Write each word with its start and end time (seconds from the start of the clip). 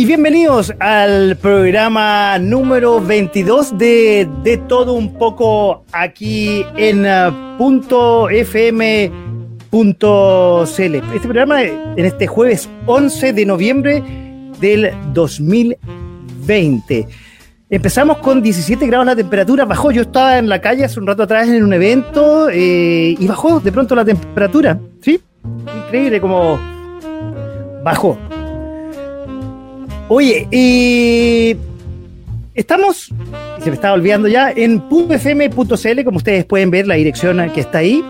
Y 0.00 0.06
bienvenidos 0.06 0.72
al 0.80 1.36
programa 1.36 2.38
número 2.38 3.02
22 3.02 3.76
de 3.76 4.26
De 4.42 4.56
Todo 4.56 4.94
Un 4.94 5.12
Poco 5.12 5.84
aquí 5.92 6.64
en 6.78 7.04
uh, 7.04 7.58
punto 7.58 8.30
.fm.cl. 8.30 9.10
Este 9.74 11.20
programa 11.20 11.62
en 11.62 11.98
este 11.98 12.26
jueves 12.26 12.70
11 12.86 13.34
de 13.34 13.44
noviembre 13.44 14.02
del 14.58 14.90
2020. 15.12 17.06
Empezamos 17.68 18.16
con 18.20 18.40
17 18.40 18.86
grados 18.86 19.04
la 19.04 19.16
temperatura, 19.16 19.66
bajó. 19.66 19.90
Yo 19.90 20.00
estaba 20.00 20.38
en 20.38 20.48
la 20.48 20.62
calle 20.62 20.86
hace 20.86 20.98
un 20.98 21.06
rato 21.06 21.24
atrás 21.24 21.46
en 21.46 21.62
un 21.62 21.74
evento 21.74 22.48
eh, 22.48 23.16
y 23.18 23.26
bajó 23.26 23.60
de 23.60 23.70
pronto 23.70 23.94
la 23.94 24.06
temperatura. 24.06 24.80
¿Sí? 25.02 25.20
Increíble 25.84 26.22
como 26.22 26.58
bajó. 27.84 28.16
Oye, 30.12 31.56
estamos, 32.56 33.14
se 33.62 33.70
me 33.70 33.74
estaba 33.74 33.94
olvidando 33.94 34.26
ya, 34.26 34.50
en 34.50 34.82
.fm.cl, 34.90 36.04
como 36.04 36.16
ustedes 36.16 36.44
pueden 36.46 36.72
ver 36.72 36.88
la 36.88 36.96
dirección 36.96 37.48
que 37.52 37.60
está 37.60 37.78
ahí. 37.78 38.04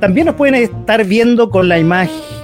También 0.00 0.26
nos 0.26 0.34
pueden 0.34 0.56
estar 0.56 1.04
viendo 1.04 1.50
con 1.50 1.68
la 1.68 1.78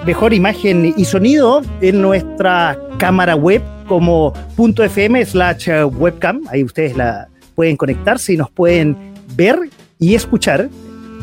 mejor 0.07 0.35
imagen 0.35 0.95
y 0.97 1.05
sonido 1.05 1.63
en 1.81 2.01
nuestra 2.01 2.79
cámara 2.99 3.35
web 3.35 3.61
como 3.89 4.33
.fm 4.57 5.27
slash 5.27 5.69
webcam. 5.97 6.43
Ahí 6.49 6.63
ustedes 6.63 6.97
la 6.97 7.27
pueden 7.57 7.77
conectarse 7.77 8.35
y 8.35 8.37
nos 8.37 8.51
pueden 8.51 8.97
ver 9.35 9.59
y 9.99 10.15
escuchar 10.15 10.69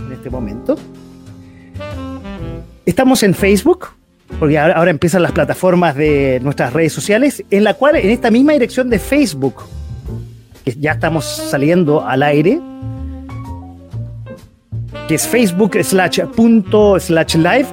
en 0.05 0.11
este 0.11 0.29
momento. 0.29 0.75
Estamos 2.85 3.23
en 3.23 3.33
Facebook, 3.33 3.87
porque 4.39 4.57
ahora, 4.57 4.89
empiezan 4.89 5.21
las 5.21 5.31
plataformas 5.31 5.95
de 5.95 6.39
nuestras 6.41 6.73
redes 6.73 6.93
sociales, 6.93 7.43
en 7.51 7.63
la 7.63 7.73
cual, 7.73 7.95
en 7.95 8.09
esta 8.09 8.31
misma 8.31 8.53
dirección 8.53 8.89
de 8.89 8.99
Facebook, 8.99 9.55
que 10.63 10.75
ya 10.79 10.93
estamos 10.93 11.25
saliendo 11.25 12.05
al 12.05 12.23
aire, 12.23 12.59
que 15.07 15.15
es 15.15 15.27
facebook 15.27 15.77
slash 15.83 16.21
punto 16.35 16.99
slash 16.99 17.35
live, 17.35 17.67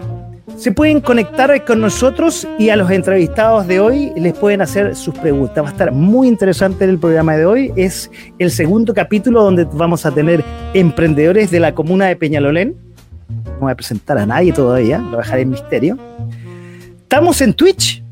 se 0.57 0.71
pueden 0.71 1.01
conectar 1.01 1.65
con 1.65 1.81
nosotros 1.81 2.47
y 2.59 2.69
a 2.69 2.77
los 2.77 2.91
entrevistados 2.91 3.67
de 3.67 3.81
hoy 3.81 4.13
les 4.17 4.35
pueden 4.35 4.61
hacer 4.61 4.95
sus 4.95 5.15
preguntas. 5.15 5.65
Va 5.65 5.69
a 5.69 5.73
estar 5.73 5.93
muy 5.93 6.29
interesante 6.29 6.85
el 6.85 6.99
programa 6.99 7.37
de 7.37 7.47
hoy. 7.47 7.73
Es 7.75 8.11
el 8.39 8.51
segundo 8.51 8.95
capítulo 8.95 9.43
donde 9.43 9.65
vamos 9.65 10.07
a 10.07 10.13
tener 10.13 10.45
emprendedores 10.75 11.51
de 11.51 11.59
la 11.59 11.75
comuna 11.75 12.07
de 12.07 12.17
Peñalolén. 12.17 12.77
No 13.47 13.61
voy 13.61 13.73
a 13.73 13.75
presentar 13.75 14.19
a 14.19 14.27
nadie 14.27 14.53
todavía, 14.53 14.99
lo 14.99 15.17
dejaré 15.17 15.43
en 15.43 15.51
misterio. 15.51 15.99
Estamos 17.13 17.43
en 17.43 17.53
Twitch 17.53 18.03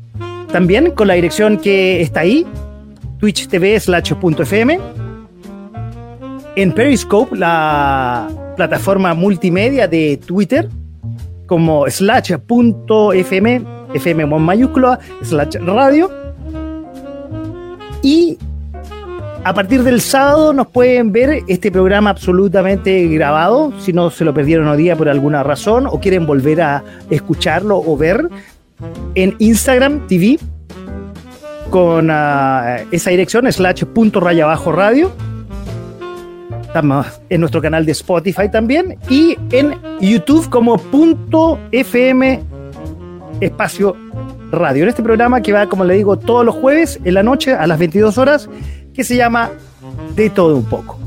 también 0.51 0.91
con 0.91 1.07
la 1.07 1.15
dirección 1.15 1.57
que 1.57 2.01
está 2.01 2.19
ahí, 2.19 2.45
Twitch 3.17 3.47
TV 3.47 3.79
slash 3.79 4.13
.fm. 4.13 4.79
En 6.55 6.71
Periscope, 6.71 7.35
la 7.35 8.29
plataforma 8.55 9.15
multimedia 9.15 9.87
de 9.87 10.17
Twitter, 10.23 10.69
como 11.47 11.89
slash 11.89 12.33
.fm, 12.33 14.29
con 14.29 14.43
mayúscula, 14.43 14.99
slash 15.23 15.55
radio. 15.65 16.11
Y 18.03 18.37
a 19.43 19.51
partir 19.55 19.81
del 19.81 19.99
sábado 19.99 20.53
nos 20.53 20.67
pueden 20.67 21.11
ver 21.11 21.41
este 21.47 21.71
programa 21.71 22.11
absolutamente 22.11 23.07
grabado, 23.07 23.73
si 23.79 23.93
no 23.93 24.11
se 24.11 24.23
lo 24.23 24.31
perdieron 24.35 24.67
hoy 24.67 24.77
día 24.77 24.95
por 24.95 25.09
alguna 25.09 25.41
razón 25.41 25.87
o 25.87 25.99
quieren 25.99 26.27
volver 26.27 26.61
a 26.61 26.83
escucharlo 27.09 27.81
o 27.83 27.97
ver, 27.97 28.29
en 29.15 29.35
Instagram 29.39 30.07
TV 30.07 30.39
con 31.69 32.09
uh, 32.09 32.83
esa 32.91 33.09
dirección, 33.09 33.51
slash 33.51 33.85
punto 33.85 34.19
raya 34.19 34.43
abajo 34.43 34.71
radio. 34.71 35.11
Estamos 36.61 37.07
en 37.29 37.41
nuestro 37.41 37.61
canal 37.61 37.85
de 37.85 37.91
Spotify 37.93 38.49
también 38.49 38.97
y 39.09 39.37
en 39.51 39.77
YouTube 39.99 40.49
como 40.49 40.77
punto 40.77 41.59
FM 41.71 42.41
espacio 43.41 43.95
radio. 44.51 44.83
En 44.83 44.89
este 44.89 45.03
programa 45.03 45.41
que 45.41 45.53
va, 45.53 45.67
como 45.67 45.83
le 45.83 45.95
digo, 45.95 46.17
todos 46.17 46.45
los 46.45 46.55
jueves 46.55 46.99
en 47.03 47.13
la 47.13 47.23
noche 47.23 47.53
a 47.53 47.67
las 47.67 47.79
22 47.79 48.17
horas, 48.17 48.49
que 48.93 49.03
se 49.03 49.15
llama 49.15 49.49
De 50.15 50.29
todo 50.29 50.55
un 50.55 50.65
poco. 50.65 50.99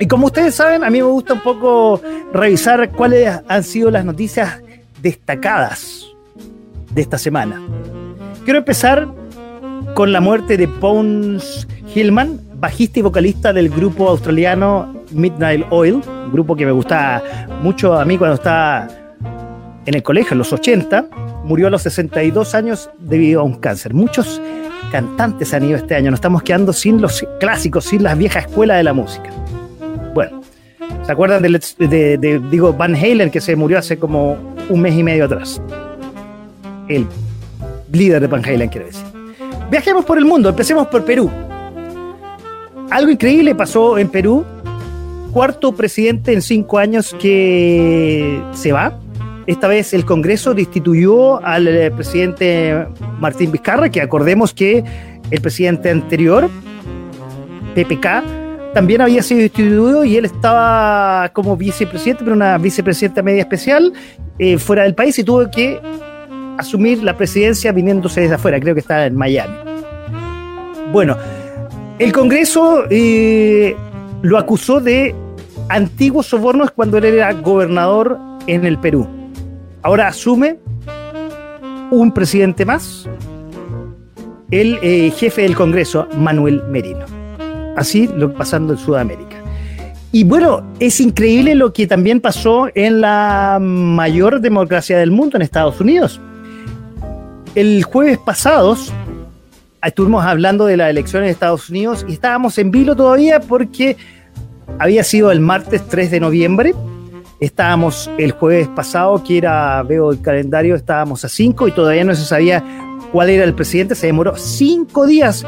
Y 0.00 0.06
como 0.06 0.26
ustedes 0.26 0.54
saben, 0.54 0.82
a 0.82 0.90
mí 0.90 0.98
me 0.98 1.08
gusta 1.08 1.34
un 1.34 1.42
poco 1.42 2.00
revisar 2.32 2.90
cuáles 2.90 3.40
han 3.46 3.62
sido 3.62 3.90
las 3.90 4.04
noticias 4.04 4.60
destacadas 5.02 6.09
de 6.90 7.02
esta 7.02 7.18
semana. 7.18 7.60
Quiero 8.44 8.58
empezar 8.58 9.08
con 9.94 10.12
la 10.12 10.20
muerte 10.20 10.56
de 10.56 10.66
Bones 10.66 11.66
Hillman, 11.94 12.40
bajista 12.54 12.98
y 12.98 13.02
vocalista 13.02 13.52
del 13.52 13.70
grupo 13.70 14.08
australiano 14.08 14.94
Midnight 15.12 15.66
Oil, 15.70 15.94
un 15.94 16.32
grupo 16.32 16.56
que 16.56 16.66
me 16.66 16.72
gusta 16.72 17.22
mucho 17.62 17.98
a 17.98 18.04
mí 18.04 18.18
cuando 18.18 18.34
estaba 18.34 18.88
en 19.86 19.94
el 19.94 20.02
colegio, 20.02 20.32
en 20.32 20.38
los 20.38 20.52
80. 20.52 21.08
Murió 21.44 21.66
a 21.66 21.70
los 21.70 21.82
62 21.82 22.54
años 22.54 22.90
debido 22.98 23.40
a 23.40 23.44
un 23.44 23.54
cáncer. 23.54 23.94
Muchos 23.94 24.40
cantantes 24.92 25.52
han 25.54 25.64
ido 25.64 25.76
este 25.76 25.94
año. 25.94 26.10
Nos 26.10 26.18
estamos 26.18 26.42
quedando 26.42 26.72
sin 26.72 27.00
los 27.00 27.26
clásicos, 27.40 27.86
sin 27.86 28.02
las 28.02 28.16
viejas 28.16 28.46
escuelas 28.46 28.76
de 28.76 28.84
la 28.84 28.92
música. 28.92 29.30
Bueno, 30.14 30.42
¿se 31.04 31.12
acuerdan 31.12 31.42
de, 31.42 32.18
de, 32.18 32.40
digo, 32.50 32.72
Van 32.72 32.94
Halen 32.94 33.30
que 33.30 33.40
se 33.40 33.56
murió 33.56 33.78
hace 33.78 33.98
como 33.98 34.36
un 34.68 34.80
mes 34.80 34.94
y 34.94 35.02
medio 35.02 35.24
atrás? 35.24 35.60
El 36.90 37.06
líder 37.92 38.20
de 38.20 38.26
Van 38.26 38.44
Halen, 38.44 38.68
quiero 38.68 38.86
decir. 38.86 39.06
Viajemos 39.70 40.04
por 40.04 40.18
el 40.18 40.24
mundo, 40.24 40.48
empecemos 40.48 40.88
por 40.88 41.04
Perú. 41.04 41.30
Algo 42.90 43.10
increíble 43.10 43.54
pasó 43.54 43.96
en 43.96 44.08
Perú. 44.08 44.44
Cuarto 45.32 45.72
presidente 45.72 46.32
en 46.32 46.42
cinco 46.42 46.78
años 46.78 47.14
que 47.20 48.42
se 48.52 48.72
va. 48.72 48.98
Esta 49.46 49.68
vez 49.68 49.94
el 49.94 50.04
Congreso 50.04 50.52
destituyó 50.54 51.44
al 51.44 51.68
eh, 51.68 51.90
presidente 51.92 52.86
Martín 53.20 53.52
Vizcarra, 53.52 53.88
que 53.88 54.00
acordemos 54.00 54.52
que 54.52 54.82
el 55.30 55.40
presidente 55.40 55.90
anterior, 55.90 56.50
PPK, 57.76 58.74
también 58.74 59.00
había 59.00 59.22
sido 59.22 59.40
destituido 59.40 60.04
y 60.04 60.16
él 60.16 60.24
estaba 60.24 61.30
como 61.32 61.56
vicepresidente, 61.56 62.24
pero 62.24 62.34
una 62.34 62.58
vicepresidenta 62.58 63.22
media 63.22 63.42
especial 63.42 63.92
eh, 64.38 64.58
fuera 64.58 64.82
del 64.82 64.94
país 64.94 65.18
y 65.18 65.24
tuvo 65.24 65.48
que 65.50 65.80
asumir 66.60 67.02
la 67.02 67.16
presidencia 67.16 67.72
viniéndose 67.72 68.22
desde 68.22 68.36
afuera, 68.36 68.58
creo 68.60 68.74
que 68.74 68.80
está 68.80 69.06
en 69.06 69.16
Miami. 69.16 69.56
Bueno, 70.92 71.16
el 71.98 72.12
Congreso 72.12 72.84
eh, 72.90 73.76
lo 74.22 74.38
acusó 74.38 74.80
de 74.80 75.14
antiguos 75.68 76.26
sobornos 76.26 76.70
cuando 76.70 76.98
él 76.98 77.04
era 77.04 77.32
gobernador 77.32 78.18
en 78.46 78.64
el 78.64 78.78
Perú. 78.78 79.06
Ahora 79.82 80.08
asume 80.08 80.58
un 81.90 82.12
presidente 82.12 82.64
más, 82.64 83.08
el 84.50 84.78
eh, 84.82 85.12
jefe 85.16 85.42
del 85.42 85.54
Congreso, 85.54 86.08
Manuel 86.16 86.62
Merino. 86.70 87.04
Así 87.76 88.08
lo 88.16 88.32
pasando 88.32 88.72
en 88.72 88.78
Sudamérica. 88.78 89.36
Y 90.12 90.24
bueno, 90.24 90.62
es 90.80 91.00
increíble 91.00 91.54
lo 91.54 91.72
que 91.72 91.86
también 91.86 92.20
pasó 92.20 92.68
en 92.74 93.00
la 93.00 93.58
mayor 93.60 94.40
democracia 94.40 94.98
del 94.98 95.12
mundo, 95.12 95.36
en 95.36 95.42
Estados 95.42 95.80
Unidos. 95.80 96.20
El 97.56 97.82
jueves 97.82 98.18
pasados 98.18 98.92
estuvimos 99.82 100.24
hablando 100.24 100.66
de 100.66 100.76
las 100.76 100.88
elecciones 100.88 101.26
de 101.26 101.32
Estados 101.32 101.68
Unidos 101.68 102.06
y 102.08 102.12
estábamos 102.12 102.56
en 102.58 102.70
vilo 102.70 102.94
todavía 102.94 103.40
porque 103.40 103.96
había 104.78 105.02
sido 105.02 105.32
el 105.32 105.40
martes 105.40 105.82
3 105.88 106.12
de 106.12 106.20
noviembre. 106.20 106.74
Estábamos 107.40 108.08
el 108.18 108.30
jueves 108.30 108.68
pasado, 108.68 109.24
que 109.24 109.38
era, 109.38 109.82
veo 109.82 110.12
el 110.12 110.20
calendario, 110.20 110.76
estábamos 110.76 111.24
a 111.24 111.28
5 111.28 111.66
y 111.66 111.72
todavía 111.72 112.04
no 112.04 112.14
se 112.14 112.24
sabía 112.24 112.62
cuál 113.10 113.30
era 113.30 113.42
el 113.42 113.54
presidente. 113.54 113.96
Se 113.96 114.06
demoró 114.06 114.36
cinco 114.36 115.06
días 115.06 115.44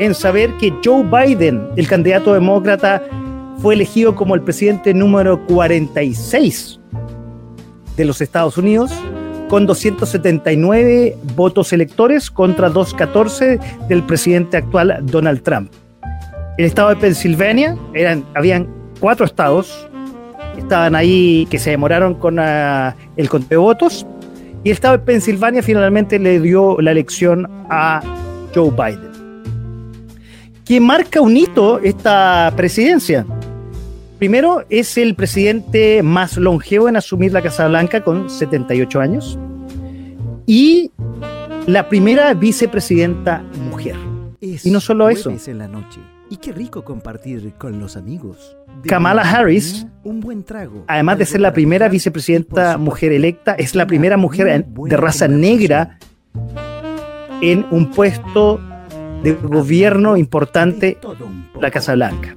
en 0.00 0.12
saber 0.14 0.56
que 0.56 0.74
Joe 0.84 1.04
Biden, 1.04 1.68
el 1.76 1.86
candidato 1.86 2.34
demócrata, 2.34 3.00
fue 3.58 3.74
elegido 3.74 4.16
como 4.16 4.34
el 4.34 4.42
presidente 4.42 4.92
número 4.92 5.46
46 5.46 6.80
de 7.96 8.04
los 8.04 8.20
Estados 8.20 8.58
Unidos 8.58 8.90
con 9.48 9.66
279 9.66 11.16
votos 11.34 11.72
electores 11.72 12.30
contra 12.30 12.68
214 12.68 13.58
del 13.88 14.02
presidente 14.02 14.56
actual 14.56 14.98
Donald 15.02 15.42
Trump. 15.42 15.70
El 16.58 16.66
estado 16.66 16.90
de 16.90 16.96
Pensilvania, 16.96 17.76
eran, 17.94 18.24
habían 18.34 18.68
cuatro 19.00 19.26
estados, 19.26 19.88
estaban 20.56 20.94
ahí 20.94 21.46
que 21.50 21.58
se 21.58 21.70
demoraron 21.70 22.14
con 22.14 22.38
uh, 22.38 22.92
el 23.16 23.28
conteo 23.28 23.60
de 23.60 23.64
votos, 23.66 24.06
y 24.62 24.70
el 24.70 24.74
estado 24.74 24.96
de 24.96 25.04
Pensilvania 25.04 25.62
finalmente 25.62 26.18
le 26.18 26.40
dio 26.40 26.80
la 26.80 26.92
elección 26.92 27.46
a 27.68 28.00
Joe 28.54 28.70
Biden. 28.70 29.14
¿Quién 30.64 30.84
marca 30.84 31.20
un 31.20 31.36
hito 31.36 31.78
esta 31.80 32.50
presidencia? 32.56 33.26
Primero, 34.18 34.64
es 34.70 34.96
el 34.96 35.14
presidente 35.14 36.02
más 36.02 36.36
longevo 36.36 36.88
en 36.88 36.96
asumir 36.96 37.32
la 37.32 37.42
Casa 37.42 37.68
Blanca 37.68 38.02
con 38.02 38.30
78 38.30 39.00
años 39.00 39.38
y 40.46 40.90
la 41.66 41.88
primera 41.88 42.32
vicepresidenta 42.34 43.42
mujer. 43.70 43.96
y 44.40 44.70
no 44.70 44.80
solo 44.80 45.08
eso. 45.08 45.32
En 45.46 45.58
la 45.58 45.68
noche. 45.68 46.00
Y 46.30 46.36
qué 46.36 46.52
rico 46.52 46.84
compartir 46.84 47.54
con 47.58 47.78
los 47.80 47.96
amigos. 47.96 48.56
Kamala 48.86 49.22
Harris, 49.22 49.86
un 50.04 50.20
buen 50.20 50.42
trago, 50.42 50.84
además 50.86 51.18
de 51.18 51.26
ser 51.26 51.40
la 51.40 51.52
primera 51.52 51.88
vicepresidenta 51.88 52.76
mujer 52.76 53.12
electa, 53.12 53.54
es 53.54 53.74
la 53.74 53.86
primera 53.86 54.16
mujer 54.16 54.64
de 54.64 54.96
raza 54.96 55.28
negra 55.28 55.98
en 57.40 57.66
un 57.70 57.90
puesto 57.90 58.60
de 59.22 59.32
gobierno 59.32 60.16
importante, 60.16 60.98
la 61.60 61.70
Casa 61.70 61.94
Blanca. 61.94 62.36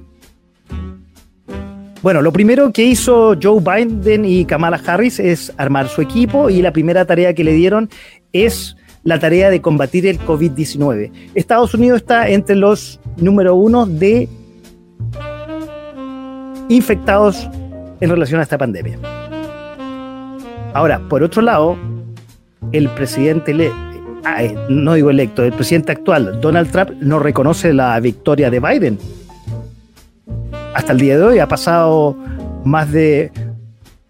Bueno, 2.00 2.22
lo 2.22 2.32
primero 2.32 2.72
que 2.72 2.84
hizo 2.84 3.36
Joe 3.42 3.60
Biden 3.60 4.24
y 4.24 4.44
Kamala 4.44 4.80
Harris 4.86 5.18
es 5.18 5.52
armar 5.56 5.88
su 5.88 6.00
equipo 6.00 6.48
y 6.48 6.62
la 6.62 6.72
primera 6.72 7.04
tarea 7.04 7.34
que 7.34 7.42
le 7.42 7.52
dieron 7.54 7.90
es 8.32 8.76
la 9.02 9.18
tarea 9.18 9.50
de 9.50 9.60
combatir 9.60 10.06
el 10.06 10.20
COVID-19. 10.20 11.10
Estados 11.34 11.74
Unidos 11.74 12.02
está 12.02 12.28
entre 12.28 12.54
los 12.54 13.00
número 13.16 13.56
uno 13.56 13.84
de 13.84 14.28
infectados 16.68 17.48
en 18.00 18.10
relación 18.10 18.38
a 18.38 18.44
esta 18.44 18.58
pandemia. 18.58 18.96
Ahora, 20.74 21.00
por 21.08 21.24
otro 21.24 21.42
lado, 21.42 21.76
el 22.70 22.88
presidente, 22.90 23.72
no 24.68 24.94
digo 24.94 25.10
electo, 25.10 25.42
el 25.42 25.52
presidente 25.52 25.90
actual, 25.90 26.40
Donald 26.40 26.70
Trump, 26.70 26.90
no 27.00 27.18
reconoce 27.18 27.72
la 27.72 27.98
victoria 27.98 28.50
de 28.50 28.60
Biden 28.60 28.98
hasta 30.78 30.92
el 30.92 31.00
día 31.00 31.18
de 31.18 31.24
hoy 31.24 31.38
ha 31.40 31.48
pasado 31.48 32.16
más 32.64 32.92
de... 32.92 33.32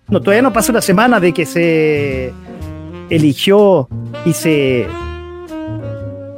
No, 0.09 0.21
todavía 0.21 0.43
no 0.43 0.53
pasa 0.53 0.71
una 0.71 0.83
semana 0.83 1.19
de 1.19 1.33
que 1.33 1.47
se 1.47 2.31
eligió 3.09 3.89
y 4.27 4.35
se 4.35 4.87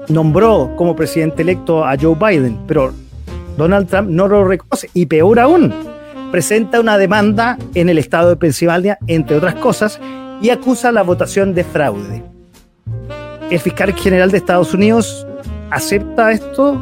nombró 0.06 0.72
como 0.76 0.94
presidente 0.94 1.42
electo 1.42 1.84
a 1.84 1.96
Joe 2.00 2.14
Biden, 2.14 2.60
pero 2.68 2.92
Donald 3.56 3.88
Trump 3.88 4.08
no 4.08 4.28
lo 4.28 4.44
reconoce 4.44 4.88
y 4.94 5.06
peor 5.06 5.40
aún, 5.40 5.74
presenta 6.30 6.78
una 6.78 6.96
demanda 6.96 7.58
en 7.74 7.88
el 7.88 7.98
estado 7.98 8.28
de 8.28 8.36
Pensilvania, 8.36 8.98
entre 9.08 9.36
otras 9.36 9.56
cosas, 9.56 10.00
y 10.40 10.50
acusa 10.50 10.92
la 10.92 11.02
votación 11.02 11.54
de 11.54 11.64
fraude. 11.64 12.22
El 13.50 13.58
fiscal 13.58 13.92
general 13.94 14.30
de 14.30 14.38
Estados 14.38 14.74
Unidos 14.74 15.26
acepta 15.70 16.30
esto 16.30 16.80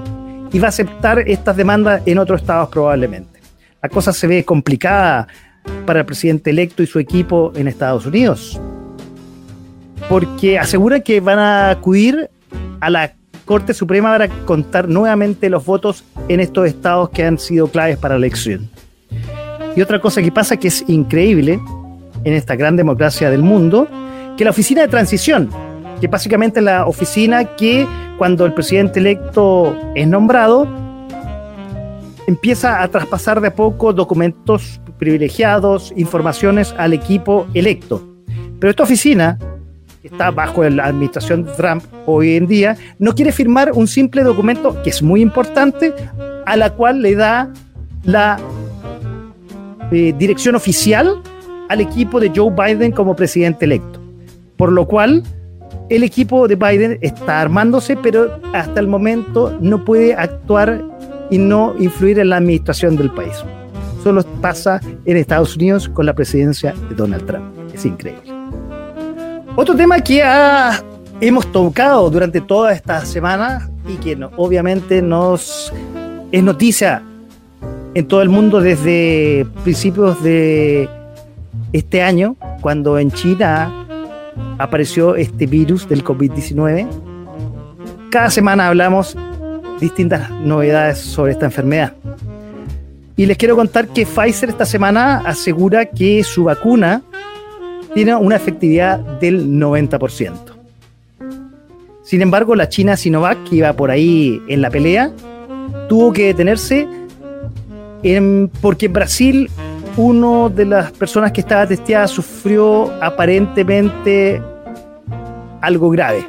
y 0.52 0.58
va 0.58 0.66
a 0.66 0.68
aceptar 0.68 1.20
estas 1.20 1.56
demandas 1.56 2.02
en 2.04 2.18
otros 2.18 2.42
estados 2.42 2.68
probablemente 2.68 3.37
la 3.82 3.88
cosa 3.88 4.12
se 4.12 4.26
ve 4.26 4.44
complicada 4.44 5.28
para 5.86 6.00
el 6.00 6.06
presidente 6.06 6.50
electo 6.50 6.82
y 6.82 6.86
su 6.86 6.98
equipo 6.98 7.52
en 7.54 7.68
Estados 7.68 8.06
Unidos. 8.06 8.60
Porque 10.08 10.58
asegura 10.58 11.00
que 11.00 11.20
van 11.20 11.38
a 11.38 11.70
acudir 11.70 12.30
a 12.80 12.90
la 12.90 13.12
Corte 13.44 13.74
Suprema 13.74 14.12
para 14.12 14.28
contar 14.44 14.88
nuevamente 14.88 15.48
los 15.48 15.64
votos 15.64 16.04
en 16.28 16.40
estos 16.40 16.66
estados 16.66 17.10
que 17.10 17.24
han 17.24 17.38
sido 17.38 17.68
claves 17.68 17.96
para 17.96 18.14
la 18.14 18.26
elección. 18.26 18.68
Y 19.74 19.80
otra 19.80 20.00
cosa 20.00 20.22
que 20.22 20.32
pasa 20.32 20.56
que 20.56 20.68
es 20.68 20.84
increíble 20.88 21.60
en 22.24 22.32
esta 22.34 22.56
gran 22.56 22.76
democracia 22.76 23.30
del 23.30 23.42
mundo, 23.42 23.88
que 24.36 24.44
la 24.44 24.50
oficina 24.50 24.82
de 24.82 24.88
transición, 24.88 25.50
que 26.00 26.08
básicamente 26.08 26.60
es 26.60 26.64
la 26.64 26.86
oficina 26.86 27.56
que 27.56 27.86
cuando 28.18 28.44
el 28.44 28.52
presidente 28.52 29.00
electo 29.00 29.74
es 29.94 30.06
nombrado, 30.06 30.68
empieza 32.28 32.82
a 32.82 32.88
traspasar 32.88 33.40
de 33.40 33.48
a 33.48 33.54
poco 33.54 33.94
documentos 33.94 34.82
privilegiados, 34.98 35.94
informaciones 35.96 36.74
al 36.76 36.92
equipo 36.92 37.46
electo. 37.54 38.06
Pero 38.60 38.70
esta 38.70 38.82
oficina, 38.82 39.38
que 40.02 40.08
está 40.08 40.30
bajo 40.30 40.62
la 40.68 40.84
administración 40.84 41.44
de 41.44 41.52
Trump 41.52 41.82
hoy 42.04 42.36
en 42.36 42.46
día, 42.46 42.76
no 42.98 43.14
quiere 43.14 43.32
firmar 43.32 43.72
un 43.72 43.88
simple 43.88 44.22
documento 44.22 44.76
que 44.82 44.90
es 44.90 45.02
muy 45.02 45.22
importante, 45.22 45.94
a 46.44 46.54
la 46.58 46.74
cual 46.74 47.00
le 47.00 47.14
da 47.14 47.50
la 48.04 48.38
eh, 49.90 50.14
dirección 50.18 50.54
oficial 50.54 51.22
al 51.70 51.80
equipo 51.80 52.20
de 52.20 52.30
Joe 52.36 52.50
Biden 52.50 52.92
como 52.92 53.16
presidente 53.16 53.64
electo. 53.64 54.02
Por 54.58 54.70
lo 54.70 54.86
cual, 54.86 55.22
el 55.88 56.02
equipo 56.02 56.46
de 56.46 56.56
Biden 56.56 56.98
está 57.00 57.40
armándose, 57.40 57.96
pero 57.96 58.38
hasta 58.52 58.80
el 58.80 58.86
momento 58.86 59.56
no 59.62 59.82
puede 59.82 60.12
actuar 60.12 60.84
y 61.30 61.38
no 61.38 61.74
influir 61.78 62.18
en 62.18 62.30
la 62.30 62.36
administración 62.36 62.96
del 62.96 63.10
país. 63.10 63.44
Solo 64.02 64.22
pasa 64.40 64.80
en 65.04 65.16
Estados 65.16 65.56
Unidos 65.56 65.88
con 65.88 66.06
la 66.06 66.14
presidencia 66.14 66.74
de 66.88 66.94
Donald 66.94 67.26
Trump. 67.26 67.44
Es 67.74 67.84
increíble. 67.84 68.32
Otro 69.56 69.74
tema 69.74 70.00
que 70.00 70.22
hemos 71.20 71.50
tocado 71.50 72.08
durante 72.10 72.40
toda 72.40 72.72
esta 72.72 73.04
semana 73.04 73.68
y 73.88 73.96
que 73.96 74.16
obviamente 74.36 75.02
nos 75.02 75.72
es 76.30 76.42
noticia 76.42 77.02
en 77.94 78.06
todo 78.06 78.22
el 78.22 78.28
mundo 78.28 78.60
desde 78.60 79.46
principios 79.64 80.22
de 80.22 80.88
este 81.72 82.02
año, 82.02 82.36
cuando 82.60 82.98
en 82.98 83.10
China 83.10 83.86
apareció 84.58 85.16
este 85.16 85.46
virus 85.46 85.88
del 85.88 86.04
COVID-19. 86.04 86.86
Cada 88.10 88.30
semana 88.30 88.68
hablamos 88.68 89.16
distintas 89.80 90.30
novedades 90.30 90.98
sobre 90.98 91.32
esta 91.32 91.46
enfermedad. 91.46 91.94
Y 93.16 93.26
les 93.26 93.36
quiero 93.36 93.56
contar 93.56 93.88
que 93.88 94.06
Pfizer 94.06 94.50
esta 94.50 94.64
semana 94.64 95.22
asegura 95.26 95.86
que 95.86 96.22
su 96.22 96.44
vacuna 96.44 97.02
tiene 97.94 98.14
una 98.14 98.36
efectividad 98.36 98.98
del 99.20 99.48
90%. 99.48 100.34
Sin 102.02 102.22
embargo, 102.22 102.54
la 102.54 102.68
China 102.68 102.96
Sinovac, 102.96 103.42
que 103.44 103.56
iba 103.56 103.72
por 103.72 103.90
ahí 103.90 104.40
en 104.48 104.62
la 104.62 104.70
pelea, 104.70 105.12
tuvo 105.88 106.12
que 106.12 106.26
detenerse 106.26 106.88
porque 108.60 108.86
en 108.86 108.92
Brasil 108.92 109.50
uno 109.96 110.48
de 110.48 110.64
las 110.64 110.92
personas 110.92 111.32
que 111.32 111.40
estaba 111.40 111.66
testeada 111.66 112.06
sufrió 112.06 112.92
aparentemente 113.02 114.40
algo 115.60 115.90
grave. 115.90 116.24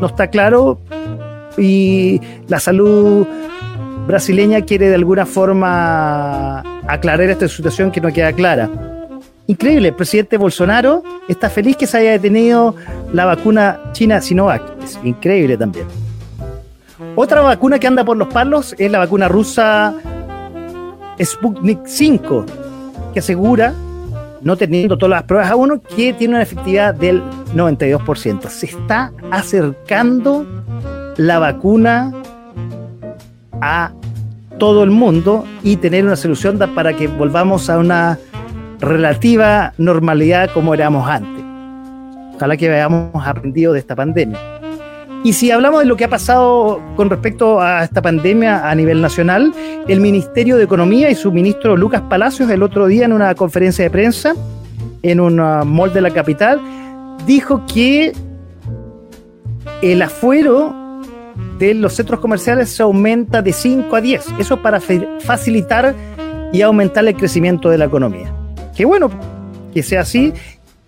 No 0.00 0.08
está 0.08 0.26
claro 0.28 0.80
y 1.58 2.20
la 2.48 2.60
salud 2.60 3.26
brasileña 4.06 4.62
quiere 4.62 4.88
de 4.88 4.94
alguna 4.94 5.26
forma 5.26 6.60
aclarar 6.88 7.28
esta 7.28 7.48
situación 7.48 7.90
que 7.90 8.00
no 8.00 8.12
queda 8.12 8.32
clara. 8.32 8.68
Increíble, 9.46 9.88
el 9.88 9.94
presidente 9.94 10.36
Bolsonaro 10.36 11.02
está 11.28 11.50
feliz 11.50 11.76
que 11.76 11.86
se 11.86 11.98
haya 11.98 12.12
detenido 12.12 12.74
la 13.12 13.24
vacuna 13.24 13.80
china 13.92 14.20
Sinovac. 14.20 14.62
Es 14.82 14.98
increíble 15.02 15.56
también. 15.56 15.86
Otra 17.16 17.40
vacuna 17.40 17.78
que 17.78 17.86
anda 17.86 18.04
por 18.04 18.16
los 18.16 18.28
palos 18.28 18.74
es 18.78 18.90
la 18.90 18.98
vacuna 18.98 19.26
rusa 19.26 19.94
Sputnik 21.22 21.80
5, 21.84 22.46
que 23.12 23.18
asegura, 23.18 23.74
no 24.40 24.56
teniendo 24.56 24.96
todas 24.96 25.10
las 25.10 25.22
pruebas 25.24 25.50
a 25.50 25.56
uno, 25.56 25.80
que 25.82 26.12
tiene 26.12 26.34
una 26.34 26.42
efectividad 26.42 26.94
del 26.94 27.22
92%. 27.54 28.48
Se 28.48 28.66
está 28.66 29.12
acercando 29.30 30.46
la 31.20 31.38
vacuna 31.38 32.14
a 33.60 33.92
todo 34.56 34.82
el 34.84 34.90
mundo 34.90 35.44
y 35.62 35.76
tener 35.76 36.06
una 36.06 36.16
solución 36.16 36.58
para 36.74 36.94
que 36.94 37.08
volvamos 37.08 37.68
a 37.68 37.78
una 37.78 38.18
relativa 38.78 39.74
normalidad 39.76 40.48
como 40.54 40.72
éramos 40.72 41.06
antes. 41.06 41.44
Ojalá 42.36 42.56
que 42.56 42.72
hayamos 42.72 43.10
aprendido 43.26 43.74
de 43.74 43.80
esta 43.80 43.94
pandemia. 43.94 44.38
Y 45.22 45.34
si 45.34 45.50
hablamos 45.50 45.80
de 45.80 45.86
lo 45.86 45.94
que 45.94 46.04
ha 46.04 46.08
pasado 46.08 46.80
con 46.96 47.10
respecto 47.10 47.60
a 47.60 47.84
esta 47.84 48.00
pandemia 48.00 48.70
a 48.70 48.74
nivel 48.74 49.02
nacional, 49.02 49.52
el 49.88 50.00
Ministerio 50.00 50.56
de 50.56 50.64
Economía 50.64 51.10
y 51.10 51.14
su 51.14 51.30
ministro 51.30 51.76
Lucas 51.76 52.00
Palacios 52.08 52.48
el 52.48 52.62
otro 52.62 52.86
día 52.86 53.04
en 53.04 53.12
una 53.12 53.34
conferencia 53.34 53.84
de 53.84 53.90
prensa 53.90 54.32
en 55.02 55.20
un 55.20 55.36
mall 55.36 55.92
de 55.92 56.00
la 56.00 56.12
capital 56.12 56.58
dijo 57.26 57.62
que 57.66 58.14
el 59.82 60.00
afuero 60.00 60.79
de 61.58 61.74
los 61.74 61.94
centros 61.94 62.20
comerciales 62.20 62.70
se 62.70 62.82
aumenta 62.82 63.42
de 63.42 63.52
5 63.52 63.94
a 63.94 64.00
10. 64.00 64.26
Eso 64.38 64.62
para 64.62 64.80
facilitar 64.80 65.94
y 66.52 66.62
aumentar 66.62 67.06
el 67.06 67.14
crecimiento 67.14 67.70
de 67.70 67.78
la 67.78 67.84
economía. 67.84 68.34
Qué 68.76 68.84
bueno 68.84 69.10
que 69.72 69.82
sea 69.82 70.00
así 70.00 70.32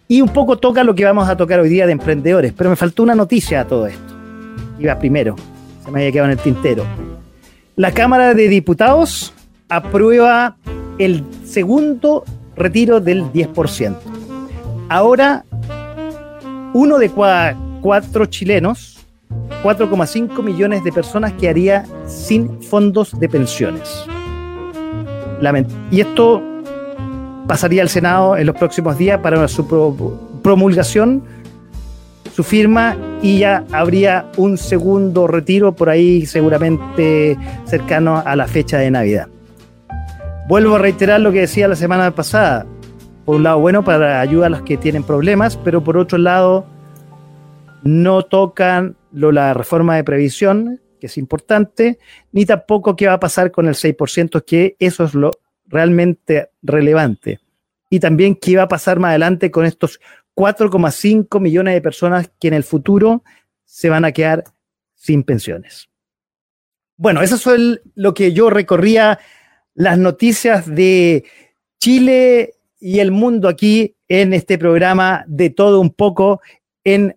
y 0.08 0.20
un 0.20 0.28
poco 0.28 0.58
toca 0.58 0.84
lo 0.84 0.94
que 0.94 1.04
vamos 1.04 1.28
a 1.28 1.36
tocar 1.36 1.60
hoy 1.60 1.68
día 1.68 1.86
de 1.86 1.92
emprendedores, 1.92 2.52
pero 2.52 2.70
me 2.70 2.76
faltó 2.76 3.02
una 3.02 3.14
noticia 3.14 3.60
a 3.60 3.66
todo 3.66 3.86
esto. 3.86 4.14
Iba 4.78 4.98
primero, 4.98 5.36
se 5.84 5.90
me 5.90 6.00
había 6.00 6.12
quedado 6.12 6.30
en 6.30 6.38
el 6.38 6.42
tintero. 6.42 6.84
La 7.76 7.92
Cámara 7.92 8.34
de 8.34 8.48
Diputados 8.48 9.32
aprueba 9.68 10.56
el 10.98 11.24
segundo 11.44 12.24
retiro 12.56 13.00
del 13.00 13.24
10%. 13.32 13.96
Ahora, 14.88 15.44
uno 16.74 16.98
de 16.98 17.10
cuatro 17.80 18.26
chilenos, 18.26 19.01
4,5 19.62 20.42
millones 20.42 20.82
de 20.84 20.92
personas 20.92 21.32
quedaría 21.34 21.84
sin 22.06 22.60
fondos 22.62 23.18
de 23.18 23.28
pensiones. 23.28 24.06
Y 25.90 26.00
esto 26.00 26.40
pasaría 27.48 27.82
al 27.82 27.88
Senado 27.88 28.36
en 28.36 28.46
los 28.46 28.56
próximos 28.56 28.96
días 28.96 29.18
para 29.20 29.48
su 29.48 29.66
promulgación, 30.42 31.22
su 32.32 32.44
firma 32.44 32.96
y 33.22 33.40
ya 33.40 33.64
habría 33.72 34.26
un 34.36 34.56
segundo 34.56 35.26
retiro 35.26 35.74
por 35.74 35.90
ahí 35.90 36.26
seguramente 36.26 37.36
cercano 37.64 38.22
a 38.24 38.36
la 38.36 38.46
fecha 38.46 38.78
de 38.78 38.90
Navidad. 38.90 39.28
Vuelvo 40.48 40.76
a 40.76 40.78
reiterar 40.78 41.20
lo 41.20 41.32
que 41.32 41.40
decía 41.40 41.68
la 41.68 41.76
semana 41.76 42.10
pasada. 42.12 42.64
Por 43.24 43.36
un 43.36 43.44
lado, 43.44 43.58
bueno, 43.60 43.84
para 43.84 44.20
ayudar 44.20 44.46
a 44.46 44.50
los 44.50 44.62
que 44.62 44.76
tienen 44.76 45.02
problemas, 45.02 45.56
pero 45.56 45.82
por 45.82 45.96
otro 45.96 46.18
lado, 46.18 46.66
no 47.82 48.22
tocan 48.22 48.96
la 49.12 49.54
reforma 49.54 49.96
de 49.96 50.04
previsión, 50.04 50.80
que 51.00 51.06
es 51.06 51.18
importante, 51.18 51.98
ni 52.32 52.46
tampoco 52.46 52.96
qué 52.96 53.06
va 53.06 53.14
a 53.14 53.20
pasar 53.20 53.50
con 53.50 53.66
el 53.66 53.74
6%, 53.74 54.44
que 54.44 54.76
eso 54.78 55.04
es 55.04 55.14
lo 55.14 55.32
realmente 55.66 56.50
relevante. 56.62 57.40
Y 57.90 58.00
también 58.00 58.36
qué 58.36 58.56
va 58.56 58.64
a 58.64 58.68
pasar 58.68 58.98
más 58.98 59.10
adelante 59.10 59.50
con 59.50 59.66
estos 59.66 60.00
4,5 60.34 61.40
millones 61.40 61.74
de 61.74 61.80
personas 61.80 62.30
que 62.40 62.48
en 62.48 62.54
el 62.54 62.64
futuro 62.64 63.22
se 63.64 63.90
van 63.90 64.04
a 64.04 64.12
quedar 64.12 64.44
sin 64.94 65.24
pensiones. 65.24 65.88
Bueno, 66.96 67.22
eso 67.22 67.54
es 67.54 67.80
lo 67.94 68.14
que 68.14 68.32
yo 68.32 68.48
recorría 68.48 69.18
las 69.74 69.98
noticias 69.98 70.72
de 70.72 71.24
Chile 71.80 72.54
y 72.78 73.00
el 73.00 73.10
mundo 73.10 73.48
aquí 73.48 73.96
en 74.08 74.32
este 74.34 74.58
programa 74.58 75.24
de 75.26 75.50
todo 75.50 75.80
un 75.80 75.90
poco 75.90 76.40
en 76.84 77.16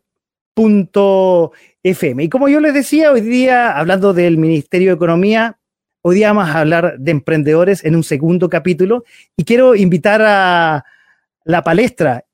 punto 0.54 1.52
FM. 1.86 2.24
Y 2.24 2.30
como 2.30 2.50
yo 2.50 2.60
les 2.60 2.74
decía, 2.74 3.12
hoy 3.12 3.22
día, 3.22 3.78
hablando 3.78 4.12
del 4.12 4.38
Ministerio 4.38 4.90
de 4.90 4.96
Economía, 4.96 5.60
hoy 6.02 6.16
día 6.16 6.34
vamos 6.34 6.50
a 6.50 6.60
hablar 6.60 6.98
de 6.98 7.12
emprendedores 7.12 7.86
en 7.86 7.96
un 7.96 8.04
segundo 8.04 8.50
capítulo 8.50 9.04
y 9.38 9.44
quiero 9.44 9.76
invitar 9.76 10.20
a 10.24 10.84
la 11.44 11.64
palestra 11.64 12.26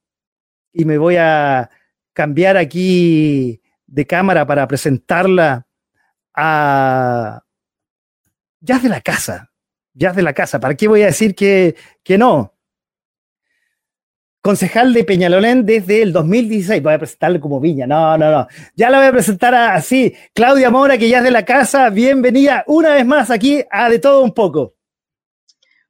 y 0.71 0.85
me 0.85 0.97
voy 0.97 1.17
a 1.17 1.69
cambiar 2.13 2.55
aquí 2.55 3.61
de 3.87 4.07
cámara 4.07 4.47
para 4.47 4.65
presentarla 4.69 5.67
a 6.33 7.43
ya 8.61 8.79
de 8.79 8.87
la 8.87 9.01
casa, 9.01 9.51
ya 9.93 10.13
de 10.13 10.21
la 10.21 10.31
casa. 10.31 10.61
¿Para 10.61 10.75
qué 10.75 10.87
voy 10.87 11.01
a 11.01 11.07
decir 11.07 11.35
que, 11.35 11.75
que 12.03 12.17
no? 12.17 12.53
Concejal 14.41 14.91
de 14.93 15.03
Peñalolén 15.03 15.67
desde 15.67 16.01
el 16.01 16.11
2016. 16.11 16.81
Voy 16.81 16.93
a 16.93 16.97
presentarle 16.97 17.39
como 17.39 17.59
Viña. 17.59 17.85
No, 17.85 18.17
no, 18.17 18.31
no. 18.31 18.47
Ya 18.75 18.89
la 18.89 18.97
voy 18.97 19.07
a 19.07 19.11
presentar 19.11 19.53
así. 19.53 20.15
Claudia 20.33 20.71
Mora, 20.71 20.97
que 20.97 21.07
ya 21.07 21.19
es 21.19 21.23
de 21.23 21.29
la 21.29 21.45
casa. 21.45 21.91
Bienvenida 21.91 22.63
una 22.65 22.95
vez 22.95 23.05
más 23.05 23.29
aquí 23.29 23.63
a 23.69 23.87
De 23.87 23.99
Todo 23.99 24.23
Un 24.23 24.33
Poco. 24.33 24.73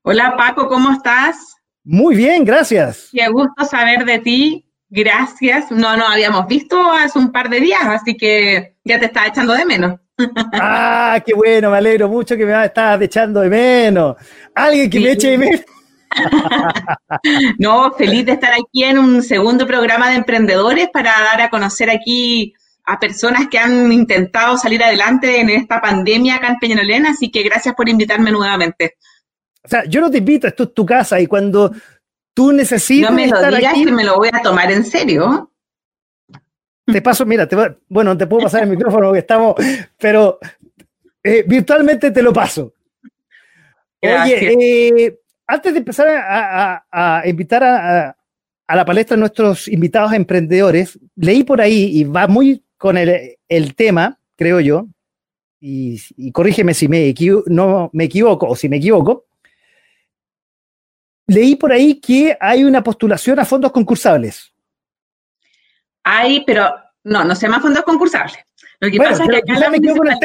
Hola 0.02 0.36
Paco, 0.36 0.68
¿cómo 0.68 0.92
estás? 0.92 1.56
Muy 1.86 2.16
bien, 2.16 2.44
gracias. 2.44 3.08
Qué 3.14 3.26
gusto 3.30 3.64
saber 3.64 4.04
de 4.04 4.20
ti. 4.20 4.66
Gracias. 4.90 5.72
No 5.72 5.96
nos 5.96 6.10
habíamos 6.10 6.46
visto 6.48 6.78
hace 6.92 7.18
un 7.18 7.32
par 7.32 7.50
de 7.50 7.62
días, 7.62 7.84
así 7.84 8.18
que 8.18 8.76
ya 8.84 9.00
te 9.00 9.06
estaba 9.06 9.28
echando 9.28 9.54
de 9.54 9.66
menos. 9.66 10.00
Ah, 10.54 11.20
qué 11.26 11.34
bueno, 11.34 11.72
me 11.72 11.78
alegro 11.78 12.08
mucho 12.08 12.38
que 12.38 12.46
me 12.46 12.66
estás 12.66 13.02
echando 13.02 13.40
de 13.40 13.50
menos. 13.50 14.18
Alguien 14.54 14.90
que 14.90 15.00
me 15.00 15.12
eche 15.14 15.32
de 15.32 15.38
menos. 15.38 15.62
no, 17.60 17.94
feliz 17.94 18.26
de 18.26 18.34
estar 18.34 18.54
aquí 18.54 18.84
en 18.84 19.00
un 19.00 19.24
segundo 19.24 19.66
programa 19.66 20.10
de 20.10 20.18
emprendedores 20.18 20.90
para 20.92 21.12
dar 21.12 21.42
a 21.42 21.50
conocer 21.50 21.90
aquí 21.90 22.54
a 22.86 23.00
personas 23.00 23.48
que 23.50 23.60
han 23.60 23.92
intentado 23.92 24.58
salir 24.58 24.84
adelante 24.84 25.40
en 25.40 25.50
esta 25.50 25.80
pandemia 25.80 26.36
acá 26.36 26.48
en 26.50 26.60
Peñalolén, 26.60 27.06
así 27.06 27.30
que 27.32 27.44
gracias 27.44 27.76
por 27.76 27.88
invitarme 27.88 28.32
nuevamente. 28.32 28.98
O 29.64 29.68
sea, 29.68 29.86
yo 29.86 30.02
no 30.02 30.10
te 30.10 30.18
invito, 30.18 30.48
esto 30.48 30.64
es 30.64 30.74
tu 30.74 30.86
casa 30.86 31.20
y 31.20 31.28
cuando 31.28 31.72
tú 32.34 32.52
necesitas 32.52 33.12
no 33.12 33.16
me 33.16 33.28
lo 33.28 33.42
digas 33.42 33.74
que 33.74 33.92
me 33.92 34.04
lo 34.04 34.18
voy 34.18 34.30
a 34.34 34.42
tomar 34.42 34.72
en 34.72 34.84
serio. 34.84 35.52
Te 36.86 37.02
paso, 37.02 37.26
mira, 37.26 37.48
te, 37.48 37.56
bueno, 37.88 38.18
te 38.18 38.28
puedo 38.28 38.44
pasar 38.44 38.64
el 38.64 38.70
micrófono 38.70 39.08
porque 39.08 39.20
estamos, 39.20 39.56
pero 39.98 40.40
eh, 41.24 41.44
virtualmente 41.48 42.12
te 42.12 42.22
lo 42.22 42.34
paso. 42.34 42.74
Oye, 44.02 45.06
eh, 45.06 45.21
antes 45.48 45.74
de 45.74 45.80
empezar 45.80 46.08
a, 46.10 47.24
invitar 47.26 47.64
a, 47.64 48.16
la 48.68 48.86
palestra 48.86 49.16
a 49.16 49.20
nuestros 49.20 49.68
invitados 49.68 50.14
emprendedores, 50.14 50.98
leí 51.16 51.44
por 51.44 51.60
ahí 51.62 52.00
y 52.00 52.04
va 52.04 52.28
muy 52.28 52.64
con 52.78 52.98
el, 52.98 53.76
tema, 53.76 54.18
creo 54.36 54.60
yo, 54.60 54.88
y, 55.60 56.32
corrígeme 56.32 56.74
si 56.74 56.88
me, 56.88 57.14
no 57.48 57.90
me 57.94 58.06
equivoco 58.06 58.48
o 58.48 58.56
si 58.56 58.70
me 58.70 58.78
equivoco. 58.78 59.26
Leí 61.28 61.56
por 61.56 61.72
ahí 61.72 62.00
que 62.00 62.36
hay 62.40 62.64
una 62.64 62.84
postulación 62.84 63.40
a 63.40 63.46
fondos 63.46 63.72
concursables. 63.72 64.52
Hay, 66.04 66.44
pero 66.46 66.74
no, 67.04 67.24
no 67.24 67.36
se 67.36 67.48
llama 67.48 67.62
fondos 67.62 67.84
concursables. 67.84 68.38
Lo 68.80 68.90
que 68.90 68.98
pasa 68.98 69.24
es 69.24 69.30
que 69.30 69.38
acá 69.38 69.60
la 69.60 69.70
municipalidad... 69.70 70.18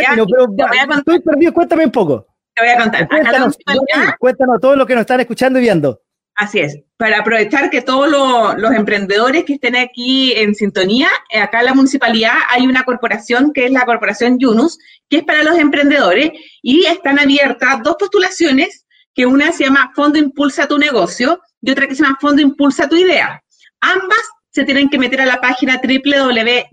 pero 0.57 0.95
estoy 0.99 1.21
perdido, 1.21 1.53
cuéntame 1.53 1.85
un 1.85 1.93
poco. 1.93 2.27
Te 2.57 2.63
voy 2.63 2.71
a 2.71 2.79
contar. 2.79 3.09
Cuéntanos, 3.09 3.59
cuéntanos 4.19 4.61
todo 4.61 4.77
lo 4.77 4.87
que 4.87 4.95
nos 4.95 5.03
están 5.03 5.21
escuchando 5.21 5.59
y 5.59 5.63
viendo. 5.63 6.01
Así 6.35 6.59
es, 6.59 6.79
para 6.99 7.21
aprovechar 7.21 7.71
que 7.71 7.81
todos 7.81 8.11
los 8.59 8.73
emprendedores 8.73 9.45
que 9.45 9.55
estén 9.55 9.75
aquí 9.75 10.33
en 10.35 10.55
sintonía, 10.55 11.09
eh, 11.31 11.39
acá 11.39 11.61
en 11.61 11.67
la 11.67 11.75
municipalidad 11.75 12.35
hay 12.51 12.67
una 12.67 12.85
corporación 12.85 13.53
que 13.55 13.67
es 13.67 13.73
la 13.73 13.87
corporación 13.87 14.39
Yunus, 14.39 14.79
que 15.09 15.19
es 15.19 15.25
para 15.25 15.43
los 15.43 15.59
emprendedores 15.59 16.33
y 16.63 16.85
están 16.85 17.19
abiertas 17.19 17.83
dos 17.83 17.97
postulaciones, 17.99 18.87
que 19.15 19.25
una 19.25 19.53
se 19.53 19.65
llama 19.65 19.93
Fondo 19.95 20.19
Impulsa 20.19 20.69
tu 20.69 20.77
negocio 20.77 21.41
y 21.63 21.71
otra 21.71 21.87
que 21.87 21.95
se 21.95 22.03
llama 22.03 22.19
Fondo 22.21 22.43
Impulsa 22.43 22.87
tu 22.87 22.97
idea. 22.97 23.43
Ambas 23.81 24.21
se 24.57 24.65
tienen 24.65 24.89
que 24.89 24.99
meter 24.99 25.21
a 25.21 25.27
la 25.27 25.39
página 25.39 25.83
www.yunus.cl 25.83 26.73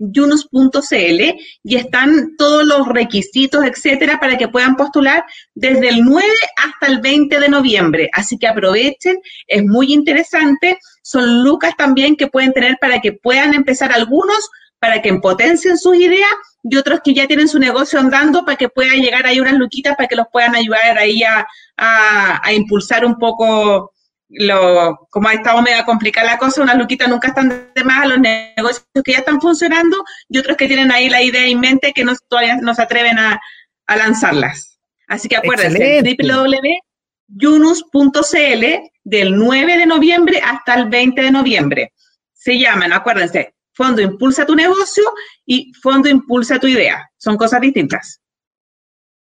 y 1.64 1.76
están 1.76 2.34
todos 2.38 2.64
los 2.64 2.88
requisitos, 2.88 3.62
etcétera, 3.62 4.18
para 4.18 4.38
que 4.38 4.48
puedan 4.48 4.74
postular 4.74 5.22
desde 5.54 5.90
el 5.90 6.02
9 6.02 6.26
hasta 6.56 6.86
el 6.86 7.02
20 7.02 7.38
de 7.38 7.48
noviembre. 7.50 8.08
Así 8.14 8.38
que 8.38 8.46
aprovechen, 8.46 9.18
es 9.46 9.62
muy 9.64 9.92
interesante. 9.92 10.78
Son 11.02 11.44
lucas 11.44 11.74
también 11.76 12.16
que 12.16 12.28
pueden 12.28 12.54
tener 12.54 12.78
para 12.80 13.02
que 13.02 13.12
puedan 13.12 13.52
empezar 13.52 13.92
algunos, 13.92 14.48
para 14.78 15.02
que 15.02 15.12
potencien 15.16 15.76
sus 15.76 15.94
ideas 15.94 16.32
y 16.62 16.76
otros 16.78 17.00
que 17.04 17.12
ya 17.12 17.26
tienen 17.26 17.48
su 17.48 17.58
negocio 17.58 18.00
andando 18.00 18.46
para 18.46 18.56
que 18.56 18.70
puedan 18.70 19.02
llegar 19.02 19.26
ahí 19.26 19.40
unas 19.40 19.58
luquitas 19.58 19.94
para 19.94 20.08
que 20.08 20.16
los 20.16 20.28
puedan 20.32 20.54
ayudar 20.56 20.96
ahí 20.96 21.22
a, 21.22 21.46
a 21.76 22.52
impulsar 22.54 23.04
un 23.04 23.18
poco 23.18 23.93
lo, 24.34 25.06
como 25.10 25.28
ha 25.28 25.34
estado 25.34 25.62
mega 25.62 25.84
complicada 25.84 26.32
la 26.32 26.38
cosa, 26.38 26.62
unas 26.62 26.76
luquitas 26.76 27.08
nunca 27.08 27.28
están 27.28 27.70
de 27.74 27.84
más 27.84 28.04
a 28.04 28.06
los 28.06 28.18
negocios 28.18 28.84
que 29.04 29.12
ya 29.12 29.18
están 29.18 29.40
funcionando 29.40 30.04
y 30.28 30.38
otros 30.38 30.56
que 30.56 30.66
tienen 30.66 30.90
ahí 30.90 31.08
la 31.08 31.22
idea 31.22 31.46
en 31.46 31.60
mente 31.60 31.92
que 31.92 32.02
no, 32.04 32.14
todavía 32.28 32.56
no 32.56 32.74
se 32.74 32.82
atreven 32.82 33.16
a, 33.18 33.40
lanzarlas. 33.86 34.78
Así 35.08 35.28
que 35.28 35.36
acuérdense, 35.36 36.02
www.yunus.cl 36.02 38.64
del 39.04 39.36
9 39.36 39.78
de 39.78 39.86
noviembre 39.86 40.40
hasta 40.42 40.74
el 40.74 40.88
20 40.88 41.22
de 41.22 41.30
noviembre. 41.30 41.92
Se 42.32 42.58
llaman, 42.58 42.94
acuérdense, 42.94 43.54
Fondo 43.74 44.00
Impulsa 44.00 44.46
tu 44.46 44.54
negocio 44.54 45.04
y 45.44 45.70
Fondo 45.82 46.08
Impulsa 46.08 46.58
tu 46.58 46.66
idea. 46.66 47.10
Son 47.18 47.36
cosas 47.36 47.60
distintas. 47.60 48.22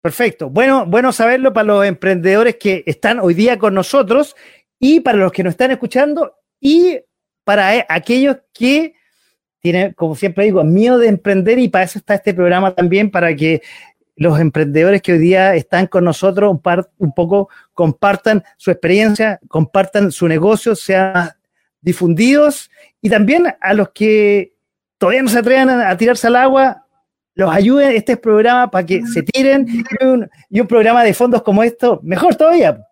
Perfecto. 0.05 0.51
Bueno, 0.51 0.85
bueno 0.85 1.11
saberlo 1.11 1.51
para 1.51 1.65
los 1.65 1.83
emprendedores 1.83 2.57
que 2.57 2.83
están 2.85 3.19
hoy 3.19 3.33
día 3.33 3.57
con 3.57 3.73
nosotros 3.73 4.35
y 4.79 4.99
para 4.99 5.17
los 5.17 5.31
que 5.31 5.43
nos 5.43 5.51
están 5.51 5.71
escuchando 5.71 6.35
y 6.59 6.99
para 7.43 7.75
eh, 7.75 7.85
aquellos 7.87 8.37
que 8.53 8.95
tienen, 9.59 9.93
como 9.93 10.15
siempre 10.15 10.45
digo, 10.45 10.63
miedo 10.63 10.97
de 10.97 11.07
emprender 11.07 11.57
y 11.59 11.69
para 11.69 11.85
eso 11.85 11.97
está 11.97 12.15
este 12.15 12.33
programa 12.33 12.75
también, 12.75 13.09
para 13.09 13.35
que 13.35 13.61
los 14.15 14.39
emprendedores 14.39 15.01
que 15.01 15.13
hoy 15.13 15.19
día 15.19 15.55
están 15.55 15.87
con 15.87 16.03
nosotros 16.03 16.51
un, 16.51 16.61
un 16.99 17.13
poco 17.13 17.49
compartan 17.73 18.43
su 18.57 18.71
experiencia, 18.71 19.39
compartan 19.47 20.11
su 20.11 20.27
negocio, 20.27 20.75
sean 20.75 21.31
difundidos 21.81 22.69
y 23.01 23.09
también 23.09 23.55
a 23.59 23.73
los 23.73 23.89
que 23.89 24.53
todavía 24.97 25.23
no 25.23 25.29
se 25.29 25.39
atrevan 25.39 25.69
a, 25.69 25.97
tirarse 25.97 26.27
al 26.27 26.35
agua, 26.35 26.85
los 27.33 27.53
ayuden 27.53 27.91
este 27.95 28.17
programa 28.17 28.71
para 28.71 28.85
que 28.85 29.05
se 29.05 29.23
tiren 29.23 29.67
y 30.49 30.59
un 30.59 30.67
programa 30.67 31.03
de 31.03 31.13
fondos 31.13 31.43
como 31.43 31.63
esto, 31.63 31.99
mejor 32.03 32.35
todavía. 32.35 32.85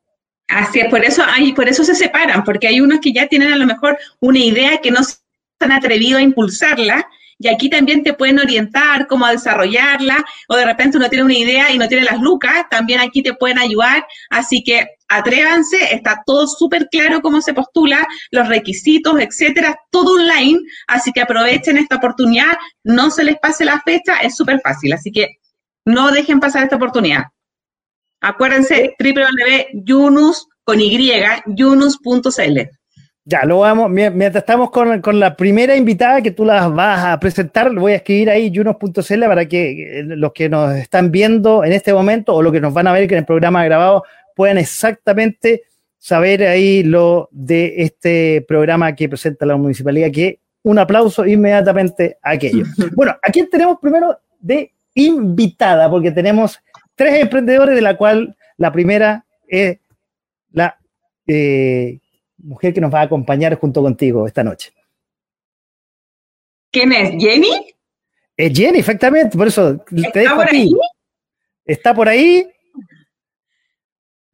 Así 0.54 0.82
es, 0.82 0.90
por 0.90 1.04
eso, 1.04 1.24
hay, 1.26 1.52
por 1.54 1.68
eso 1.68 1.84
se 1.84 1.96
separan, 1.96 2.44
porque 2.44 2.68
hay 2.68 2.80
unos 2.80 3.00
que 3.00 3.12
ya 3.12 3.28
tienen 3.28 3.52
a 3.52 3.58
lo 3.58 3.66
mejor 3.66 3.98
una 4.20 4.38
idea 4.38 4.78
que 4.78 4.92
no 4.92 5.00
han 5.60 5.72
atrevido 5.72 6.20
a 6.20 6.22
impulsarla 6.22 7.08
y 7.40 7.48
aquí 7.48 7.70
también 7.70 8.04
te 8.04 8.14
pueden 8.14 8.40
orientar 8.40 9.08
cómo 9.08 9.26
desarrollarla 9.28 10.24
o 10.48 10.56
de 10.56 10.66
repente 10.66 10.98
uno 10.98 11.10
tiene 11.10 11.26
una 11.26 11.38
idea 11.38 11.72
y 11.72 11.80
no 11.80 11.88
tiene 11.88 12.04
las 12.04 12.20
lucas, 12.20 12.66
también 12.70 13.00
aquí 13.00 13.24
te 13.24 13.34
pueden 13.34 13.58
ayudar, 13.58 14.06
así 14.30 14.64
que 14.64 14.86
atrévanse, 15.08 15.78
está 15.92 16.22
todo 16.24 16.46
súper 16.46 16.88
claro 16.92 17.22
cómo 17.22 17.42
se 17.42 17.56
postula, 17.56 18.08
los 18.30 18.48
requisitos, 18.48 19.20
etcétera, 19.20 19.76
todo 19.90 20.18
online, 20.18 20.60
así 20.88 21.12
que 21.12 21.22
aprovechen 21.22 21.78
esta 21.78 21.96
oportunidad, 21.96 22.54
no 22.84 23.10
se 23.10 23.24
les 23.24 23.38
pase 23.40 23.66
la 23.66 23.82
fecha, 23.82 24.18
es 24.18 24.36
súper 24.36 24.62
fácil, 24.62 24.94
así 24.94 25.12
que 25.12 25.40
no 25.86 26.12
dejen 26.12 26.40
pasar 26.40 26.64
esta 26.64 26.76
oportunidad. 26.76 27.24
Acuérdense, 28.24 28.96
www.yunus 29.00 30.48
con 30.64 30.80
y, 30.80 31.12
yunus.cl. 31.46 32.60
Ya, 33.26 33.44
lo 33.46 33.60
vamos, 33.60 33.90
mientras 33.90 34.36
estamos 34.36 34.72
con, 34.72 35.20
la 35.20 35.36
primera 35.36 35.76
invitada 35.76 36.22
que 36.22 36.32
tú 36.32 36.46
las 36.46 36.74
vas 36.74 37.06
a 37.06 37.20
presentar, 37.20 37.74
voy 37.74 37.92
a 37.92 37.96
escribir 37.98 38.30
ahí 38.30 38.52
junos.cl 38.54 39.24
para 39.26 39.46
que 39.46 40.00
eh, 40.00 40.04
los 40.04 40.32
que 40.32 40.48
nos 40.48 40.74
están 40.76 41.12
viendo 41.12 41.66
en 41.66 41.74
este 41.74 41.94
momento 41.94 42.34
o 42.34 42.42
los 42.42 42.54
que 42.54 42.62
nos 42.62 42.74
van 42.74 42.88
a 42.88 42.94
ver 42.94 43.04
en 43.04 43.20
el 43.20 43.26
programa 43.26 43.64
grabado 43.66 44.04
puedan 44.36 44.58
exactamente 44.58 45.64
saber 45.98 46.44
ahí 46.44 46.84
lo 46.84 47.28
de 47.32 47.76
este 47.78 48.44
programa 48.48 48.96
que 48.96 49.10
presenta 49.10 49.46
la 49.46 49.58
municipalidad, 49.58 50.12
que 50.12 50.40
un 50.64 50.80
aplauso 50.80 51.26
inmediatamente 51.26 52.18
a 52.22 52.32
aquello. 52.32 52.66
Bueno, 52.96 53.18
aquí 53.22 53.46
tenemos 53.50 53.80
primero 53.82 54.18
de 54.40 54.72
invitada, 54.96 55.90
porque 55.90 56.12
tenemos 56.12 56.60
tres 56.96 57.22
emprendedores, 57.22 57.76
de 57.76 57.82
la 57.82 57.98
cual 57.98 58.36
la 58.58 58.72
primera 58.72 59.26
es 59.48 59.78
la 60.52 60.78
eh, 61.28 62.00
mujer 62.38 62.74
que 62.74 62.82
nos 62.82 62.94
va 62.94 63.02
a 63.02 63.04
acompañar 63.04 63.56
junto 63.56 63.82
contigo 63.82 64.28
esta 64.28 64.44
noche. 64.44 64.72
¿Quién 66.72 66.92
es? 66.92 67.12
¿Jenny? 67.24 67.76
Es 68.36 68.58
Jenny, 68.58 68.80
efectivamente, 68.80 69.38
por 69.38 69.48
eso 69.48 69.78
te 70.14 70.20
dejo 70.20 70.36
por 70.36 70.50
Ahí? 70.50 70.72
¿Está 71.66 71.94
por 71.94 72.10
ahí? 72.10 72.50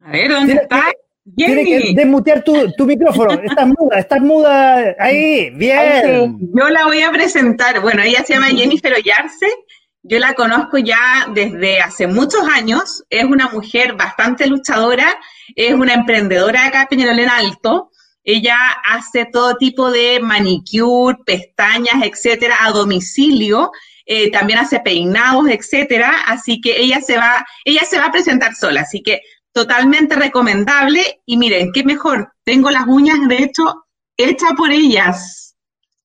A 0.00 0.10
ver, 0.10 0.30
¿dónde 0.30 0.54
está? 0.54 0.90
Jenny. 1.36 1.64
Tienes 1.64 1.66
que 1.66 1.94
desmutear 1.94 2.42
tu, 2.42 2.86
micrófono. 2.86 3.32
Estás 3.32 3.66
muda, 3.66 3.98
estás 3.98 4.20
muda. 4.20 4.96
Ahí, 4.98 5.50
bien. 5.50 6.38
Yo 6.40 6.68
la 6.70 6.86
voy 6.86 7.02
a 7.02 7.10
presentar. 7.10 7.80
Bueno, 7.80 8.02
ella 8.02 8.24
se 8.24 8.34
llama 8.34 8.48
Jennifer 8.48 8.92
Ollarse. 8.94 9.46
Yo 10.02 10.18
la 10.18 10.32
conozco 10.34 10.78
ya 10.78 11.26
desde 11.34 11.80
hace 11.80 12.06
muchos 12.06 12.42
años. 12.48 13.04
Es 13.10 13.24
una 13.24 13.48
mujer 13.48 13.94
bastante 13.96 14.46
luchadora. 14.46 15.06
Es 15.54 15.74
una 15.74 15.92
emprendedora 15.92 16.66
acá 16.66 16.82
en 16.82 16.88
Peñalolén 16.88 17.28
Alto. 17.28 17.90
Ella 18.22 18.56
hace 18.84 19.26
todo 19.26 19.56
tipo 19.56 19.90
de 19.90 20.20
manicure, 20.20 21.18
pestañas, 21.24 22.02
etcétera, 22.02 22.56
a 22.60 22.70
domicilio. 22.70 23.72
Eh, 24.06 24.30
también 24.30 24.58
hace 24.58 24.80
peinados, 24.80 25.48
etcétera. 25.48 26.24
Así 26.26 26.60
que 26.60 26.80
ella 26.80 27.00
se 27.02 27.18
va, 27.18 27.44
ella 27.64 27.82
se 27.84 27.98
va 27.98 28.06
a 28.06 28.12
presentar 28.12 28.54
sola. 28.54 28.82
Así 28.82 29.02
que 29.02 29.20
totalmente 29.52 30.16
recomendable. 30.16 31.20
Y 31.26 31.36
miren, 31.36 31.72
qué 31.72 31.84
mejor. 31.84 32.32
Tengo 32.42 32.70
las 32.70 32.86
uñas, 32.86 33.18
de 33.28 33.36
hecho, 33.36 33.84
hechas 34.16 34.52
por 34.56 34.70
ellas. 34.70 35.49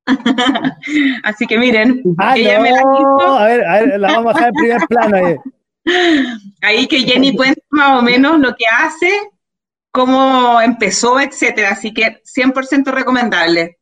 Así 1.24 1.48
que 1.48 1.58
miren, 1.58 2.04
ah, 2.18 2.38
ella 2.38 2.60
me 2.60 2.72
la 2.72 2.80
hizo. 2.80 3.38
A 3.38 3.46
ver, 3.46 3.66
a 3.66 3.80
ver, 3.82 4.00
la 4.00 4.08
vamos 4.14 4.34
a 4.34 4.38
dejar 4.38 4.50
en 4.50 4.56
primer 4.56 4.88
plano. 4.88 5.18
Ahí. 5.18 5.36
ahí 6.62 6.88
que 6.88 7.00
Jenny 7.00 7.36
cuenta 7.36 7.62
más 7.70 8.00
o 8.00 8.02
menos 8.02 8.40
lo 8.40 8.56
que 8.56 8.66
hace 8.66 9.10
cómo 9.96 10.60
empezó, 10.60 11.22
etcétera. 11.22 11.72
Así 11.72 11.94
que 11.94 12.22
100% 12.24 12.92
recomendable. 12.92 13.78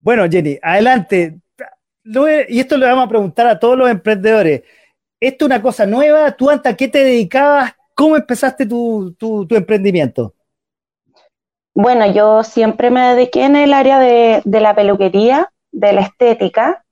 Bueno, 0.00 0.30
Jenny, 0.30 0.56
adelante. 0.62 1.40
Y 2.48 2.60
esto 2.60 2.76
le 2.76 2.86
vamos 2.86 3.06
a 3.06 3.08
preguntar 3.08 3.48
a 3.48 3.58
todos 3.58 3.76
los 3.76 3.90
emprendedores. 3.90 4.62
¿Esto 5.18 5.44
es 5.44 5.46
una 5.46 5.60
cosa 5.60 5.86
nueva? 5.86 6.30
¿Tú 6.36 6.48
antes 6.48 6.72
a 6.72 6.76
qué 6.76 6.86
te 6.86 7.02
dedicabas? 7.02 7.74
¿Cómo 7.94 8.16
empezaste 8.16 8.64
tu, 8.64 9.12
tu, 9.18 9.48
emprendimiento? 9.50 10.35
Bueno, 11.76 12.10
yo 12.10 12.42
siempre 12.42 12.90
me 12.90 13.14
dediqué 13.14 13.44
en 13.44 13.54
el 13.54 13.74
área 13.74 13.98
de, 13.98 14.40
de 14.46 14.60
la 14.60 14.74
peluquería, 14.74 15.52
de 15.72 15.92
la 15.92 16.00
estética. 16.00 16.82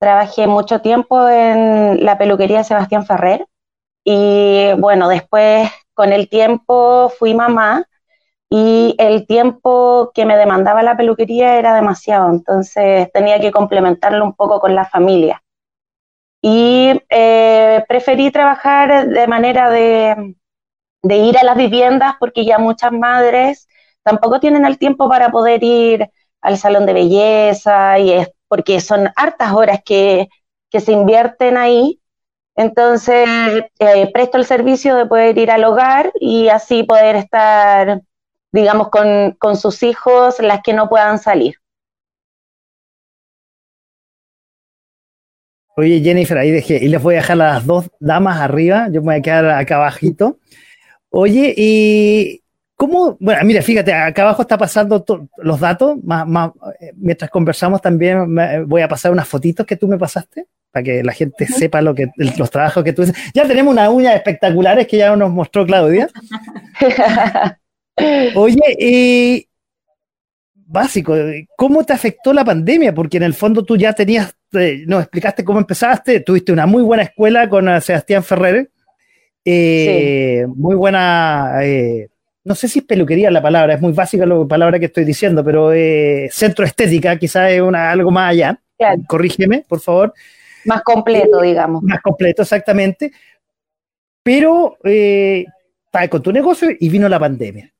Trabajé 0.00 0.48
mucho 0.48 0.80
tiempo 0.80 1.28
en 1.28 2.04
la 2.04 2.18
peluquería 2.18 2.64
Sebastián 2.64 3.06
Ferrer 3.06 3.46
y 4.02 4.72
bueno, 4.78 5.08
después 5.08 5.70
con 5.94 6.12
el 6.12 6.28
tiempo 6.28 7.12
fui 7.16 7.32
mamá 7.32 7.86
y 8.50 8.96
el 8.98 9.24
tiempo 9.24 10.10
que 10.12 10.26
me 10.26 10.36
demandaba 10.36 10.82
la 10.82 10.96
peluquería 10.96 11.56
era 11.56 11.72
demasiado, 11.72 12.28
entonces 12.28 13.12
tenía 13.12 13.38
que 13.40 13.52
complementarlo 13.52 14.24
un 14.24 14.34
poco 14.34 14.58
con 14.58 14.74
la 14.74 14.84
familia. 14.84 15.44
Y 16.42 17.00
eh, 17.08 17.84
preferí 17.86 18.32
trabajar 18.32 19.08
de 19.08 19.26
manera 19.28 19.70
de, 19.70 20.34
ir 21.04 21.38
a 21.38 21.44
las 21.44 21.56
viviendas 21.56 22.14
porque 22.18 22.44
ya 22.44 22.58
muchas 22.58 22.90
madres 22.90 23.68
tampoco 24.02 24.40
tienen 24.40 24.64
el 24.64 24.78
tiempo 24.78 25.08
para 25.08 25.30
poder 25.30 25.62
ir 25.62 26.08
al 26.40 26.58
salón 26.58 26.86
de 26.86 26.92
belleza 26.92 27.98
y 27.98 28.12
es 28.12 28.28
porque 28.48 28.80
son 28.80 29.10
hartas 29.16 29.52
horas 29.52 29.80
que, 29.84 30.28
que 30.70 30.80
se 30.80 30.92
invierten 30.92 31.56
ahí 31.56 32.00
entonces, 32.58 33.28
eh, 33.78 34.10
presto 34.12 34.36
el 34.36 34.44
servicio 34.44 34.96
de 34.96 35.06
poder 35.06 35.38
ir 35.38 35.52
al 35.52 35.62
hogar 35.62 36.10
y 36.18 36.48
así 36.48 36.82
poder 36.82 37.14
estar, 37.14 38.02
digamos, 38.50 38.88
con, 38.90 39.56
sus 39.56 39.84
hijos, 39.84 40.40
las 40.40 40.60
que 40.64 40.72
no 40.72 40.88
puedan 40.88 41.20
salir. 41.20 41.54
Oye, 45.76 46.00
Jennifer, 46.00 46.36
ahí 46.36 46.50
dejé, 46.50 46.84
y 46.84 46.88
les 46.88 47.00
voy 47.00 47.14
a 47.14 47.18
dejar 47.18 47.36
las 47.36 47.64
dos 47.64 47.88
damas 48.00 48.40
arriba, 48.40 48.88
yo 48.90 49.02
me 49.02 49.12
voy 49.12 49.14
a 49.14 49.22
quedar 49.22 49.50
acá 49.50 49.76
abajito. 49.76 50.40
Oye, 51.10 51.54
y 51.56 52.42
¿Cómo? 52.78 53.16
Bueno, 53.18 53.40
mira, 53.44 53.60
fíjate, 53.60 53.92
acá 53.92 54.22
abajo 54.22 54.42
está 54.42 54.56
pasando 54.56 55.04
los 55.38 55.58
datos. 55.58 55.98
Más, 56.04 56.52
eh, 56.78 56.92
mientras 56.94 57.28
conversamos 57.28 57.82
también 57.82 58.36
voy 58.68 58.82
a 58.82 58.88
pasar 58.88 59.10
unas 59.10 59.26
fotitos 59.26 59.66
que 59.66 59.74
tú 59.74 59.88
me 59.88 59.98
pasaste 59.98 60.46
para 60.70 60.84
que 60.84 61.02
la 61.02 61.12
gente 61.12 61.44
sepa 61.48 61.82
lo 61.82 61.92
que 61.92 62.06
los 62.38 62.48
trabajos 62.52 62.84
que 62.84 62.92
tú 62.92 63.02
haces. 63.02 63.16
Ya 63.34 63.48
tenemos 63.48 63.72
unas 63.72 63.88
uñas 63.88 64.14
espectaculares 64.14 64.86
que 64.86 64.96
ya 64.96 65.16
nos 65.16 65.32
mostró 65.32 65.66
Claudia. 65.66 66.08
Oye, 68.36 68.76
y 68.78 69.48
básico, 70.54 71.16
¿cómo 71.56 71.82
te 71.82 71.94
afectó 71.94 72.32
la 72.32 72.44
pandemia? 72.44 72.94
Porque 72.94 73.16
en 73.16 73.24
el 73.24 73.34
fondo 73.34 73.64
tú 73.64 73.76
ya 73.76 73.92
tenías, 73.92 74.36
eh, 74.52 74.84
nos 74.86 75.02
explicaste 75.02 75.42
cómo 75.42 75.58
empezaste, 75.58 76.20
tuviste 76.20 76.52
una 76.52 76.66
muy 76.66 76.84
buena 76.84 77.02
escuela 77.02 77.50
con 77.50 77.68
eh, 77.68 77.80
Sebastián 77.80 78.22
Ferrer, 78.22 78.70
muy 79.44 80.76
buena 80.76 81.58
no 82.44 82.54
sé 82.54 82.68
si 82.68 82.80
es 82.80 82.84
peluquería 82.84 83.30
la 83.30 83.42
palabra, 83.42 83.74
es 83.74 83.80
muy 83.80 83.92
básica 83.92 84.24
la 84.24 84.44
palabra 84.46 84.78
que 84.78 84.86
estoy 84.86 85.04
diciendo, 85.04 85.44
pero 85.44 85.72
eh, 85.72 86.28
centro 86.30 86.64
estética, 86.64 87.16
quizás 87.18 87.50
es 87.52 87.60
una, 87.60 87.90
algo 87.90 88.10
más 88.10 88.30
allá. 88.30 88.60
Corrígeme, 89.06 89.64
por 89.68 89.80
favor. 89.80 90.14
Más 90.64 90.82
completo, 90.82 91.40
digamos. 91.40 91.82
Más 91.82 92.00
completo, 92.00 92.42
exactamente. 92.42 93.12
Pero 94.22 94.76
eh, 94.84 95.44
con 96.08 96.22
tu 96.22 96.32
negocio 96.32 96.68
y 96.78 96.88
vino 96.88 97.08
la 97.08 97.18
pandemia. 97.18 97.72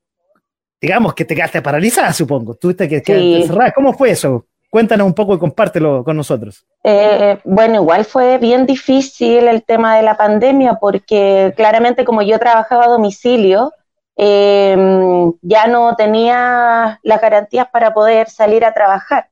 Digamos 0.80 1.14
que 1.14 1.24
te 1.24 1.34
quedaste 1.34 1.62
paralizada, 1.62 2.12
supongo. 2.12 2.54
Tuviste 2.54 2.88
que 2.88 3.02
quedarte 3.02 3.46
cerrada. 3.46 3.72
¿Cómo 3.72 3.92
fue 3.92 4.10
eso? 4.10 4.46
Cuéntanos 4.70 5.06
un 5.06 5.14
poco 5.14 5.34
y 5.34 5.38
compártelo 5.38 6.04
con 6.04 6.16
nosotros. 6.16 6.66
Eh, 6.84 7.38
bueno, 7.44 7.76
igual 7.76 8.04
fue 8.04 8.38
bien 8.38 8.66
difícil 8.66 9.48
el 9.48 9.62
tema 9.62 9.96
de 9.96 10.02
la 10.02 10.16
pandemia 10.16 10.74
porque 10.74 11.52
claramente 11.56 12.04
como 12.04 12.22
yo 12.22 12.38
trabajaba 12.38 12.84
a 12.84 12.88
domicilio, 12.88 13.72
Em, 14.20 15.32
ya 15.42 15.68
no 15.68 15.94
tenía 15.94 16.98
las 17.04 17.20
garantías 17.20 17.68
para 17.70 17.94
poder 17.94 18.28
salir 18.28 18.64
a 18.64 18.74
trabajar. 18.74 19.30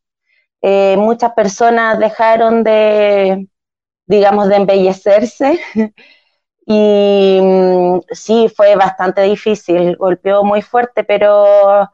Eh, 0.62 0.96
muchas 0.98 1.32
personas 1.32 1.98
dejaron 1.98 2.64
de, 2.64 3.48
digamos, 4.06 4.48
de 4.48 4.56
embellecerse 4.56 5.60
y 6.66 7.40
mm, 7.42 8.00
sí, 8.12 8.48
fue 8.54 8.76
bastante 8.76 9.22
difícil, 9.22 9.96
golpeó 9.96 10.44
muy 10.44 10.62
fuerte, 10.62 11.04
pero 11.04 11.90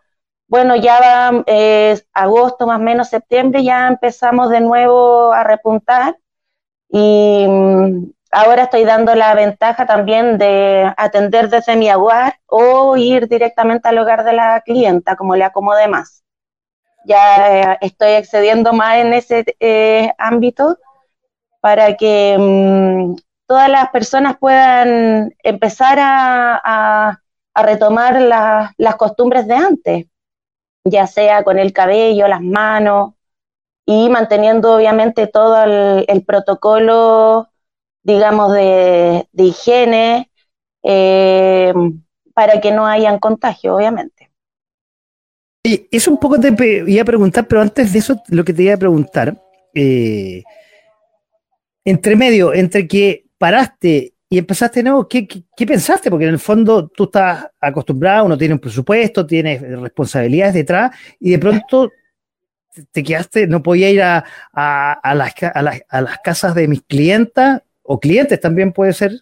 bueno, 0.49 0.77
ya 0.77 1.33
eh, 1.47 1.99
agosto, 2.13 2.67
más 2.67 2.79
o 2.79 2.83
menos 2.83 3.09
septiembre, 3.09 3.65
ya 3.65 3.89
empezamos 3.89 4.51
de 4.51 4.61
nuevo 4.61 5.33
a 5.33 5.45
repuntar 5.45 6.19
y 6.91 7.47
mm, 7.49 8.13
ahora 8.33 8.65
estoy 8.65 8.85
dando 8.85 9.15
la 9.15 9.35
ventaja 9.35 9.87
también 9.87 10.39
de 10.39 10.93
atender 10.97 11.49
desde 11.49 11.77
mi 11.77 11.91
hogar 11.93 12.39
o 12.47 12.97
ir 12.97 13.29
directamente 13.29 13.89
al 13.89 13.99
hogar 13.99 14.25
de 14.25 14.33
la 14.33 14.61
clienta, 14.63 15.15
como 15.17 15.37
le 15.37 15.45
acomode 15.45 15.87
más. 15.87 16.25
Ya 17.05 17.75
eh, 17.75 17.79
estoy 17.83 18.13
excediendo 18.13 18.73
más 18.73 18.97
en 18.97 19.13
ese 19.13 19.45
eh, 19.61 20.13
ámbito 20.19 20.79
para 21.61 21.97
que 21.97 22.37
mm, 22.39 23.17
todas 23.47 23.69
las 23.69 23.91
personas 23.91 24.37
puedan 24.39 25.35
empezar 25.43 25.99
a, 26.01 27.19
retomar 27.55 28.19
las 28.79 28.97
costumbres 28.97 29.47
de 29.47 29.55
antes, 29.55 30.07
ya 30.85 31.07
sea 31.07 31.45
con 31.45 31.59
el 31.59 31.75
cabello, 31.75 32.27
las 32.27 32.41
manos, 32.41 33.13
y 33.85 34.09
manteniendo 34.09 34.75
obviamente 34.75 35.27
todo 35.27 35.63
el, 35.63 36.25
protocolo, 36.25 37.52
digamos, 38.03 38.53
de, 38.53 39.27
higiene 39.35 40.31
eh, 40.83 41.73
para 42.35 42.61
que 42.61 42.73
no 42.73 42.87
hayan 42.87 43.19
contagio, 43.19 43.77
obviamente. 43.77 44.31
Y 45.65 45.87
eso 45.91 46.11
un 46.11 46.19
poco 46.19 46.41
te 46.41 46.55
iba 46.89 47.03
a 47.03 47.05
preguntar, 47.05 47.47
pero 47.47 47.61
antes 47.61 47.93
de 47.93 48.01
eso, 48.01 48.21
lo 48.29 48.45
que 48.45 48.53
te 48.53 48.65
iba 48.65 48.75
a 48.75 48.79
preguntar, 48.79 49.41
eh, 49.75 50.43
entre 51.85 52.17
medio, 52.17 52.53
entre 52.53 52.89
que 52.89 53.27
paraste 53.39 54.15
y 54.29 54.39
empezaste 54.39 54.81
de 54.81 54.85
nuevo, 54.85 55.07
¿qué, 55.07 55.27
pensaste? 55.67 56.11
Porque 56.11 56.25
en 56.25 56.33
el 56.33 56.39
fondo 56.39 56.89
tú 56.89 57.05
estás 57.05 57.49
acostumbrado, 57.61 58.25
uno 58.25 58.39
tiene 58.39 58.55
un 58.55 58.61
presupuesto, 58.61 59.27
tiene 59.27 59.59
responsabilidades 59.59 60.55
detrás, 60.55 60.91
y 61.21 61.33
de 61.33 61.39
pronto 61.39 61.91
te 62.91 63.03
quedaste, 63.03 63.47
no 63.47 63.63
podía 63.63 63.91
ir 63.91 64.03
a, 64.03 64.25
las, 64.55 65.35
a, 65.43 65.63
las, 66.01 66.19
casas 66.25 66.55
de 66.55 66.67
mis 66.67 66.83
clientas, 66.83 67.63
o 67.83 67.99
clientes 67.99 68.41
también 68.41 68.73
puede 68.73 68.93
ser. 68.93 69.13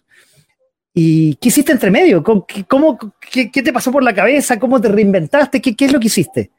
¿Y 0.93 1.35
qué 1.35 1.49
hiciste 1.49 1.71
entre 1.71 1.89
medio? 1.89 2.23
¿Cómo, 2.23 2.45
qué, 2.45 3.49
te 3.49 3.73
pasó 3.73 3.91
por 3.91 4.03
la 4.03 4.13
cabeza? 4.13 4.59
¿Cómo 4.59 4.79
te 4.81 4.89
reinventaste? 4.89 5.61
¿Qué, 5.61 5.75
es 5.77 5.93
lo 5.93 5.99
que 5.99 6.07
hiciste? 6.07 6.51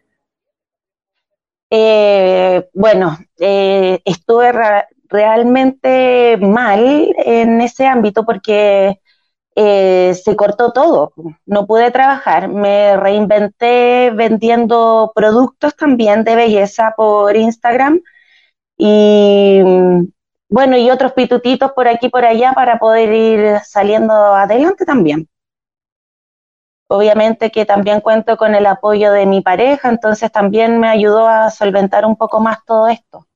Eh, 1.71 2.69
bueno, 2.73 3.19
eh, 3.39 4.01
estuve 4.05 4.53
realmente 5.09 6.39
mal 6.41 7.15
en 7.25 7.61
ese 7.61 7.87
ámbito 7.87 8.25
porque 8.25 8.99
eh, 9.55 10.15
se 10.15 10.35
cortó 10.35 10.73
todo, 10.73 11.13
no 11.45 11.67
pude 11.67 11.91
trabajar, 11.91 12.49
me 12.49 12.97
reinventé 12.97 14.11
vendiendo 14.15 15.13
productos 15.15 15.77
también 15.77 16.25
de 16.25 16.37
belleza 16.37 16.95
por 16.97 17.37
Instagram 17.37 18.01
y 18.79 19.61
bueno, 20.53 20.77
y 20.77 20.91
otros 20.91 21.13
pitutitos 21.13 21.73
por 21.73 21.89
aquí 21.89 22.11
por 22.11 22.27
allá 22.27 22.53
para 22.53 22.79
poder 22.79 23.11
ir 23.11 23.61
saliendo 23.65 24.13
adelante 24.13 24.85
también. 24.85 25.27
Obviamente 26.89 27.51
que 27.51 27.65
también 27.65 28.03
cuento 28.03 28.37
con 28.37 28.55
el 28.55 28.67
apoyo 28.67 29.13
de 29.13 29.25
mi 29.25 29.41
pareja, 29.41 29.89
entonces 29.89 30.31
también 30.31 30.79
me 30.79 30.89
ayudó 30.89 31.27
a 31.27 31.51
solventar 31.51 32.05
un 32.05 32.17
poco 32.17 32.39
más 32.39 32.59
todo 32.67 32.87
esto. 32.89 33.27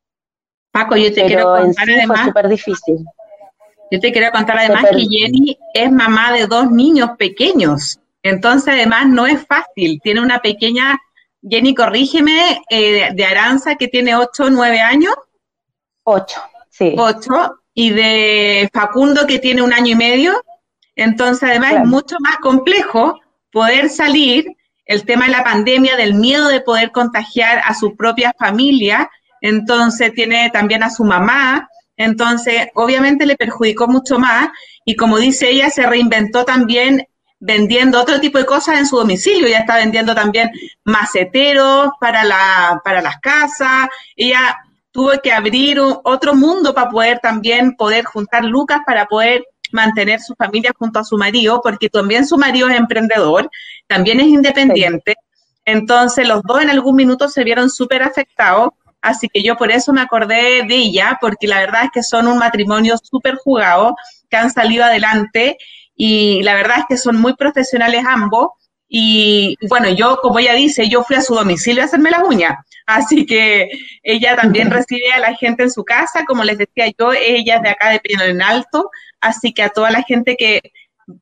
Paco, 0.71 0.95
yo 0.97 1.11
te 1.11 1.25
quiero 1.25 1.57
contar 1.57 1.89
además. 1.89 2.51
difícil. 2.51 2.99
Yo 3.91 3.99
te 3.99 4.13
quería 4.13 4.31
contar 4.31 4.59
además 4.59 4.85
que 4.91 5.07
Jenny 5.09 5.59
es 5.73 5.91
mamá 5.91 6.33
de 6.33 6.47
dos 6.47 6.71
niños 6.71 7.13
pequeños. 7.17 7.99
Entonces, 8.23 8.75
además, 8.75 9.07
no 9.07 9.27
es 9.27 9.47
fácil. 9.47 10.01
Tiene 10.03 10.21
una 10.21 10.41
pequeña, 10.41 10.99
Jenny, 11.41 11.75
corrígeme, 11.75 12.61
eh, 12.69 13.15
de 13.15 13.25
Aranza 13.25 13.77
que 13.77 13.89
tiene 13.89 14.17
ocho 14.17 14.45
o 14.45 14.51
9 14.51 14.81
años. 14.81 15.15
Ocho, 16.03 16.43
sí. 16.77 16.95
Ocho. 16.97 17.61
Y 17.75 17.91
de 17.91 18.71
Facundo 18.73 19.27
que 19.27 19.39
tiene 19.39 19.63
un 19.63 19.73
año 19.73 19.93
y 19.93 19.97
medio. 19.97 20.43
Entonces, 20.95 21.51
además, 21.51 21.75
es 21.75 21.85
mucho 21.85 22.17
más 22.21 22.37
complejo 22.39 23.21
poder 23.53 23.91
salir 23.91 24.47
el 24.87 25.05
tema 25.05 25.27
de 25.27 25.33
la 25.33 25.45
pandemia, 25.45 25.97
del 25.97 26.15
miedo 26.15 26.49
de 26.49 26.61
poder 26.61 26.93
contagiar 26.93 27.61
a 27.65 27.75
su 27.75 27.97
propia 27.97 28.33
familia 28.39 29.11
entonces 29.41 30.13
tiene 30.15 30.51
también 30.51 30.83
a 30.83 30.91
su 30.91 31.05
mamá, 31.05 31.69
entonces 31.97 32.69
obviamente 32.75 33.27
le 33.27 33.37
perjudicó 33.37 33.87
mucho 33.89 34.19
más 34.19 34.49
y 34.85 34.97
como 34.97 35.19
dice 35.19 35.51
ella, 35.51 35.71
se 35.71 35.87
reinventó 35.87 36.45
también 36.45 37.07
vendiendo 37.39 38.01
otro 38.01 38.19
tipo 38.21 38.39
de 38.39 38.47
cosas 38.47 38.79
en 38.79 38.87
su 38.87 38.97
domicilio, 38.97 39.47
ya 39.47 39.59
está 39.59 39.77
vendiendo 39.77 40.15
también 40.15 40.51
maceteros 40.85 41.91
para, 42.01 42.25
la, 42.25 42.81
para 42.83 43.03
las 43.03 43.19
casas, 43.19 43.89
ella 44.17 44.59
tuvo 44.97 45.13
que 45.23 45.31
abrir 45.31 45.79
otro 45.79 46.35
mundo 46.35 46.75
para 46.75 46.91
poder 46.91 47.21
también 47.21 47.77
poder 47.77 48.05
juntar 48.05 48.45
lucas 48.45 48.81
para 48.85 49.07
poder 49.07 49.45
mantener 49.71 50.21
su 50.21 50.35
familia 50.35 50.73
junto 50.77 50.99
a 50.99 51.05
su 51.05 51.17
marido, 51.17 51.61
porque 51.63 51.89
también 51.89 52.27
su 52.27 52.39
marido 52.39 52.69
es 52.69 52.77
emprendedor, 52.77 53.51
también 53.87 54.21
es 54.21 54.27
independiente, 54.27 55.17
entonces 55.65 56.27
los 56.27 56.43
dos 56.43 56.63
en 56.63 56.71
algún 56.71 56.97
minuto 56.97 57.29
se 57.29 57.45
vieron 57.45 57.71
súper 57.71 58.03
afectados 58.03 58.71
Así 59.07 59.29
que 59.29 59.41
yo 59.41 59.57
por 59.57 59.71
eso 59.71 59.93
me 59.93 60.01
acordé 60.01 60.65
de 60.67 60.75
ella, 60.75 61.17
porque 61.21 61.47
la 61.47 61.61
verdad 61.61 61.85
es 61.85 61.91
que 61.93 62.03
son 62.03 62.27
un 62.27 62.39
matrimonio 62.39 62.97
súper 63.01 63.37
jugado, 63.37 63.95
que 64.29 64.37
han 64.37 64.51
salido 64.51 64.85
adelante 64.85 65.59
y 65.95 66.43
la 66.43 66.55
verdad 66.55 66.79
es 66.81 66.85
que 66.89 66.97
son 66.97 67.17
muy 67.21 67.35
profesionales 67.37 68.05
ambos. 68.05 68.49
Y 68.89 69.57
bueno, 69.69 69.89
yo, 69.91 70.19
como 70.21 70.41
ella 70.41 70.55
dice, 70.55 70.89
yo 70.89 71.05
fui 71.05 71.15
a 71.15 71.23
su 71.23 71.37
domicilio 71.37 71.83
a 71.83 71.87
hacerme 71.87 72.11
las 72.11 72.25
uñas. 72.25 72.55
Así 72.87 73.27
que 73.27 73.69
ella 74.03 74.37
también 74.37 74.71
recibe 74.71 75.13
a 75.13 75.21
la 75.21 75.35
gente 75.35 75.65
en 75.65 75.71
su 75.71 75.85
casa, 75.85 76.25
como 76.25 76.45
les 76.45 76.59
decía 76.59 76.87
yo, 76.99 77.13
ella 77.13 77.57
es 77.57 77.63
de 77.63 77.69
acá 77.71 77.91
de 77.91 78.01
en 78.05 78.43
Alto. 78.43 78.91
Así 79.21 79.53
que 79.53 79.63
a 79.63 79.71
toda 79.71 79.91
la 79.91 80.03
gente 80.03 80.37
que 80.37 80.61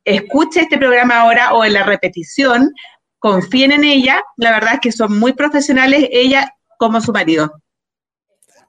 escuche 0.04 0.60
este 0.60 0.78
programa 0.78 1.20
ahora 1.20 1.54
o 1.54 1.64
en 1.64 1.72
la 1.72 1.82
repetición, 1.82 2.72
confíen 3.18 3.72
en 3.72 3.84
ella. 3.84 4.22
La 4.36 4.52
verdad 4.52 4.74
es 4.74 4.80
que 4.80 4.92
son 4.92 5.18
muy 5.18 5.32
profesionales, 5.32 6.08
ella 6.10 6.54
como 6.78 7.00
su 7.00 7.12
marido. 7.12 7.52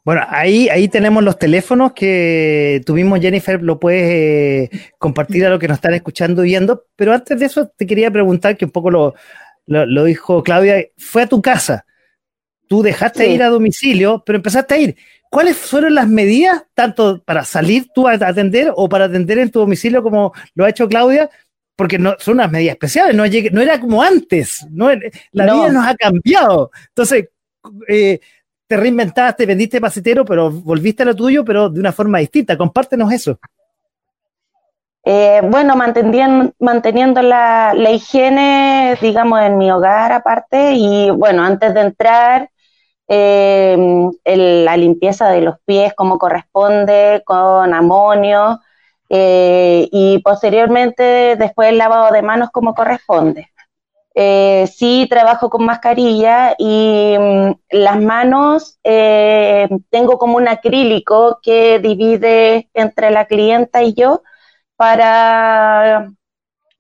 Bueno, 0.05 0.21
ahí, 0.29 0.69
ahí 0.69 0.87
tenemos 0.87 1.23
los 1.23 1.39
teléfonos 1.39 1.93
que 1.93 2.79
tuvimos, 2.85 3.19
Jennifer, 3.19 3.61
lo 3.61 3.79
puedes 3.79 4.69
eh, 4.71 4.91
compartir 4.99 5.45
a 5.45 5.49
los 5.49 5.59
que 5.59 5.67
nos 5.67 5.77
están 5.77 5.95
escuchando 5.95 6.45
y 6.45 6.49
viendo, 6.49 6.85
pero 6.95 7.11
antes 7.11 7.39
de 7.39 7.47
eso 7.47 7.67
te 7.75 7.87
quería 7.87 8.11
preguntar, 8.11 8.55
que 8.55 8.65
un 8.65 8.71
poco 8.71 8.91
lo, 8.91 9.15
lo, 9.65 10.03
dijo 10.03 10.43
Claudia, 10.43 10.85
fue 10.95 11.23
a 11.23 11.27
tu 11.27 11.41
casa, 11.41 11.87
tú 12.67 12.81
dejaste 12.81 13.23
de 13.23 13.29
ir 13.29 13.43
a 13.43 13.49
domicilio, 13.49 14.23
pero 14.25 14.37
empezaste 14.37 14.73
a 14.73 14.77
ir. 14.77 14.95
¿Cuáles 15.29 15.57
fueron 15.57 15.95
las 15.95 16.07
medidas, 16.07 16.63
tanto 16.73 17.21
para 17.23 17.43
salir 17.43 17.87
tú 17.93 18.07
a 18.07 18.13
atender 18.13 18.71
o 18.75 18.87
para 18.87 19.05
atender 19.05 19.37
en 19.39 19.51
tu 19.51 19.59
domicilio 19.59 20.01
como 20.01 20.33
lo 20.53 20.65
ha 20.65 20.69
hecho 20.69 20.87
Claudia? 20.87 21.29
Porque 21.75 21.99
no, 21.99 22.15
son 22.19 22.35
unas 22.35 22.51
medidas 22.51 22.73
especiales, 22.75 23.15
no, 23.15 23.23
no 23.25 23.61
era 23.61 23.79
como 23.79 24.01
antes, 24.01 24.65
no, 24.71 24.89
la 25.31 25.43
vida 25.45 25.71
nos 25.71 25.85
ha 25.85 25.95
cambiado. 25.95 26.71
Entonces, 26.87 27.29
eh, 27.87 28.19
te 28.67 28.77
reinventaste, 28.77 29.45
vendiste 29.45 29.79
macetero, 29.79 30.25
pero 30.25 30.49
volviste 30.49 31.03
a 31.03 31.07
lo 31.07 31.15
tuyo, 31.15 31.43
pero 31.43 31.69
de 31.69 31.79
una 31.79 31.91
forma 31.91 32.19
distinta. 32.19 32.57
Compártenos 32.57 33.11
eso. 33.11 33.39
Eh, 35.07 35.39
bueno, 35.43 35.75
manteniendo, 35.75 36.51
manteniendo 36.59 37.21
la, 37.21 37.75
higiene, 37.91 38.97
digamos, 38.99 39.39
en 39.41 39.57
mi 39.57 39.69
hogar 39.69 40.11
aparte, 40.11 40.73
y 40.73 41.11
bueno, 41.11 41.43
antes 41.43 41.75
de 41.75 41.81
entrar, 41.81 42.49
eh, 43.07 43.77
la 44.25 44.77
limpieza 44.77 45.29
de 45.29 45.41
los 45.41 45.55
pies 45.65 45.93
como 45.95 46.17
corresponde, 46.17 47.23
con 47.25 47.73
amonio, 47.73 48.59
eh, 49.09 49.87
y 49.91 50.19
posteriormente 50.19 51.35
después 51.37 51.69
el 51.69 51.77
lavado 51.77 52.11
de 52.13 52.21
manos 52.21 52.49
como 52.51 52.73
corresponde. 52.73 53.51
Eh, 54.17 54.67
sí 54.73 55.07
trabajo 55.09 55.49
con 55.49 55.65
mascarilla 55.65 56.55
y 56.57 57.17
mm, 57.19 57.51
las 57.71 57.99
manos 58.01 58.79
eh, 58.83 59.67
tengo 59.89 60.17
como 60.17 60.37
un 60.37 60.47
acrílico 60.47 61.39
que 61.43 61.79
divide 61.79 62.69
entre 62.73 63.11
la 63.11 63.25
clienta 63.25 63.83
y 63.83 63.93
yo 63.93 64.23
para 64.77 66.11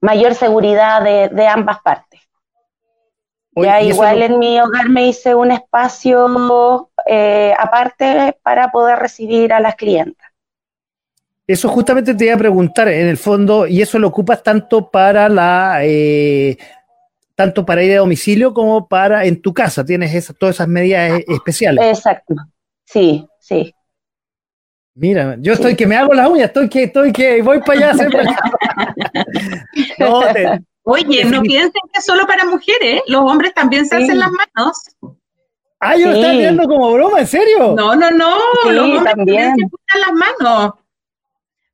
mayor 0.01 0.35
seguridad 0.35 1.03
de, 1.03 1.47
ambas 1.47 1.79
partes. 1.81 2.14
Ya 3.55 3.81
igual 3.81 4.21
en 4.21 4.39
mi 4.39 4.59
hogar 4.59 4.89
me 4.89 5.07
hice 5.07 5.35
un 5.35 5.51
espacio 5.51 6.89
eh, 7.05 7.53
aparte 7.57 8.37
para 8.43 8.71
poder 8.71 8.99
recibir 8.99 9.53
a 9.53 9.59
las 9.59 9.75
clientas. 9.75 10.27
Eso 11.47 11.69
justamente 11.69 12.15
te 12.15 12.25
iba 12.25 12.33
a 12.33 12.39
preguntar, 12.39 12.87
en 12.87 13.07
el 13.07 13.17
fondo, 13.17 13.67
y 13.67 13.81
eso 13.81 13.99
lo 13.99 14.07
ocupas 14.07 14.41
tanto 14.41 14.89
para 14.89 15.29
la 15.29 15.79
tanto 17.35 17.65
para 17.65 17.83
ir 17.83 17.91
a 17.93 17.99
domicilio 17.99 18.53
como 18.53 18.87
para 18.87 19.25
en 19.25 19.41
tu 19.41 19.53
casa. 19.53 19.85
Tienes 19.85 20.33
todas 20.39 20.55
esas 20.55 20.67
medidas 20.67 21.19
e, 21.19 21.25
especiales. 21.27 21.85
Exacto. 21.85 22.33
Sí, 22.85 23.27
sí. 23.39 23.73
Mira, 24.95 25.35
yo 25.39 25.53
estoy 25.53 25.75
que 25.75 25.85
me 25.85 25.97
hago 25.97 26.13
las 26.13 26.29
uñas, 26.29 26.47
estoy 26.47 26.69
que, 26.69 26.83
estoy 26.83 27.11
que 27.11 27.41
voy 27.41 27.59
para 27.59 27.73
allá 27.73 27.87
a 27.89 27.91
hacer. 27.91 28.09
Oye, 30.87 31.25
no 31.25 31.41
piensen 31.41 31.81
que 31.91 31.99
es 31.99 32.05
solo 32.05 32.27
para 32.27 32.45
mujeres, 32.45 33.01
los 33.07 33.21
hombres 33.21 33.53
también 33.55 33.87
se 33.87 33.95
hacen 33.95 34.19
las 34.19 34.29
manos. 34.31 34.83
Ah, 35.79 35.97
yo 35.97 36.11
estaba 36.11 36.33
viendo 36.33 36.63
como 36.67 36.91
broma, 36.91 37.19
¿en 37.21 37.27
serio? 37.27 37.73
No, 37.75 37.95
no, 37.95 38.11
no, 38.11 38.37
los 38.65 38.83
hombres 38.83 39.15
también, 39.15 39.55
se 39.55 39.67
ponen 39.67 40.01
las 40.05 40.13
manos. 40.13 40.73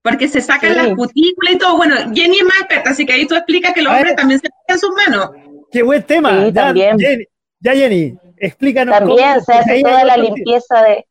Porque 0.02 0.30
se 0.30 0.40
sacan 0.40 0.76
las 0.76 0.96
cutículas 0.96 1.54
y 1.54 1.58
todo. 1.58 1.78
Bueno, 1.78 1.96
Jenny 2.14 2.38
es 2.38 2.44
más 2.44 2.62
experta, 2.62 2.90
así 2.90 3.06
que 3.06 3.14
ahí 3.14 3.28
tú 3.28 3.36
explicas 3.36 3.74
que 3.74 3.82
los 3.82 3.94
hombres 3.94 4.16
también 4.16 4.40
se 4.40 4.50
ponen 4.66 4.80
sus 4.80 4.92
manos. 4.92 5.30
Qué 5.72 5.84
buen 5.84 6.04
tema. 6.04 6.48
ya, 6.48 6.54
también. 6.54 6.98
Jenny, 6.98 7.26
ya, 7.60 7.74
Jenny, 7.74 8.18
explícanos. 8.38 8.98
También 8.98 9.44
se 9.44 9.54
hace 9.54 9.82
toda 9.84 10.06
la 10.06 10.16
limpieza 10.16 10.82
de, 10.84 11.06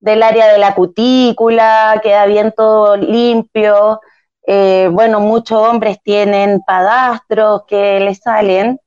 del 0.00 0.22
área 0.22 0.52
de 0.52 0.58
la 0.58 0.74
cutícula, 0.74 1.98
queda 2.02 2.26
bien 2.26 2.52
todo 2.54 2.98
limpio. 2.98 4.00
Eh, 4.46 4.88
bueno, 4.92 5.18
muchos 5.18 5.58
hombres 5.58 5.98
tienen 6.02 6.60
padastros 6.60 7.64
que 7.66 7.98
les 7.98 8.18
salen, 8.18 8.78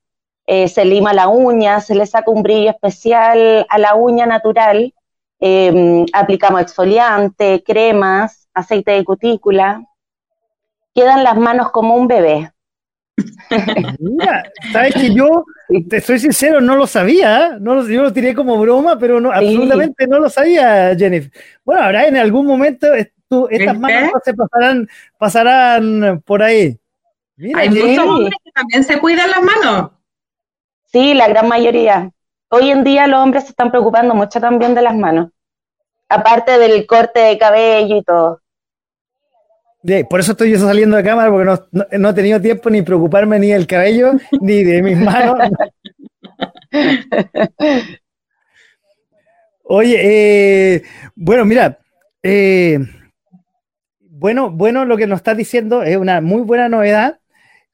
eh, 0.46 0.68
se 0.68 0.86
lima 0.86 1.12
la 1.12 1.28
uña, 1.28 1.80
se 1.80 1.94
le 1.94 2.06
saca 2.06 2.30
un 2.30 2.42
brillo 2.42 2.70
especial 2.70 3.66
a 3.68 3.78
la 3.78 3.94
uña 3.94 4.24
natural, 4.24 4.94
em, 5.38 6.06
aplicamos 6.14 6.62
exfoliante, 6.62 7.62
cremas, 7.62 8.48
aceite 8.54 8.92
de 8.92 9.04
cutícula. 9.04 9.84
Quedan 10.94 11.24
las 11.24 11.36
manos 11.36 11.70
como 11.70 11.94
un 11.94 12.08
bebé. 12.08 12.50
Mira, 14.00 14.50
sabes 14.72 14.94
que 14.94 15.14
yo, 15.14 15.44
te 15.88 16.00
soy 16.00 16.18
sincero, 16.18 16.62
no 16.62 16.74
lo 16.74 16.86
sabía, 16.86 17.48
¿eh? 17.48 17.50
no 17.60 17.74
lo, 17.74 17.86
yo 17.86 18.02
lo 18.02 18.12
tiré 18.12 18.34
como 18.34 18.58
broma, 18.58 18.98
pero 18.98 19.20
no, 19.20 19.30
absolutamente 19.30 20.06
no 20.06 20.18
lo 20.18 20.30
sabía, 20.30 20.96
Jennifer. 20.96 21.30
Bueno, 21.64 21.82
ahora 21.82 22.06
en 22.06 22.16
algún 22.16 22.46
momento 22.46 22.88
estas 23.50 23.78
manos 23.78 24.12
se 24.24 24.34
pasarán, 24.34 24.88
pasarán 25.18 26.22
por 26.24 26.42
ahí. 26.42 26.78
Hay 27.54 27.70
muchos 27.70 28.06
hombres 28.06 28.38
que 28.44 28.52
también 28.52 28.84
se 28.84 28.98
cuidan 28.98 29.30
las 29.30 29.42
manos. 29.42 29.90
Sí, 30.86 31.14
la 31.14 31.28
gran 31.28 31.48
mayoría. 31.48 32.10
Hoy 32.48 32.70
en 32.70 32.84
día 32.84 33.06
los 33.06 33.20
hombres 33.20 33.44
se 33.44 33.50
están 33.50 33.70
preocupando 33.70 34.14
mucho 34.14 34.40
también 34.40 34.74
de 34.74 34.82
las 34.82 34.96
manos, 34.96 35.30
aparte 36.08 36.58
del 36.58 36.86
corte 36.86 37.20
de 37.20 37.38
cabello 37.38 37.96
y 37.96 38.02
todo 38.02 38.40
por 40.08 40.20
eso 40.20 40.32
estoy 40.32 40.50
yo 40.52 40.58
saliendo 40.58 40.96
de 40.96 41.02
cámara, 41.02 41.30
porque 41.30 41.98
no, 41.98 42.08
he 42.10 42.14
tenido 42.14 42.40
tiempo 42.40 42.68
ni 42.70 42.82
preocuparme 42.82 43.38
ni 43.38 43.48
del 43.48 43.66
cabello, 43.66 44.12
ni 44.40 44.62
de 44.62 44.82
mis 44.82 44.98
manos. 44.98 45.38
Oye, 49.64 49.96
eh, 50.02 50.82
bueno, 51.14 51.44
mira, 51.44 51.78
eh, 52.22 52.78
bueno, 54.20 54.50
bueno, 54.50 54.84
lo 54.84 54.98
que 54.98 55.06
nos 55.06 55.20
estás 55.20 55.34
diciendo 55.34 55.82
es 55.82 55.96
una 55.96 56.20
muy 56.20 56.42
buena 56.42 56.68
novedad. 56.68 57.18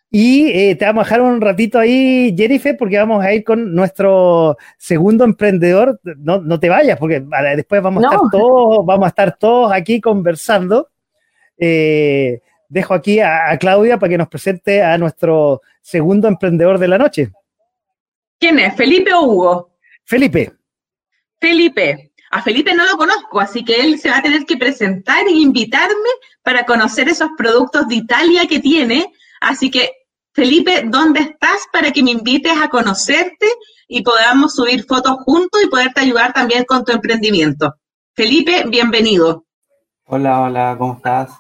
Y 0.08 0.48
eh, 0.52 0.76
te 0.76 0.84
vamos 0.84 1.02
a 1.02 1.04
dejar 1.04 1.20
un 1.20 1.40
ratito 1.40 1.80
ahí, 1.80 2.32
Jennifer, 2.36 2.76
porque 2.76 2.96
vamos 2.96 3.24
a 3.24 3.34
ir 3.34 3.42
con 3.42 3.74
nuestro 3.74 4.56
segundo 4.78 5.24
emprendedor. 5.24 6.00
No, 6.04 6.40
no 6.40 6.60
te 6.60 6.68
vayas, 6.68 6.98
porque 7.00 7.24
después 7.56 7.82
vamos 7.82 8.04
a 8.04 8.06
estar 8.06 8.20
todos, 8.30 8.86
vamos 8.86 9.06
a 9.06 9.08
estar 9.08 9.36
todos 9.36 9.72
aquí 9.72 10.00
conversando. 10.00 10.88
Eh, 11.58 12.40
dejo 12.68 12.94
aquí 12.94 13.18
a, 13.18 13.56
Claudia 13.58 13.98
para 13.98 14.10
que 14.10 14.18
nos 14.18 14.28
presente 14.28 14.84
a 14.84 14.96
nuestro 14.98 15.62
segundo 15.82 16.28
emprendedor 16.28 16.78
de 16.78 16.88
la 16.88 16.98
noche. 16.98 17.32
¿Quién 18.38 18.60
es? 18.60 18.76
¿Felipe 18.76 19.12
o 19.12 19.22
Hugo? 19.22 19.70
Felipe. 20.04 20.52
Felipe. 21.40 22.12
A 22.30 22.42
Felipe 22.42 22.74
no 22.74 22.84
lo 22.86 22.96
conozco, 22.96 23.40
así 23.40 23.64
que 23.64 23.76
él 23.76 23.98
se 23.98 24.10
va 24.10 24.18
a 24.18 24.22
tener 24.22 24.44
que 24.44 24.56
presentar 24.56 25.26
e 25.26 25.32
invitarme 25.32 26.10
para 26.46 26.64
conocer 26.64 27.08
esos 27.08 27.30
productos 27.36 27.88
de 27.88 27.96
Italia 27.96 28.46
que 28.48 28.60
tiene. 28.60 29.12
Así 29.40 29.68
que, 29.68 29.90
Felipe, 30.32 30.84
¿dónde 30.86 31.18
estás 31.18 31.66
para 31.72 31.90
que 31.90 32.04
me 32.04 32.12
invites 32.12 32.52
a 32.62 32.68
conocerte 32.68 33.46
y 33.88 34.02
podamos 34.02 34.54
subir 34.54 34.84
fotos 34.84 35.16
juntos 35.24 35.60
y 35.64 35.68
poderte 35.68 36.02
ayudar 36.02 36.32
también 36.32 36.64
con 36.64 36.84
tu 36.84 36.92
emprendimiento? 36.92 37.74
Felipe, 38.14 38.62
bienvenido. 38.68 39.44
Hola, 40.04 40.42
hola, 40.42 40.76
¿cómo 40.78 40.94
estás? 40.94 41.32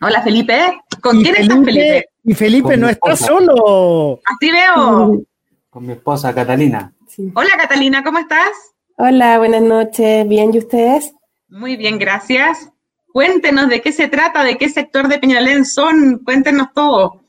Hola 0.00 0.22
Felipe, 0.22 0.80
¿con 1.02 1.20
quién 1.22 1.34
estás 1.34 1.64
Felipe? 1.64 2.04
Y 2.22 2.34
Felipe 2.34 2.76
no 2.76 2.88
está 2.88 3.16
solo. 3.16 4.20
Así 4.24 4.52
veo. 4.52 5.24
Con 5.70 5.86
mi 5.86 5.94
esposa 5.94 6.32
Catalina. 6.32 6.92
Hola 7.34 7.50
Catalina, 7.58 8.04
¿cómo 8.04 8.20
estás? 8.20 8.50
Hola, 8.96 9.38
buenas 9.38 9.62
noches, 9.62 10.28
bien, 10.28 10.54
¿y 10.54 10.58
ustedes? 10.58 11.14
Muy 11.48 11.76
bien, 11.76 11.98
gracias. 11.98 12.70
Cuéntenos 13.12 13.68
de 13.68 13.80
qué 13.80 13.92
se 13.92 14.08
trata, 14.08 14.44
de 14.44 14.56
qué 14.56 14.68
sector 14.68 15.08
de 15.08 15.18
Peñalén 15.18 15.64
son, 15.64 16.20
cuéntenos 16.24 16.72
todo. 16.74 17.22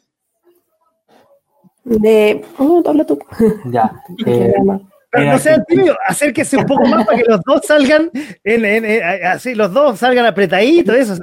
De... 1.83 2.43
Oh, 2.57 2.83
habla 2.85 3.05
tú. 3.05 3.19
Ya. 3.65 3.91
Eh, 5.13 5.25
no 5.25 5.37
sea 5.39 5.61
tímido, 5.65 5.93
acérquese 6.07 6.55
un 6.55 6.65
poco 6.65 6.87
más 6.87 7.05
para 7.05 7.17
que 7.17 7.25
los 7.27 7.41
dos 7.41 7.59
salgan, 7.65 8.09
en, 8.45 9.03
así, 9.25 9.53
los 9.55 9.73
dos 9.73 9.99
salgan 9.99 10.25
apretaditos, 10.25 10.95
eso. 10.95 11.17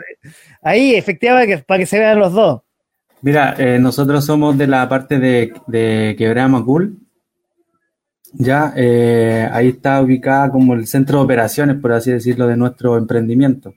Ahí, 0.60 0.94
efectivamente, 0.94 1.64
para 1.66 1.78
que 1.78 1.86
se 1.86 1.98
vean 1.98 2.18
los 2.18 2.34
dos. 2.34 2.60
Mira, 3.22 3.54
eh, 3.56 3.78
nosotros 3.78 4.26
somos 4.26 4.58
de 4.58 4.66
la 4.66 4.86
parte 4.90 5.18
de, 5.18 5.54
de 5.66 6.14
Quebrada 6.18 6.48
Macul. 6.48 6.98
Ya, 8.34 8.74
eh, 8.76 9.48
ahí 9.50 9.68
está 9.68 10.02
ubicada 10.02 10.50
como 10.50 10.74
el 10.74 10.86
centro 10.86 11.18
de 11.18 11.24
operaciones, 11.24 11.76
por 11.76 11.92
así 11.92 12.12
decirlo, 12.12 12.46
de 12.46 12.58
nuestro 12.58 12.98
emprendimiento. 12.98 13.72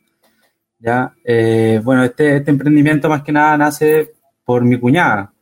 Ya, 0.81 1.13
eh, 1.23 1.79
bueno, 1.83 2.03
este, 2.03 2.37
este 2.37 2.51
emprendimiento 2.51 3.07
más 3.07 3.23
que 3.23 3.31
nada 3.31 3.55
nace 3.57 4.13
por 4.43 4.63
mi 4.65 4.79
cuñada. 4.79 5.33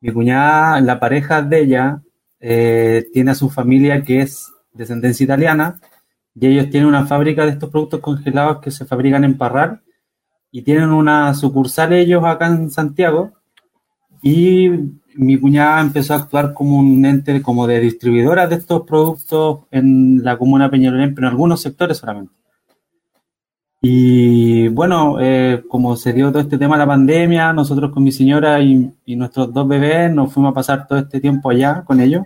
Mi 0.00 0.12
cuñada, 0.12 0.80
la 0.80 1.00
pareja 1.00 1.42
de 1.42 1.60
ella, 1.60 2.02
tiene 2.40 3.30
a 3.30 3.34
su 3.36 3.50
familia 3.50 4.02
que 4.02 4.20
es 4.22 4.52
descendencia 4.72 5.24
italiana 5.24 5.80
y 6.34 6.46
ellos 6.46 6.70
tienen 6.70 6.88
una 6.88 7.06
fábrica 7.06 7.44
de 7.44 7.52
estos 7.52 7.70
productos 7.70 8.00
congelados 8.00 8.60
que 8.60 8.70
se 8.70 8.84
fabrican 8.84 9.24
en 9.24 9.38
Parral 9.38 9.82
y 10.50 10.62
tienen 10.62 10.90
una 10.90 11.34
sucursal 11.34 11.92
ellos 11.92 12.24
acá 12.24 12.46
en 12.46 12.70
Santiago 12.70 13.32
y 14.22 14.70
mi 15.14 15.38
cuñada 15.38 15.80
empezó 15.80 16.14
a 16.14 16.18
actuar 16.18 16.54
como 16.54 16.78
un 16.78 17.04
ente 17.04 17.42
como 17.42 17.66
de 17.66 17.80
distribuidora 17.80 18.46
de 18.46 18.56
estos 18.56 18.82
productos 18.82 19.60
en 19.70 20.22
la 20.22 20.38
comuna 20.38 20.70
Peñalolén, 20.70 21.14
pero 21.14 21.26
en 21.26 21.32
algunos 21.32 21.60
sectores 21.60 21.98
solamente. 21.98 22.32
Y 23.82 24.68
bueno, 24.68 25.16
eh, 25.20 25.64
como 25.68 25.96
se 25.96 26.12
dio 26.12 26.30
todo 26.30 26.40
este 26.40 26.56
tema 26.56 26.76
de 26.76 26.80
la 26.80 26.86
pandemia, 26.86 27.52
nosotros 27.52 27.92
con 27.92 28.04
mi 28.04 28.12
señora 28.12 28.60
y, 28.60 28.94
nuestros 29.16 29.52
dos 29.52 29.68
bebés 29.68 30.10
nos 30.12 30.32
fuimos 30.32 30.52
a 30.52 30.54
pasar 30.54 30.86
todo 30.86 31.00
este 31.00 31.20
tiempo 31.20 31.50
allá 31.50 31.82
con 31.84 32.00
ellos. 32.00 32.24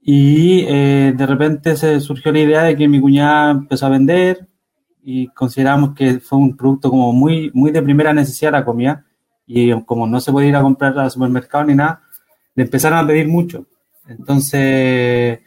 Y 0.00 0.64
eh, 0.66 1.14
de 1.16 1.26
repente 1.26 1.76
se 1.76 2.00
surgió 2.00 2.32
la 2.32 2.40
idea 2.40 2.62
de 2.64 2.76
que 2.76 2.88
mi 2.88 3.00
cuñada 3.00 3.52
empezó 3.52 3.86
a 3.86 3.90
vender, 3.90 4.48
y 5.02 5.28
consideramos 5.28 5.94
que 5.94 6.20
fue 6.20 6.38
un 6.38 6.56
producto 6.56 6.90
como 6.90 7.12
muy, 7.12 7.50
muy 7.54 7.70
de 7.70 7.82
primera 7.82 8.12
necesidad 8.12 8.52
la 8.52 8.64
comida 8.64 9.04
y 9.46 9.72
como 9.82 10.06
no 10.06 10.20
se 10.20 10.30
puede 10.30 10.48
ir 10.48 10.56
a 10.56 10.62
comprar 10.62 10.96
al 10.98 11.10
supermercado 11.10 11.64
ni 11.64 11.74
nada, 11.74 12.02
le 12.54 12.62
empezaron 12.64 12.98
a 12.98 13.06
pedir 13.06 13.28
mucho. 13.28 13.66
Entonces 14.06 15.40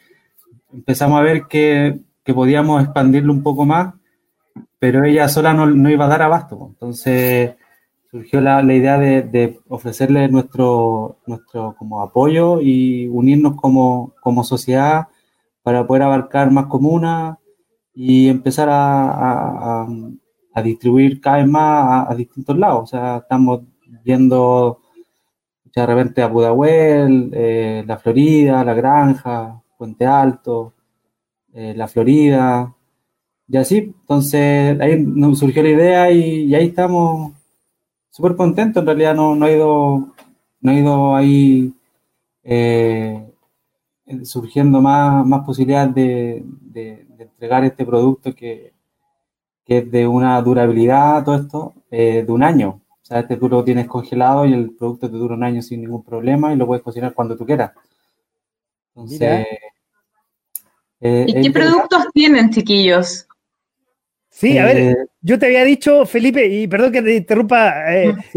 empezamos 0.73 1.19
a 1.19 1.23
ver 1.23 1.43
que, 1.47 2.01
que 2.23 2.33
podíamos 2.33 2.83
expandirlo 2.83 3.31
un 3.31 3.41
poco 3.41 3.65
más, 3.65 3.93
pero 4.79 5.03
ella 5.03 5.27
sola 5.27 5.53
no, 5.53 5.89
iba 5.89 6.05
a 6.05 6.09
dar 6.09 6.21
abasto. 6.21 6.67
Entonces 6.69 7.55
surgió 8.11 8.41
la, 8.41 8.61
la 8.61 8.73
idea 8.73 8.97
de, 8.97 9.59
ofrecerle 9.67 10.27
nuestro, 10.29 11.17
nuestro 11.25 11.75
como 11.77 12.01
apoyo 12.01 12.61
y 12.61 13.07
unirnos 13.07 13.55
como, 13.55 14.13
como 14.21 14.43
sociedad 14.43 15.07
para 15.63 15.87
poder 15.87 16.03
abarcar 16.03 16.51
más 16.51 16.67
comunas 16.67 17.37
y 17.93 18.29
empezar 18.29 18.69
a, 18.69 19.87
a, 20.53 20.61
distribuir 20.61 21.19
cada 21.19 21.37
vez 21.37 21.47
más 21.47 22.09
a, 22.09 22.15
distintos 22.15 22.57
lados. 22.57 22.83
O 22.83 22.85
sea, 22.85 23.17
estamos 23.17 23.61
viendo 24.03 24.81
de 25.73 25.85
repente 25.85 26.21
a 26.21 26.31
Pudahuel, 26.31 27.31
eh, 27.33 27.83
la 27.87 27.97
Florida, 27.97 28.63
la 28.63 28.73
Granja, 28.73 29.61
Puente 29.77 30.05
Alto, 30.05 30.73
eh, 31.53 31.73
la 31.75 31.87
Florida, 31.87 32.74
y 33.47 33.57
así. 33.57 33.77
Entonces 33.77 34.79
ahí 34.79 34.99
nos 34.99 35.39
surgió 35.39 35.63
la 35.63 35.69
idea 35.69 36.11
y, 36.11 36.53
ahí 36.55 36.67
estamos 36.67 37.33
súper 38.09 38.35
contentos. 38.35 38.81
En 38.81 38.87
realidad 38.87 39.15
no, 39.15 39.35
no, 39.35 39.45
ha 39.45 39.51
ido, 39.51 40.13
no 40.61 40.71
ha 40.71 40.73
ido 40.73 41.15
ahí 41.15 41.73
eh, 42.43 43.33
surgiendo 44.23 44.81
más, 44.81 45.25
más 45.25 45.45
posibilidades 45.45 45.95
de 45.95 46.45
entregar 47.19 47.63
este 47.63 47.85
producto 47.85 48.33
que, 48.35 48.75
que 49.65 49.79
es 49.79 49.91
de 49.91 50.07
una 50.07 50.41
durabilidad, 50.41 51.23
todo 51.23 51.35
esto, 51.35 51.73
eh, 51.89 52.23
de 52.25 52.31
un 52.31 52.43
año. 52.43 52.81
O 52.89 53.05
sea, 53.05 53.19
este 53.19 53.37
tú 53.37 53.49
lo 53.49 53.63
tienes 53.63 53.87
congelado 53.87 54.45
y 54.45 54.53
el 54.53 54.71
producto 54.71 55.09
te 55.09 55.17
dura 55.17 55.35
un 55.35 55.43
año 55.43 55.61
sin 55.61 55.81
ningún 55.81 56.03
problema 56.03 56.53
y 56.53 56.55
lo 56.55 56.67
puedes 56.67 56.83
cocinar 56.83 57.13
cuando 57.13 57.35
tú 57.35 57.45
quieras. 57.45 57.71
Entonces, 58.95 59.47
eh, 61.01 61.25
¿Y 61.27 61.41
qué 61.41 61.51
productos 61.51 62.05
tienen, 62.13 62.51
chiquillos? 62.51 63.27
Sí, 64.37 64.57
a 64.57 64.65
ver, 64.65 64.77
eh, 64.77 64.97
yo 65.21 65.39
te 65.39 65.45
había 65.45 65.63
dicho, 65.63 66.05
Felipe, 66.05 66.45
y 66.45 66.67
perdón 66.67 66.91
que 66.91 67.01
te 67.01 67.15
interrumpa, 67.15 67.73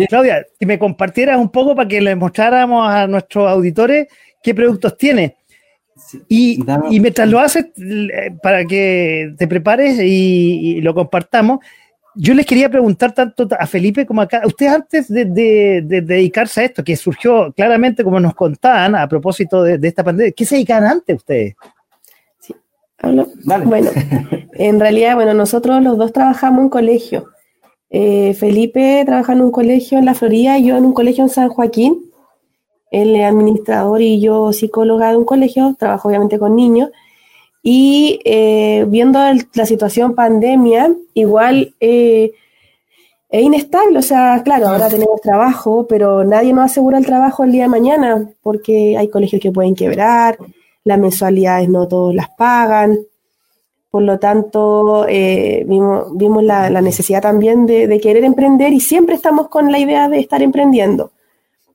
Claudia, 0.09 0.47
que 0.59 0.65
me 0.65 0.79
compartieras 0.79 1.39
un 1.39 1.49
poco 1.49 1.75
para 1.75 1.89
que 1.89 2.01
le 2.01 2.15
mostráramos 2.15 2.89
a 2.89 3.09
nuestros 3.09 3.51
auditores 3.51 4.07
qué 4.41 4.55
productos 4.55 4.97
tiene. 4.97 5.35
Y, 6.29 6.63
mientras 7.01 7.29
lo 7.29 7.41
haces, 7.41 7.67
para 8.41 8.65
que 8.65 9.35
te 9.37 9.49
prepares 9.49 9.99
y, 10.01 10.81
lo 10.83 10.95
compartamos, 10.95 11.59
yo 12.15 12.33
les 12.33 12.47
quería 12.47 12.71
preguntar 12.71 13.13
tanto 13.13 13.49
a 13.59 13.67
Felipe 13.67 14.07
como 14.07 14.23
a 14.23 14.29
usted 14.45 14.67
antes 14.69 15.09
de, 15.09 15.83
dedicarse 15.83 16.61
a 16.61 16.65
esto, 16.67 16.85
que 16.85 16.95
surgió 16.95 17.53
claramente, 17.53 18.05
como 18.05 18.21
nos 18.21 18.37
contaban, 18.37 18.95
a 18.95 19.09
propósito 19.09 19.65
de, 19.65 19.81
esta 19.83 20.05
pandemia, 20.05 20.31
¿qué 20.31 20.45
se 20.45 20.55
dedican 20.55 20.85
antes 20.85 21.17
ustedes? 21.17 21.57
Hablo. 22.99 23.29
Bueno, 23.65 23.91
en 24.55 24.81
realidad, 24.81 25.15
bueno, 25.15 25.35
nosotros 25.35 25.83
los 25.83 25.97
dos 25.99 26.13
trabajamos 26.13 26.63
en 26.63 26.69
colegio. 26.69 27.29
Eh, 27.91 28.35
Felipe 28.35 29.03
trabaja 29.07 29.33
en 29.33 29.41
un 29.41 29.51
colegio 29.51 29.99
en 29.99 30.05
la 30.05 30.15
Florida 30.15 30.59
y 30.59 30.67
yo 30.67 30.77
en 30.77 30.85
un 30.85 30.93
colegio 30.93 31.25
en 31.25 31.31
San 31.31 31.49
Joaquín 31.49 32.09
él 32.91 33.17
es 33.17 33.25
administrador 33.25 34.01
y 34.01 34.21
yo 34.21 34.53
psicóloga 34.53 35.11
de 35.11 35.17
un 35.17 35.25
colegio, 35.25 35.75
trabajo 35.79 36.09
obviamente 36.09 36.39
con 36.39 36.57
niños. 36.57 36.91
Y 37.63 38.21
eh, 38.25 38.87
viendo 38.89 39.19
la 39.55 39.67
situación 39.67 40.15
pandemia, 40.15 40.95
igual 41.13 41.75
eh, 41.81 42.33
es 43.29 43.43
inestable. 43.43 43.99
O 43.99 44.03
sea, 44.03 44.43
claro, 44.43 44.69
ahora 44.69 44.89
tenemos 44.89 45.21
trabajo, 45.21 45.87
pero 45.87 46.25
nadie 46.25 46.53
nos 46.53 46.71
asegura 46.71 46.99
el 46.99 47.07
trabajo 47.07 47.45
el 47.45 47.53
día 47.53 47.65
de 47.65 47.69
mañana, 47.69 48.31
porque 48.43 48.97
hay 48.97 49.09
colegios 49.09 49.43
que 49.43 49.53
pueden 49.53 49.75
quebrar, 49.75 50.39
las 50.85 50.99
mensualidades 50.99 51.69
no 51.69 51.89
todos 51.89 52.15
las 52.15 52.29
pagan. 52.31 52.99
Por 53.91 54.03
lo 54.03 54.19
tanto, 54.19 55.07
eh, 55.09 55.65
vimos, 55.67 56.43
la, 56.43 56.69
necesidad 56.83 57.23
también 57.23 57.67
de, 57.67 57.99
querer 58.01 58.25
emprender 58.25 58.73
y 58.73 58.81
siempre 58.81 59.15
estamos 59.15 59.49
con 59.49 59.73
la 59.73 59.79
idea 59.79 60.09
de 60.09 60.21
estar 60.21 60.43
emprendiendo. 60.43 61.13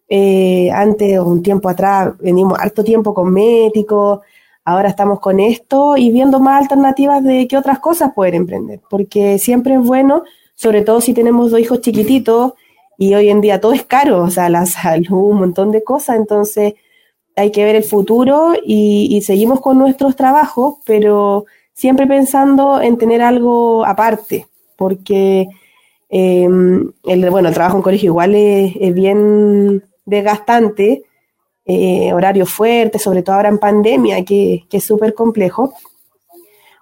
Eh, 0.07 0.69
antes, 0.71 1.19
un 1.19 1.41
tiempo 1.41 1.69
atrás, 1.69 2.13
venimos 2.19 2.59
harto 2.59 2.83
tiempo 2.83 3.13
con 3.13 3.33
médicos, 3.33 4.19
ahora 4.65 4.89
estamos 4.89 5.19
con 5.19 5.39
esto 5.39 5.97
y 5.97 6.11
viendo 6.11 6.39
más 6.39 6.61
alternativas 6.61 7.23
de 7.23 7.47
qué 7.47 7.57
otras 7.57 7.79
cosas 7.79 8.13
poder 8.13 8.35
emprender, 8.35 8.79
porque 8.89 9.39
siempre 9.39 9.75
es 9.75 9.81
bueno, 9.81 10.23
sobre 10.55 10.81
todo 10.81 11.01
si 11.01 11.13
tenemos 11.13 11.51
dos 11.51 11.59
hijos 11.59 11.81
chiquititos 11.81 12.53
y 12.97 13.13
hoy 13.15 13.29
en 13.29 13.41
día 13.41 13.59
todo 13.59 13.73
es 13.73 13.83
caro, 13.83 14.23
o 14.23 14.29
sea, 14.29 14.49
la 14.49 14.65
salud, 14.65 15.31
un 15.31 15.39
montón 15.39 15.71
de 15.71 15.83
cosas, 15.83 16.17
entonces 16.17 16.75
hay 17.36 17.52
que 17.52 17.63
ver 17.63 17.76
el 17.76 17.84
futuro 17.84 18.54
y 18.63 19.22
seguimos 19.22 19.62
con 19.62 19.78
nuestros 19.78 20.15
trabajos, 20.15 20.76
pero 20.86 21.46
siempre 21.74 22.08
pensando 22.08 22.82
en 22.82 22.98
tener 22.98 23.22
algo 23.22 23.86
aparte, 23.86 24.48
porque 24.78 25.48
em, 26.10 26.91
el, 27.06 27.30
bueno, 27.30 27.50
el 27.50 27.54
trabajo 27.54 27.78
en 27.78 27.84
colegio 27.84 28.08
igual 28.12 28.36
es, 28.36 28.93
bien 28.93 29.84
desgastante, 30.06 31.04
eh, 31.65 32.13
horario 32.13 32.46
fuerte, 32.46 33.00
sobre 33.00 33.24
todo 33.24 33.36
ahora 33.36 33.50
en 33.50 33.58
pandemia, 33.58 34.24
que, 34.24 34.65
es 34.72 34.84
súper 34.84 35.13
complejo. 35.13 35.74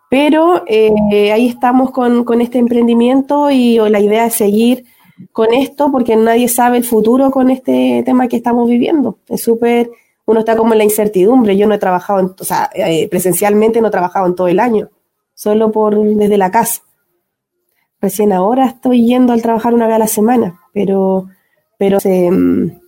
Pero 0.10 0.64
eh, 0.68 1.32
ahí 1.32 1.48
estamos 1.48 1.92
con, 1.92 2.26
con, 2.26 2.42
este 2.42 2.58
emprendimiento 2.58 3.50
y 3.50 3.78
la 3.78 4.00
idea 4.02 4.26
es 4.26 4.34
seguir 4.34 4.84
con 5.32 5.54
esto 5.54 5.90
porque 5.90 6.18
nadie 6.18 6.50
sabe 6.50 6.78
el 6.78 6.84
futuro 6.84 7.32
con 7.32 7.50
este 7.50 8.04
tema 8.06 8.28
que 8.28 8.36
estamos 8.36 8.70
viviendo. 8.70 9.20
Es 9.30 9.42
súper 9.44 9.90
uno 10.32 10.40
está 10.40 10.56
como 10.56 10.74
en 10.74 10.80
la 10.80 10.84
incertidumbre. 10.84 11.58
Yo 11.58 11.68
no 11.68 11.76
he 11.76 11.80
trabajado, 11.80 12.36
o 12.40 12.44
sea, 12.44 12.70
eh, 12.74 13.08
presencialmente 13.10 13.82
no 13.82 13.90
he 13.90 13.92
trabajado 13.92 14.26
en 14.26 14.36
todo 14.36 14.48
el 14.48 14.60
año, 14.60 14.90
solo 15.34 15.72
por 15.72 16.02
desde 16.02 16.38
la 16.38 16.52
casa. 16.52 16.82
Recién 18.02 18.34
ahora 18.34 18.66
estoy 18.66 19.06
yendo 19.06 19.32
al 19.32 19.44
trabajar 19.44 19.74
una 19.74 19.86
vez 19.86 19.96
a 19.96 20.00
la 20.00 20.08
semana, 20.08 20.60
pero, 20.74 21.28
pero 21.78 22.00
em, 22.04 22.80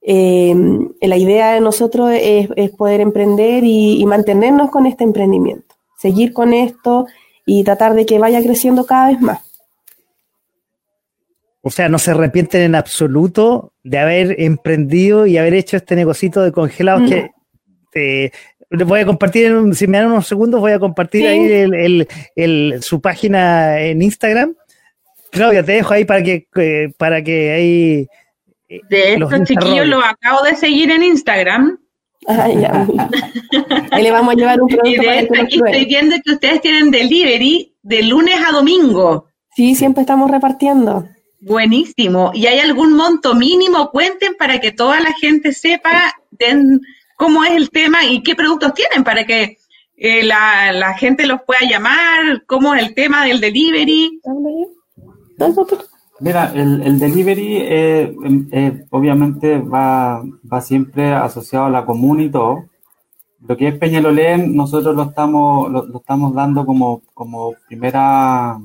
em, 0.00 0.88
la 1.02 1.16
idea 1.18 1.52
de 1.52 1.60
nosotros 1.60 2.10
es, 2.14 2.48
poder 2.70 3.02
emprender 3.02 3.62
y, 3.64 4.04
mantenernos 4.06 4.70
con 4.70 4.86
este 4.86 5.04
emprendimiento, 5.04 5.74
seguir 5.98 6.32
con 6.32 6.54
esto 6.54 7.06
y 7.44 7.62
tratar 7.62 7.92
de 7.94 8.06
que 8.06 8.18
vaya 8.18 8.42
creciendo 8.42 8.86
cada 8.86 9.08
vez 9.08 9.20
más. 9.20 9.51
O 11.62 11.70
sea, 11.70 11.88
no 11.88 11.98
se 11.98 12.10
arrepienten 12.10 12.62
en 12.62 12.74
absoluto 12.74 13.72
de 13.84 13.98
haber 13.98 14.40
emprendido 14.40 15.26
y 15.26 15.38
haber 15.38 15.54
hecho 15.54 15.76
este 15.76 15.94
negocito 15.94 16.42
de 16.42 16.50
congelados 16.50 17.08
que 17.08 17.30
eh, 17.94 18.32
voy 18.84 19.00
a 19.00 19.06
compartir, 19.06 19.52
si 19.74 19.86
me 19.86 19.98
dan 19.98 20.08
unos 20.08 20.26
segundos, 20.26 20.60
voy 20.60 20.72
a 20.72 20.78
compartir 20.78 21.26
ahí 21.26 22.06
su 22.80 23.00
página 23.00 23.80
en 23.80 24.02
Instagram. 24.02 24.54
Claudia, 25.30 25.64
te 25.64 25.72
dejo 25.72 25.94
ahí 25.94 26.04
para 26.04 26.22
que, 26.22 26.46
para 26.98 27.22
que 27.22 27.52
ahí... 27.52 28.06
Eh, 28.68 28.80
de 28.88 29.14
estos 29.14 29.44
chiquillos 29.44 29.86
lo 29.86 30.00
acabo 30.00 30.42
de 30.42 30.56
seguir 30.56 30.90
en 30.90 31.02
Instagram. 31.02 31.78
ahí 32.28 34.02
le 34.02 34.10
vamos 34.10 34.34
a 34.34 34.36
llevar 34.36 34.60
un 34.60 34.68
producto. 34.68 34.90
Y 34.90 34.96
de 34.96 35.40
aquí 35.40 35.60
estoy 35.64 35.84
viendo 35.86 36.16
que 36.24 36.32
ustedes 36.32 36.60
tienen 36.60 36.90
delivery 36.90 37.74
de 37.82 38.02
lunes 38.02 38.36
a 38.46 38.52
domingo. 38.52 39.26
Sí, 39.54 39.74
siempre 39.74 40.02
estamos 40.02 40.30
repartiendo. 40.30 41.06
Buenísimo. 41.44 42.30
¿Y 42.34 42.46
hay 42.46 42.60
algún 42.60 42.94
monto 42.94 43.34
mínimo? 43.34 43.90
Cuenten 43.90 44.36
para 44.38 44.60
que 44.60 44.70
toda 44.70 45.00
la 45.00 45.12
gente 45.14 45.52
sepa 45.52 46.14
cómo 47.16 47.42
es 47.42 47.50
el 47.50 47.70
tema 47.70 48.04
y 48.04 48.22
qué 48.22 48.36
productos 48.36 48.74
tienen 48.74 49.02
para 49.02 49.24
que 49.24 49.56
eh, 49.96 50.22
la, 50.22 50.94
gente 50.94 51.26
los 51.26 51.40
pueda 51.42 51.68
llamar, 51.68 52.44
cómo 52.46 52.76
es 52.76 52.82
el 52.84 52.94
tema 52.94 53.24
del 53.24 53.40
delivery. 53.40 54.20
Mira, 56.20 56.52
el, 56.54 57.00
delivery 57.00 57.56
eh, 57.56 58.14
em, 58.24 58.48
eh, 58.52 58.84
obviamente 58.90 59.58
va, 59.58 60.22
va 60.50 60.60
siempre 60.60 61.12
asociado 61.12 61.64
a 61.66 61.70
la 61.70 61.84
común 61.84 62.20
y 62.20 62.30
todo. 62.30 62.66
Lo 63.48 63.56
que 63.56 63.66
es 63.66 63.78
Peñalolén, 63.78 64.54
nosotros 64.54 64.94
lo 64.94 65.02
estamos, 65.02 65.72
lo, 65.72 65.86
lo 65.86 65.98
estamos 65.98 66.32
dando 66.34 66.64
como, 66.64 67.02
como 67.14 67.54
primera 67.66 68.60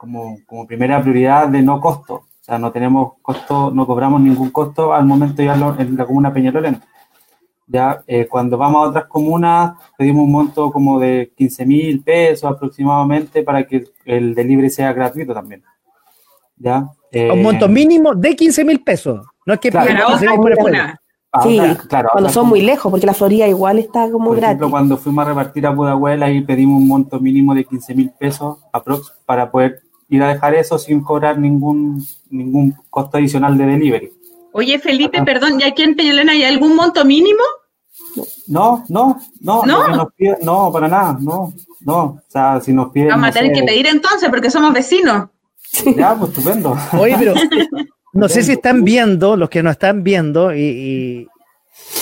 como, 0.00 0.38
como 0.46 0.66
primera 0.66 1.02
prioridad 1.02 1.48
de 1.48 1.60
no 1.60 1.78
costo. 1.78 2.14
O 2.14 2.42
sea, 2.42 2.58
no 2.58 2.72
tenemos 2.72 3.12
costo, 3.20 3.70
no 3.70 3.86
cobramos 3.86 4.18
ningún 4.22 4.48
costo 4.48 4.94
al 4.94 5.04
momento 5.04 5.42
llevarlo 5.42 5.76
en 5.78 5.94
la 5.94 6.06
comuna 6.06 6.32
Peñalolén. 6.32 6.80
Ya, 7.66 8.02
eh, 8.06 8.26
cuando 8.26 8.56
vamos 8.56 8.82
a 8.82 8.88
otras 8.88 9.04
comunas, 9.04 9.74
pedimos 9.98 10.24
un 10.24 10.32
monto 10.32 10.72
como 10.72 10.98
de 10.98 11.32
15 11.36 11.66
mil 11.66 12.02
pesos 12.02 12.50
aproximadamente 12.50 13.42
para 13.42 13.64
que 13.64 13.84
el 14.06 14.34
delivery 14.34 14.70
sea 14.70 14.94
gratuito 14.94 15.34
también. 15.34 15.62
¿Ya? 16.56 16.88
un 17.12 17.42
monto 17.42 17.66
eh, 17.66 17.68
mínimo 17.68 18.14
de 18.14 18.34
15 18.34 18.64
mil 18.64 18.82
pesos. 18.82 19.26
No 19.44 19.52
es 19.52 19.60
que 19.60 19.70
claro, 19.70 19.90
ah, 21.32 21.42
sí, 21.42 21.58
claro, 21.88 22.08
cuando 22.12 22.30
son 22.30 22.48
muy 22.48 22.62
lejos, 22.62 22.90
porque 22.90 23.06
la 23.06 23.14
Florida 23.14 23.46
igual 23.46 23.78
está 23.78 24.10
como 24.10 24.28
por 24.28 24.36
gratis. 24.36 24.56
Ejemplo, 24.56 24.70
cuando 24.70 24.96
fuimos 24.96 25.26
a 25.26 25.28
repartir 25.28 25.66
a 25.66 25.74
Pudahuel, 25.74 26.22
ahí 26.22 26.40
pedimos 26.40 26.80
un 26.80 26.88
monto 26.88 27.20
mínimo 27.20 27.54
de 27.54 27.64
15 27.64 27.94
mil 27.94 28.10
pesos 28.18 28.58
aprox 28.72 29.12
para 29.26 29.50
poder 29.50 29.82
ir 30.10 30.22
a 30.22 30.28
dejar 30.28 30.54
eso 30.54 30.78
sin 30.78 31.00
cobrar 31.00 31.38
ningún, 31.38 32.04
ningún 32.28 32.74
costo 32.90 33.16
adicional 33.16 33.56
de 33.56 33.66
delivery. 33.66 34.12
Oye, 34.52 34.78
Felipe, 34.78 35.22
perdón, 35.22 35.60
¿y 35.60 35.64
aquí 35.64 35.82
en 35.82 35.94
Peñalena 35.94 36.32
hay 36.32 36.44
algún 36.44 36.74
monto 36.74 37.04
mínimo? 37.04 37.42
No, 38.48 38.84
no, 38.88 39.20
no, 39.40 39.62
no, 39.64 40.10
no 40.42 40.72
para 40.72 40.88
nada, 40.88 41.16
no, 41.20 41.52
no. 41.80 42.02
O 42.02 42.22
sea, 42.26 42.60
si 42.60 42.72
nos 42.72 42.90
piden. 42.90 43.10
Vamos 43.10 43.28
a 43.28 43.32
tener 43.32 43.52
que 43.52 43.62
pedir 43.62 43.86
entonces 43.86 44.28
porque 44.28 44.50
somos 44.50 44.72
vecinos. 44.72 45.28
Ya, 45.96 46.16
pues 46.16 46.30
estupendo. 46.30 46.76
Oye, 46.98 47.14
pero 47.16 47.34
no 48.12 48.28
sé 48.28 48.42
si 48.42 48.52
están 48.52 48.82
viendo, 48.82 49.36
los 49.36 49.48
que 49.48 49.62
nos 49.62 49.72
están 49.72 50.02
viendo, 50.02 50.52
y, 50.52 51.28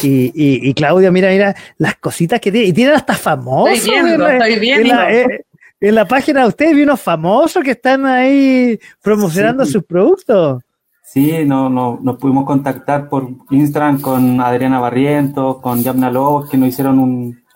y, 0.02 0.32
y, 0.34 0.74
Claudia, 0.74 1.10
mira, 1.10 1.28
mira 1.28 1.54
las 1.76 1.96
cositas 1.96 2.40
que 2.40 2.50
tiene. 2.50 2.68
Y 2.68 2.72
tienen 2.72 2.94
hasta 2.94 3.14
famosos. 3.14 3.76
Estoy 3.76 4.00
viendo, 4.00 4.26
estoy 4.26 4.58
viendo. 4.58 5.02
Eh, 5.02 5.44
en 5.80 5.94
la 5.94 6.06
página 6.06 6.42
de 6.42 6.48
ustedes 6.48 6.74
vi 6.74 6.82
unos 6.82 7.00
famosos 7.00 7.62
que 7.62 7.72
están 7.72 8.06
ahí 8.06 8.78
promocionando 9.02 9.64
sus 9.64 9.84
productos. 9.84 10.62
Sí, 11.02 11.44
no, 11.46 11.70
no, 11.70 11.98
nos 12.02 12.18
pudimos 12.18 12.44
contactar 12.44 13.08
por 13.08 13.28
Instagram 13.50 14.00
con 14.00 14.40
Adriana 14.42 14.78
Barrientos, 14.78 15.58
con 15.60 15.82
Yamna 15.82 16.10
Lobos, 16.10 16.50
que 16.50 16.58
nos 16.58 16.68
hicieron 16.68 16.98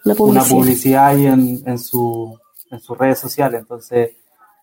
una 0.04 0.44
publicidad 0.44 1.08
ahí 1.08 1.26
en, 1.26 1.62
en, 1.66 1.78
su, 1.78 2.38
en 2.70 2.80
sus 2.80 2.96
redes 2.96 3.18
sociales. 3.18 3.61
Entonces, 3.61 4.12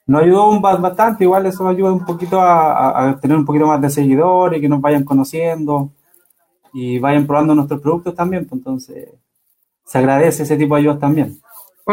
nos 0.08 0.24
ayudó 0.24 0.60
bastante, 0.60 1.24
igual 1.24 1.45
eso 1.45 1.63
nos 1.63 1.76
ayuda 1.76 1.93
un 1.93 2.04
poquito 2.04 2.41
a, 2.41 3.10
a, 3.10 3.19
tener 3.19 3.38
un 3.38 3.46
poquito 3.46 3.67
más 3.67 3.79
de 3.79 3.92
seguidores, 3.92 4.58
y 4.58 4.62
que 4.62 4.69
nos 4.69 4.81
vayan 4.81 5.04
conociendo 5.04 5.92
y 6.73 6.98
vayan 6.98 7.27
probando 7.27 7.54
nuestros 7.54 7.81
productos 7.81 8.15
también. 8.15 8.48
Pues, 8.48 8.60
entonces, 8.60 9.10
se 9.86 9.98
agradece 10.00 10.42
ese 10.42 10.58
tipo 10.58 10.73
de 10.73 10.81
ayudas 10.81 11.00
también. 11.00 11.40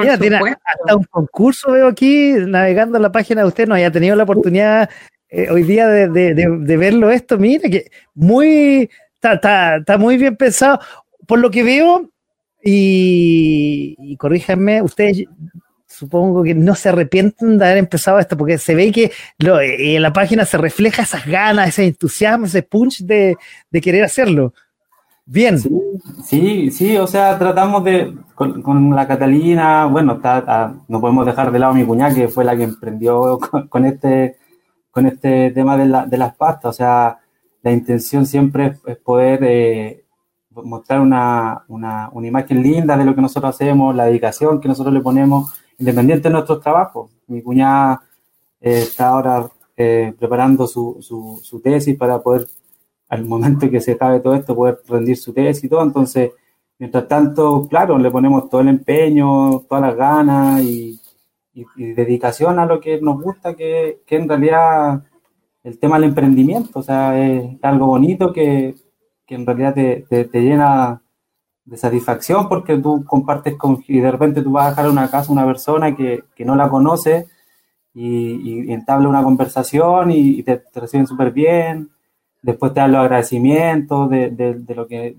Mira, 0.00 0.18
tiene 0.18 0.36
hasta 0.36 0.96
un 0.96 1.04
concurso, 1.04 1.72
veo 1.72 1.88
aquí, 1.88 2.34
navegando 2.46 2.98
la 2.98 3.12
página 3.12 3.42
de 3.42 3.48
usted, 3.48 3.66
no 3.66 3.74
haya 3.74 3.90
tenido 3.90 4.16
la 4.16 4.24
oportunidad 4.24 4.88
eh, 5.28 5.48
hoy 5.50 5.64
día 5.64 5.88
de, 5.88 6.76
verlo 6.76 7.10
esto, 7.10 7.36
mira, 7.36 7.68
que 7.68 7.90
muy, 8.14 8.88
está, 9.20 9.82
muy 9.98 10.16
bien 10.16 10.36
pensado. 10.36 10.78
Por 11.26 11.40
lo 11.40 11.50
que 11.50 11.62
veo, 11.62 12.10
y, 12.62 14.16
corríjanme, 14.16 14.82
ustedes 14.82 15.24
supongo 15.88 16.42
que 16.42 16.54
no 16.54 16.74
se 16.74 16.90
arrepienten 16.90 17.58
de 17.58 17.64
haber 17.64 17.78
empezado 17.78 18.18
esto, 18.18 18.36
porque 18.36 18.58
se 18.58 18.74
ve 18.74 18.92
que 18.92 19.04
eh, 19.04 19.96
en 19.96 20.02
la 20.02 20.12
página 20.12 20.44
se 20.44 20.58
refleja 20.58 21.02
esas 21.02 21.26
ganas, 21.26 21.68
ese 21.68 21.86
entusiasmo, 21.86 22.46
ese 22.46 22.62
punch 22.62 23.00
de, 23.00 23.36
de 23.70 23.80
querer 23.80 24.04
hacerlo. 24.04 24.52
Bien. 25.28 25.58
Sí, 26.24 26.70
sí, 26.70 26.96
o 26.98 27.06
sea, 27.08 27.36
tratamos 27.36 27.82
de, 27.82 28.16
con, 28.36 28.94
la 28.94 29.08
Catalina, 29.08 29.86
bueno, 29.86 30.14
está, 30.14 30.76
no 30.86 31.00
podemos 31.00 31.26
dejar 31.26 31.50
de 31.50 31.58
lado 31.58 31.72
a 31.72 31.76
mi 31.76 31.84
cuñada, 31.84 32.14
que 32.14 32.28
fue 32.28 32.44
la 32.44 32.56
que 32.56 32.62
emprendió 32.62 33.40
con, 33.68 33.84
este, 33.86 34.36
con 34.92 35.06
este 35.06 35.50
tema 35.50 35.76
de, 35.76 35.86
la, 35.86 36.06
de, 36.06 36.16
las 36.16 36.36
pastas, 36.36 36.70
o 36.70 36.72
sea, 36.72 37.18
la 37.62 37.72
intención 37.72 38.24
siempre 38.24 38.76
es, 38.86 38.98
poder 38.98 39.40
eh, 39.42 40.04
mostrar 40.50 41.00
una, 41.00 41.64
una, 41.66 42.08
una, 42.12 42.26
imagen 42.28 42.62
linda 42.62 42.96
de 42.96 43.04
lo 43.04 43.14
que 43.16 43.20
nosotros 43.20 43.52
hacemos, 43.52 43.96
la 43.96 44.04
dedicación 44.04 44.60
que 44.60 44.68
nosotros 44.68 44.94
le 44.94 45.00
ponemos, 45.00 45.52
independiente 45.78 46.28
de 46.28 46.34
nuestros 46.34 46.60
trabajos. 46.60 47.10
Mi 47.26 47.42
cuñada 47.42 48.00
eh, 48.60 48.82
está 48.82 49.08
ahora 49.08 49.48
eh, 49.76 50.14
preparando 50.16 50.68
su, 50.68 50.98
su, 51.00 51.40
su 51.42 51.60
tesis 51.60 51.96
para 51.98 52.20
poder 52.22 52.46
al 53.08 53.24
momento 53.24 53.70
que 53.70 53.80
se 53.80 53.92
acabe 53.92 54.20
todo 54.20 54.34
esto, 54.34 54.54
poder 54.54 54.80
rendir 54.88 55.16
su 55.16 55.32
tesis 55.32 55.64
y 55.64 55.68
todo. 55.68 55.82
Entonces, 55.82 56.32
Mientras 56.78 57.08
tanto, 57.08 57.66
claro, 57.68 57.96
le 57.98 58.10
ponemos 58.10 58.50
todo 58.50 58.60
el 58.60 58.68
empeño, 58.68 59.60
todas 59.68 59.82
las 59.82 59.96
ganas 59.96 60.62
y, 60.62 61.00
dedicación 61.74 62.58
a 62.58 62.66
lo 62.66 62.80
que 62.80 63.00
nos 63.00 63.22
gusta, 63.22 63.54
que, 63.54 64.02
que, 64.06 64.16
en 64.16 64.28
realidad 64.28 65.04
el 65.64 65.78
tema 65.78 65.96
del 65.96 66.10
emprendimiento, 66.10 66.80
o 66.80 66.82
sea, 66.82 67.18
es 67.18 67.56
algo 67.62 67.86
bonito 67.86 68.30
que, 68.30 68.74
que 69.24 69.36
en 69.36 69.46
realidad 69.46 69.72
te, 69.74 70.04
te, 70.26 70.42
llena 70.42 71.00
de 71.64 71.78
satisfacción 71.78 72.46
porque 72.50 72.76
tú 72.76 73.02
compartes 73.06 73.56
con, 73.56 73.82
y 73.88 74.00
de 74.00 74.10
repente 74.10 74.42
tú 74.42 74.52
vas 74.52 74.66
a 74.66 74.70
dejar 74.70 74.90
una 74.90 75.10
casa 75.10 75.30
a 75.30 75.32
una 75.32 75.46
persona 75.46 75.96
que, 75.96 76.24
que 76.34 76.44
no 76.44 76.56
la 76.56 76.68
conoce 76.68 77.26
y, 77.94 78.66
y, 78.68 78.72
entabla 78.72 79.08
una 79.08 79.22
conversación 79.22 80.10
y, 80.10 80.42
te, 80.42 80.62
reciben 80.74 81.06
súper 81.06 81.32
bien, 81.32 81.88
después 82.46 82.72
te 82.72 82.80
dan 82.80 82.92
los 82.92 83.00
agradecimientos 83.00 84.08
de, 84.08 84.30
de, 84.30 84.74
lo 84.74 84.86
que, 84.86 85.16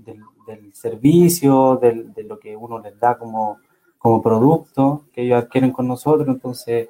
del 0.48 0.74
servicio, 0.74 1.76
de 1.76 2.24
lo 2.24 2.40
que 2.40 2.56
uno 2.56 2.80
les 2.80 2.98
da 3.00 3.18
como, 3.18 3.58
como 3.98 4.22
producto 4.22 5.04
que 5.14 5.24
ellos 5.24 5.44
adquieren 5.44 5.72
con 5.72 5.88
nosotros, 5.88 6.28
entonces 6.28 6.90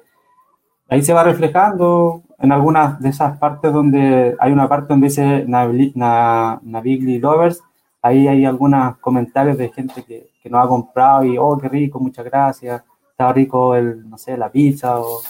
ahí 0.88 1.02
se 1.02 1.12
va 1.12 1.24
reflejando 1.24 2.22
en 2.38 2.52
algunas 2.52 3.00
de 3.00 3.08
esas 3.08 3.36
partes 3.38 3.72
donde 3.72 4.36
hay 4.38 4.52
una 4.52 4.68
parte 4.68 4.94
donde 4.94 5.08
dice 5.08 5.44
Navigli 5.46 7.18
Lovers, 7.18 7.60
ahí 8.00 8.28
hay 8.28 8.44
algunos 8.44 8.96
comentarios 8.98 9.58
de 9.58 9.70
gente 9.70 10.04
que, 10.04 10.30
que 10.40 10.48
nos 10.48 10.64
ha 10.64 10.68
comprado 10.68 11.24
y, 11.24 11.36
oh, 11.36 11.58
qué 11.58 11.68
rico, 11.68 11.98
muchas 11.98 12.24
gracias, 12.24 12.82
está 13.10 13.32
rico 13.32 13.74
el, 13.74 14.08
no 14.08 14.16
sé, 14.16 14.36
la 14.36 14.50
pizza 14.50 15.00
o 15.00 15.20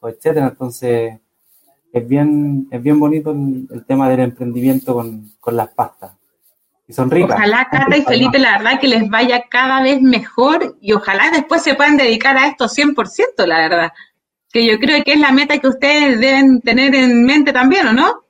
o 0.00 0.08
etcétera. 0.08 0.48
Entonces, 0.48 1.20
es 1.92 2.08
bien, 2.08 2.68
es 2.70 2.82
bien 2.82 2.98
bonito 3.00 3.30
el, 3.30 3.84
tema 3.86 4.08
del 4.08 4.20
emprendimiento 4.20 4.94
con, 4.94 5.30
con, 5.40 5.56
las 5.56 5.68
pastas. 5.68 6.12
Y 6.86 6.92
son 6.92 7.10
ricas. 7.10 7.36
Ojalá, 7.36 7.68
Cata 7.70 7.96
y 7.96 8.02
Felipe, 8.02 8.38
la 8.38 8.58
verdad 8.58 8.80
que 8.80 8.88
les 8.88 9.08
vaya 9.08 9.44
cada 9.48 9.82
vez 9.82 10.00
mejor 10.00 10.76
y 10.80 10.92
ojalá 10.92 11.30
después 11.32 11.62
se 11.62 11.74
puedan 11.74 11.96
dedicar 11.96 12.36
a 12.36 12.46
esto 12.46 12.66
100%, 12.66 13.46
la 13.46 13.58
verdad. 13.58 13.92
Que 14.52 14.66
yo 14.66 14.78
creo 14.78 15.02
que 15.04 15.12
es 15.12 15.20
la 15.20 15.32
meta 15.32 15.58
que 15.58 15.68
ustedes 15.68 16.18
deben 16.18 16.60
tener 16.60 16.94
en 16.94 17.24
mente 17.24 17.52
también, 17.52 17.86
¿o 17.88 17.92
no? 17.92 18.24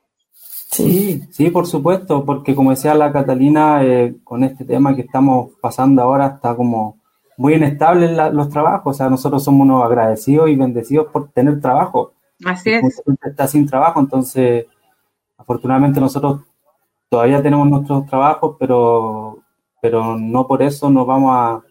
Sí, 0.71 1.23
sí, 1.31 1.51
por 1.51 1.67
supuesto, 1.67 2.25
porque 2.25 2.55
como 2.55 2.71
decía 2.71 2.95
la 2.95 3.13
Catalina, 3.13 3.83
eh, 3.83 4.17
con 4.23 4.45
este 4.45 4.65
tema 4.65 4.95
que 4.95 5.03
estamos 5.03 5.51
pasando 5.61 6.03
ahora 6.03 6.27
está 6.27 6.55
como 6.55 7.01
muy 7.37 7.55
inestables 7.55 8.11
los 8.33 8.49
trabajos. 8.51 8.95
O 8.95 8.97
sea, 8.97 9.09
nosotros 9.09 9.43
somos 9.43 9.63
unos 9.63 9.85
agradecidos 9.85 10.49
y 10.51 10.57
bendecidos 10.57 11.09
por 11.11 11.33
tener 11.33 11.61
trabajo. 11.61 12.13
Así 12.45 12.71
es. 12.71 13.03
Está 13.23 13.47
sin 13.47 13.67
trabajo, 13.67 14.01
entonces, 14.01 14.67
afortunadamente 15.37 16.01
nosotros 16.01 16.41
todavía 17.09 17.43
tenemos 17.43 17.69
nuestros 17.69 18.07
trabajos, 18.07 18.57
pero, 18.59 19.39
pero 19.83 20.17
no 20.17 20.47
por 20.47 20.63
eso 20.63 20.89
nos 20.89 21.07
vamos 21.07 21.33
a, 21.35 21.63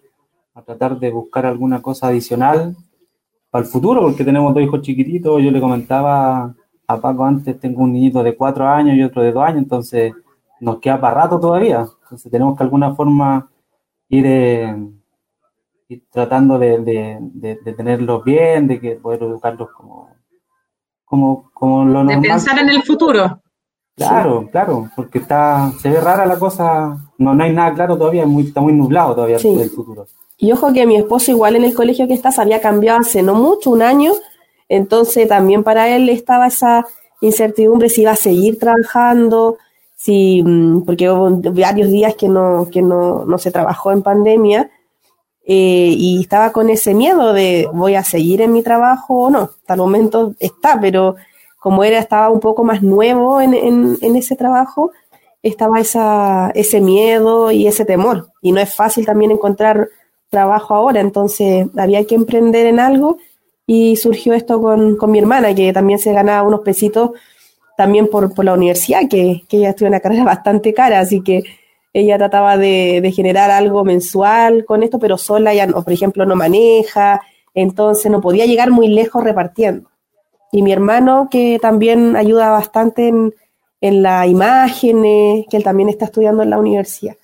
tratar 0.65 0.99
de 0.99 1.09
buscar 1.09 1.45
alguna 1.45 1.81
cosa 1.81 2.07
adicional 2.07 2.75
para 3.49 3.63
el 3.63 3.71
futuro, 3.71 4.01
porque 4.01 4.25
tenemos 4.25 4.53
dos 4.53 4.61
hijos 4.61 4.81
chiquititos. 4.81 5.41
Yo 5.41 5.51
le 5.51 5.61
comentaba 5.61 6.53
a 6.85 6.97
Paco 6.99 7.23
antes, 7.23 7.57
tengo 7.61 7.83
un 7.83 7.93
niñito 7.93 8.21
de 8.21 8.35
cuatro 8.35 8.67
años 8.67 8.97
y 8.97 9.03
otro 9.03 9.21
de 9.21 9.31
dos 9.31 9.41
años, 9.41 9.59
entonces 9.59 10.13
nos 10.59 10.79
queda 10.79 10.99
para 10.99 11.21
rato 11.21 11.39
todavía. 11.39 11.87
Entonces 12.03 12.29
tenemos 12.29 12.55
que 12.55 12.59
de 12.59 12.65
alguna 12.65 12.93
forma 12.93 13.49
ir... 14.09 14.25
Eh, 14.25 14.75
y 15.91 15.97
tratando 16.01 16.59
de, 16.59 16.77
de, 16.83 17.17
de, 17.65 17.73
tenerlos 17.73 18.23
bien, 18.23 18.67
de 18.67 18.79
que 18.79 18.91
poder 18.97 19.23
educarlos 19.23 19.71
como, 19.71 20.07
como, 21.09 21.49
como 21.53 21.85
lo 21.85 22.03
normal. 22.03 22.21
De 22.21 22.29
pensar 22.29 22.59
en 22.59 22.69
el 22.69 22.83
futuro. 22.83 23.41
Claro, 23.95 24.47
claro, 24.49 24.89
porque 24.95 25.17
está, 25.17 25.73
se 25.81 25.89
ve 25.89 25.99
rara 25.99 26.25
la 26.25 26.39
cosa, 26.39 26.95
no, 27.17 27.33
no 27.33 27.43
hay 27.43 27.51
nada 27.51 27.73
claro 27.73 27.97
todavía, 27.97 28.25
muy, 28.25 28.43
está 28.43 28.61
muy 28.61 28.71
nublado 28.71 29.15
todavía 29.15 29.37
el 29.37 29.69
futuro. 29.69 30.05
Y 30.37 30.53
ojo 30.53 30.71
que 30.71 30.85
mi 30.85 30.95
esposo 30.95 31.31
igual 31.31 31.57
en 31.57 31.65
el 31.65 31.73
colegio 31.73 32.07
que 32.07 32.13
está 32.13 32.31
se 32.31 32.41
había 32.41 32.61
cambiado 32.61 32.99
hace 32.99 33.21
no 33.21 33.35
mucho, 33.35 33.71
un 33.71 33.81
año, 33.81 34.13
entonces 34.69 35.27
también 35.27 35.63
para 35.63 35.89
él 35.89 36.07
estaba 36.07 36.47
esa 36.47 36.85
incertidumbre 37.19 37.89
si 37.89 38.03
iba 38.03 38.11
a 38.11 38.15
seguir 38.15 38.57
trabajando, 38.57 39.57
si, 39.95 40.43
mm, 40.43 40.85
porque 40.85 41.09
hubo 41.11 41.41
varios 41.51 41.91
días 41.91 42.15
que 42.15 42.29
no, 42.29 42.69
que 42.71 42.81
no, 42.81 43.25
no 43.25 43.37
se 43.37 43.51
trabajó 43.51 43.91
en 43.91 44.01
pandemia, 44.01 44.69
eh, 45.51 45.95
y 45.97 46.21
estaba 46.21 46.51
con 46.51 46.69
ese 46.69 46.93
miedo 46.93 47.33
de 47.33 47.67
voy 47.73 47.95
a 47.95 48.03
seguir 48.03 48.39
en 48.41 48.53
mi 48.53 48.61
trabajo 48.61 49.23
o 49.23 49.29
no. 49.31 49.49
Hasta 49.61 49.73
el 49.73 49.79
momento 49.79 50.35
está, 50.37 50.79
pero 50.79 51.15
como 51.57 51.83
era, 51.83 51.97
estaba 51.97 52.29
un 52.29 52.39
poco 52.39 52.63
más 52.63 52.83
nuevo 52.83 53.41
en, 53.41 53.55
en, 53.55 54.15
ese 54.15 54.35
trabajo, 54.35 54.91
estaba 55.41 55.79
esa, 55.79 56.51
ese 56.53 56.81
miedo 56.81 57.49
y 57.49 57.65
ese 57.65 57.83
temor. 57.83 58.27
Y 58.43 58.51
no 58.51 58.61
es 58.61 58.75
fácil 58.75 59.07
también 59.07 59.31
encontrar 59.31 59.89
trabajo 60.29 60.75
ahora, 60.75 61.01
entonces 61.01 61.65
había 61.75 62.05
que 62.05 62.13
emprender 62.13 62.67
en 62.67 62.79
algo 62.79 63.17
y 63.65 63.95
surgió 63.95 64.35
esto 64.35 64.61
con, 64.61 64.97
con 64.97 65.09
mi 65.09 65.17
hermana, 65.17 65.55
que 65.55 65.73
también 65.73 65.97
se 65.97 66.13
ganaba 66.13 66.47
unos 66.47 66.59
pesitos 66.59 67.09
también 67.75 68.07
por, 68.07 68.35
por 68.35 68.45
la 68.45 68.53
universidad, 68.53 69.09
que, 69.09 69.45
que 69.49 69.57
ella 69.57 69.71
estudió 69.71 69.87
una 69.87 69.99
carrera 69.99 70.23
bastante 70.25 70.75
cara, 70.75 70.99
así 70.99 71.21
que 71.21 71.43
ella 71.93 72.17
trataba 72.17 72.57
de, 72.57 73.11
generar 73.15 73.51
algo 73.51 73.83
mensual 73.83 74.65
con 74.65 74.83
esto, 74.83 74.99
pero 74.99 75.17
sola 75.17 75.53
ya, 75.53 75.65
no, 75.67 75.83
por 75.83 75.93
ejemplo, 75.93 76.25
no 76.25 76.35
maneja, 76.35 77.21
entonces 77.53 78.11
no 78.11 78.21
podía 78.21 78.45
llegar 78.45 78.71
muy 78.71 78.87
lejos 78.87 79.23
repartiendo. 79.23 79.89
Y 80.51 80.61
mi 80.61 80.71
hermano, 80.71 81.27
que 81.29 81.59
también 81.61 82.15
ayuda 82.15 82.49
bastante 82.49 83.07
en, 83.07 83.33
en 83.81 84.03
las 84.03 84.27
imágenes, 84.27 85.45
que 85.49 85.57
él 85.57 85.63
también 85.63 85.89
está 85.89 86.05
estudiando 86.05 86.43
en 86.43 86.49
la 86.49 86.59
universidad. 86.59 87.15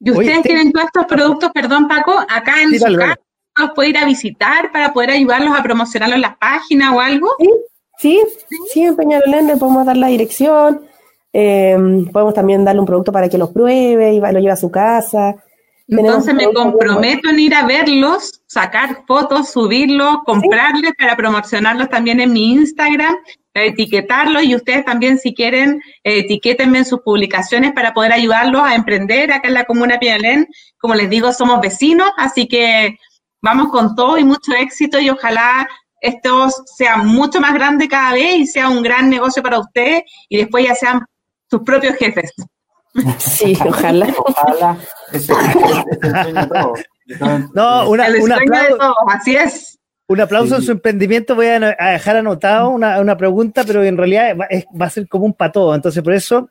¿Y 0.00 0.10
ustedes 0.10 0.42
tienen 0.42 0.72
todos 0.72 0.86
estos 0.86 1.06
productos, 1.06 1.50
perdón 1.52 1.88
Paco, 1.88 2.12
acá 2.28 2.62
en 2.62 2.78
su 2.78 2.96
casa? 2.96 3.20
¿Los 3.56 3.70
puede 3.70 3.90
ir 3.90 3.98
a 3.98 4.04
visitar 4.04 4.72
para 4.72 4.92
poder 4.92 5.10
ayudarlos 5.10 5.56
a 5.56 5.62
promocionarlos 5.62 6.16
en 6.16 6.22
las 6.22 6.36
páginas 6.36 6.92
o 6.92 7.00
algo? 7.00 7.28
Sí, 7.98 8.20
sí, 8.48 8.56
sí, 8.72 8.82
en 8.82 8.96
Peñalolén 8.96 9.46
le 9.46 9.56
podemos 9.56 9.86
dar 9.86 9.96
la 9.96 10.08
dirección 10.08 10.80
eh, 11.36 11.76
podemos 12.12 12.32
también 12.32 12.64
darle 12.64 12.80
un 12.80 12.86
producto 12.86 13.10
para 13.10 13.28
que 13.28 13.38
los 13.38 13.50
pruebe 13.50 14.14
y 14.14 14.20
lo 14.20 14.38
lleve 14.38 14.52
a 14.52 14.56
su 14.56 14.70
casa. 14.70 15.34
Entonces 15.88 16.32
me 16.32 16.50
comprometo 16.52 17.28
en 17.28 17.40
ir 17.40 17.54
a 17.54 17.66
verlos, 17.66 18.40
sacar 18.46 19.04
fotos, 19.06 19.50
subirlos, 19.50 20.18
comprarles 20.24 20.92
para 20.96 21.16
promocionarlos 21.16 21.90
también 21.90 22.20
en 22.20 22.32
mi 22.32 22.52
Instagram, 22.52 23.16
etiquetarlos 23.52 24.44
y 24.44 24.54
ustedes 24.54 24.84
también 24.84 25.18
si 25.18 25.34
quieren 25.34 25.82
etiquétenme 26.04 26.78
en 26.78 26.84
sus 26.84 27.00
publicaciones 27.00 27.72
para 27.72 27.92
poder 27.92 28.12
ayudarlos 28.12 28.62
a 28.62 28.76
emprender 28.76 29.32
acá 29.32 29.48
en 29.48 29.54
la 29.54 29.64
comuna 29.64 29.98
Pialén. 29.98 30.46
Como 30.78 30.94
les 30.94 31.10
digo, 31.10 31.32
somos 31.32 31.60
vecinos, 31.60 32.10
así 32.16 32.46
que 32.46 32.96
vamos 33.42 33.70
con 33.70 33.96
todo 33.96 34.16
y 34.18 34.24
mucho 34.24 34.52
éxito 34.56 35.00
y 35.00 35.10
ojalá 35.10 35.68
esto 36.00 36.48
sea 36.76 36.98
mucho 36.98 37.40
más 37.40 37.54
grande 37.54 37.88
cada 37.88 38.12
vez 38.12 38.36
y 38.36 38.46
sea 38.46 38.68
un 38.68 38.82
gran 38.82 39.10
negocio 39.10 39.42
para 39.42 39.58
ustedes 39.58 40.04
y 40.28 40.36
después 40.36 40.64
ya 40.64 40.74
sean 40.74 41.04
sus 41.50 41.62
propios 41.62 41.96
jefes. 41.96 42.32
Sí, 43.18 43.56
ojalá. 43.64 44.06
ojalá. 44.16 44.78
no, 47.54 47.90
una, 47.90 48.06
un 48.08 48.32
aplauso. 48.32 48.94
así 49.08 49.36
es. 49.36 49.78
Un 50.06 50.20
aplauso 50.20 50.56
en 50.56 50.62
su 50.62 50.72
emprendimiento. 50.72 51.34
Voy 51.34 51.46
a, 51.46 51.58
dejar 51.58 52.18
anotado 52.18 52.70
una, 52.70 53.00
una, 53.00 53.16
pregunta, 53.16 53.64
pero 53.66 53.82
en 53.82 53.96
realidad 53.96 54.36
va, 54.36 54.46
va, 54.80 54.86
a 54.86 54.90
ser 54.90 55.08
como 55.08 55.24
un 55.24 55.32
pato. 55.32 55.74
Entonces, 55.74 56.02
por 56.02 56.12
eso, 56.12 56.48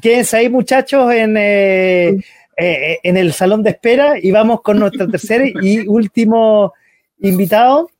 quédense 0.00 0.36
ahí, 0.36 0.48
muchachos, 0.50 1.12
en, 1.12 1.36
eh, 1.36 2.18
eh, 2.56 2.98
en 3.02 3.16
el 3.16 3.32
salón 3.32 3.62
de 3.62 3.70
espera 3.70 4.18
y 4.20 4.30
vamos 4.30 4.60
con 4.60 4.78
nuestro 4.78 5.08
tercer 5.08 5.52
y 5.62 5.86
último 5.86 6.74
invitado. 7.20 7.90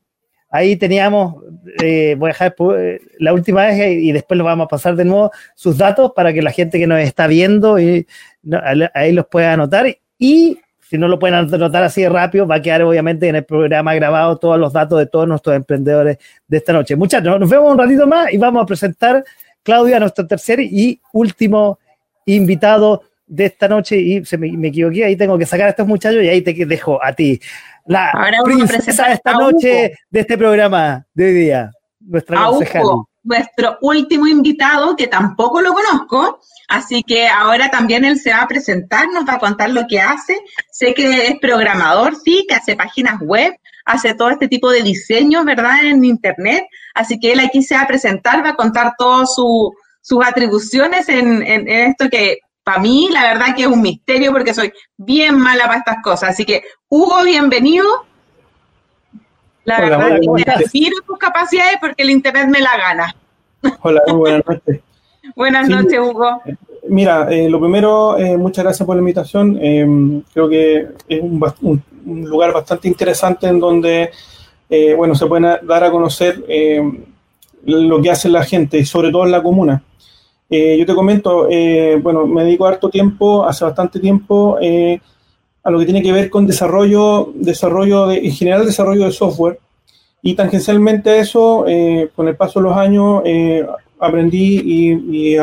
Ahí 0.55 0.77
teníamos, 0.77 1.43
eh, 1.83 2.15
voy 2.19 2.29
a 2.29 2.33
dejar 2.35 2.55
eh, 2.77 3.01
la 3.19 3.33
última 3.33 3.67
vez 3.67 4.03
y 4.03 4.13
después 4.13 4.37
lo 4.37 4.45
vamos 4.45 4.67
a 4.67 4.69
pasar 4.69 4.95
de 4.97 5.07
nuevo 5.07 5.31
sus 5.55 5.79
datos 5.79 6.13
para 6.15 6.31
que 6.35 6.43
la 6.43 6.51
gente 6.51 6.79
que 6.79 6.87
nos 6.87 7.01
está 7.01 7.27
viendo 7.27 7.81
y, 7.81 8.07
ahí 8.93 9.13
los 9.13 9.27
pueda 9.29 9.55
anotar. 9.55 9.87
Y 10.19 10.59
si 10.79 10.99
no 10.99 11.09
lo 11.09 11.19
pueden 11.19 11.37
anotar 11.37 11.83
así 11.83 12.03
de 12.03 12.11
rápido, 12.11 12.47
va 12.47 12.57
a 12.57 12.63
quedar 12.63 12.83
obviamente 12.83 13.27
en 13.29 13.37
el 13.37 13.45
programa 13.47 13.95
grabado 13.95 14.37
todos 14.37 14.59
los 14.59 14.75
datos 14.75 14.99
de 14.99 15.07
todos 15.07 15.27
nuestros 15.27 15.57
emprendedores 15.57 16.19
de 16.47 16.57
esta 16.59 16.75
noche. 16.75 16.97
Muchachos, 16.97 17.41
nos 17.41 17.49
vemos 17.49 17.73
un 17.73 17.79
ratito 17.79 18.07
más 18.07 18.31
y 18.31 18.37
vamos 18.37 18.63
a 18.63 18.67
presentar, 18.67 19.25
Claudia, 19.63 19.99
nuestro 19.99 20.27
tercer 20.27 20.61
y 20.61 21.01
último 21.15 21.79
invitado 22.27 23.05
de 23.27 23.47
esta 23.47 23.69
noche. 23.69 23.97
Y 23.97 24.23
se 24.27 24.37
me, 24.37 24.53
me 24.53 24.69
equivoqué, 24.69 25.07
ahí 25.07 25.17
tengo 25.17 25.39
que 25.39 25.47
sacar 25.47 25.69
a 25.69 25.71
estos 25.71 25.87
muchachos 25.87 26.23
y 26.23 26.29
ahí 26.29 26.43
te 26.43 26.53
dejo 26.67 27.03
a 27.03 27.15
ti 27.15 27.41
la 27.87 28.11
Ahora 28.11 28.39
princesa 28.45 29.09
de 29.09 29.15
esta 29.15 29.33
noche 29.33 29.93
de 30.11 30.21
este 30.21 30.39
programa 30.39 31.07
de 31.15 31.25
hoy 31.27 31.33
día, 31.33 31.71
nuestra 32.01 32.49
nuestro 33.25 33.79
último 33.83 34.27
invitado, 34.27 34.97
que 34.97 35.07
tampoco 35.07 35.61
lo 35.61 35.73
conozco, 35.73 36.41
así 36.69 37.03
que 37.03 37.29
ahora 37.29 37.71
también 37.71 38.05
él 38.05 38.19
se 38.19 38.31
va 38.31 38.43
a 38.43 38.49
presentar, 38.49 39.09
nos 39.13 39.27
va 39.27 39.35
a 39.35 39.39
contar 39.39 39.71
lo 39.71 39.87
que 39.87 40.01
hace. 40.01 40.39
Sé 40.71 40.95
que 40.95 41.29
es 41.29 41.39
programador, 41.41 42.17
sí, 42.17 42.45
que 42.49 42.55
hace 42.55 42.75
páginas 42.75 43.21
web, 43.21 43.55
hace 43.85 44.15
todo 44.15 44.31
este 44.31 44.49
tipo 44.49 44.71
de 44.71 44.83
diseños, 44.83 45.45
¿verdad?, 45.45 45.85
en 45.85 46.05
Internet. 46.05 46.65
Así 46.95 47.19
que 47.19 47.33
él 47.33 47.41
aquí 47.41 47.63
se 47.63 47.77
va 47.77 47.83
a 47.83 47.89
presentar, 47.89 48.45
va 48.45 48.51
a 48.51 48.57
contar 48.57 48.95
todas 48.99 49.31
sus 49.35 50.27
atribuciones 50.27 51.09
en, 51.09 51.43
en, 51.43 51.69
esto 51.69 52.09
que 52.11 52.39
para 52.65 52.81
mí 52.81 53.09
la 53.13 53.23
verdad 53.23 53.55
que 53.55 53.63
es 53.63 53.69
un 53.69 53.83
misterio 53.83 54.33
porque 54.33 54.55
soy 54.55 54.73
bien 54.97 55.39
mala 55.39 55.65
para 55.65 55.79
estas 55.79 55.97
cosas. 56.03 56.31
Así 56.31 56.45
que, 56.45 56.63
Hugo, 56.89 57.25
bienvenido. 57.25 57.87
La 59.65 59.81
verdad 59.81 60.19
que 60.21 60.51
admiro 60.51 60.97
tus 61.07 61.19
capacidades 61.19 61.77
porque 61.81 62.03
el 62.03 62.11
Internet 62.11 62.49
me 62.49 62.61
la 62.61 62.77
gana. 62.77 63.15
Hola, 63.83 64.03
muy 64.09 64.19
buenas 64.19 64.47
noches. 64.47 64.81
buenas 65.37 65.69
noches, 65.69 65.99
Hugo. 65.99 66.43
Mira, 66.89 67.29
eh, 67.31 67.49
lo 67.49 67.61
primero, 67.61 68.19
eh, 68.19 68.37
muchas 68.37 68.65
gracias 68.65 68.85
por 68.85 68.97
la 68.97 69.01
invitación. 69.01 69.59
Eh, 69.63 70.23
creo 70.33 70.49
que 70.49 70.89
es 71.09 71.23
un, 71.23 71.83
lugar 72.05 72.53
bastante 72.53 72.89
interesante 72.89 73.47
en 73.47 73.61
donde, 73.61 74.11
bueno, 74.97 75.15
se 75.15 75.27
pueden 75.27 75.59
dar 75.63 75.85
a 75.85 75.91
conocer 75.91 76.43
lo 77.65 78.03
que 78.03 78.11
hace 78.11 78.29
la 78.29 78.43
gente, 78.43 78.79
y 78.79 78.85
sobre 78.85 79.13
todo 79.13 79.25
en 79.25 79.31
la 79.31 79.43
comuna. 79.43 79.83
Yo 80.53 80.85
te 80.85 80.95
comento, 80.95 81.49
bueno, 82.03 82.27
me 82.27 82.45
dedico 82.45 82.67
harto 82.67 82.91
tiempo, 82.91 83.45
hace 83.45 83.65
bastante 83.65 83.99
tiempo, 83.99 84.59
a 85.65 85.71
lo 85.71 85.79
que 85.79 85.85
tiene 85.87 86.03
que 86.03 86.13
ver 86.13 86.29
con 86.29 86.47
desarrollo, 86.47 87.33
desarrollo 87.35 88.07
de, 88.09 88.19
en 88.19 88.33
general 88.33 88.67
desarrollo 88.67 89.07
de 89.07 89.13
software. 89.13 89.59
Y 90.21 90.35
tangencialmente 90.35 91.11
a 91.11 91.17
eso, 91.17 91.65
con 92.15 92.29
el 92.29 92.37
paso 92.37 92.61
de 92.61 92.65
los 92.65 92.77
años, 92.77 93.23
aprendí 93.99 94.61
y, 94.65 95.37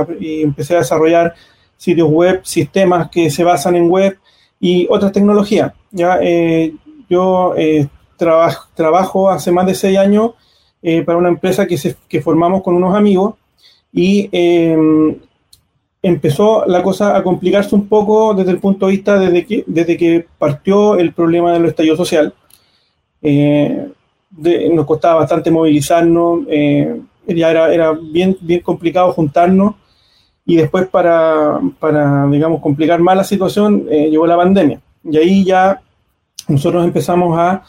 empecé 0.44 0.76
a 0.76 0.80
desarrollar 0.80 1.34
sitios 1.78 2.10
web, 2.10 2.42
sistemas 2.44 3.10
que 3.10 3.32
se 3.32 3.44
basan 3.44 3.76
en 3.76 3.90
web 3.90 4.20
y 4.60 4.86
otras 4.90 5.12
tecnologías. 5.14 5.74
¿ya? 5.92 6.20
Eh, 6.22 6.76
yo 7.10 7.54
eh, 7.58 7.88
trabajo 8.18 9.30
hace 9.30 9.52
más 9.52 9.66
de 9.66 9.74
seis 9.74 9.98
años 9.98 10.32
eh, 10.84 11.02
para 11.04 11.18
una 11.18 11.30
empresa 11.30 11.66
que, 11.66 11.78
se, 11.78 11.96
que 12.08 12.22
formamos 12.22 12.62
con 12.62 12.76
unos 12.76 12.96
amigos 12.96 13.36
y 13.92 14.30
em, 14.32 15.18
empezó 16.02 16.66
la 16.66 16.82
cosa 16.84 17.16
a 17.18 17.24
complicarse 17.24 17.76
un 17.76 17.88
poco 17.88 18.34
desde 18.34 18.52
el 18.52 18.60
punto 18.60 18.86
de 18.86 18.92
vista 18.94 19.20
desde 19.20 19.46
que, 19.46 19.64
desde 19.68 19.98
que 19.98 20.26
partió 20.38 20.96
el 20.96 21.14
problema 21.14 21.54
del 21.54 21.66
estallido 21.66 21.98
social. 21.98 22.34
nos 23.22 24.86
costaba 24.86 25.22
bastante 25.22 25.52
movilizarnos, 25.52 26.46
ya 26.48 27.52
era, 27.52 27.74
era 27.74 27.92
bien, 27.92 28.38
bien 28.42 28.62
complicado 28.62 29.12
juntarnos 29.14 29.76
y 30.50 30.56
después 30.56 30.88
para, 30.88 31.60
para 31.80 32.26
digamos, 32.26 32.60
complicar 32.60 33.00
más 33.00 33.16
la 33.16 33.24
situación 33.24 33.86
eh, 33.88 34.10
llegó 34.10 34.26
la 34.26 34.36
pandemia. 34.36 34.82
Y 35.04 35.16
ahí 35.16 35.46
ya 35.46 35.80
nosotros 36.48 36.84
empezamos 36.84 37.38
a 37.38 37.62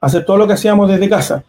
hacer 0.00 0.24
todo 0.24 0.36
lo 0.36 0.46
que 0.46 0.52
hacíamos 0.52 0.88
desde 0.88 1.08
casa. 1.08 1.42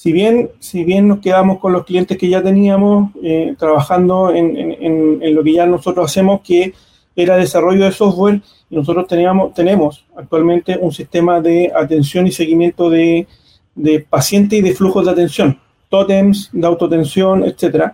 Si 0.00 0.12
bien, 0.12 0.52
si 0.60 0.84
bien 0.84 1.08
nos 1.08 1.18
quedamos 1.18 1.58
con 1.58 1.72
los 1.72 1.84
clientes 1.84 2.16
que 2.16 2.28
ya 2.28 2.40
teníamos, 2.40 3.10
eh, 3.20 3.56
trabajando 3.58 4.32
en, 4.32 4.56
en, 4.56 5.20
en, 5.20 5.34
lo 5.34 5.42
que 5.42 5.54
ya 5.54 5.66
nosotros 5.66 6.08
hacemos, 6.08 6.40
que 6.42 6.72
era 7.16 7.36
desarrollo 7.36 7.84
de 7.84 7.90
software, 7.90 8.40
y 8.70 8.76
nosotros 8.76 9.08
teníamos, 9.08 9.54
tenemos 9.54 10.06
actualmente 10.16 10.78
un 10.80 10.92
sistema 10.92 11.40
de 11.40 11.72
atención 11.74 12.28
y 12.28 12.30
seguimiento 12.30 12.88
de, 12.88 13.26
de 13.74 13.98
pacientes 13.98 14.60
y 14.60 14.62
de 14.62 14.72
flujos 14.72 15.04
de 15.04 15.10
atención 15.10 15.58
tótems 15.88 16.48
de 16.52 16.64
autotensión, 16.64 17.42
etc. 17.42 17.90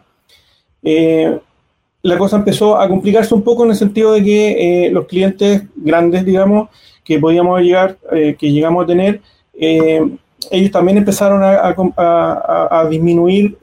Eh, 0.83 1.39
la 2.03 2.19
cosa 2.19 2.37
empezó 2.37 2.79
a 2.79 2.87
complicarse 2.87 3.35
un 3.35 3.43
poco 3.43 3.65
en 3.65 3.71
el 3.71 3.77
sentido 3.77 4.13
de 4.13 4.23
que 4.23 4.89
eh, 4.89 4.91
los 4.91 5.07
clientes 5.07 5.63
grandes, 5.75 6.27
digamos, 6.27 6.69
que 7.03 7.19
podíamos 7.19 7.63
llegar, 7.63 7.97
que 8.11 8.53
llegamos 8.53 8.85
a 8.85 8.87
tener, 8.89 9.23
ellos 10.51 10.71
también 10.71 10.99
empezaron 10.99 11.43
a, 11.43 12.87
disminuir, 12.91 13.57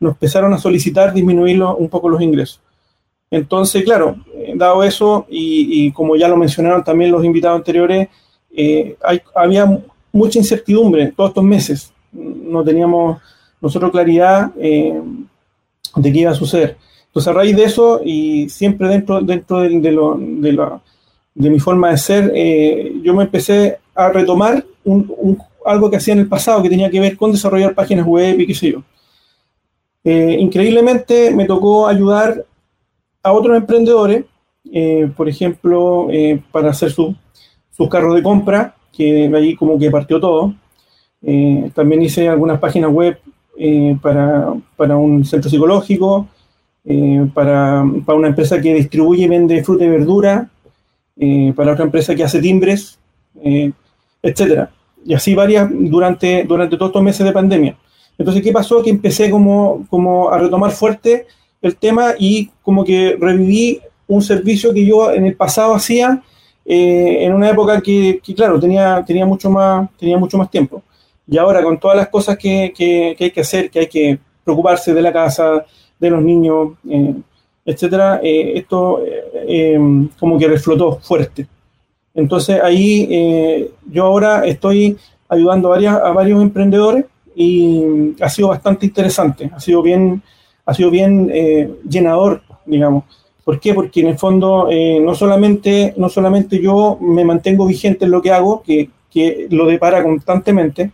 nos 0.00 0.12
empezaron 0.12 0.52
a 0.52 0.58
solicitar 0.58 1.12
disminuir 1.12 1.62
un 1.62 1.88
poco 1.88 2.08
los 2.08 2.20
ingresos. 2.20 2.60
Entonces, 3.30 3.82
claro, 3.84 4.16
dado 4.54 4.82
eso, 4.84 5.26
y, 5.28 5.90
como 5.92 6.16
ya 6.16 6.28
lo 6.28 6.36
mencionaron 6.36 6.84
también 6.84 7.10
los 7.10 7.24
invitados 7.24 7.58
anteriores, 7.58 8.08
había 9.34 9.82
mucha 10.12 10.38
incertidumbre 10.38 11.12
todos 11.16 11.30
estos 11.30 11.44
meses. 11.44 11.92
No 12.12 12.62
teníamos 12.62 13.18
nosotros 13.60 13.92
claridad 13.92 14.50
eh, 14.58 15.00
de 15.96 16.12
qué 16.12 16.18
iba 16.18 16.32
a 16.32 16.34
suceder. 16.34 16.76
Entonces, 17.06 17.28
a 17.28 17.32
raíz 17.32 17.56
de 17.56 17.64
eso, 17.64 18.00
y 18.04 18.48
siempre 18.48 18.88
dentro, 18.88 19.20
dentro 19.20 19.60
de, 19.60 19.92
lo, 19.92 20.16
de, 20.18 20.58
de 21.34 21.50
mi 21.50 21.60
forma 21.60 21.90
de 21.90 21.98
ser, 21.98 22.32
eh, 22.34 22.92
yo 23.02 23.14
me 23.14 23.24
empecé 23.24 23.78
a 23.94 24.08
retomar 24.08 24.64
un, 24.84 25.38
algo 25.64 25.90
que 25.90 25.96
hacía 25.96 26.14
en 26.14 26.20
el 26.20 26.28
pasado 26.28 26.62
que 26.62 26.68
tenía 26.68 26.90
que 26.90 27.00
ver 27.00 27.16
con 27.16 27.32
desarrollar 27.32 27.74
páginas 27.74 28.06
web 28.06 28.40
y 28.40 28.46
qué 28.46 28.54
sé 28.54 28.72
yo. 28.72 28.82
Eh, 30.04 30.36
increíblemente 30.40 31.30
me 31.30 31.46
tocó 31.46 31.86
ayudar 31.86 32.44
a 33.22 33.32
otros 33.32 33.56
emprendedores, 33.56 34.24
por 35.16 35.28
ejemplo, 35.28 36.08
para 36.50 36.70
hacer 36.70 36.90
sus 36.90 37.14
carros 37.90 38.14
de 38.14 38.22
compra, 38.22 38.74
que 38.92 39.30
ahí 39.34 39.54
como 39.54 39.78
que 39.78 39.90
partió 39.90 40.18
todo. 40.18 40.54
también 41.74 42.02
hice 42.02 42.28
algunas 42.28 42.58
páginas 42.58 42.90
web 42.90 43.16
eh, 43.56 43.98
para, 44.00 44.54
para, 44.76 44.96
un 44.96 45.26
centro 45.26 45.50
psicológico, 45.50 46.26
eh, 46.86 47.28
para, 47.34 47.84
para, 48.04 48.18
una 48.18 48.28
empresa 48.28 48.60
que 48.60 48.72
distribuye 48.72 49.24
y 49.24 49.28
vende 49.28 49.62
fruta 49.62 49.84
y 49.84 49.88
verdura, 49.88 50.48
eh, 51.18 51.52
para 51.54 51.72
otra 51.72 51.84
empresa 51.84 52.14
que 52.14 52.24
hace 52.24 52.40
timbres, 52.40 52.98
etcétera. 54.22 54.70
Y 55.04 55.14
así 55.14 55.34
varias 55.34 55.68
durante, 55.70 56.44
durante 56.44 56.76
todos 56.76 56.90
estos 56.90 57.02
meses 57.02 57.26
de 57.26 57.32
pandemia. 57.32 57.76
Entonces, 58.18 58.42
¿qué 58.42 58.52
pasó? 58.52 58.82
Que 58.82 58.90
empecé 58.90 59.30
como, 59.30 59.86
como 59.88 60.30
a 60.30 60.38
retomar 60.38 60.70
fuerte 60.70 61.26
el 61.60 61.76
tema 61.76 62.14
y 62.18 62.50
como 62.62 62.84
que 62.84 63.16
reviví 63.18 63.80
un 64.06 64.22
servicio 64.22 64.72
que 64.72 64.84
yo 64.84 65.10
en 65.12 65.26
el 65.26 65.36
pasado 65.36 65.74
hacía 65.74 66.22
en 66.64 67.32
una 67.32 67.50
época 67.50 67.80
que, 67.80 68.20
claro, 68.36 68.60
tenía, 68.60 69.02
tenía, 69.04 69.26
mucho 69.26 69.50
más, 69.50 69.88
tenía 69.98 70.16
mucho 70.16 70.38
más 70.38 70.50
tiempo. 70.50 70.82
Y 71.26 71.38
ahora 71.38 71.62
con 71.62 71.78
todas 71.78 71.96
las 71.96 72.08
cosas 72.08 72.36
que, 72.36 72.72
que, 72.76 73.16
hay 73.18 73.30
que 73.30 73.40
hacer, 73.40 73.70
que 73.70 73.80
hay 73.80 73.86
que 73.86 74.18
preocuparse 74.44 74.92
de 74.92 75.02
la 75.02 75.12
casa, 75.12 75.64
de 75.98 76.10
los 76.10 76.22
niños, 76.22 76.72
eh, 76.88 77.14
etcétera, 77.64 78.20
eh, 78.22 78.52
esto 78.56 79.02
eh, 79.04 79.78
como 80.18 80.38
que 80.38 80.48
reflotó 80.48 80.98
fuerte. 81.00 81.46
Entonces 82.14 82.60
ahí 82.62 83.68
yo 83.90 84.04
ahora 84.04 84.44
estoy 84.46 84.96
ayudando 85.28 85.68
a, 85.68 85.70
varias, 85.72 85.96
a 85.96 86.12
varios 86.12 86.42
emprendedores 86.42 87.06
y 87.34 88.14
ha 88.20 88.28
sido 88.28 88.48
bastante 88.48 88.84
interesante, 88.84 89.50
ha 89.54 89.58
sido 89.58 89.80
bien, 89.80 90.22
ha 90.66 90.74
sido 90.74 90.90
bien 90.90 91.32
llenador, 91.88 92.42
digamos. 92.66 93.04
¿Por 93.42 93.58
qué? 93.58 93.72
Porque 93.72 94.00
en 94.00 94.08
el 94.08 94.18
fondo 94.18 94.68
no, 95.00 95.14
solamente, 95.14 95.94
no 95.96 96.10
solamente 96.10 96.60
yo 96.60 96.98
me 97.00 97.24
mantengo 97.24 97.66
vigente 97.66 98.04
en 98.04 98.10
lo 98.10 98.20
que 98.20 98.30
hago, 98.30 98.62
que, 98.62 98.90
que 99.10 99.46
lo 99.50 99.66
depara 99.66 100.02
constantemente, 100.02 100.90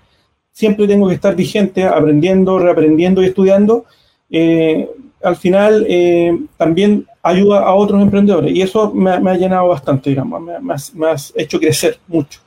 siempre 0.59 0.89
tengo 0.89 1.07
que 1.07 1.14
estar 1.14 1.37
vigente, 1.37 1.85
aprendiendo, 1.85 2.59
reaprendiendo 2.59 3.23
y 3.23 3.27
estudiando, 3.27 3.85
eh, 4.29 4.91
al 5.23 5.37
final 5.37 5.87
eh, 5.89 6.37
también 6.57 7.07
ayuda 7.23 7.61
a 7.61 7.75
otros 7.75 8.01
emprendedores. 8.01 8.55
Y 8.55 8.62
eso 8.62 8.93
me, 8.93 9.11
ha 9.12 9.35
llenado 9.35 9.69
bastante, 9.69 10.11
digamos, 10.11 10.41
me, 10.41 10.59
me, 10.61 11.07
ha 11.07 11.16
hecho 11.35 11.59
crecer 11.59 11.99
mucho. 12.07 12.41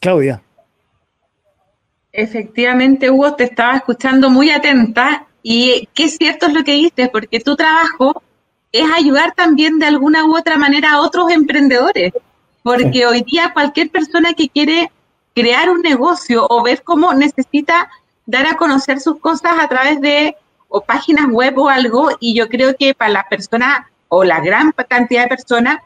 Claudia. 0.00 0.42
Efectivamente, 2.12 3.10
Hugo, 3.10 3.34
te 3.34 3.44
estaba 3.44 3.76
escuchando 3.76 4.30
muy 4.30 4.50
atenta 4.50 5.26
y 5.42 5.88
qué 5.94 6.08
cierto 6.08 6.46
es 6.46 6.54
lo 6.54 6.64
que 6.64 6.72
dices, 6.72 7.08
porque 7.10 7.40
tu 7.40 7.56
trabajo 7.56 8.22
es 8.72 8.84
ayudar 8.96 9.34
también 9.34 9.78
de 9.78 9.86
alguna 9.86 10.24
u 10.24 10.36
otra 10.36 10.56
manera 10.56 10.92
a 10.92 11.00
otros 11.00 11.30
emprendedores, 11.30 12.12
porque 12.62 13.06
hoy 13.06 13.22
día 13.22 13.52
cualquier 13.52 13.90
persona 13.90 14.32
que 14.32 14.48
quiere 14.48 14.90
crear 15.34 15.70
un 15.70 15.82
negocio 15.82 16.46
o 16.48 16.62
ver 16.62 16.82
cómo 16.82 17.12
necesita 17.12 17.90
dar 18.24 18.46
a 18.46 18.56
conocer 18.56 19.00
sus 19.00 19.18
cosas 19.20 19.52
a 19.60 19.68
través 19.68 20.00
de 20.00 20.36
o 20.68 20.80
páginas 20.80 21.26
web 21.30 21.58
o 21.58 21.68
algo, 21.68 22.10
y 22.20 22.34
yo 22.34 22.48
creo 22.48 22.76
que 22.76 22.94
para 22.94 23.10
la 23.10 23.26
persona 23.28 23.90
o 24.08 24.24
la 24.24 24.40
gran 24.40 24.72
cantidad 24.88 25.22
de 25.22 25.28
personas 25.28 25.78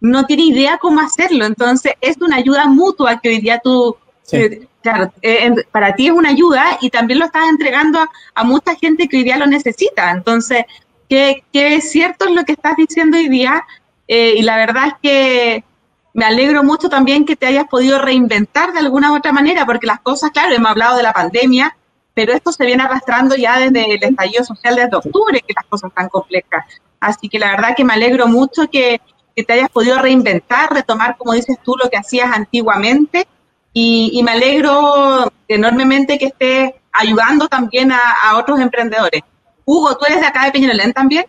no 0.00 0.26
tiene 0.26 0.44
idea 0.44 0.78
cómo 0.78 1.00
hacerlo. 1.00 1.46
Entonces, 1.46 1.94
es 2.00 2.16
una 2.20 2.36
ayuda 2.36 2.66
mutua 2.66 3.20
que 3.20 3.30
hoy 3.30 3.40
día 3.40 3.60
tú, 3.62 3.96
eh, 4.32 4.66
claro, 4.82 5.12
eh, 5.22 5.52
para 5.70 5.94
ti 5.94 6.06
es 6.06 6.12
una 6.12 6.30
ayuda 6.30 6.78
y 6.80 6.90
también 6.90 7.18
lo 7.18 7.26
estás 7.26 7.48
entregando 7.48 7.98
a, 8.34 8.44
mucha 8.44 8.74
gente 8.76 9.08
que 9.08 9.18
hoy 9.18 9.24
día 9.24 9.38
lo 9.38 9.46
necesita. 9.46 10.10
Entonces, 10.10 10.64
que, 11.08 11.44
que 11.52 11.80
cierto 11.80 12.26
es 12.26 12.34
lo 12.34 12.44
que 12.44 12.52
estás 12.52 12.76
diciendo 12.76 13.16
hoy 13.16 13.28
día, 13.28 13.64
eh, 14.08 14.34
y 14.36 14.42
la 14.42 14.56
verdad 14.56 14.88
es 14.88 14.94
que 15.02 15.64
me 16.14 16.24
alegro 16.24 16.64
mucho 16.64 16.88
también 16.88 17.26
que 17.26 17.36
te 17.36 17.46
hayas 17.46 17.66
podido 17.68 17.98
reinventar 17.98 18.72
de 18.72 18.78
alguna 18.78 19.12
u 19.12 19.16
otra 19.16 19.32
manera, 19.32 19.66
porque 19.66 19.86
las 19.86 20.00
cosas, 20.00 20.30
claro, 20.30 20.54
hemos 20.54 20.70
hablado 20.70 20.96
de 20.96 21.02
la 21.02 21.12
pandemia, 21.12 21.75
pero 22.16 22.32
esto 22.32 22.50
se 22.50 22.64
viene 22.64 22.82
arrastrando 22.82 23.36
ya 23.36 23.60
desde 23.60 23.92
el 23.94 24.02
estallido 24.02 24.42
social 24.42 24.74
desde 24.74 24.96
octubre, 24.96 25.38
que 25.46 25.52
las 25.54 25.66
cosas 25.66 25.90
están 25.90 26.08
complejas. 26.08 26.64
Así 26.98 27.28
que 27.28 27.38
la 27.38 27.50
verdad 27.50 27.76
que 27.76 27.84
me 27.84 27.92
alegro 27.92 28.26
mucho 28.26 28.70
que, 28.72 29.02
te 29.34 29.52
hayas 29.52 29.68
podido 29.68 29.98
reinventar, 29.98 30.72
retomar, 30.72 31.18
como 31.18 31.34
dices 31.34 31.58
tú, 31.62 31.74
lo 31.76 31.90
que 31.90 31.98
hacías 31.98 32.34
antiguamente. 32.34 33.26
Y, 33.74 34.22
me 34.24 34.30
alegro 34.30 35.30
enormemente 35.46 36.16
que 36.16 36.28
estés 36.28 36.72
ayudando 36.90 37.48
también 37.48 37.92
a, 37.92 38.38
otros 38.38 38.60
emprendedores. 38.60 39.20
Hugo, 39.66 39.94
¿tú 39.98 40.06
eres 40.06 40.20
de 40.20 40.26
acá 40.26 40.46
de 40.46 40.52
Peñalolén 40.52 40.94
también? 40.94 41.26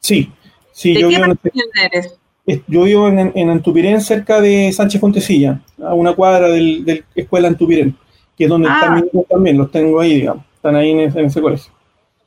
Sí, 0.00 0.32
Sí, 0.72 1.00
yo 1.00 1.06
vivo, 1.06 1.26
en, 1.26 2.64
yo 2.66 2.82
vivo 2.82 3.06
en, 3.06 3.30
en, 3.36 3.50
Antupirén, 3.50 4.00
cerca 4.00 4.40
de 4.40 4.72
Sánchez 4.72 5.00
Fontecilla, 5.00 5.60
a 5.80 5.94
una 5.94 6.12
cuadra 6.14 6.48
del, 6.48 6.84
del 6.84 7.04
Escuela 7.14 7.46
Antupirén, 7.46 7.96
que 8.36 8.44
es 8.44 8.50
donde 8.50 8.68
ah. 8.68 8.74
están 8.74 8.94
mis 8.94 9.04
hijos 9.04 9.26
también, 9.28 9.58
los 9.58 9.70
tengo 9.70 10.00
ahí, 10.00 10.14
digamos, 10.14 10.44
están 10.56 10.76
ahí 10.76 10.90
en, 10.90 11.00
ese 11.00 11.40
colegio. 11.40 11.72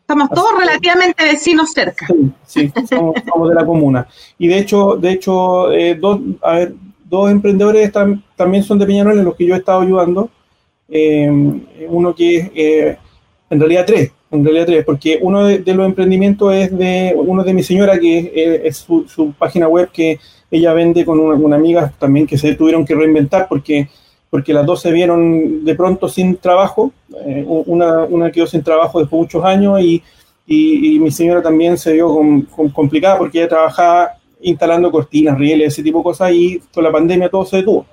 Estamos 0.01 0.29
todos 0.29 0.57
relativamente 0.57 1.23
vecinos 1.23 1.71
cerca. 1.73 2.07
Sí, 2.45 2.71
sí 2.73 2.87
somos, 2.87 3.15
somos, 3.31 3.49
de 3.49 3.55
la 3.55 3.65
comuna. 3.65 4.07
Y 4.37 4.47
de 4.47 4.59
hecho, 4.59 4.95
de 4.95 5.11
hecho 5.11 5.71
eh, 5.73 5.95
dos, 5.95 6.19
a 6.41 6.53
ver, 6.53 6.73
dos 7.09 7.31
emprendedores 7.31 7.91
también 8.35 8.63
son 8.63 8.79
de 8.79 8.85
Peñarol, 8.85 9.17
en 9.17 9.25
los 9.25 9.35
que 9.35 9.45
yo 9.45 9.55
he 9.55 9.57
estado 9.57 9.81
ayudando. 9.81 10.29
Eh, 10.89 11.29
uno 11.89 12.15
que 12.15 12.37
es, 12.37 12.51
eh, 12.55 12.97
en 13.49 13.59
realidad 13.59 13.85
tres, 13.85 14.11
en 14.31 14.43
realidad 14.43 14.65
tres, 14.65 14.85
porque 14.85 15.19
uno 15.21 15.45
de, 15.45 15.73
los 15.73 15.85
emprendimientos 15.85 16.53
es 16.53 16.77
de 16.77 17.13
uno 17.17 17.43
de 17.43 17.53
mi 17.53 17.63
señora, 17.63 17.99
que 17.99 18.61
es, 18.63 18.77
su, 18.77 19.33
página 19.37 19.67
web 19.67 19.89
que 19.91 20.19
ella 20.51 20.73
vende 20.73 21.05
con 21.05 21.19
una, 21.19 21.55
amiga 21.55 21.93
también 21.97 22.27
que 22.27 22.37
se 22.37 22.55
tuvieron 22.55 22.85
que 22.85 22.95
reinventar 22.95 23.47
porque, 23.47 23.89
porque 24.29 24.53
las 24.53 24.65
dos 24.65 24.81
se 24.81 24.91
vieron 24.91 25.63
de 25.63 25.75
pronto 25.75 26.09
sin 26.09 26.37
trabajo, 26.37 26.91
eh, 27.25 27.43
una, 27.47 28.03
una 28.03 28.31
quedó 28.31 28.47
sin 28.47 28.63
trabajo 28.63 28.99
después 28.99 29.19
de 29.19 29.23
muchos 29.23 29.45
años 29.45 29.79
y, 29.81 30.03
y, 30.45 30.99
mi 30.99 31.11
señora 31.11 31.41
también 31.41 31.77
se 31.77 31.93
vio 31.93 32.09
complicada 32.73 33.17
porque 33.17 33.39
ella 33.39 33.49
trabajaba 33.49 34.11
instalando 34.41 34.91
cortinas, 34.91 35.37
rieles, 35.37 35.73
ese 35.73 35.83
tipo 35.83 35.99
de 35.99 36.03
cosas 36.03 36.31
y 36.31 36.61
con 36.73 36.83
la 36.83 36.91
pandemia 36.91 37.29
todo 37.29 37.45
se 37.45 37.57
detuvo. 37.57 37.85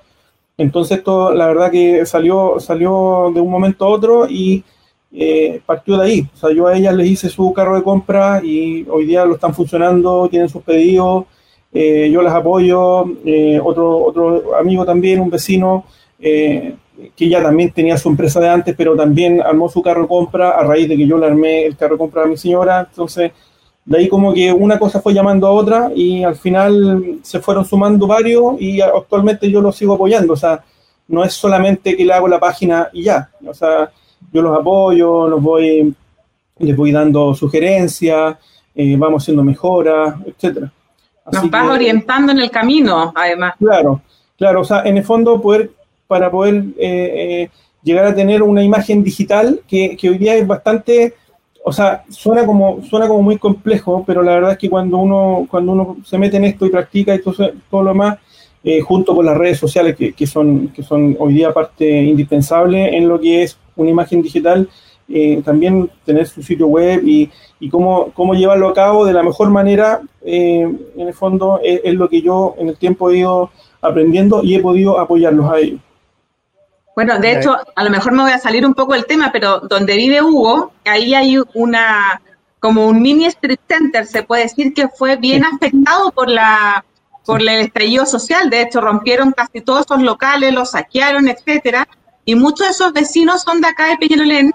Entonces, 0.57 1.03
todo, 1.03 1.33
la 1.33 1.47
verdad 1.47 1.71
que 1.71 2.05
salió, 2.05 2.59
salió 2.59 3.31
de 3.33 3.41
un 3.41 3.49
momento 3.49 3.85
a 3.85 3.89
otro 3.89 4.27
y 4.29 4.63
eh, 5.11 5.61
partió 5.65 5.97
de 5.97 6.05
ahí. 6.05 6.27
O 6.33 6.37
sea, 6.37 6.51
yo 6.53 6.67
a 6.67 6.77
ellas 6.77 6.95
les 6.95 7.07
hice 7.07 7.29
su 7.29 7.51
carro 7.53 7.75
de 7.75 7.83
compra 7.83 8.41
y 8.43 8.85
hoy 8.89 9.05
día 9.05 9.25
lo 9.25 9.35
están 9.35 9.53
funcionando, 9.53 10.27
tienen 10.29 10.49
sus 10.49 10.63
pedidos, 10.63 11.25
eh, 11.73 12.09
yo 12.11 12.21
las 12.21 12.33
apoyo. 12.33 13.05
Eh, 13.25 13.59
otro, 13.63 14.05
otro 14.05 14.55
amigo 14.55 14.85
también, 14.85 15.19
un 15.19 15.29
vecino, 15.29 15.85
que 16.25 17.29
ya 17.29 17.41
también 17.41 17.71
tenía 17.71 17.97
su 17.97 18.09
empresa 18.09 18.39
de 18.39 18.49
antes, 18.49 18.75
pero 18.77 18.95
también 18.95 19.41
armó 19.41 19.69
su 19.69 19.81
carro 19.81 20.07
compra 20.07 20.51
a 20.51 20.63
raíz 20.63 20.87
de 20.89 20.97
que 20.97 21.07
yo 21.07 21.17
le 21.17 21.27
armé 21.27 21.65
el 21.65 21.75
carro 21.75 21.97
compra 21.97 22.23
a 22.23 22.25
mi 22.25 22.37
señora. 22.37 22.87
Entonces, 22.89 23.31
de 23.85 23.97
ahí 23.97 24.09
como 24.09 24.33
que 24.33 24.51
una 24.51 24.79
cosa 24.79 25.01
fue 25.01 25.13
llamando 25.13 25.47
a 25.47 25.51
otra 25.51 25.91
y 25.95 26.23
al 26.23 26.35
final 26.35 27.19
se 27.21 27.39
fueron 27.39 27.65
sumando 27.65 28.07
varios 28.07 28.59
y 28.59 28.81
actualmente 28.81 29.49
yo 29.49 29.61
los 29.61 29.75
sigo 29.75 29.93
apoyando. 29.93 30.33
O 30.33 30.37
sea, 30.37 30.63
no 31.07 31.23
es 31.23 31.33
solamente 31.33 31.95
que 31.95 32.05
le 32.05 32.13
hago 32.13 32.27
la 32.27 32.39
página 32.39 32.89
y 32.91 33.03
ya. 33.03 33.29
O 33.45 33.53
sea, 33.53 33.91
yo 34.31 34.41
los 34.41 34.57
apoyo, 34.57 35.27
los 35.27 35.41
voy, 35.41 35.93
les 36.59 36.75
voy 36.75 36.91
dando 36.91 37.35
sugerencias, 37.35 38.37
eh, 38.73 38.95
vamos 38.97 39.23
haciendo 39.23 39.43
mejoras, 39.43 40.15
etcétera. 40.25 40.71
Nos 41.31 41.49
vas 41.49 41.69
orientando 41.69 42.31
en 42.31 42.39
el 42.39 42.51
camino, 42.51 43.11
además. 43.15 43.55
Claro, 43.57 44.01
claro. 44.37 44.61
O 44.61 44.63
sea, 44.63 44.83
en 44.83 44.97
el 44.97 45.03
fondo 45.03 45.41
poder, 45.41 45.71
para 46.07 46.31
poder 46.31 46.63
eh, 46.77 47.43
eh, 47.47 47.49
llegar 47.83 48.05
a 48.05 48.15
tener 48.15 48.43
una 48.43 48.63
imagen 48.63 49.03
digital 49.03 49.61
que, 49.67 49.95
que 49.97 50.09
hoy 50.09 50.17
día 50.17 50.35
es 50.35 50.45
bastante 50.45 51.13
o 51.67 51.73
sea, 51.73 52.03
suena 52.09 52.45
como, 52.45 52.83
suena 52.83 53.07
como 53.07 53.23
muy 53.23 53.39
complejo, 53.39 54.03
pero 54.05 54.21
la 54.21 54.35
verdad 54.35 54.51
es 54.51 54.57
que 54.59 54.69
cuando 54.69 54.97
uno, 54.97 55.47
cuando 55.49 55.71
uno 55.71 55.97
se 56.05 56.19
mete 56.19 56.37
en 56.37 56.45
esto 56.45 56.67
y 56.67 56.69
practica 56.69 57.15
y 57.15 57.23
todo, 57.23 57.53
lo 57.71 57.89
demás, 57.89 58.19
eh, 58.63 58.81
junto 58.81 59.15
con 59.15 59.25
las 59.25 59.35
redes 59.35 59.57
sociales, 59.57 59.95
que, 59.95 60.13
que, 60.13 60.27
son, 60.27 60.67
que 60.67 60.83
son 60.83 61.15
hoy 61.17 61.33
día 61.33 61.51
parte 61.51 62.03
indispensable 62.03 62.95
en 62.95 63.07
lo 63.07 63.19
que 63.19 63.41
es 63.41 63.57
una 63.75 63.89
imagen 63.89 64.21
digital, 64.21 64.69
eh, 65.09 65.41
también 65.43 65.89
tener 66.05 66.27
su 66.27 66.43
sitio 66.43 66.67
web 66.67 67.01
y, 67.03 67.31
y 67.59 67.67
cómo, 67.69 68.11
cómo, 68.13 68.35
llevarlo 68.35 68.69
a 68.69 68.73
cabo 68.75 69.03
de 69.03 69.13
la 69.13 69.23
mejor 69.23 69.49
manera, 69.49 70.01
eh, 70.23 70.71
en 70.97 71.07
el 71.07 71.13
fondo 71.15 71.59
es, 71.63 71.81
es, 71.83 71.95
lo 71.95 72.07
que 72.07 72.21
yo 72.21 72.53
en 72.59 72.69
el 72.69 72.77
tiempo 72.77 73.09
he 73.09 73.17
ido 73.17 73.49
aprendiendo 73.81 74.43
y 74.43 74.53
he 74.53 74.59
podido 74.59 74.99
apoyarlos 74.99 75.51
a 75.51 75.57
ellos. 75.57 75.79
Bueno, 76.95 77.19
de 77.19 77.33
hecho, 77.33 77.57
a 77.75 77.83
lo 77.83 77.89
mejor 77.89 78.13
me 78.13 78.23
voy 78.23 78.31
a 78.31 78.39
salir 78.39 78.65
un 78.65 78.73
poco 78.73 78.93
del 78.93 79.05
tema, 79.05 79.29
pero 79.33 79.59
donde 79.59 79.97
vive 79.97 80.21
Hugo, 80.21 80.71
ahí 80.85 81.13
hay 81.13 81.37
una, 81.53 82.21
como 82.59 82.87
un 82.87 83.01
mini 83.01 83.25
street 83.25 83.59
center, 83.67 84.05
se 84.05 84.23
puede 84.23 84.43
decir 84.43 84.73
que 84.73 84.87
fue 84.87 85.17
bien 85.17 85.43
afectado 85.43 86.11
por 86.11 86.29
la 86.29 86.85
por 87.25 87.41
el 87.41 87.49
estallido 87.49 88.05
social. 88.05 88.49
De 88.51 88.61
hecho, 88.61 88.81
rompieron 88.81 89.31
casi 89.31 89.59
todos 89.59 89.85
esos 89.85 90.01
locales, 90.03 90.53
los 90.53 90.71
saquearon, 90.71 91.27
etcétera. 91.27 91.87
Y 92.23 92.35
muchos 92.35 92.67
de 92.67 92.71
esos 92.71 92.93
vecinos 92.93 93.41
son 93.41 93.61
de 93.61 93.67
acá 93.67 93.87
de 93.87 93.97
Peñalolén 93.97 94.51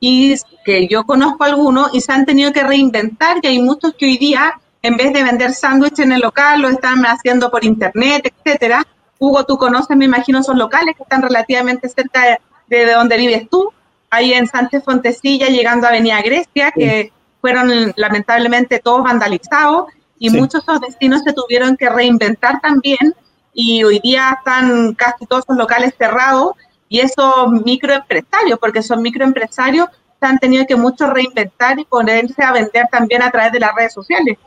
y 0.00 0.34
que 0.64 0.88
yo 0.88 1.04
conozco 1.04 1.44
algunos 1.44 1.94
y 1.94 2.00
se 2.00 2.12
han 2.12 2.24
tenido 2.24 2.50
que 2.52 2.62
reinventar 2.62 3.38
y 3.42 3.46
hay 3.46 3.58
muchos 3.60 3.94
que 3.94 4.06
hoy 4.06 4.16
día, 4.16 4.58
en 4.82 4.96
vez 4.96 5.12
de 5.12 5.22
vender 5.22 5.52
sándwiches 5.52 6.00
en 6.00 6.12
el 6.12 6.20
local, 6.20 6.62
lo 6.62 6.68
están 6.68 7.04
haciendo 7.04 7.50
por 7.50 7.62
internet, 7.62 8.32
etcétera 8.34 8.84
Hugo, 9.24 9.44
tú 9.44 9.56
conoces, 9.56 9.96
me 9.96 10.04
imagino, 10.04 10.40
esos 10.40 10.56
locales 10.56 10.94
que 10.96 11.02
están 11.02 11.22
relativamente 11.22 11.88
cerca 11.88 12.38
de, 12.66 12.92
donde 12.92 13.16
vives 13.16 13.48
tú, 13.48 13.72
ahí 14.10 14.34
en 14.34 14.46
Sánchez 14.46 14.84
Fontecilla, 14.84 15.48
llegando 15.48 15.86
a 15.86 15.90
Avenida 15.90 16.20
Grecia, 16.20 16.72
que 16.72 17.10
fueron 17.40 17.92
lamentablemente 17.96 18.80
todos 18.80 19.02
vandalizados 19.02 19.86
y 20.18 20.30
muchos 20.30 20.64
de 20.66 20.72
esos 20.72 20.80
destinos 20.80 21.22
se 21.22 21.32
tuvieron 21.32 21.76
que 21.76 21.88
reinventar 21.88 22.60
también 22.60 23.14
y 23.52 23.82
hoy 23.84 23.98
día 24.00 24.36
están 24.38 24.94
casi 24.94 25.26
todos 25.26 25.44
esos 25.44 25.56
locales 25.56 25.94
cerrados 25.98 26.52
y 26.88 27.00
esos 27.00 27.50
microempresarios, 27.64 28.58
porque 28.58 28.82
son 28.82 29.02
microempresarios, 29.02 29.88
se 30.20 30.26
han 30.26 30.38
tenido 30.38 30.66
que 30.66 30.76
mucho 30.76 31.06
reinventar 31.06 31.78
y 31.78 31.84
ponerse 31.84 32.42
a 32.42 32.52
vender 32.52 32.86
también 32.90 33.22
a 33.22 33.30
través 33.30 33.52
de 33.52 33.60
las 33.60 33.74
redes 33.74 33.94
sociales. 33.94 34.38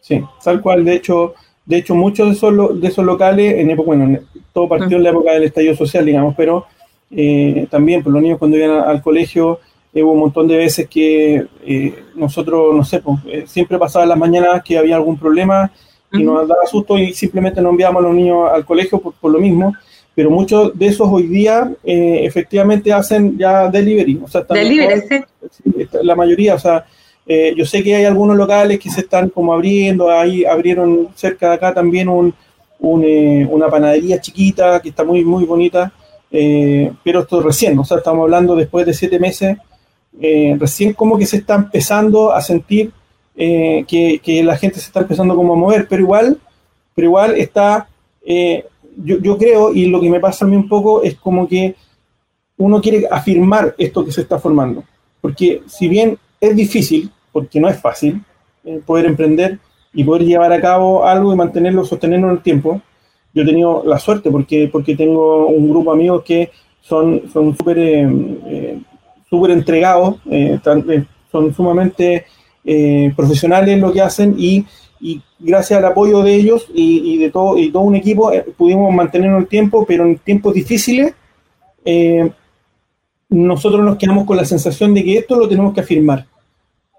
Sí, 0.00 0.22
tal 0.44 0.60
cual. 0.60 0.84
De 0.84 0.94
hecho, 0.94 1.34
de 1.64 1.76
hecho, 1.76 1.94
muchos 1.94 2.28
de 2.28 2.34
esos, 2.34 2.80
de 2.80 2.88
esos 2.88 3.04
locales, 3.04 3.54
en 3.58 3.70
época, 3.70 3.86
bueno, 3.86 4.18
todo 4.52 4.68
partió 4.68 4.96
en 4.96 5.04
la 5.04 5.10
época 5.10 5.32
del 5.32 5.44
estallido 5.44 5.76
social, 5.76 6.04
digamos, 6.04 6.34
pero 6.36 6.66
eh, 7.10 7.66
también, 7.70 8.02
pues 8.02 8.12
los 8.12 8.22
niños 8.22 8.38
cuando 8.38 8.56
iban 8.56 8.70
al 8.70 9.02
colegio, 9.02 9.60
eh, 9.94 10.02
hubo 10.02 10.12
un 10.12 10.20
montón 10.20 10.48
de 10.48 10.56
veces 10.56 10.88
que 10.88 11.46
eh, 11.64 12.04
nosotros, 12.14 12.74
no 12.74 12.84
sé, 12.84 13.00
pues, 13.00 13.50
siempre 13.50 13.78
pasaban 13.78 14.08
las 14.08 14.18
mañanas 14.18 14.62
que 14.64 14.78
había 14.78 14.96
algún 14.96 15.18
problema 15.18 15.70
y 16.12 16.22
nos 16.22 16.46
daba 16.46 16.66
susto 16.66 16.98
y 16.98 17.14
simplemente 17.14 17.62
no 17.62 17.70
enviábamos 17.70 18.02
a 18.02 18.06
los 18.08 18.14
niños 18.14 18.50
al 18.52 18.66
colegio 18.66 18.98
por, 18.98 19.30
lo 19.30 19.38
mismo. 19.38 19.74
Pero 20.14 20.30
muchos 20.30 20.78
de 20.78 20.86
esos 20.88 21.08
hoy 21.10 21.22
día 21.22 21.72
efectivamente 21.82 22.92
hacen 22.92 23.38
ya 23.38 23.68
delivery. 23.68 24.20
O 24.22 24.28
sea, 24.28 24.42
delivery, 24.42 25.00
sí. 25.50 25.88
La 26.02 26.14
mayoría, 26.14 26.56
o 26.56 26.58
sea, 26.58 26.84
eh, 27.26 27.54
yo 27.56 27.64
sé 27.64 27.82
que 27.82 27.94
hay 27.94 28.04
algunos 28.04 28.36
locales 28.36 28.78
que 28.80 28.90
se 28.90 29.02
están 29.02 29.28
como 29.28 29.52
abriendo, 29.52 30.10
ahí 30.10 30.44
abrieron 30.44 31.08
cerca 31.14 31.50
de 31.50 31.54
acá 31.54 31.72
también 31.72 32.08
un, 32.08 32.34
eh, 33.04 33.46
una 33.48 33.68
panadería 33.68 34.20
chiquita 34.20 34.80
que 34.80 34.88
está 34.88 35.04
muy, 35.04 35.24
muy 35.24 35.44
bonita, 35.44 35.92
eh, 36.30 36.92
pero 37.04 37.20
esto 37.20 37.40
recién, 37.40 37.78
o 37.78 37.84
sea, 37.84 37.98
estamos 37.98 38.24
hablando 38.24 38.56
después 38.56 38.86
de 38.86 38.94
siete 38.94 39.18
meses, 39.18 39.56
recién 40.58 40.92
como 40.92 41.16
que 41.16 41.24
se 41.24 41.38
está 41.38 41.54
empezando 41.54 42.32
a 42.32 42.42
sentir 42.42 42.92
que, 43.34 44.20
que, 44.22 44.42
la 44.44 44.56
gente 44.56 44.78
se 44.78 44.86
está 44.86 45.00
empezando 45.00 45.34
como 45.34 45.54
a 45.54 45.56
mover, 45.56 45.86
pero 45.88 46.02
igual, 46.02 46.38
pero 46.94 47.06
igual 47.06 47.34
está, 47.36 47.88
yo, 48.22 49.18
yo 49.18 49.38
creo, 49.38 49.72
y 49.72 49.86
lo 49.86 50.00
que 50.00 50.10
me 50.10 50.20
pasa 50.20 50.44
a 50.44 50.48
mí 50.48 50.54
un 50.54 50.68
poco 50.68 51.02
es 51.02 51.14
como 51.14 51.48
que 51.48 51.74
uno 52.58 52.80
quiere 52.82 53.06
afirmar 53.10 53.74
esto 53.78 54.04
que 54.04 54.12
se 54.12 54.20
está 54.20 54.38
formando, 54.38 54.84
porque 55.22 55.62
si 55.66 55.88
bien 55.88 56.18
es 56.42 56.56
difícil, 56.56 57.08
porque 57.30 57.60
no 57.60 57.68
es 57.68 57.80
fácil, 57.80 58.20
eh, 58.64 58.80
poder 58.84 59.06
emprender 59.06 59.58
y 59.94 60.02
poder 60.02 60.24
llevar 60.24 60.52
a 60.52 60.60
cabo 60.60 61.06
algo 61.06 61.32
y 61.32 61.36
mantenerlo, 61.36 61.84
sostenerlo 61.84 62.28
en 62.28 62.34
el 62.34 62.42
tiempo. 62.42 62.82
Yo 63.32 63.44
he 63.44 63.46
tenido 63.46 63.84
la 63.86 63.98
suerte 63.98 64.30
porque, 64.30 64.68
porque 64.70 64.96
tengo 64.96 65.46
un 65.46 65.70
grupo 65.70 65.92
de 65.92 66.00
amigos 66.00 66.24
que 66.24 66.50
son 66.80 67.22
súper 67.32 67.78
eh, 67.78 68.08
eh, 68.46 68.80
entregados, 69.30 70.16
son 71.30 71.54
sumamente 71.54 72.26
profesionales 73.16 73.74
en 73.74 73.80
lo 73.80 73.92
que 73.92 74.02
hacen 74.02 74.34
y, 74.36 74.66
y, 75.00 75.22
gracias 75.38 75.78
al 75.78 75.86
apoyo 75.86 76.22
de 76.22 76.34
ellos 76.34 76.68
y, 76.74 77.14
y, 77.14 77.18
de 77.18 77.30
todo, 77.30 77.56
y 77.56 77.70
todo 77.70 77.84
un 77.84 77.94
equipo 77.94 78.30
pudimos 78.56 78.92
mantenerlo 78.92 79.36
en 79.36 79.42
el 79.42 79.48
tiempo, 79.48 79.84
pero 79.86 80.04
en 80.04 80.18
tiempos 80.18 80.54
difíciles 80.54 81.14
nosotros 83.30 83.82
nos 83.82 83.96
quedamos 83.96 84.26
con 84.26 84.36
la 84.36 84.44
sensación 84.44 84.92
de 84.92 85.02
que 85.02 85.18
esto 85.18 85.36
lo 85.36 85.48
tenemos 85.48 85.72
que 85.72 85.80
afirmar 85.80 86.26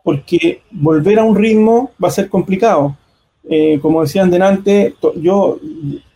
porque 0.04 0.62
volver 0.72 1.20
a 1.20 1.24
un 1.24 1.36
ritmo 1.36 1.92
va 2.04 2.10
a 2.10 2.12
ser 2.12 2.30
complicado. 2.30 2.96
Eh, 3.50 3.80
como 3.82 4.02
decían 4.02 4.30
delante, 4.30 4.96
yo 5.16 5.60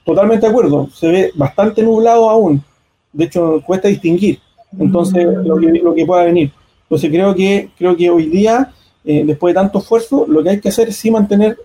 totalmente 0.06 0.46
de 0.46 0.52
acuerdo, 0.52 0.90
se 0.94 1.08
ve 1.08 1.32
bastante 1.36 1.84
nublado 1.84 2.30
aún, 2.30 2.64
de 3.12 3.26
hecho 3.26 3.62
cuesta 3.66 3.90
distinguir, 3.90 4.40
entonces 4.80 5.26
lo 5.44 5.58
que, 5.58 5.68
lo 5.68 5.94
que 5.94 6.06
pueda 6.06 6.24
venir. 6.24 6.52
Entonces 6.84 7.12
creo 7.12 7.36
que, 7.36 7.70
creo 7.78 7.98
que 7.98 8.10
hoy 8.10 8.28
día, 8.28 8.72
eh, 9.04 9.24
después 9.26 9.54
de 9.54 9.60
tanto 9.60 9.80
esfuerzo, 9.80 10.26
lo 10.26 10.42
que 10.42 10.52
hay 10.52 10.62
que 10.62 10.70
hacer 10.70 10.88
es 10.88 10.96
sí 10.96 11.12
mantener 11.12 11.58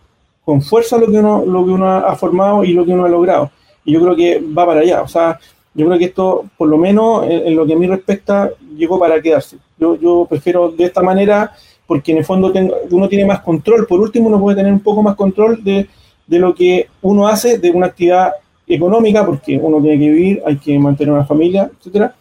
con 0.44 0.60
fuerza 0.60 0.98
lo 0.98 1.06
que 1.06 1.18
uno, 1.18 1.44
lo 1.46 1.64
que 1.64 1.70
uno 1.70 1.86
ha 1.86 2.16
formado 2.16 2.64
y 2.64 2.72
lo 2.72 2.84
que 2.84 2.90
uno 2.90 3.04
ha 3.04 3.08
logrado. 3.08 3.52
Y 3.84 3.92
yo 3.92 4.00
creo 4.02 4.16
que 4.16 4.40
va 4.40 4.66
para 4.66 4.80
allá. 4.80 5.02
O 5.02 5.08
sea, 5.08 5.38
yo 5.74 5.86
creo 5.86 5.98
que 5.98 6.06
esto, 6.06 6.44
por 6.56 6.68
lo 6.68 6.76
menos 6.76 7.24
en, 7.28 7.54
lo 7.54 7.64
que 7.64 7.74
a 7.74 7.76
mí 7.76 7.86
respecta, 7.86 8.50
llegó 8.76 8.98
para 8.98 9.22
quedarse. 9.22 9.58
Yo, 9.78 9.94
yo 9.94 10.26
prefiero 10.28 10.72
de 10.72 10.84
esta 10.84 11.02
manera 11.02 11.52
porque 11.86 12.12
en 12.12 12.18
el 12.18 12.24
fondo 12.24 12.52
uno 12.90 13.08
tiene 13.08 13.26
más 13.26 13.40
control. 13.40 13.86
Por 13.86 14.00
último, 14.00 14.28
uno 14.28 14.40
puede 14.40 14.56
tener 14.56 14.72
un 14.72 14.80
poco 14.80 15.02
más 15.02 15.16
control 15.16 15.62
de, 15.62 15.88
de 16.26 16.38
lo 16.38 16.54
que 16.54 16.88
uno 17.02 17.28
hace 17.28 17.58
de 17.58 17.70
una 17.70 17.86
actividad 17.86 18.32
económica, 18.66 19.24
porque 19.26 19.56
uno 19.56 19.80
tiene 19.80 19.98
que 19.98 20.10
vivir, 20.10 20.42
hay 20.46 20.56
que 20.56 20.78
mantener 20.78 21.12
una 21.12 21.24
familia, 21.24 21.70
etcétera, 21.78 22.14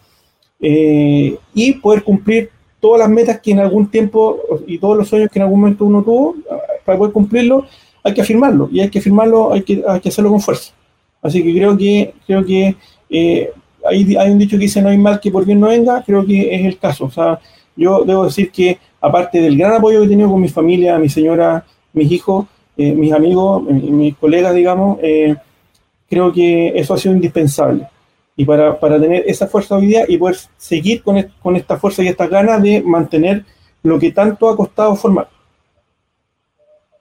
eh, 0.59 1.37
y 1.53 1.73
poder 1.73 2.03
cumplir 2.03 2.49
todas 2.79 2.99
las 2.99 3.09
metas 3.09 3.39
que 3.39 3.51
en 3.51 3.59
algún 3.59 3.87
tiempo 3.87 4.39
y 4.65 4.77
todos 4.77 4.97
los 4.97 5.07
sueños 5.07 5.29
que 5.31 5.39
en 5.39 5.43
algún 5.43 5.61
momento 5.61 5.85
uno 5.85 6.03
tuvo, 6.03 6.35
para 6.83 6.97
poder 6.97 7.13
cumplirlo, 7.13 7.65
hay 8.03 8.13
que 8.13 8.21
afirmarlo, 8.21 8.69
y 8.71 8.79
hay 8.79 8.89
que 8.89 8.99
afirmarlo, 8.99 9.53
hay 9.53 9.61
que, 9.61 9.83
hay 9.87 9.99
que 9.99 10.09
hacerlo 10.09 10.31
con 10.31 10.41
fuerza. 10.41 10.73
Así 11.21 11.43
que 11.43 11.53
creo 11.53 11.77
que, 11.77 12.15
creo 12.25 12.43
que 12.43 12.75
eh, 13.09 13.51
hay, 13.87 14.15
hay 14.15 14.31
un 14.31 14.39
dicho 14.39 14.57
que 14.57 14.63
dice 14.63 14.81
no 14.81 14.89
hay 14.89 14.97
mal 14.97 15.19
que 15.19 15.31
por 15.31 15.45
bien 15.45 15.59
no 15.59 15.67
venga, 15.67 16.03
creo 16.03 16.25
que 16.25 16.53
es 16.55 16.65
el 16.65 16.79
caso. 16.79 17.05
O 17.05 17.11
sea, 17.11 17.39
yo 17.75 18.03
debo 18.03 18.25
decir 18.25 18.51
que 18.51 18.79
aparte 19.01 19.41
del 19.41 19.57
gran 19.57 19.73
apoyo 19.73 19.99
que 19.99 20.05
he 20.05 20.09
tenido 20.09 20.29
con 20.29 20.39
mi 20.39 20.49
familia, 20.49 20.97
mi 20.99 21.09
señora, 21.09 21.65
mis 21.93 22.11
hijos, 22.11 22.45
eh, 22.77 22.93
mis 22.93 23.11
amigos, 23.11 23.63
mis 23.63 24.15
colegas, 24.15 24.53
digamos, 24.53 24.99
eh, 25.01 25.35
creo 26.09 26.31
que 26.31 26.69
eso 26.75 26.93
ha 26.93 26.97
sido 26.97 27.15
indispensable. 27.15 27.87
Y 28.35 28.45
para, 28.45 28.79
para, 28.79 28.99
tener 28.99 29.23
esa 29.27 29.47
fuerza 29.47 29.75
hoy 29.75 29.87
día 29.87 30.05
y 30.07 30.17
poder 30.17 30.37
seguir 30.57 31.03
con, 31.03 31.21
con 31.41 31.55
esta 31.55 31.77
fuerza 31.77 32.01
y 32.01 32.07
estas 32.07 32.29
ganas 32.29 32.61
de 32.61 32.81
mantener 32.81 33.43
lo 33.83 33.99
que 33.99 34.11
tanto 34.11 34.49
ha 34.49 34.55
costado 34.55 34.95
formar. 34.95 35.27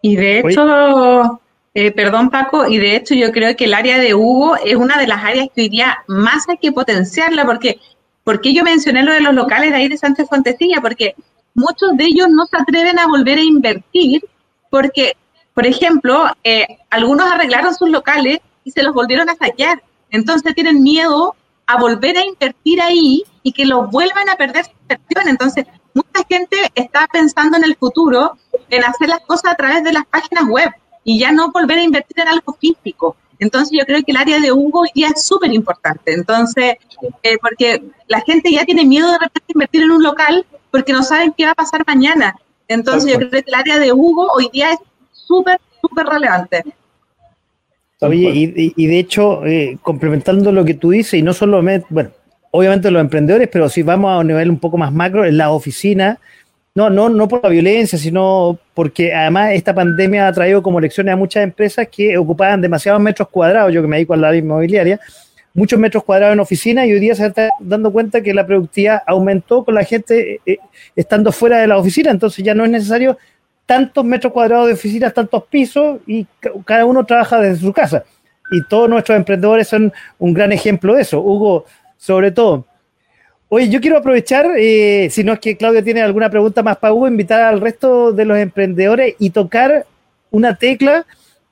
Y 0.03 0.17
de 0.17 0.41
hecho, 0.41 1.41
eh, 1.75 1.91
perdón 1.93 2.31
Paco, 2.31 2.67
y 2.67 2.79
de 2.79 2.97
hecho 2.97 3.15
yo 3.15 3.31
creo 3.33 3.55
que 3.55 3.67
el 3.67 3.75
área 3.75 3.99
de 3.99 4.15
Hugo 4.15 4.57
es 4.57 4.75
una 4.75 4.99
de 4.99 5.07
las 5.07 5.23
áreas 5.23 5.49
que 5.55 5.63
hoy 5.63 5.69
día 5.69 5.99
más 6.09 6.49
hay 6.49 6.57
que 6.57 6.73
potenciarla, 6.73 7.45
porque, 7.45 7.79
porque 8.25 8.55
yo 8.55 8.65
mencioné 8.65 9.03
lo 9.03 9.13
de 9.13 9.21
los 9.21 9.35
locales 9.35 9.71
de 9.71 9.77
ahí 9.77 9.89
de 9.89 9.99
Sánchez 9.99 10.29
Fontecilla, 10.29 10.81
porque 10.81 11.15
muchos 11.55 11.97
de 11.97 12.05
ellos 12.05 12.29
no 12.31 12.47
se 12.47 12.57
atreven 12.57 12.99
a 12.99 13.07
volver 13.07 13.39
a 13.39 13.43
invertir, 13.43 14.23
porque, 14.71 15.17
por 15.55 15.67
ejemplo, 15.67 16.27
eh, 16.45 16.79
algunos 16.91 17.31
arreglaron 17.31 17.75
sus 17.75 17.91
locales 17.91 18.41
y 18.65 18.71
se 18.71 18.83
los 18.83 18.95
volvieron 18.95 19.29
a 19.29 19.35
saquear. 19.35 19.83
Entonces 20.11 20.55
tienen 20.55 20.83
miedo 20.83 21.35
a 21.67 21.79
volver 21.79 22.17
a 22.17 22.25
invertir 22.25 22.81
ahí 22.83 23.23
y 23.43 23.53
que 23.53 23.65
los 23.65 23.91
vuelvan 23.91 24.29
a 24.29 24.37
perder 24.37 24.65
su 24.65 24.73
inversión. 24.83 25.29
Entonces, 25.29 25.67
mucha 25.95 26.25
gente 26.29 26.57
está 26.75 27.07
pensando 27.13 27.57
en 27.57 27.65
el 27.65 27.77
futuro 27.77 28.37
en 28.69 28.85
hacer 28.85 29.09
las 29.09 29.21
cosas 29.21 29.53
a 29.53 29.57
través 29.57 29.85
de 29.85 29.93
las 29.93 30.07
páginas 30.07 30.45
web 30.49 30.71
y 31.05 31.19
ya 31.19 31.33
no 31.33 31.51
volver 31.51 31.79
a 31.79 31.83
invertir 31.83 32.21
en 32.21 32.29
algo 32.29 32.53
físico. 32.55 33.17
Entonces 33.39 33.71
yo 33.73 33.85
creo 33.87 34.03
que 34.05 34.13
el 34.13 34.19
área 34.19 34.39
de 34.39 34.53
Hugo 34.53 34.81
hoy 34.81 34.91
día 34.95 35.09
es 35.15 35.25
súper 35.25 35.53
importante. 35.53 36.13
Entonces, 36.13 36.75
eh, 37.23 37.39
porque 37.41 37.83
la 38.07 38.21
gente 38.21 38.53
ya 38.53 38.65
tiene 38.65 38.85
miedo 38.85 39.11
de 39.11 39.19
repente 39.19 39.53
invertir 39.55 39.83
en 39.83 39.93
un 39.93 40.03
local 40.03 40.47
porque 40.71 40.93
no 40.93 41.03
saben 41.03 41.33
qué 41.37 41.45
va 41.45 41.53
a 41.53 41.55
pasar 41.55 41.83
mañana. 41.87 42.37
Entonces 42.68 43.12
yo 43.12 43.18
creo 43.18 43.31
que 43.31 43.45
el 43.47 43.55
área 43.55 43.79
de 43.79 43.93
Hugo 43.93 44.29
hoy 44.35 44.49
día 44.53 44.73
es 44.73 44.79
súper, 45.12 45.61
súper 45.81 46.07
relevante. 46.07 46.64
Oye, 48.01 48.31
y, 48.31 48.73
y, 48.77 48.87
de 48.87 48.99
hecho, 48.99 49.45
eh, 49.45 49.77
complementando 49.83 50.53
lo 50.53 50.64
que 50.64 50.75
tú 50.75 50.91
dices, 50.91 51.14
y 51.14 51.23
no 51.23 51.35
solo, 51.35 51.62
bueno, 51.91 52.11
obviamente 52.51 52.91
los 52.91 53.01
emprendedores, 53.01 53.49
pero 53.53 53.68
si 53.68 53.83
vamos 53.83 54.11
a 54.11 54.18
un 54.18 54.29
nivel 54.29 54.51
un 54.51 54.59
poco 54.59 54.79
más 54.79 54.93
macro, 54.93 55.27
en 55.27 55.37
la 55.37 55.51
oficina, 55.51 56.18
no, 56.75 56.89
no, 56.89 57.09
no 57.09 57.29
por 57.29 57.43
la 57.43 57.51
violencia, 57.51 57.99
sino 57.99 58.59
porque 58.75 59.12
además 59.12 59.53
esta 59.53 59.75
pandemia 59.75 60.29
ha 60.29 60.33
traído 60.33 60.62
como 60.62 60.81
lecciones 60.81 61.12
a 61.12 61.16
muchas 61.16 61.45
empresas 61.45 61.89
que 61.89 62.16
ocupaban 62.16 62.61
demasiados 62.61 63.03
metros 63.03 63.29
cuadrados, 63.29 63.73
yo 63.73 63.83
que 63.83 63.89
me 63.89 63.97
dedico 63.97 64.14
a 64.14 64.18
la 64.18 64.35
inmobiliaria, 64.35 64.99
muchos 65.55 65.79
metros 65.79 66.05
cuadrados 66.05 66.35
en 66.35 66.41
oficina 66.41 66.87
y 66.87 66.93
hoy 66.93 67.01
día 67.01 67.15
se 67.15 67.27
está 67.27 67.51
dando 67.61 67.93
cuenta 67.93 68.23
que 68.23 68.33
la 68.35 68.47
productividad 68.47 69.03
aumentó 69.07 69.65
con 69.65 69.75
la 69.75 69.85
gente 69.85 70.41
eh, 70.47 70.59
estando 70.95 71.33
fuera 71.33 71.59
de 71.59 71.67
la 71.67 71.79
oficina, 71.79 72.11
entonces 72.11 72.45
ya 72.45 72.55
no 72.55 72.65
es 72.65 72.71
necesario 72.71 73.19
tantos 73.67 74.05
metros 74.05 74.33
cuadrados 74.33 74.67
de 74.67 74.75
oficinas, 74.75 75.15
tantos 75.15 75.45
pisos 75.45 76.01
y 76.07 76.27
cada 76.65 76.85
uno 76.85 77.05
trabaja 77.05 77.41
desde 77.41 77.61
su 77.61 77.73
casa. 77.73 78.05
Y 78.53 78.65
todos 78.69 78.89
nuestros 78.89 79.17
emprendedores 79.17 79.69
son 79.69 79.93
un 80.19 80.35
gran 80.35 80.51
ejemplo 80.51 80.95
de 80.95 81.03
eso. 81.03 81.21
Hugo, 81.21 81.67
sobre 81.97 82.33
todo, 82.33 82.67
Oye, 83.53 83.69
yo 83.69 83.81
quiero 83.81 83.99
aprovechar, 83.99 84.47
eh, 84.57 85.09
si 85.11 85.25
no 85.25 85.33
es 85.33 85.41
que 85.41 85.57
Claudia 85.57 85.83
tiene 85.83 86.01
alguna 86.01 86.31
pregunta 86.31 86.63
más 86.63 86.77
para 86.77 86.95
Hugo, 86.95 87.09
invitar 87.09 87.43
al 87.43 87.61
resto 87.61 88.13
de 88.13 88.25
los 88.25 88.39
emprendedores 88.39 89.17
y 89.19 89.31
tocar 89.31 89.87
una 90.31 90.55
tecla 90.55 91.05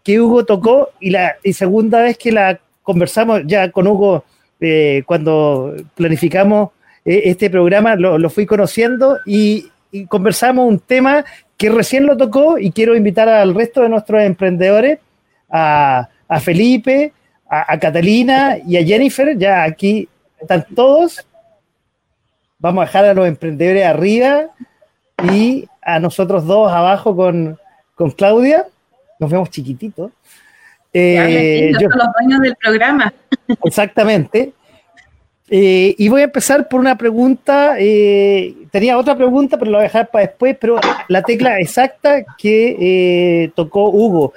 que 0.04 0.20
Hugo 0.20 0.44
tocó 0.44 0.90
y 1.00 1.10
la 1.10 1.38
segunda 1.52 2.00
vez 2.00 2.16
que 2.16 2.30
la 2.30 2.60
conversamos 2.88 3.42
ya 3.44 3.70
con 3.70 3.86
Hugo 3.86 4.24
eh, 4.60 5.02
cuando 5.04 5.76
planificamos 5.94 6.70
eh, 7.04 7.22
este 7.26 7.50
programa, 7.50 7.96
lo, 7.96 8.30
fui 8.30 8.46
conociendo 8.46 9.18
y, 9.26 9.70
conversamos 10.08 10.66
un 10.66 10.78
tema 10.78 11.24
que 11.58 11.68
recién 11.68 12.06
lo 12.06 12.16
tocó 12.16 12.58
y 12.58 12.72
quiero 12.72 12.96
invitar 12.96 13.28
al 13.28 13.54
resto 13.54 13.82
de 13.82 13.90
nuestros 13.90 14.22
emprendedores, 14.22 14.98
a, 15.50 16.08
Felipe, 16.40 17.12
a 17.48 17.78
Catalina 17.78 18.56
y 18.66 18.78
a 18.78 18.84
Jennifer, 18.84 19.36
ya 19.36 19.64
aquí 19.64 20.08
están 20.40 20.66
todos 20.74 21.26
vamos 22.58 22.82
a 22.82 22.86
dejar 22.86 23.04
a 23.04 23.14
los 23.14 23.26
emprendedores 23.26 23.84
arriba 23.84 24.46
y 25.32 25.68
a 25.82 25.98
nosotros 25.98 26.44
dos 26.46 26.70
abajo 26.70 27.14
con, 27.14 27.58
Claudia. 28.16 28.66
Nos 29.18 29.30
vemos 29.30 29.50
chiquititos. 29.50 30.12
Eh, 30.92 31.72
yo, 31.80 31.88
los 31.88 32.08
dueños 32.18 32.40
del 32.40 32.56
programa. 32.56 33.12
Exactamente. 33.64 34.52
Eh, 35.50 35.94
y 35.96 36.08
voy 36.08 36.22
a 36.22 36.24
empezar 36.24 36.68
por 36.68 36.80
una 36.80 36.96
pregunta. 36.96 37.76
Eh, 37.78 38.54
tenía 38.70 38.98
otra 38.98 39.16
pregunta, 39.16 39.58
pero 39.58 39.70
la 39.70 39.78
voy 39.78 39.84
a 39.84 39.88
dejar 39.88 40.10
para 40.10 40.26
después. 40.26 40.56
Pero 40.60 40.80
la 41.08 41.22
tecla 41.22 41.58
exacta 41.58 42.24
que 42.36 43.50
tocó 43.54 43.90
Hugo. 43.90 44.32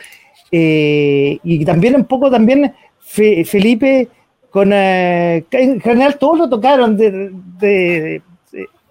y 0.51 1.65
también 1.65 1.95
un 1.95 2.05
poco 2.05 2.29
también 2.29 2.73
Felipe 2.99 4.09
con 4.51 4.71
eh, 4.73 5.45
en 5.51 5.79
general 5.79 6.17
todos 6.19 6.37
lo 6.37 6.49
tocaron 6.49 6.97
de, 6.97 8.21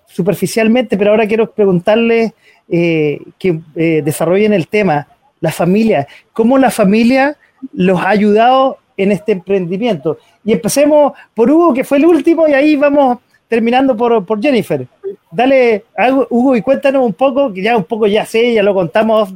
superficialmente, 0.06 0.96
pero 0.96 1.10
ahora 1.10 1.28
quiero 1.28 1.52
preguntarles 1.52 2.32
eh, 2.68 3.20
que 3.38 3.60
eh, 3.76 4.00
desarrollen 4.02 4.54
el 4.54 4.68
tema, 4.68 5.06
la 5.38 5.52
familia, 5.52 6.08
cómo 6.32 6.58
la 6.58 6.70
familia 6.70 7.36
los 7.72 8.00
ha 8.00 8.10
ayudado 8.10 8.78
en 8.96 9.12
este 9.12 9.32
emprendimiento. 9.32 10.18
Y 10.44 10.52
empecemos 10.52 11.12
por 11.34 11.50
Hugo, 11.50 11.74
que 11.74 11.84
fue 11.84 11.98
el 11.98 12.06
último, 12.06 12.48
y 12.48 12.52
ahí 12.52 12.76
vamos 12.76 13.18
terminando 13.48 13.96
por, 13.96 14.24
por 14.24 14.40
Jennifer. 14.40 14.86
Dale, 15.30 15.84
Hugo, 16.28 16.56
y 16.56 16.62
cuéntanos 16.62 17.04
un 17.04 17.14
poco, 17.14 17.52
que 17.52 17.62
ya 17.62 17.76
un 17.76 17.84
poco 17.84 18.06
ya 18.06 18.24
sé, 18.24 18.52
ya 18.52 18.62
lo 18.62 18.74
contamos 18.74 19.34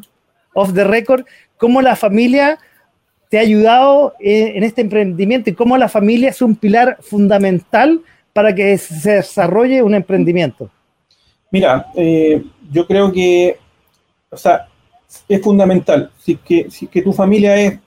off, 0.53 0.73
the 0.73 0.85
record, 0.85 1.25
cómo 1.57 1.83
la 1.83 1.97
familia 1.97 2.59
te 3.29 3.39
ha 3.39 3.43
ayudado 3.43 4.15
en, 4.21 4.63
este 4.63 4.83
emprendimiento 4.83 5.51
y 5.51 5.55
cómo 5.55 5.77
la 5.77 5.89
familia 5.89 6.31
es 6.31 6.41
un 6.41 6.55
pilar 6.55 6.99
fundamental 7.01 8.01
para 8.33 8.55
que 8.55 8.79
se 8.79 9.13
desarrolle 9.13 9.83
un 9.83 9.95
emprendimiento? 9.95 10.71
Mira, 11.51 11.87
eh, 11.97 12.45
yo 12.71 12.87
creo 12.87 13.13
que, 13.13 13.59
o 14.31 14.37
sea, 14.37 14.69
es 15.29 15.41
fundamental. 15.43 16.11
Si 16.19 16.37
que, 16.37 16.71
si 16.71 16.87
que 16.87 17.03
tu 17.03 17.13
familia 17.13 17.57
es, 17.57 17.79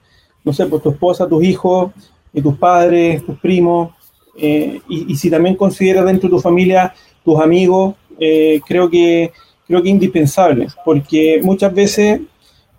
no 0.47 0.53
sé, 0.53 0.65
pues 0.65 0.81
tu 0.81 0.91
esposa, 0.91 1.27
tus 1.27 1.43
hijos, 1.43 1.91
y 2.33 2.41
tus 2.41 2.57
padres, 2.57 3.25
tus 3.25 3.37
primos, 3.39 3.91
eh, 4.37 4.79
y, 4.87 5.15
si 5.15 5.29
también 5.29 5.55
consideras 5.55 6.05
dentro 6.05 6.29
de 6.29 6.35
tu 6.35 6.39
familia 6.39 6.93
tus 7.25 7.39
amigos, 7.39 7.95
eh, 8.19 8.61
creo 8.65 8.89
que 8.89 9.31
creo 9.65 9.83
que 9.83 9.89
indispensable, 9.89 10.67
porque 10.85 11.41
muchas 11.43 11.73
veces 11.73 12.21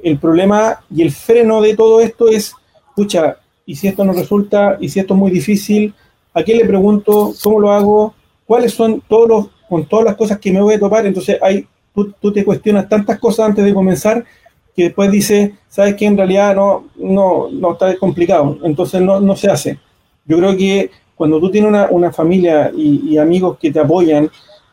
el 0.03 0.19
problema 0.19 0.81
y 0.95 1.03
el 1.03 1.11
freno 1.11 1.61
de 1.61 1.77
todo 1.77 2.01
esto 2.01 2.29
es, 2.29 2.55
escucha, 2.89 3.37
y 3.67 3.75
si 3.75 3.89
esto 3.89 4.05
no 4.05 4.13
resulta, 4.13 4.79
y 4.81 4.89
si 4.89 5.01
esto 5.01 5.13
es 5.13 5.21
muy 5.21 5.31
difícil, 5.31 5.93
¿a 6.33 6.43
quién 6.43 6.59
le 6.59 6.65
pregunto? 6.65 7.35
¿Cómo 7.43 7.61
lo 7.61 7.73
hago? 7.73 8.15
¿Cuáles 8.47 8.73
son 8.73 9.03
todos 9.07 9.29
los, 9.29 9.47
con 9.69 9.85
todas 9.85 10.07
las 10.07 10.17
cosas 10.17 10.39
que 10.39 10.51
me 10.51 10.63
voy 10.63 10.75
a 10.75 10.81
topar? 10.81 11.05
Entonces 11.05 11.37
hay, 11.43 11.67
tú, 11.95 12.15
tú 12.19 12.33
te 12.33 12.45
cuestionas 12.45 12.89
tantas 12.89 13.19
cosas 13.19 13.49
antes 13.49 13.65
de 13.65 13.75
comenzar 13.75 14.25
que 14.79 14.85
después 14.85 15.11
dices, 15.11 15.51
¿sabes 15.69 15.97
qué? 15.97 16.07
En 16.07 16.17
realidad 16.17 16.55
no, 16.55 16.85
no, 16.95 17.49
no 17.51 17.73
está 17.73 17.97
complicado, 17.97 18.59
entonces 18.63 19.01
no, 19.01 19.19
no 19.19 19.35
se 19.35 19.51
hace. 19.51 19.77
Yo 20.25 20.39
creo 20.39 20.57
que 20.57 20.89
cuando 21.17 21.41
tú 21.41 21.51
tienes 21.51 21.69
una, 21.69 21.89
una 21.91 22.13
familia 22.13 22.71
y, 22.73 23.19
amigos 23.19 23.59
que 23.59 23.73
te 23.73 23.81
apoyan, 23.81 24.31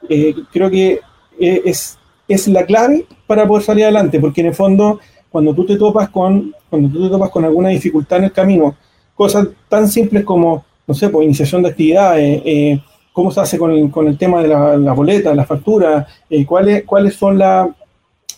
eh, 0.08 0.36
creo 0.54 0.70
que 0.70 1.00
eh, 1.40 1.62
es, 1.66 1.98
es 2.28 2.48
la 2.50 2.68
clave 2.68 3.08
para 3.26 3.48
poder 3.48 3.64
salir 3.64 3.86
adelante, 3.86 4.20
porque 4.20 4.42
en 4.42 4.48
el 4.48 4.54
fondo 4.54 5.00
cuando 5.32 5.56
tú 5.56 5.66
te 5.66 5.76
topas 5.76 6.10
con, 6.10 6.54
cuando 6.70 6.88
tú 6.88 7.06
te 7.06 7.10
topas 7.10 7.32
con 7.32 7.44
alguna 7.44 7.70
dificultad 7.70 8.20
en 8.20 8.26
el 8.26 8.32
camino, 8.32 8.76
cosas 9.16 9.48
tan 9.68 9.88
simples 9.88 10.24
como, 10.24 10.66
no 10.86 10.94
sé, 10.94 11.10
pues 11.10 11.26
iniciación 11.26 11.64
de 11.64 11.70
actividades, 11.70 12.44
eh, 12.46 12.80
cómo 13.12 13.32
se 13.32 13.40
hace 13.40 13.58
con 13.58 13.72
el, 13.72 13.90
con 13.90 14.08
el 14.08 14.20
tema 14.20 14.44
de 14.44 14.50
la, 14.50 14.78
la 14.78 14.94
boleta, 14.94 15.34
la 15.34 15.46
factura, 15.46 16.06
eh, 16.30 16.46
cuáles, 16.46 16.84
cuáles 16.84 17.16
son 17.16 17.40
la, 17.40 17.68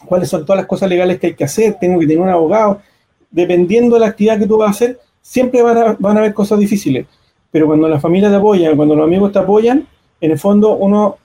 cuáles 0.08 0.30
son 0.30 0.46
todas 0.46 0.58
las 0.58 0.66
cosas 0.66 0.90
legales 0.90 1.20
que 1.20 1.28
hay 1.28 1.34
que 1.36 1.44
hacer, 1.44 1.78
tengo 1.80 2.00
que 2.00 2.08
tener 2.08 2.22
un 2.22 2.30
abogado, 2.30 2.82
dependiendo 3.30 3.96
de 3.96 4.02
la 4.02 4.08
actividad 4.08 4.40
que 4.40 4.48
tú 4.48 4.58
vas 4.58 4.70
a 4.70 4.72
hacer, 4.72 5.00
siempre 5.22 5.62
van 5.62 5.78
a, 5.78 5.98
van 6.00 6.18
a 6.18 6.20
haber 6.22 6.34
cosas 6.34 6.58
difíciles, 6.60 7.06
pero 7.52 7.68
cuando 7.68 7.88
la 7.88 8.00
familia 8.00 8.30
te 8.30 8.36
apoya, 8.36 8.76
cuando 8.76 8.96
los 8.96 9.06
amigos 9.06 9.32
te 9.32 9.40
apoyan, 9.40 9.88
en 10.20 10.32
el 10.32 10.40
fondo 10.40 10.76
uno 10.76 11.18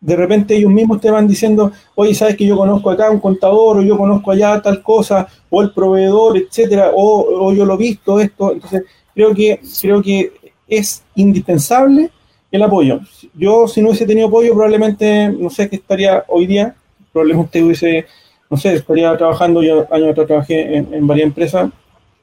de 0.00 0.14
repente 0.14 0.56
ellos 0.56 0.70
mismos 0.70 1.00
te 1.00 1.10
van 1.10 1.26
diciendo, 1.26 1.72
oye, 1.94 2.14
sabes 2.14 2.36
que 2.36 2.46
yo 2.46 2.56
conozco 2.56 2.90
acá 2.90 3.10
un 3.10 3.18
contador, 3.18 3.78
o 3.78 3.82
yo 3.82 3.96
conozco 3.96 4.30
allá 4.30 4.60
tal 4.60 4.82
cosa, 4.82 5.26
o 5.50 5.62
el 5.62 5.72
proveedor, 5.72 6.36
etcétera, 6.36 6.90
o, 6.94 7.52
yo 7.52 7.64
lo 7.64 7.74
he 7.74 7.78
visto, 7.78 8.20
esto. 8.20 8.52
Entonces, 8.52 8.84
creo 9.14 9.34
que, 9.34 9.60
creo 9.80 10.02
que 10.02 10.32
es 10.68 11.02
indispensable 11.14 12.10
el 12.50 12.62
apoyo. 12.62 13.00
Yo, 13.34 13.66
si 13.66 13.80
no 13.80 13.88
hubiese 13.88 14.06
tenido 14.06 14.28
apoyo, 14.28 14.52
probablemente, 14.52 15.28
no 15.28 15.50
sé 15.50 15.68
qué 15.68 15.76
estaría 15.76 16.24
hoy 16.28 16.46
día, 16.46 16.74
probablemente 17.12 17.62
hubiese, 17.62 18.06
no 18.50 18.56
sé, 18.56 18.74
estaría 18.74 19.16
trabajando, 19.16 19.62
yo 19.62 19.86
años 19.90 20.10
atrás 20.10 20.26
trabajé 20.26 20.76
en, 20.76 21.06
varias 21.06 21.26
empresas, 21.26 21.70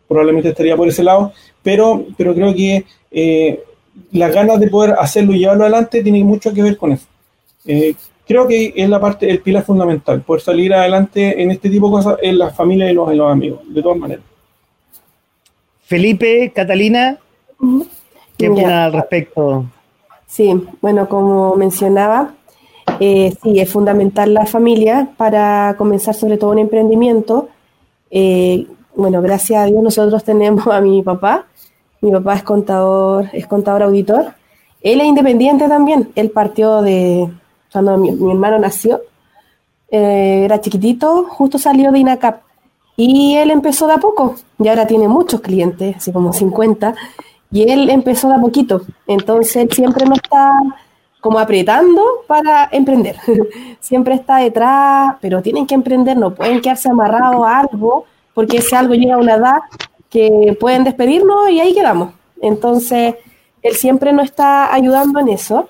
probablemente 0.08 0.50
estaría 0.50 0.78
por 0.78 0.88
ese 0.88 1.04
lado, 1.04 1.34
pero, 1.62 2.06
pero 2.18 2.34
creo 2.34 2.54
que 2.54 2.86
eh, 3.12 3.64
las 4.12 4.34
ganas 4.34 4.60
de 4.60 4.68
poder 4.68 4.96
hacerlo 4.98 5.34
y 5.34 5.40
llevarlo 5.40 5.64
adelante 5.64 6.02
tienen 6.02 6.26
mucho 6.26 6.54
que 6.54 6.64
ver 6.64 6.78
con 6.78 6.94
eso. 6.94 7.08
Eh, 7.66 7.96
creo 8.28 8.48
que 8.48 8.74
es 8.76 8.90
la 8.90 9.00
parte, 9.00 9.30
el 9.30 9.40
pilar 9.40 9.64
fundamental, 9.64 10.22
poder 10.22 10.42
salir 10.42 10.74
adelante 10.74 11.42
en 11.42 11.52
este 11.52 11.70
tipo 11.70 11.88
de 11.88 11.94
cosas 11.94 12.18
en 12.22 12.38
la 12.38 12.52
familia 12.52 12.90
y 12.90 12.94
los, 12.94 13.14
los 13.16 13.32
amigos, 13.32 13.60
de 13.68 13.82
todas 13.82 13.98
maneras. 13.98 14.24
Felipe, 15.84 16.52
Catalina, 16.56 17.18
¿qué 18.38 18.50
opinan 18.50 18.72
al 18.72 18.94
respecto? 18.94 19.66
Sí, 20.26 20.52
bueno, 20.82 21.08
como 21.08 21.56
mencionaba, 21.56 22.34
eh, 23.00 23.34
sí, 23.42 23.60
es 23.60 23.70
fundamental 23.70 24.34
la 24.34 24.46
familia 24.46 25.10
para 25.18 25.76
comenzar 25.78 26.14
sobre 26.16 26.38
todo 26.38 26.52
un 26.52 26.60
emprendimiento. 26.60 27.50
Eh, 28.12 28.68
bueno, 28.96 29.22
gracias 29.22 29.64
a 29.64 29.66
Dios 29.66 29.82
nosotros 29.82 30.24
tenemos 30.26 30.68
a 30.68 30.82
mi 30.82 31.02
papá. 31.02 31.46
Mi 32.02 32.12
papá 32.12 32.36
es 32.36 32.44
contador, 32.44 33.30
es 33.34 33.48
contador 33.48 33.84
auditor. 33.84 34.34
Él 34.82 35.00
es 35.00 35.08
independiente 35.08 35.68
también. 35.68 36.12
Él 36.16 36.30
partió 36.30 36.82
de, 36.82 37.30
cuando 37.72 37.98
mi, 37.98 38.10
hermano 38.10 38.60
nació, 38.60 39.02
eh, 39.90 40.42
era 40.44 40.60
chiquitito, 40.60 41.26
justo 41.30 41.58
salió 41.58 41.92
de 41.92 42.00
INACAP. 42.00 42.42
Y 42.98 43.36
él 43.38 43.50
empezó 43.50 43.88
de 43.88 43.94
a 43.94 43.98
poco, 43.98 44.36
y 44.60 44.68
ahora 44.68 44.86
tiene 44.86 45.08
muchos 45.08 45.42
clientes, 45.42 45.96
así 45.98 46.12
como 46.12 46.32
50, 46.32 46.94
y 47.52 47.72
él 47.72 47.90
empezó 47.90 48.28
de 48.28 48.36
a 48.36 48.42
poquito. 48.42 48.82
Entonces 49.08 49.56
él 49.56 49.72
siempre 49.72 50.06
me 50.06 50.16
está 50.16 50.52
como 51.24 51.40
apretando 51.40 52.04
para 52.28 52.68
emprender. 52.70 53.16
siempre 53.80 54.14
está 54.14 54.40
detrás, 54.40 55.16
pero 55.22 55.42
tienen 55.42 55.66
que 55.66 55.74
emprender, 55.74 56.18
no 56.18 56.36
pueden 56.36 56.60
quedarse 56.60 56.90
amarrados 56.90 57.48
a 57.48 57.60
algo, 57.62 58.04
porque 58.34 58.58
ese 58.58 58.76
algo 58.76 58.94
llega 58.94 59.16
a 59.16 59.20
una 59.20 59.36
edad 59.36 59.60
que 60.10 60.58
pueden 60.60 60.84
despedirnos 60.84 61.50
y 61.50 61.62
ahí 61.62 61.74
quedamos. 61.74 62.14
Entonces, 62.42 63.16
él 63.62 63.76
siempre 63.76 64.12
nos 64.12 64.26
está 64.26 64.74
ayudando 64.74 65.22
en 65.22 65.30
eso. 65.30 65.70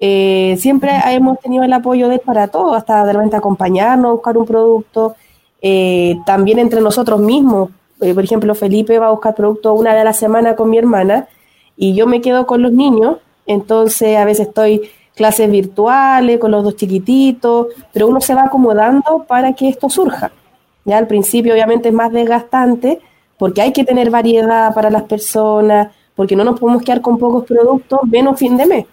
Eh, 0.00 0.56
siempre 0.58 0.90
hemos 1.10 1.38
tenido 1.38 1.62
el 1.62 1.72
apoyo 1.72 2.08
de 2.08 2.16
él 2.16 2.20
para 2.20 2.48
todo, 2.48 2.74
hasta 2.74 3.06
de 3.06 3.12
repente 3.12 3.36
acompañarnos, 3.36 4.14
buscar 4.14 4.36
un 4.36 4.46
producto, 4.46 5.14
eh, 5.60 6.16
también 6.26 6.58
entre 6.58 6.80
nosotros 6.80 7.20
mismos. 7.20 7.70
Eh, 8.00 8.14
por 8.14 8.24
ejemplo, 8.24 8.52
Felipe 8.56 8.98
va 8.98 9.06
a 9.06 9.12
buscar 9.12 9.36
producto 9.36 9.74
una 9.74 9.92
vez 9.92 10.00
a 10.00 10.06
la 10.06 10.12
semana 10.12 10.56
con 10.56 10.70
mi 10.70 10.78
hermana 10.78 11.28
y 11.76 11.94
yo 11.94 12.08
me 12.08 12.20
quedo 12.20 12.48
con 12.48 12.62
los 12.62 12.72
niños, 12.72 13.18
entonces 13.52 14.16
a 14.16 14.24
veces 14.24 14.48
estoy 14.48 14.90
clases 15.14 15.50
virtuales 15.50 16.38
con 16.38 16.50
los 16.50 16.64
dos 16.64 16.76
chiquititos, 16.76 17.68
pero 17.92 18.08
uno 18.08 18.20
se 18.20 18.34
va 18.34 18.44
acomodando 18.44 19.24
para 19.28 19.52
que 19.54 19.68
esto 19.68 19.88
surja. 19.88 20.32
Ya 20.84 20.98
al 20.98 21.06
principio 21.06 21.52
obviamente 21.52 21.88
es 21.88 21.94
más 21.94 22.12
desgastante 22.12 23.00
porque 23.38 23.62
hay 23.62 23.72
que 23.72 23.84
tener 23.84 24.10
variedad 24.10 24.74
para 24.74 24.90
las 24.90 25.02
personas, 25.02 25.92
porque 26.14 26.36
no 26.36 26.44
nos 26.44 26.58
podemos 26.58 26.82
quedar 26.82 27.00
con 27.00 27.18
pocos 27.18 27.44
productos 27.44 28.00
menos 28.04 28.38
fin 28.38 28.56
de 28.56 28.66
mes. 28.66 28.86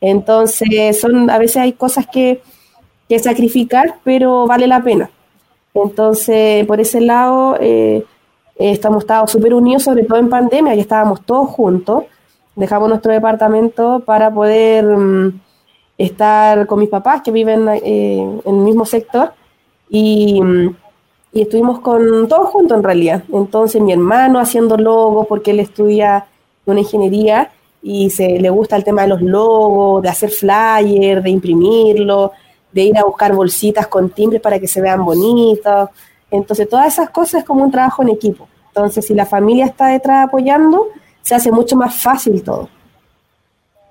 Entonces, 0.00 1.00
son, 1.00 1.30
a 1.30 1.38
veces 1.38 1.56
hay 1.56 1.72
cosas 1.72 2.06
que, 2.06 2.42
sacrificar, 3.18 3.94
pero 4.04 4.46
vale 4.46 4.66
la 4.66 4.82
pena. 4.82 5.10
Entonces, 5.72 6.66
por 6.66 6.78
ese 6.78 7.00
lado, 7.00 7.56
eh, 7.58 8.04
estamos 8.58 9.06
súper 9.26 9.54
unidos, 9.54 9.84
sobre 9.84 10.04
todo 10.04 10.18
en 10.18 10.28
pandemia, 10.28 10.74
y 10.74 10.80
estábamos 10.80 11.22
todos 11.22 11.48
juntos. 11.48 12.04
Dejamos 12.58 12.88
nuestro 12.88 13.12
departamento 13.12 14.02
para 14.04 14.34
poder 14.34 14.84
mm, 14.84 15.40
estar 15.96 16.66
con 16.66 16.80
mis 16.80 16.88
papás 16.88 17.22
que 17.22 17.30
viven 17.30 17.68
eh, 17.68 18.18
en 18.18 18.54
el 18.56 18.62
mismo 18.62 18.84
sector 18.84 19.32
y, 19.88 20.42
mm, 20.42 20.76
y, 21.34 21.42
estuvimos 21.42 21.78
con 21.78 22.26
todos 22.26 22.48
juntos 22.48 22.76
en 22.76 22.82
realidad. 22.82 23.22
Entonces, 23.32 23.80
mi 23.80 23.92
hermano 23.92 24.40
haciendo 24.40 24.76
logos 24.76 25.28
porque 25.28 25.52
él 25.52 25.60
estudia 25.60 26.26
una 26.66 26.80
ingeniería 26.80 27.52
y 27.80 28.10
se 28.10 28.40
le 28.40 28.50
gusta 28.50 28.74
el 28.74 28.82
tema 28.82 29.02
de 29.02 29.08
los 29.08 29.22
logos, 29.22 30.02
de 30.02 30.08
hacer 30.08 30.30
flyers, 30.30 31.22
de 31.22 31.30
imprimirlo, 31.30 32.32
de 32.72 32.82
ir 32.82 32.98
a 32.98 33.04
buscar 33.04 33.32
bolsitas 33.36 33.86
con 33.86 34.10
timbres 34.10 34.42
para 34.42 34.58
que 34.58 34.66
se 34.66 34.80
vean 34.80 35.04
bonitos. 35.04 35.90
Entonces, 36.28 36.68
todas 36.68 36.88
esas 36.88 37.10
cosas 37.10 37.42
es 37.42 37.46
como 37.46 37.62
un 37.62 37.70
trabajo 37.70 38.02
en 38.02 38.08
equipo. 38.08 38.48
Entonces, 38.66 39.06
si 39.06 39.14
la 39.14 39.26
familia 39.26 39.64
está 39.64 39.86
detrás 39.86 40.26
apoyando, 40.26 40.88
se 41.28 41.34
hace 41.34 41.52
mucho 41.52 41.76
más 41.76 41.94
fácil 41.94 42.42
todo. 42.42 42.70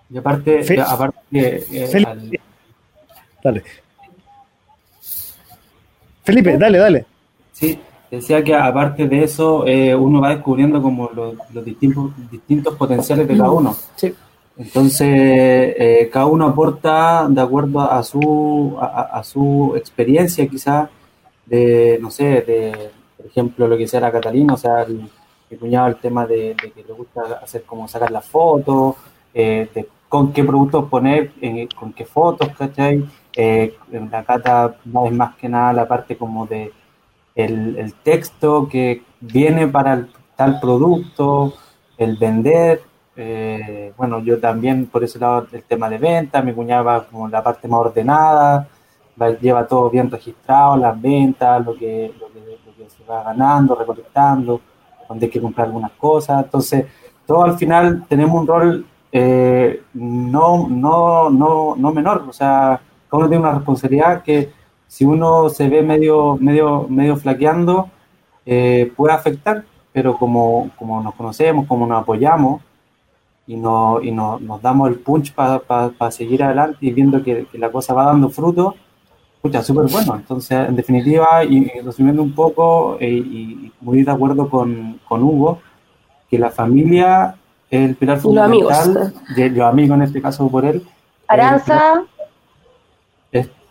Y 0.10 0.18
aparte, 0.18 0.82
aparte 0.82 1.22
eh, 1.32 1.88
Felipe, 1.88 2.42
dale. 3.44 3.64
Felipe, 6.24 6.58
dale, 6.58 6.78
dale. 6.80 7.06
Sí, 7.52 7.80
Decía 8.10 8.44
que 8.44 8.56
aparte 8.56 9.08
de 9.08 9.24
eso, 9.24 9.68
eh, 9.68 9.94
uno 9.94 10.20
va 10.22 10.30
descubriendo 10.30 10.82
como 10.82 11.12
los, 11.14 11.64
distintos, 11.64 12.12
distintos 12.32 12.76
potenciales 12.76 13.28
de 13.28 13.38
cada 13.38 13.52
uno. 13.52 13.76
Sí. 13.96 14.16
Entonces, 14.58 15.08
eh, 15.08 16.10
cada 16.12 16.26
uno 16.26 16.48
aporta 16.48 17.28
de 17.30 17.42
acuerdo 17.42 17.82
a 17.82 18.02
su, 18.02 18.76
a, 18.80 19.22
su 19.24 19.74
experiencia, 19.76 20.48
quizás, 20.48 20.90
de, 21.46 22.00
no 22.02 22.10
sé, 22.10 22.24
de, 22.24 22.90
por 23.18 23.26
ejemplo, 23.28 23.68
lo 23.68 23.78
que 23.78 23.88
sea 23.88 24.00
la 24.00 24.12
Catalina, 24.12 24.54
o 24.54 24.58
sea, 24.58 24.82
el, 24.82 25.08
cuñado 25.56 25.88
el 25.88 25.96
tema 25.96 26.26
de, 26.26 26.56
que 26.58 26.84
le 26.84 26.94
gusta 26.94 27.40
hacer 27.42 27.64
como 27.64 27.88
sacar 27.88 28.12
las 28.12 28.26
fotos, 28.26 28.96
eh, 29.34 29.70
de 29.74 29.88
con 30.10 30.34
qué 30.34 30.44
productos 30.44 30.90
poner, 30.90 31.32
con 31.76 31.94
qué 31.94 32.06
fotos, 32.06 32.50
¿cachai? 32.58 33.06
en 33.34 34.10
la 34.10 34.24
cata 34.24 34.78
es 34.84 35.12
más 35.12 35.36
que 35.36 35.48
nada 35.48 35.72
la 35.74 35.88
parte 35.88 36.18
como 36.18 36.48
de 36.48 36.72
el, 37.38 37.94
texto 38.04 38.68
que 38.68 39.04
viene 39.22 39.68
para 39.68 40.08
tal 40.36 40.60
producto, 40.60 41.54
el 41.98 42.18
vender. 42.18 42.82
Eh, 43.16 43.94
bueno, 43.98 44.20
yo 44.20 44.40
también 44.40 44.88
por 44.88 45.04
ese 45.04 45.20
lado 45.20 45.48
el 45.52 45.64
tema 45.64 45.90
de 45.90 45.98
venta, 45.98 46.42
mi 46.42 46.54
cuñada 46.54 47.06
como 47.10 47.28
la 47.28 47.44
parte 47.44 47.68
más 47.68 47.82
ordenada, 47.82 48.68
lleva 49.42 49.68
todo 49.68 49.90
bien 49.90 50.10
registrado, 50.10 50.78
las 50.78 51.00
ventas, 51.00 51.66
lo 51.66 51.76
que, 51.76 52.14
se 52.88 53.04
va 53.04 53.24
ganando, 53.24 53.76
recolectando, 53.76 54.62
donde 55.08 55.26
hay 55.26 55.32
que 55.32 55.42
comprar 55.42 55.68
algunas 55.68 55.92
cosas. 55.92 56.44
Entonces, 56.44 56.86
todo 57.26 57.44
al 57.44 57.58
final 57.58 58.06
tenemos 58.08 58.42
un 58.42 58.48
rol 58.48 58.86
eh, 59.12 59.84
no, 59.94 60.68
no, 60.70 61.30
no, 61.30 61.76
no 61.78 61.92
menor, 61.94 62.26
o 62.28 62.34
sea, 62.34 62.82
cada 63.10 63.20
uno 63.20 63.30
tiene 63.30 63.44
una 63.44 63.56
responsabilidad 63.56 64.22
que 64.22 64.52
si 64.88 65.06
uno 65.06 65.50
se 65.50 65.70
ve 65.70 65.82
medio, 65.82 66.38
medio, 66.40 66.88
medio 66.90 67.18
flaqueando, 67.18 67.90
eh, 68.46 68.92
puede 68.96 69.14
afectar, 69.14 69.64
pero 69.94 70.18
como, 70.18 70.72
como 70.78 71.02
nos 71.02 71.16
conocemos, 71.16 71.68
como 71.68 71.88
nos 71.88 72.02
apoyamos 72.02 72.62
y, 73.46 73.56
no, 73.56 74.02
y 74.02 74.12
no, 74.12 74.40
nos 74.40 74.62
damos 74.62 74.90
el 74.90 75.00
punch 75.00 75.34
para 75.34 76.12
seguir 76.12 76.44
adelante 76.44 76.78
y 76.82 76.92
viendo 76.92 77.24
que, 77.24 77.48
la 77.54 77.72
cosa 77.72 77.94
va 77.94 78.06
dando 78.06 78.30
fruto, 78.30 78.76
escucha, 79.38 79.64
súper 79.64 79.86
bueno. 79.90 80.16
Entonces, 80.18 80.52
en 80.70 80.76
definitiva, 80.76 81.44
y, 81.44 81.70
resumiendo 81.82 82.22
un 82.22 82.34
poco, 82.34 82.98
eh, 83.00 83.10
y 83.10 83.72
muy 83.82 84.04
de 84.04 84.12
acuerdo 84.12 84.50
con, 84.50 85.00
con, 85.08 85.24
Hugo, 85.24 85.60
que 86.30 86.38
la 86.38 86.52
familia 86.52 87.36
es 87.70 87.90
el 87.90 87.96
pilar 87.96 88.20
fundamental, 88.20 88.64
los 88.64 88.98
amigos, 88.98 89.36
de, 89.36 89.50
los 89.50 89.66
amigos 89.68 89.96
en 89.96 90.02
este 90.04 90.22
caso 90.22 90.48
por 90.50 90.66
él. 90.66 90.86
Aranza 91.28 92.04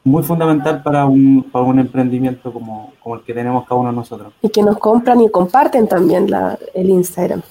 muy 0.06 0.22
fundamental 0.22 0.84
para 0.84 1.04
un, 1.04 1.42
para 1.50 1.64
un 1.64 1.80
emprendimiento 1.80 2.52
como, 2.52 2.92
como, 3.02 3.16
el 3.16 3.22
que 3.22 3.34
tenemos 3.34 3.66
cada 3.66 3.80
uno 3.80 3.90
de 3.90 3.96
nosotros. 3.96 4.32
Y 4.40 4.48
que 4.48 4.62
nos 4.62 4.78
compran 4.78 5.20
y 5.20 5.28
comparten 5.28 5.88
también 5.88 6.30
la, 6.30 6.56
el 6.74 6.90
Instagram. 6.90 7.42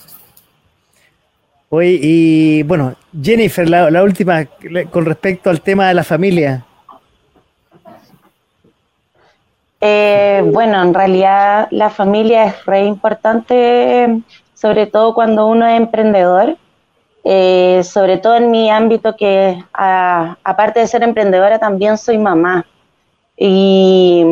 Oye, 1.68 2.00
y 2.02 2.64
bueno, 2.64 2.96
Jennifer, 3.22 3.70
la, 3.70 3.92
la, 3.92 4.02
última, 4.04 4.46
con 4.90 5.04
respecto 5.04 5.50
al 5.50 5.60
tema 5.60 5.90
de 5.90 5.96
la 5.96 6.06
familia. 6.06 6.65
Eh, 9.88 10.42
bueno, 10.52 10.82
en 10.82 10.96
realidad 10.96 11.68
la 11.70 11.92
familia 11.92 12.46
es 12.46 12.66
re 12.66 12.86
importante, 12.86 14.20
sobre 14.56 14.88
todo 14.88 15.14
cuando 15.14 15.46
uno 15.46 15.68
es 15.68 15.78
emprendedor 15.78 16.58
eh, 17.28 17.84
sobre 17.84 18.20
todo 18.20 18.36
en 18.36 18.52
mi 18.52 18.70
ámbito 18.70 19.16
que 19.16 19.64
aparte 19.74 20.80
de 20.80 20.88
ser 20.88 21.02
emprendedora 21.02 21.58
también 21.58 21.98
soy 21.98 22.20
mamá. 22.20 22.66
Y 23.36 24.24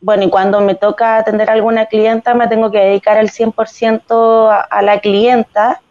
bueno, 0.00 0.24
y 0.24 0.30
cuando 0.30 0.60
me 0.62 0.74
toca 0.74 1.18
atender 1.18 1.50
a 1.50 1.52
alguna 1.52 1.86
clienta 1.86 2.34
me 2.34 2.48
tengo 2.48 2.70
que 2.70 2.78
dedicar 2.78 3.18
el 3.18 3.30
100% 3.30 4.50
a, 4.50 4.60
a 4.60 4.82
la 4.82 5.00
clienta, 5.00 5.82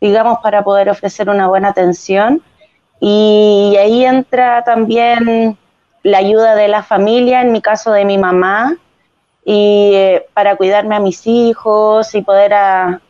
digamos, 0.00 0.38
para 0.42 0.64
poder 0.64 0.88
ofrecer 0.88 1.28
una 1.28 1.48
buena 1.48 1.68
atención. 1.68 2.42
Y 2.98 3.76
ahí 3.78 4.06
entra 4.06 4.64
también 4.64 5.58
la 6.04 6.18
ayuda 6.18 6.54
de 6.54 6.68
la 6.68 6.82
familia, 6.82 7.40
en 7.40 7.50
mi 7.50 7.62
caso 7.62 7.90
de 7.90 8.04
mi 8.04 8.18
mamá, 8.18 8.76
y 9.44 9.90
eh, 9.94 10.26
para 10.34 10.56
cuidarme 10.56 10.94
a 10.94 11.00
mis 11.00 11.26
hijos 11.26 12.14
y 12.14 12.22
poder 12.22 12.52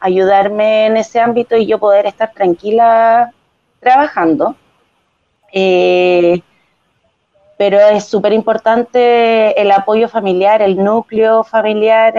ayudarme 0.01 0.87
en 0.87 0.97
ese 0.97 1.21
ámbito 1.21 1.57
y 1.57 1.67
yo 1.67 1.79
poder 1.79 2.07
estar 2.07 2.33
tranquila 2.33 3.33
trabajando. 3.81 4.57
Eh, 5.53 6.41
pero 7.59 7.79
es 7.81 8.05
súper 8.05 8.33
importante 8.33 9.61
el 9.61 9.71
apoyo 9.73 10.09
familiar, 10.09 10.63
el 10.63 10.77
núcleo 10.83 11.45
familiar 11.45 12.15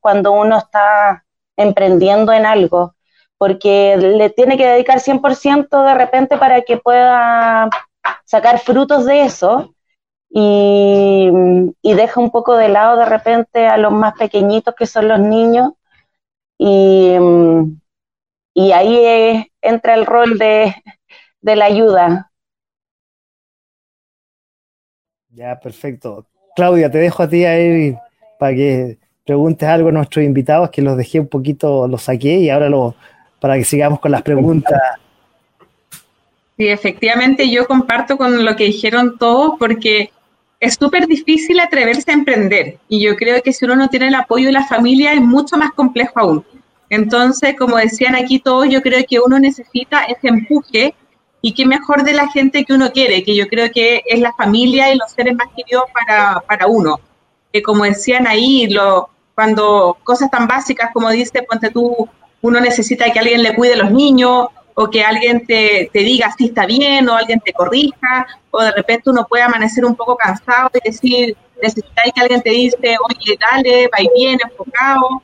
cuando 0.00 0.32
uno 0.32 0.58
está 0.58 1.24
emprendiendo 1.56 2.32
en 2.32 2.46
algo, 2.46 2.94
porque 3.38 3.96
le 3.96 4.30
tiene 4.30 4.56
que 4.56 4.66
dedicar 4.66 5.00
100% 5.00 5.84
de 5.84 5.94
repente 5.94 6.36
para 6.36 6.62
que 6.62 6.76
pueda 6.78 7.68
sacar 8.24 8.58
frutos 8.58 9.04
de 9.06 9.22
eso 9.22 9.72
y, 10.38 11.94
deja 11.94 12.20
un 12.20 12.30
poco 12.30 12.58
de 12.58 12.68
lado 12.68 12.98
de 12.98 13.06
repente 13.06 13.66
a 13.66 13.78
los 13.78 13.90
más 13.90 14.12
pequeñitos 14.18 14.74
que 14.74 14.84
son 14.84 15.08
los 15.08 15.18
niños 15.18 15.72
y, 16.58 17.16
y 18.52 18.72
ahí 18.72 19.50
entra 19.62 19.94
el 19.94 20.04
rol 20.04 20.38
de, 20.38 20.74
de 21.40 21.56
la 21.56 21.64
ayuda. 21.64 22.30
Ya, 25.30 25.58
perfecto. 25.58 26.26
Claudia, 26.54 26.90
te 26.90 26.98
dejo 26.98 27.22
a 27.22 27.28
ti 27.30 27.46
ahí 27.46 27.96
para 28.38 28.54
que 28.54 28.98
preguntes 29.24 29.66
algo 29.66 29.88
a 29.88 29.92
nuestros 29.92 30.22
invitados, 30.22 30.68
que 30.68 30.82
los 30.82 30.98
dejé 30.98 31.18
un 31.18 31.28
poquito, 31.28 31.88
los 31.88 32.02
saqué 32.02 32.40
y 32.40 32.50
ahora 32.50 32.68
lo, 32.68 32.94
para 33.40 33.56
que 33.56 33.64
sigamos 33.64 34.00
con 34.00 34.12
las 34.12 34.20
preguntas. 34.20 34.78
Sí, 36.58 36.68
efectivamente 36.68 37.50
yo 37.50 37.66
comparto 37.66 38.18
con 38.18 38.44
lo 38.44 38.54
que 38.54 38.64
dijeron 38.64 39.16
todos 39.18 39.54
porque 39.58 40.10
es 40.60 40.74
súper 40.74 41.06
difícil 41.06 41.60
atreverse 41.60 42.10
a 42.10 42.14
emprender 42.14 42.78
y 42.88 43.00
yo 43.00 43.16
creo 43.16 43.42
que 43.42 43.52
si 43.52 43.64
uno 43.64 43.76
no 43.76 43.88
tiene 43.88 44.08
el 44.08 44.14
apoyo 44.14 44.46
de 44.46 44.52
la 44.52 44.66
familia 44.66 45.12
es 45.12 45.20
mucho 45.20 45.56
más 45.56 45.72
complejo 45.72 46.12
aún. 46.16 46.44
Entonces, 46.88 47.56
como 47.58 47.76
decían 47.76 48.14
aquí 48.14 48.38
todos, 48.38 48.68
yo 48.68 48.80
creo 48.80 49.04
que 49.08 49.18
uno 49.20 49.38
necesita 49.38 50.04
ese 50.04 50.28
empuje 50.28 50.94
y 51.42 51.52
qué 51.52 51.66
mejor 51.66 52.04
de 52.04 52.12
la 52.12 52.28
gente 52.28 52.64
que 52.64 52.72
uno 52.72 52.90
quiere, 52.92 53.22
que 53.22 53.34
yo 53.34 53.48
creo 53.48 53.70
que 53.70 54.02
es 54.06 54.20
la 54.20 54.32
familia 54.32 54.92
y 54.92 54.96
los 54.96 55.10
seres 55.10 55.34
más 55.34 55.48
queridos 55.54 55.84
para, 55.92 56.40
para 56.40 56.66
uno. 56.66 57.00
Que 57.52 57.62
como 57.62 57.84
decían 57.84 58.26
ahí, 58.26 58.68
lo, 58.68 59.10
cuando 59.34 59.98
cosas 60.04 60.30
tan 60.30 60.46
básicas 60.46 60.90
como 60.92 61.10
dice, 61.10 61.42
ponte 61.42 61.70
tú, 61.70 62.08
uno 62.40 62.60
necesita 62.60 63.10
que 63.12 63.18
alguien 63.18 63.42
le 63.42 63.54
cuide 63.54 63.74
a 63.74 63.78
los 63.78 63.90
niños, 63.90 64.48
o 64.78 64.90
que 64.90 65.02
alguien 65.02 65.46
te, 65.46 65.88
te, 65.90 66.00
diga 66.00 66.30
si 66.36 66.46
está 66.46 66.66
bien, 66.66 67.08
o 67.08 67.16
alguien 67.16 67.40
te 67.40 67.54
corrija, 67.54 68.26
o 68.50 68.60
de 68.60 68.72
repente 68.72 69.08
uno 69.08 69.26
puede 69.26 69.42
amanecer 69.42 69.86
un 69.86 69.96
poco 69.96 70.16
cansado 70.16 70.70
y 70.74 70.90
decir, 70.90 71.34
necesitáis 71.62 72.12
que 72.14 72.20
alguien 72.20 72.42
te 72.42 72.50
dice, 72.50 72.76
oye, 73.08 73.38
dale, 73.40 73.88
va 73.88 73.98
bien, 74.14 74.38
enfocado. 74.44 75.22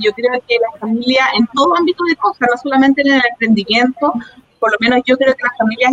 yo 0.00 0.12
creo 0.12 0.40
que 0.46 0.58
la 0.60 0.78
familia, 0.78 1.26
en 1.36 1.44
todo 1.48 1.76
ámbito 1.76 2.04
de 2.04 2.14
cosas, 2.14 2.48
no 2.48 2.56
solamente 2.56 3.02
en 3.02 3.14
el 3.14 3.22
emprendimiento, 3.32 4.12
por 4.60 4.70
lo 4.70 4.76
menos 4.78 5.00
yo 5.04 5.16
creo 5.16 5.34
que 5.34 5.42
la 5.42 5.54
familia 5.58 5.90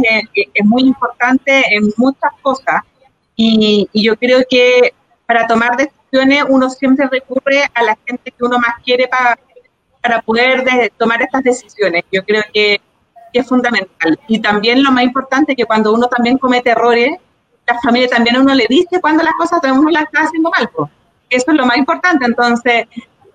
es, 0.54 0.66
muy 0.66 0.84
importante 0.84 1.64
en 1.76 1.92
muchas 1.98 2.32
cosas. 2.44 2.84
Y, 3.36 3.90
y 3.94 4.04
yo 4.04 4.16
creo 4.16 4.44
que 4.48 4.94
para 5.26 5.48
tomar 5.48 5.76
decisiones 5.76 6.44
uno 6.50 6.70
siempre 6.70 7.08
recurre 7.10 7.64
a 7.74 7.82
la 7.82 7.98
gente 8.06 8.30
que 8.30 8.46
uno 8.46 8.60
más 8.60 8.76
quiere 8.86 9.08
para, 9.08 9.40
para 10.04 10.22
poder 10.22 10.92
tomar 11.00 11.20
estas 11.24 11.42
decisiones. 11.44 12.04
Yo 12.12 12.24
creo 12.24 12.44
que 12.54 12.80
que 13.32 13.40
es 13.40 13.48
fundamental. 13.48 14.20
Y 14.28 14.40
también 14.40 14.84
lo 14.84 14.92
más 14.92 15.04
importante 15.04 15.56
que 15.56 15.66
cuando 15.66 15.94
uno 15.94 16.08
también 16.08 16.38
comete 16.38 16.72
errores, 16.72 17.18
la 17.68 17.80
familia 17.80 18.08
también 18.08 18.36
a 18.36 18.42
uno 18.42 18.54
le 18.54 18.66
dice 18.68 19.00
cuando 19.00 19.24
las 19.24 19.34
cosas 19.36 19.60
uno 19.72 19.90
las 19.90 20.04
está 20.04 20.22
haciendo 20.22 20.50
mal. 20.50 20.70
Eso 21.30 21.52
es 21.52 21.58
lo 21.58 21.66
más 21.66 21.78
importante. 21.78 22.26
Entonces, 22.26 22.88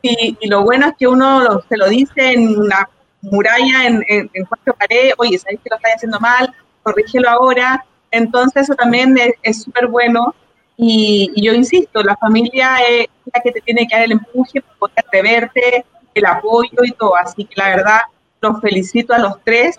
y, 0.03 0.36
lo 0.49 0.62
bueno 0.62 0.88
es 0.88 0.94
que 0.99 1.07
uno 1.07 1.61
se 1.68 1.76
lo 1.76 1.88
dice 1.88 2.32
en 2.32 2.59
una 2.59 2.88
muralla, 3.22 3.86
en, 3.86 4.05
en, 4.09 4.44
cuatro 4.49 4.74
paredes, 4.74 5.14
oye, 5.18 5.38
sabes 5.38 5.59
que 5.62 5.70
lo 5.70 5.76
estás 5.76 5.94
haciendo 5.97 6.20
mal, 6.20 6.55
corrígelo 6.82 7.28
ahora. 7.28 7.84
Entonces, 8.11 8.64
eso 8.64 8.74
también 8.74 9.16
es 9.42 9.62
súper 9.62 9.88
bueno. 9.88 10.34
Y, 10.76 11.32
yo 11.42 11.55
insisto, 11.55 12.03
la 12.03 12.16
familia 12.16 12.76
es 12.88 13.07
la 13.32 13.40
que 13.40 13.53
te 13.53 13.61
tiene 13.61 13.86
que 13.86 13.97
dar 13.97 14.05
el 14.05 14.12
empuje 14.12 14.61
para 14.61 14.78
poder 14.78 14.99
atreverte, 14.99 15.84
el 16.14 16.26
apoyo 16.26 16.84
y 16.84 16.92
todo. 16.92 17.16
Así 17.16 17.44
que 17.44 17.55
la 17.57 17.68
verdad, 17.68 18.01
los 18.40 18.61
felicito 18.61 19.14
a 19.14 19.18
los 19.18 19.42
tres 19.42 19.76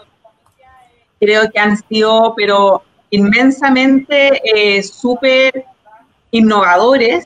creo 1.20 1.50
que 1.52 1.60
han 1.60 1.78
sido, 1.78 2.34
pero 2.36 2.84
inmensamente 3.10 4.42
eh, 4.44 4.84
súper 4.84 5.66
innovadores, 6.32 7.26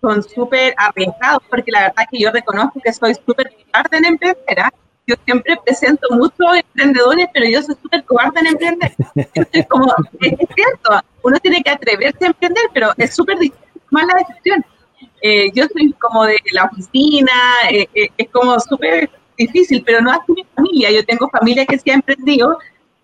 son 0.00 0.22
súper 0.22 0.74
arriesgados, 0.76 1.42
porque 1.50 1.70
la 1.70 1.82
verdad 1.82 2.04
que 2.10 2.18
yo 2.18 2.30
reconozco 2.30 2.80
que 2.82 2.92
soy 2.92 3.14
súper 3.14 3.52
cobarde 3.66 3.98
en 3.98 4.04
emprendedora. 4.06 4.72
Yo 5.06 5.16
siempre 5.24 5.58
presento 5.64 6.06
muchos 6.10 6.56
emprendedores, 6.56 7.26
pero 7.34 7.46
yo 7.48 7.62
soy 7.62 7.74
súper 7.82 8.04
cobarde 8.04 8.40
en 8.40 8.46
emprender. 8.46 8.94
es 9.52 9.66
como, 9.66 9.92
es 10.20 10.48
cierto, 10.54 11.00
uno 11.22 11.38
tiene 11.40 11.62
que 11.62 11.70
atreverse 11.70 12.24
a 12.24 12.28
emprender, 12.28 12.64
pero 12.72 12.92
es 12.96 13.14
súper 13.14 13.38
difícil 13.38 13.70
la 13.90 14.24
decisión. 14.26 14.64
Eh, 15.22 15.50
yo 15.54 15.64
soy 15.72 15.92
como 15.94 16.24
de 16.24 16.36
la 16.52 16.64
oficina, 16.64 17.32
eh, 17.70 17.88
es 18.16 18.28
como 18.30 18.58
súper 18.60 19.10
difícil, 19.46 19.82
pero 19.84 20.00
no 20.00 20.10
así 20.10 20.32
mi 20.32 20.44
familia. 20.54 20.90
Yo 20.90 21.04
tengo 21.04 21.28
familia 21.28 21.66
que 21.66 21.78
se 21.78 21.90
ha 21.90 21.94
emprendido, 21.94 22.58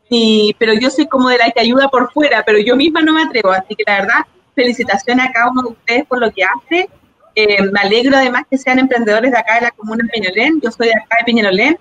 y, 0.08 0.54
pero 0.58 0.72
yo 0.74 0.90
soy 0.90 1.06
como 1.06 1.28
de 1.28 1.38
la 1.38 1.50
que 1.50 1.60
ayuda 1.60 1.88
por 1.88 2.12
fuera, 2.12 2.42
pero 2.44 2.58
yo 2.58 2.76
misma 2.76 3.02
no 3.02 3.12
me 3.12 3.22
atrevo. 3.22 3.50
Así 3.50 3.74
que 3.74 3.84
la 3.86 4.00
verdad, 4.00 4.26
felicitaciones 4.54 5.28
a 5.28 5.32
cada 5.32 5.50
uno 5.50 5.62
de 5.62 5.68
ustedes 5.68 6.06
por 6.06 6.20
lo 6.20 6.30
que 6.30 6.42
hace. 6.44 6.88
Eh, 7.34 7.62
me 7.70 7.80
alegro 7.80 8.16
además 8.16 8.44
que 8.50 8.56
sean 8.56 8.78
emprendedores 8.78 9.30
de 9.30 9.38
acá 9.38 9.56
de 9.56 9.62
la 9.62 9.70
comuna 9.70 10.04
de 10.04 10.10
Peñolén. 10.10 10.60
Yo 10.62 10.70
soy 10.70 10.88
de 10.88 10.94
acá 10.94 11.16
de 11.18 11.24
Peñolén. 11.32 11.78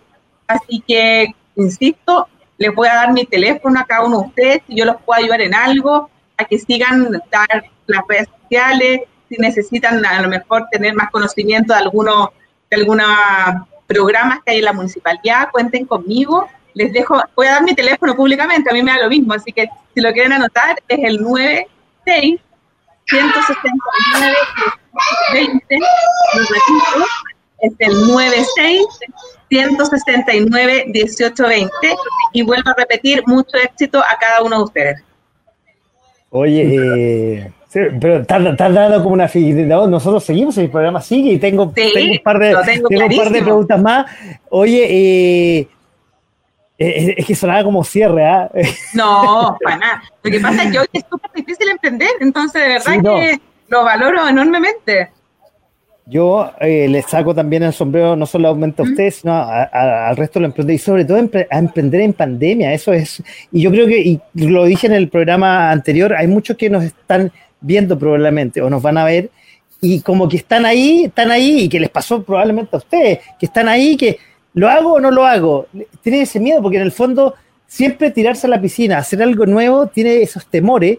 Así 0.48 0.84
que, 0.86 1.34
insisto, 1.56 2.28
les 2.58 2.74
voy 2.74 2.88
a 2.88 2.96
dar 2.96 3.14
mi 3.14 3.26
teléfono 3.26 3.80
a 3.80 3.86
cada 3.86 4.04
uno 4.04 4.20
de 4.20 4.28
ustedes 4.28 4.62
si 4.68 4.76
yo 4.76 4.86
los 4.86 4.98
puedo 5.02 5.22
ayudar 5.22 5.42
en 5.42 5.54
algo, 5.54 6.10
a 6.38 6.46
que 6.46 6.58
sigan 6.58 7.12
dar 7.32 7.66
las 7.88 8.02
redes 8.08 8.28
sociales, 8.42 9.02
si 9.30 9.36
necesitan 9.38 10.06
a 10.06 10.22
lo 10.22 10.30
mejor 10.30 10.68
tener 10.72 10.94
más 10.94 11.10
conocimiento 11.12 11.74
de 11.74 11.80
alguno, 11.80 12.32
de 12.70 12.78
alguna 12.78 13.68
programas 13.88 14.40
que 14.44 14.52
hay 14.52 14.60
en 14.60 14.66
la 14.66 14.74
municipalidad, 14.74 15.50
cuenten 15.52 15.86
conmigo. 15.86 16.48
Les 16.74 16.92
dejo, 16.92 17.22
voy 17.36 17.48
a 17.48 17.52
dar 17.52 17.64
mi 17.64 17.74
teléfono 17.74 18.16
públicamente, 18.16 18.70
a 18.70 18.74
mí 18.74 18.84
me 18.84 18.92
da 18.92 19.04
lo 19.04 19.10
mismo, 19.10 19.34
así 19.34 19.52
que 19.52 19.70
si 19.94 20.02
lo 20.02 20.12
quieren 20.12 20.34
anotar 20.34 20.78
es 20.88 21.00
el 21.04 21.22
96 21.22 22.40
169 23.08 24.36
20, 25.34 25.76
es 27.60 27.74
el 27.80 28.08
96 28.08 28.86
169 29.50 30.86
1820 30.88 31.72
y 32.34 32.42
vuelvo 32.42 32.70
a 32.72 32.74
repetir, 32.78 33.24
mucho 33.26 33.58
éxito 33.58 34.00
a 34.00 34.18
cada 34.20 34.42
uno 34.42 34.58
de 34.58 34.64
ustedes. 34.64 35.04
Oye, 36.30 36.76
eh, 36.76 37.54
pero 37.76 38.22
estás 38.22 38.58
dando 38.58 39.04
como 39.04 39.14
una 39.14 39.30
Nosotros 39.88 40.24
seguimos, 40.24 40.58
el 40.58 40.70
programa 40.70 41.02
sigue 41.02 41.34
y 41.34 41.40
tengo, 41.40 41.64
un, 41.64 41.74
par 42.24 42.40
de, 42.40 42.56
preguntas 43.44 43.82
más. 43.82 44.06
Oye, 44.50 44.86
eh, 44.90 45.68
eh, 46.78 47.16
es 47.18 47.26
que 47.26 47.36
sonaba 47.36 47.64
como 47.64 47.84
cierre, 47.84 48.26
¿ah? 48.26 48.50
No, 48.94 49.58
para 49.62 49.78
nada. 49.78 50.04
Lo 50.24 50.32
que 50.32 50.40
pasa 50.40 50.64
es 50.64 50.72
que 50.72 50.80
hoy 50.80 50.88
es 50.94 51.04
súper 51.10 51.32
difícil 51.34 51.70
emprender, 51.70 52.10
entonces 52.22 52.62
de 52.62 52.68
verdad 52.70 53.18
que 53.20 53.42
lo 53.68 53.84
valoro 53.84 54.28
enormemente. 54.28 55.12
Yo 56.08 56.52
eh, 56.62 56.88
les 56.88 57.06
saco 57.08 57.34
también 57.34 57.64
el 57.64 57.74
sombrero, 57.74 58.16
no 58.16 58.28
solamente 58.28 58.84
a 58.84 58.86
ustedes, 58.86 59.16
sino 59.16 59.34
al 59.34 60.16
resto 60.16 60.40
de 60.40 60.44
los 60.44 60.52
emprendedores, 60.52 60.82
y 60.82 60.86
sobre 60.86 61.04
todo 61.04 61.18
a 61.18 61.58
emprender 61.58 62.02
en 62.02 62.14
pandemia. 62.14 62.72
Eso 62.74 62.94
es, 62.94 63.24
y 63.52 63.62
yo 63.62 63.72
creo 63.72 63.88
que, 63.88 64.00
y 64.00 64.22
lo 64.36 64.66
dije 64.66 64.86
en 64.88 64.94
el 64.94 65.10
programa 65.10 65.72
anterior, 65.72 66.14
hay 66.14 66.28
muchos 66.28 66.58
que 66.58 66.70
nos 66.70 66.84
están 66.84 67.32
viendo 67.62 67.98
probablemente 67.98 68.62
o 68.62 68.70
nos 68.70 68.82
van 68.82 68.98
a 68.98 69.06
ver 69.06 69.30
y 69.82 70.02
como 70.02 70.28
que 70.28 70.38
están 70.38 70.66
ahí, 70.66 71.06
están 71.06 71.32
ahí 71.32 71.64
y 71.64 71.70
que 71.70 71.80
les 71.80 71.90
pasó 71.90 72.24
probablemente 72.24 72.76
a 72.76 72.80
ustedes, 72.80 73.20
que 73.40 73.46
están 73.46 73.68
ahí, 73.68 73.96
que 73.96 74.18
lo 74.54 74.70
hago 74.70 74.94
o 74.94 75.00
no 75.00 75.12
lo 75.12 75.26
hago. 75.26 75.68
Tiene 76.02 76.22
ese 76.22 76.40
miedo 76.40 76.62
porque 76.62 76.78
en 76.78 76.84
el 76.84 76.92
fondo 76.92 77.36
siempre 77.68 78.12
tirarse 78.12 78.48
a 78.48 78.50
la 78.50 78.62
piscina, 78.62 78.98
hacer 78.98 79.22
algo 79.22 79.46
nuevo, 79.46 79.88
tiene 79.88 80.22
esos 80.22 80.46
temores 80.48 80.98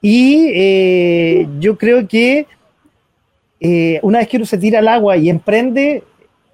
y 0.00 0.50
eh, 0.54 1.48
yo 1.58 1.78
creo 1.78 2.06
que 2.06 2.46
eh, 3.58 3.98
una 4.02 4.18
vez 4.18 4.28
que 4.28 4.36
uno 4.36 4.46
se 4.46 4.58
tira 4.58 4.80
al 4.80 4.88
agua 4.88 5.16
y 5.16 5.30
emprende, 5.30 6.02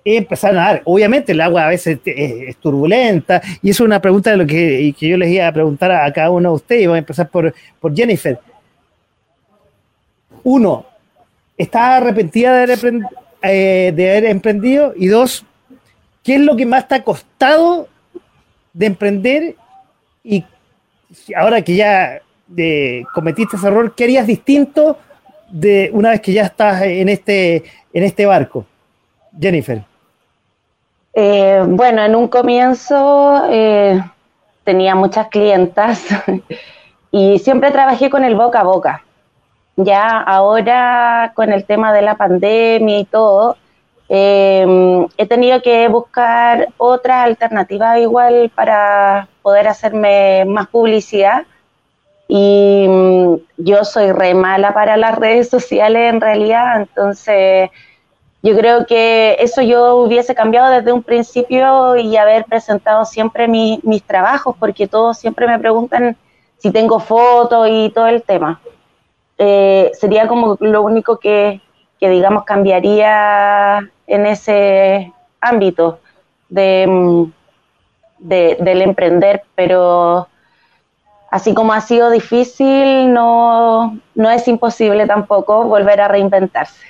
empezar 0.05 0.53
a 0.53 0.55
nadar. 0.55 0.83
Obviamente 0.85 1.33
el 1.33 1.41
agua 1.41 1.67
a 1.67 1.69
veces 1.69 1.99
es, 2.05 2.57
turbulenta 2.57 3.43
y 3.61 3.71
eso 3.71 3.83
es 3.83 3.87
una 3.87 4.01
pregunta 4.01 4.31
de 4.31 4.37
lo 4.37 4.47
que, 4.47 4.95
que, 4.99 5.09
yo 5.09 5.17
les 5.17 5.31
iba 5.31 5.49
a 5.49 5.53
preguntar 5.53 5.91
a, 5.91 6.13
cada 6.13 6.31
uno 6.31 6.51
de 6.51 6.55
ustedes. 6.55 6.87
Voy 6.87 6.97
a 6.97 7.01
empezar 7.01 7.29
por, 7.29 7.53
por 7.81 7.95
Jennifer 7.95 8.39
uno, 10.45 10.87
¿está 11.57 11.97
arrepentida 11.97 12.55
de 12.55 12.73
haber, 12.73 13.01
eh, 13.43 13.93
de 13.95 14.11
haber 14.11 14.25
emprendido? 14.27 14.93
Y 14.97 15.09
dos, 15.09 15.45
¿qué 16.23 16.37
es 16.37 16.41
lo 16.41 16.57
que 16.57 16.67
más 16.67 16.89
te 16.89 16.97
ha 16.97 17.05
costado 17.05 17.89
de 18.73 18.87
emprender 18.87 19.57
y 20.23 20.45
ahora 21.37 21.63
que 21.63 21.75
ya 21.75 22.21
de, 22.47 23.07
cometiste 23.15 23.57
ese 23.57 23.67
error, 23.67 23.95
¿qué 23.95 24.05
harías 24.05 24.27
distinto 24.27 24.99
de 25.51 25.91
una 25.93 26.11
vez 26.11 26.21
que 26.21 26.33
ya 26.33 26.43
estás 26.43 26.83
en 26.83 27.09
este, 27.09 27.65
en 27.93 28.05
este 28.05 28.27
barco? 28.27 28.67
Jennifer. 29.39 29.83
Eh, 31.15 31.63
bueno, 31.67 32.05
en 32.05 32.15
un 32.15 32.29
comienzo 32.29 33.45
eh, 33.51 34.01
tenía 34.65 34.95
muchas 34.95 35.29
clientas 35.29 36.07
y 37.11 37.39
siempre 37.39 37.71
trabajé 37.71 38.11
con 38.11 38.25
el 38.25 38.35
boca 38.35 38.61
a 38.61 38.65
boca. 38.65 39.05
Ya 39.85 40.21
ahora 40.21 41.33
con 41.35 41.53
el 41.53 41.65
tema 41.65 41.93
de 41.93 42.03
la 42.03 42.17
pandemia 42.17 42.99
y 42.99 43.05
todo, 43.05 43.57
eh, 44.09 45.07
he 45.17 45.27
tenido 45.27 45.63
que 45.63 45.89
buscar 45.89 46.69
otra 46.77 47.23
alternativa 47.23 47.99
igual 47.99 48.51
para 48.55 49.29
poder 49.43 49.69
hacerme 49.69 50.45
más 50.45 50.69
publicidad. 50.69 51.45
Y 52.29 52.87
mm, 52.89 53.35
yo 53.59 53.85
soy 53.85 54.13
re 54.13 54.35
mala 54.35 54.75
para 54.75 54.97
las 54.97 55.17
redes 55.17 55.49
sociales 55.49 56.13
en 56.13 56.21
realidad, 56.21 56.81
entonces 56.81 57.71
yo 58.43 58.57
creo 58.57 58.87
que 58.87 59.37
eso 59.41 59.63
yo 59.63 59.97
hubiese 59.97 60.35
cambiado 60.35 60.71
desde 60.71 60.93
un 60.93 61.03
principio 61.03 61.97
y 61.97 62.17
haber 62.17 62.45
presentado 62.45 63.05
siempre 63.05 63.49
mis 63.49 64.03
trabajos, 64.05 64.57
porque 64.59 64.89
todos 64.89 65.19
siempre 65.19 65.47
me 65.47 65.59
preguntan 65.59 66.17
si 66.59 66.71
tengo 66.71 67.01
fotos 67.01 67.69
y 67.71 67.91
todo 67.91 68.07
el 68.07 68.23
tema. 68.23 68.61
Eh, 69.43 69.91
sería 69.95 70.29
como 70.29 70.59
lo 70.61 70.83
único 70.83 71.19
que, 71.19 71.63
digamos, 71.99 72.45
cambiaría 72.45 73.79
en 74.07 74.27
ese 74.27 75.15
ámbito 75.41 75.99
de, 76.51 76.87
mm, 76.87 77.25
del 78.19 78.83
emprender, 78.83 79.43
pero 79.55 80.29
así 81.31 81.55
como 81.55 81.73
ha 81.73 81.81
sido 81.81 82.11
difícil, 82.11 83.15
no, 83.15 83.99
no 84.15 84.31
es 84.31 84.47
imposible 84.47 85.07
tampoco 85.07 85.65
volver 85.65 86.03
a 86.03 86.09
reinventarse. 86.09 86.85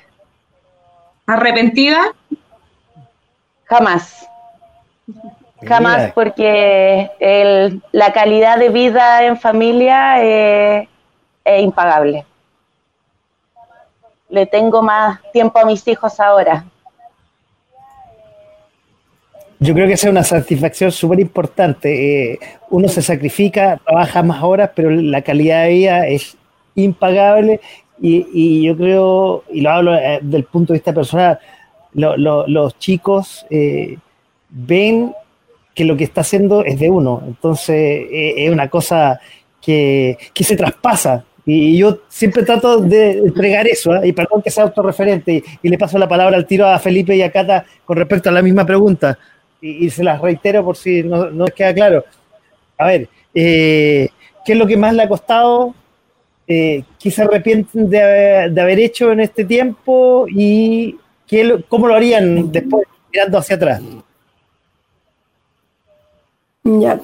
¿Arrepentida? 1.28 2.00
Jamás. 3.66 4.26
Jamás, 5.68 6.10
porque 6.14 7.10
la 7.92 8.12
calidad 8.12 8.58
de 8.58 8.70
vida 8.70 9.22
en 9.22 9.38
familia 9.38 10.20
es 10.20 10.88
impagable. 11.62 12.26
Le 14.30 14.46
tengo 14.46 14.82
más 14.82 15.20
tiempo 15.32 15.58
a 15.58 15.64
mis 15.64 15.86
hijos 15.88 16.18
ahora. 16.20 16.64
Yo 19.62 19.74
creo 19.74 19.86
que 19.86 19.92
esa 19.92 20.06
es 20.06 20.12
una 20.12 20.24
satisfacción 20.24 20.90
súper 20.90 21.20
importante. 21.20 22.32
Eh, 22.32 22.40
uno 22.70 22.88
se 22.88 23.02
sacrifica, 23.02 23.78
trabaja 23.84 24.22
más 24.22 24.42
horas, 24.42 24.70
pero 24.74 24.90
la 24.90 25.20
calidad 25.20 25.64
de 25.64 25.68
vida 25.68 26.06
es 26.06 26.34
impagable 26.74 27.60
y, 28.00 28.62
yo 28.62 28.74
creo, 28.74 29.44
y 29.52 29.60
lo 29.60 29.70
hablo 29.70 29.94
eh, 29.94 30.20
del 30.22 30.44
punto 30.44 30.72
de 30.72 30.78
vista 30.78 30.94
personal, 30.94 31.38
los 31.92 32.78
chicos 32.78 33.44
eh, 33.50 33.98
ven 34.48 35.12
que 35.74 35.84
lo 35.84 35.94
que 35.94 36.04
está 36.04 36.22
haciendo 36.22 36.64
es 36.64 36.78
de 36.78 36.88
uno. 36.88 37.22
Entonces 37.26 38.06
es 38.10 38.50
una 38.50 38.70
cosa 38.70 39.20
que, 39.60 40.16
se 40.34 40.56
traspasa. 40.56 41.24
Y 41.46 41.78
yo 41.78 42.00
siempre 42.08 42.42
trato 42.42 42.78
de 42.78 43.12
entregar 43.12 43.66
eso, 43.66 44.04
y 44.04 44.12
perdón 44.12 44.42
que 44.42 44.50
sea 44.50 44.64
autorreferente, 44.64 45.42
y, 45.62 45.68
le 45.68 45.78
paso 45.78 45.98
la 45.98 46.08
palabra 46.08 46.36
al 46.36 46.46
tiro 46.46 46.66
a 46.66 46.78
Felipe 46.78 47.16
y 47.16 47.22
a 47.22 47.32
Cata 47.32 47.64
con 47.84 47.96
respecto 47.96 48.28
a 48.28 48.32
la 48.32 48.42
misma 48.42 48.66
pregunta 48.66 49.18
y, 49.60 49.90
se 49.90 50.02
las 50.04 50.20
reitero 50.20 50.64
por 50.64 50.76
si 50.76 51.02
no, 51.02 51.30
no 51.30 51.46
queda 51.46 51.74
claro. 51.74 52.04
A 52.78 52.86
ver, 52.86 53.08
eh, 53.34 54.08
¿qué 54.44 54.52
es 54.52 54.58
lo 54.58 54.66
que 54.66 54.76
más 54.76 54.94
le 54.94 55.02
ha 55.02 55.08
costado? 55.08 55.74
Eh, 56.46 56.82
¿Qué 56.98 57.10
se 57.10 57.22
arrepienten 57.22 57.88
de, 57.88 58.60
haber 58.60 58.80
hecho 58.80 59.12
en 59.12 59.20
este 59.20 59.44
tiempo? 59.44 60.26
¿Y 60.28 60.96
qué, 61.26 61.62
cómo 61.68 61.86
lo 61.86 61.94
harían 61.94 62.50
después, 62.50 62.86
mirando 63.12 63.38
hacia 63.38 63.56
atrás? 63.56 63.82
Ya, 66.64 67.00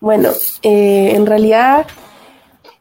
bueno, 0.00 0.30
eh, 0.62 1.12
en 1.14 1.26
realidad, 1.26 1.86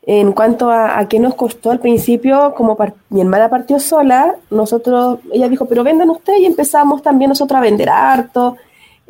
en 0.04 0.32
cuanto 0.34 0.72
a, 0.72 1.08
qué 1.08 1.20
nos 1.20 1.36
costó 1.36 1.70
al 1.70 1.80
principio, 1.80 2.54
como 2.56 2.78
mi 3.10 3.22
hermana 3.22 3.50
partió 3.50 3.80
sola, 3.80 4.36
nosotros, 4.50 5.20
ella 5.32 5.48
dijo, 5.48 5.66
pero 5.66 5.84
vendan 5.84 6.10
ustedes 6.10 6.42
y 6.42 6.46
empezamos 6.46 7.04
también 7.04 7.30
nosotros 7.30 7.58
a 7.58 7.62
vender 7.62 7.90
harto 7.90 8.58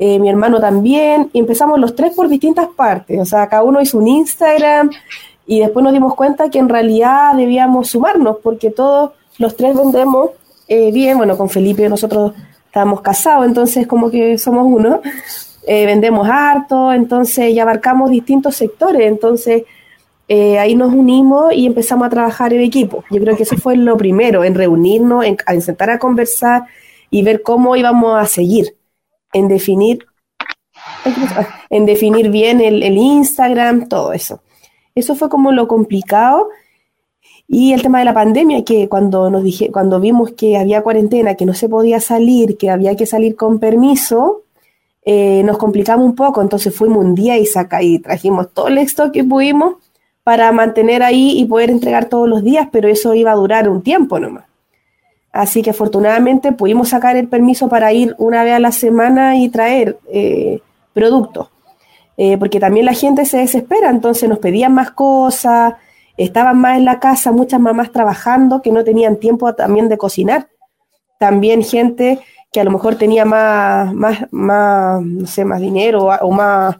eh, 0.03 0.17
mi 0.17 0.29
hermano 0.29 0.59
también, 0.59 1.29
y 1.31 1.39
empezamos 1.39 1.79
los 1.79 1.95
tres 1.95 2.13
por 2.15 2.27
distintas 2.27 2.67
partes, 2.69 3.19
o 3.19 3.25
sea, 3.25 3.47
cada 3.47 3.61
uno 3.61 3.79
hizo 3.81 3.99
un 3.99 4.07
Instagram 4.07 4.89
y 5.45 5.59
después 5.59 5.83
nos 5.83 5.93
dimos 5.93 6.15
cuenta 6.15 6.49
que 6.49 6.57
en 6.57 6.69
realidad 6.69 7.35
debíamos 7.35 7.89
sumarnos 7.89 8.37
porque 8.41 8.71
todos 8.71 9.11
los 9.37 9.55
tres 9.55 9.77
vendemos 9.77 10.31
eh, 10.67 10.91
bien, 10.91 11.17
bueno, 11.17 11.37
con 11.37 11.49
Felipe 11.49 11.87
nosotros 11.87 12.33
estábamos 12.65 13.01
casados, 13.01 13.45
entonces 13.45 13.85
como 13.85 14.09
que 14.09 14.37
somos 14.37 14.65
uno, 14.65 15.01
eh, 15.67 15.85
vendemos 15.85 16.27
harto, 16.27 16.91
entonces 16.91 17.53
ya 17.53 17.61
abarcamos 17.61 18.09
distintos 18.09 18.55
sectores, 18.55 19.07
entonces 19.07 19.63
ahí 20.59 20.75
nos 20.75 20.93
unimos 20.93 21.53
y 21.53 21.65
empezamos 21.65 22.07
a 22.07 22.09
trabajar 22.09 22.53
en 22.53 22.61
equipo. 22.61 23.03
Yo 23.11 23.19
creo 23.19 23.35
que 23.35 23.43
eso 23.43 23.57
fue 23.57 23.75
lo 23.75 23.97
primero, 23.97 24.43
en 24.43 24.55
reunirnos, 24.55 25.25
en, 25.25 25.37
en 25.47 25.61
sentar 25.61 25.89
a 25.89 25.99
conversar 25.99 26.63
y 27.09 27.23
ver 27.23 27.43
cómo 27.43 27.75
íbamos 27.75 28.19
a 28.19 28.25
seguir 28.25 28.77
en 29.33 29.47
definir, 29.47 30.05
en 31.69 31.85
definir 31.85 32.29
bien 32.29 32.61
el, 32.61 32.97
Instagram, 32.97 33.87
todo 33.87 34.13
eso. 34.13 34.41
Eso 34.95 35.15
fue 35.15 35.29
como 35.29 35.51
lo 35.51 35.67
complicado. 35.67 36.49
Y 37.47 37.73
el 37.73 37.81
tema 37.81 37.99
de 37.99 38.05
la 38.05 38.13
pandemia, 38.13 38.63
que 38.63 38.87
cuando 38.87 39.29
nos 39.29 39.43
dije, 39.43 39.71
cuando 39.71 39.99
vimos 39.99 40.31
que 40.31 40.57
había 40.57 40.81
cuarentena, 40.83 41.35
que 41.35 41.45
no 41.45 41.53
se 41.53 41.67
podía 41.67 41.99
salir, 41.99 42.57
que 42.57 42.69
había 42.69 42.95
que 42.95 43.05
salir 43.05 43.35
con 43.35 43.59
permiso, 43.59 44.43
eh, 45.03 45.43
nos 45.43 45.57
complicamos 45.57 46.05
un 46.05 46.15
poco. 46.15 46.41
Entonces 46.41 46.73
fuimos 46.73 47.03
un 47.03 47.13
día 47.13 47.37
y 47.37 47.45
saca 47.45 47.83
y 47.83 47.99
trajimos 47.99 48.53
todo 48.53 48.67
el 48.69 48.77
stock 48.79 49.11
que 49.11 49.25
pudimos 49.25 49.75
para 50.23 50.51
mantener 50.51 51.03
ahí 51.03 51.39
y 51.39 51.45
poder 51.45 51.69
entregar 51.69 52.05
todos 52.05 52.29
los 52.29 52.43
días, 52.43 52.67
pero 52.71 52.87
eso 52.87 53.13
iba 53.15 53.31
a 53.31 53.35
durar 53.35 53.69
un 53.69 53.81
tiempo 53.81 54.19
nomás. 54.19 54.45
Así 55.31 55.61
que 55.61 55.69
afortunadamente 55.69 56.51
pudimos 56.51 56.89
sacar 56.89 57.15
el 57.15 57.27
permiso 57.27 57.69
para 57.69 57.93
ir 57.93 58.15
una 58.17 58.43
vez 58.43 58.53
a 58.53 58.59
la 58.59 58.71
semana 58.71 59.37
y 59.37 59.49
traer 59.49 59.97
eh, 60.11 60.59
productos. 60.93 61.49
Eh, 62.17 62.37
porque 62.37 62.59
también 62.59 62.85
la 62.85 62.93
gente 62.93 63.25
se 63.25 63.37
desespera, 63.37 63.89
entonces 63.89 64.29
nos 64.29 64.39
pedían 64.39 64.73
más 64.73 64.91
cosas, 64.91 65.73
estaban 66.17 66.59
más 66.59 66.77
en 66.77 66.85
la 66.85 66.99
casa, 66.99 67.31
muchas 67.31 67.59
mamás 67.59 67.91
trabajando 67.91 68.61
que 68.61 68.71
no 68.71 68.83
tenían 68.83 69.15
tiempo 69.17 69.53
también 69.55 69.89
de 69.89 69.97
cocinar. 69.97 70.49
También 71.17 71.63
gente 71.63 72.19
que 72.51 72.59
a 72.59 72.63
lo 72.63 72.71
mejor 72.71 72.95
tenía 72.95 73.23
más, 73.25 73.93
más, 73.93 74.27
más 74.31 75.01
no 75.01 75.25
sé, 75.25 75.45
más 75.45 75.61
dinero 75.61 76.09
o 76.21 76.31
más 76.31 76.75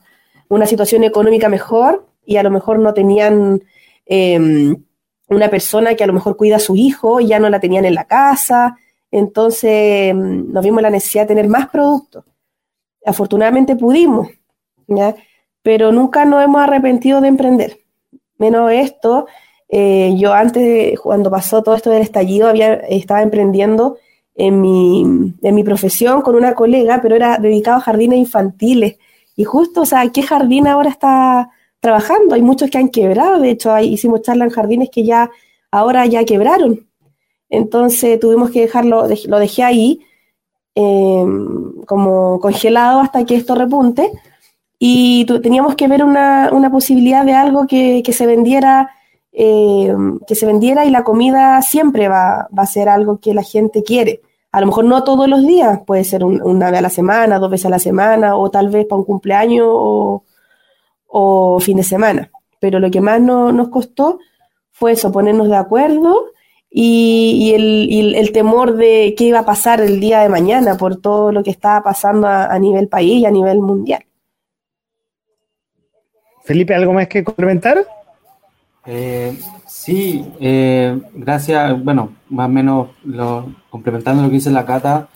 una 0.49 0.65
situación 0.65 1.05
económica 1.05 1.47
mejor 1.47 2.05
y 2.31 2.37
a 2.37 2.43
lo 2.43 2.49
mejor 2.49 2.79
no 2.79 2.93
tenían 2.93 3.61
em, 4.05 4.73
una 5.27 5.49
persona 5.49 5.95
que 5.95 6.03
a 6.05 6.07
lo 6.07 6.13
mejor 6.13 6.37
cuida 6.37 6.55
a 6.55 6.59
su 6.59 6.77
hijo 6.77 7.19
y 7.19 7.27
ya 7.27 7.39
no 7.39 7.49
la 7.49 7.59
tenían 7.59 7.83
en 7.83 7.93
la 7.93 8.05
casa, 8.05 8.77
entonces 9.11 10.15
mm, 10.15 10.53
nos 10.53 10.63
vimos 10.63 10.81
la 10.81 10.89
necesidad 10.89 11.23
de 11.23 11.35
tener 11.35 11.49
más 11.49 11.67
productos. 11.67 12.23
Afortunadamente 13.05 13.75
pudimos, 13.75 14.29
pero 15.61 15.91
nunca 15.91 16.23
nos 16.23 16.41
hemos 16.41 16.61
arrepentido 16.61 17.19
de 17.19 17.27
emprender. 17.27 17.79
Menos 18.37 18.71
esto, 18.71 19.27
eh, 19.67 20.13
yo 20.17 20.31
antes, 20.31 20.97
cuando 21.01 21.29
pasó 21.29 21.61
todo 21.61 21.75
esto 21.75 21.89
del 21.89 22.01
estallido, 22.01 22.47
había, 22.47 22.75
estaba 22.75 23.21
emprendiendo 23.21 23.97
en 24.35 24.61
mi, 24.61 25.33
en 25.41 25.55
mi 25.55 25.63
profesión 25.65 26.21
con 26.21 26.35
una 26.35 26.55
colega, 26.55 27.01
pero 27.01 27.17
era 27.17 27.37
dedicado 27.39 27.77
a 27.77 27.81
jardines 27.81 28.19
infantiles. 28.19 28.97
Y 29.35 29.43
justo, 29.43 29.81
o 29.81 29.85
sea, 29.85 30.07
¿qué 30.13 30.21
jardín 30.21 30.67
ahora 30.67 30.89
está 30.89 31.49
trabajando. 31.81 32.35
Hay 32.35 32.41
muchos 32.41 32.69
que 32.69 32.77
han 32.77 32.89
quebrado, 32.89 33.41
de 33.41 33.49
hecho, 33.49 33.77
hicimos 33.79 34.21
charla 34.21 34.45
en 34.45 34.51
jardines 34.51 34.89
que 34.89 35.03
ya 35.03 35.29
ahora 35.71 36.05
ya 36.05 36.23
quebraron. 36.23 36.87
Entonces 37.49 38.17
tuvimos 38.19 38.51
que 38.51 38.61
dejarlo, 38.61 39.07
lo 39.27 39.39
dejé 39.39 39.63
ahí 39.63 39.99
em, 40.75 41.81
como 41.85 42.39
congelado 42.39 43.01
hasta 43.01 43.25
que 43.25 43.35
esto 43.35 43.55
repunte 43.55 44.09
y 44.79 45.25
teníamos 45.25 45.75
que 45.75 45.87
ver 45.87 46.03
una, 46.03 46.49
posibilidad 46.71 47.25
de 47.25 47.33
algo 47.33 47.67
que, 47.67 48.03
se 48.13 48.25
vendiera 48.25 48.89
em, 49.33 50.19
que 50.25 50.35
se 50.35 50.45
vendiera 50.45 50.85
y 50.85 50.91
la 50.91 51.03
comida 51.03 51.61
siempre 51.61 52.07
va, 52.07 52.47
a 52.55 52.65
ser 52.65 52.89
algo 52.89 53.19
que 53.19 53.33
la 53.33 53.43
gente 53.43 53.83
quiere. 53.83 54.21
A 54.51 54.61
lo 54.61 54.67
mejor 54.67 54.85
no 54.85 55.03
todos 55.03 55.27
los 55.27 55.45
días, 55.45 55.81
puede 55.85 56.03
ser 56.03 56.23
una 56.23 56.71
vez 56.71 56.79
a 56.79 56.81
la 56.81 56.89
semana, 56.89 57.39
dos 57.39 57.51
veces 57.51 57.67
a 57.67 57.69
la 57.69 57.79
semana, 57.79 58.35
o 58.35 58.49
tal 58.49 58.69
vez 58.69 58.85
para 58.85 58.99
un 58.99 59.05
cumpleaños 59.05 59.67
o, 59.69 60.23
o 61.11 61.59
fin 61.59 61.77
de 61.77 61.83
semana. 61.83 62.31
Pero 62.59 62.79
lo 62.79 62.89
que 62.89 63.01
más 63.01 63.21
nos 63.21 63.69
costó 63.69 64.19
fue 64.71 64.93
eso, 64.93 65.11
ponernos 65.11 65.49
de 65.49 65.57
acuerdo 65.57 66.31
y, 66.69 67.51
el, 67.53 68.31
temor 68.31 68.75
de 68.77 69.13
qué 69.17 69.25
iba 69.25 69.39
a 69.39 69.45
pasar 69.45 69.81
el 69.81 69.99
día 69.99 70.21
de 70.21 70.29
mañana 70.29 70.77
por 70.77 70.95
todo 70.95 71.31
lo 71.31 71.43
que 71.43 71.51
estaba 71.51 71.83
pasando 71.83 72.27
a, 72.27 72.57
nivel 72.59 72.87
país 72.87 73.21
y 73.21 73.25
a 73.25 73.31
nivel 73.31 73.59
mundial. 73.59 74.03
Felipe, 76.43 76.73
¿algo 76.73 76.93
más 76.93 77.07
que 77.07 77.23
complementar? 77.23 77.85
Eh, 78.85 79.37
sí, 79.67 80.25
eh, 80.39 80.99
gracias. 81.13 81.83
Bueno, 81.83 82.15
más 82.29 82.47
o 82.47 82.51
menos 82.51 82.87
lo, 83.03 83.53
complementando 83.69 84.23
lo 84.23 84.29
que 84.29 84.35
dice 84.35 84.49
la 84.49 84.65
Cata, 84.65 85.09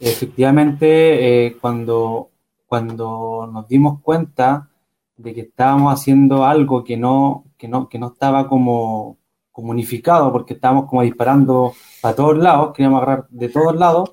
efectivamente, 0.00 1.46
eh, 1.46 1.56
cuando, 1.60 2.30
cuando 2.66 3.48
nos 3.52 3.68
dimos 3.68 4.00
cuenta 4.00 4.68
de 5.16 5.34
que 5.34 5.40
estábamos 5.42 5.92
haciendo 5.94 6.44
algo 6.44 6.84
que 6.84 6.96
no, 6.96 7.44
que 7.56 7.68
no, 7.68 7.88
que 7.88 7.98
no 7.98 8.08
estaba 8.08 8.48
como 8.48 9.18
comunificado, 9.50 10.30
porque 10.32 10.54
estábamos 10.54 10.86
como 10.86 11.02
disparando 11.02 11.72
a 12.02 12.12
todos 12.12 12.36
lados, 12.36 12.72
queríamos 12.74 13.02
agarrar 13.02 13.26
de 13.30 13.48
todos 13.48 13.74
lados, 13.74 14.12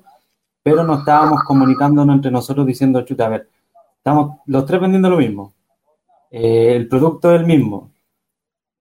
pero 0.62 0.82
no 0.84 1.00
estábamos 1.00 1.42
comunicándonos 1.44 2.16
entre 2.16 2.30
nosotros 2.30 2.66
diciendo, 2.66 3.02
chuta, 3.02 3.26
a 3.26 3.28
ver, 3.28 3.50
estamos 3.98 4.38
los 4.46 4.64
tres 4.64 4.80
vendiendo 4.80 5.10
lo 5.10 5.18
mismo, 5.18 5.52
eh, 6.30 6.74
el 6.74 6.88
producto 6.88 7.34
es 7.34 7.40
el 7.40 7.46
mismo, 7.46 7.90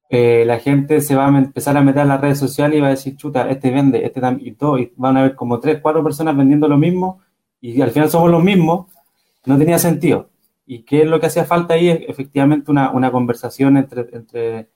eh, 0.10 0.46
la 0.46 0.60
gente 0.60 1.02
se 1.02 1.16
va 1.16 1.26
a 1.26 1.38
empezar 1.38 1.76
a 1.76 1.82
meter 1.82 2.04
en 2.04 2.10
las 2.10 2.22
redes 2.22 2.40
sociales 2.40 2.78
y 2.78 2.82
va 2.82 2.88
a 2.88 2.92
decir, 2.92 3.18
chuta, 3.18 3.50
este 3.50 3.70
vende, 3.70 4.06
este 4.06 4.22
también, 4.22 4.48
y 4.48 4.52
todo, 4.54 4.78
y 4.80 4.94
van 4.96 5.18
a 5.18 5.24
ver 5.24 5.36
como 5.36 5.60
tres, 5.60 5.80
cuatro 5.82 6.02
personas 6.04 6.38
vendiendo 6.38 6.70
lo 6.70 6.78
mismo, 6.78 7.20
y 7.60 7.82
al 7.82 7.92
final 7.92 8.10
somos 8.10 8.32
los 8.32 8.44
mismos, 8.44 8.88
no 9.46 9.58
tenía 9.58 9.80
sentido. 9.80 10.30
¿Y 10.66 10.84
qué 10.84 11.02
es 11.02 11.08
lo 11.08 11.20
que 11.20 11.28
hacía 11.28 11.46
falta 11.46 11.74
ahí? 11.74 11.90
Efectivamente 11.90 12.72
una, 12.72 12.92
una 12.92 13.12
conversación 13.12 13.78
entre, 13.78 14.08
entre 14.14 14.70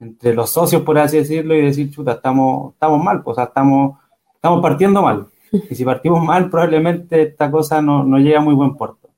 entre 0.00 0.34
los 0.34 0.50
socios, 0.50 0.82
por 0.82 0.98
así 0.98 1.18
decirlo, 1.18 1.54
y 1.54 1.62
decir, 1.62 1.90
chuta, 1.90 2.12
estamos, 2.12 2.74
estamos 2.74 3.02
mal, 3.02 3.22
pues, 3.22 3.34
o 3.34 3.36
sea, 3.36 3.44
estamos, 3.44 3.98
estamos 4.34 4.60
partiendo 4.60 5.02
mal. 5.02 5.28
Y 5.70 5.74
si 5.74 5.84
partimos 5.84 6.22
mal, 6.22 6.50
probablemente 6.50 7.22
esta 7.22 7.48
cosa 7.48 7.80
no, 7.80 8.02
no 8.02 8.18
llega 8.18 8.38
a 8.38 8.42
muy 8.42 8.54
buen 8.54 8.76
puerto. 8.76 9.10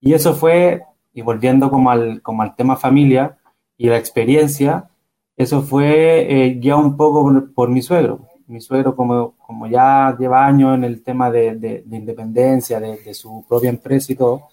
Y 0.00 0.14
eso 0.14 0.34
fue, 0.34 0.84
y 1.12 1.22
volviendo 1.22 1.68
como 1.68 1.90
al, 1.90 2.22
como 2.22 2.42
al 2.42 2.54
tema 2.54 2.76
familia 2.76 3.38
y 3.76 3.88
la 3.88 3.98
experiencia, 3.98 4.88
eso 5.36 5.62
fue 5.62 6.46
eh, 6.46 6.60
ya 6.60 6.76
un 6.76 6.96
poco 6.96 7.48
por, 7.54 7.70
mi 7.70 7.82
suegro. 7.82 8.20
Mi 8.46 8.60
suegro, 8.60 8.94
como, 8.94 9.34
como 9.38 9.66
ya 9.66 10.16
lleva 10.16 10.46
años 10.46 10.76
en 10.76 10.84
el 10.84 11.02
tema 11.02 11.28
de, 11.28 11.56
de, 11.56 11.96
independencia, 11.96 12.78
de, 12.78 12.98
de, 12.98 13.14
su 13.14 13.44
propia 13.48 13.70
empresa 13.70 14.12
y 14.12 14.16
todo, 14.16 14.48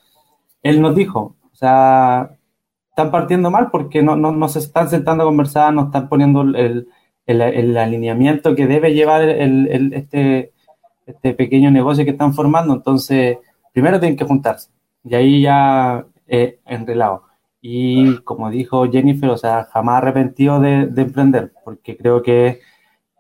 él 0.64 0.82
nos 0.82 0.96
dijo, 0.96 1.36
o 1.52 1.56
sea, 1.56 2.38
están 2.90 3.12
partiendo 3.12 3.50
mal 3.50 3.70
porque 3.72 4.04
no, 4.04 4.16
no, 4.16 4.32
no, 4.32 4.48
se 4.48 4.60
están 4.60 4.90
sentando 4.90 5.24
a 5.24 5.28
conversar, 5.28 5.74
no 5.74 5.86
están 5.86 6.10
poniendo 6.10 6.42
el, 6.42 6.88
el, 7.26 7.78
alineamiento 7.78 8.56
que 8.56 8.68
debe 8.68 8.94
llevar 8.94 9.24
el, 9.24 9.94
este, 9.94 10.54
este 11.06 11.34
pequeño 11.34 11.72
negocio 11.72 12.06
que 12.06 12.12
están 12.12 12.34
formando. 12.34 12.74
Entonces, 12.74 13.38
primero 13.74 14.00
tienen 14.00 14.18
que 14.18 14.26
juntarse 14.26 14.70
y 15.04 15.16
ahí 15.16 15.42
ya 15.42 16.06
eh, 16.28 16.60
enrelado. 16.66 17.24
Y 17.62 18.18
como 18.20 18.50
dijo 18.50 18.90
Jennifer, 18.92 19.30
o 19.30 19.38
sea, 19.38 19.66
jamás 19.72 19.98
arrepentido 19.98 20.60
de, 20.60 20.88
de 20.88 21.02
emprender, 21.04 21.54
porque 21.64 21.96
creo 21.96 22.24
que, 22.24 22.60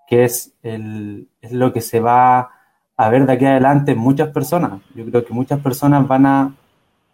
que 0.07 0.23
es, 0.25 0.55
el, 0.63 1.29
es 1.41 1.51
lo 1.51 1.71
que 1.71 1.81
se 1.81 1.99
va 1.99 2.49
a 2.97 3.09
ver 3.09 3.25
de 3.25 3.33
aquí 3.33 3.45
adelante 3.45 3.91
en 3.93 3.99
muchas 3.99 4.29
personas. 4.29 4.81
Yo 4.95 5.05
creo 5.05 5.25
que 5.25 5.33
muchas 5.33 5.59
personas 5.59 6.07
van 6.07 6.25
a, 6.25 6.55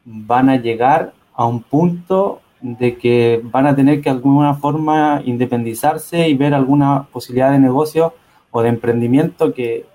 van 0.09 0.49
a 0.49 0.55
llegar 0.55 1.13
a 1.35 1.45
un 1.45 1.61
punto 1.61 2.39
de 2.61 2.97
que 2.97 3.41
van 3.43 3.67
a 3.67 3.75
tener 3.75 3.97
que 4.01 4.09
de 4.09 4.15
alguna 4.15 4.53
forma 4.55 5.21
independizarse 5.25 6.29
y 6.29 6.33
ver 6.33 6.53
alguna 6.53 7.07
posibilidad 7.11 7.51
de 7.51 7.59
negocio 7.59 8.13
o 8.49 8.61
de 8.61 8.69
emprendimiento 8.69 9.53
que, 9.53 9.85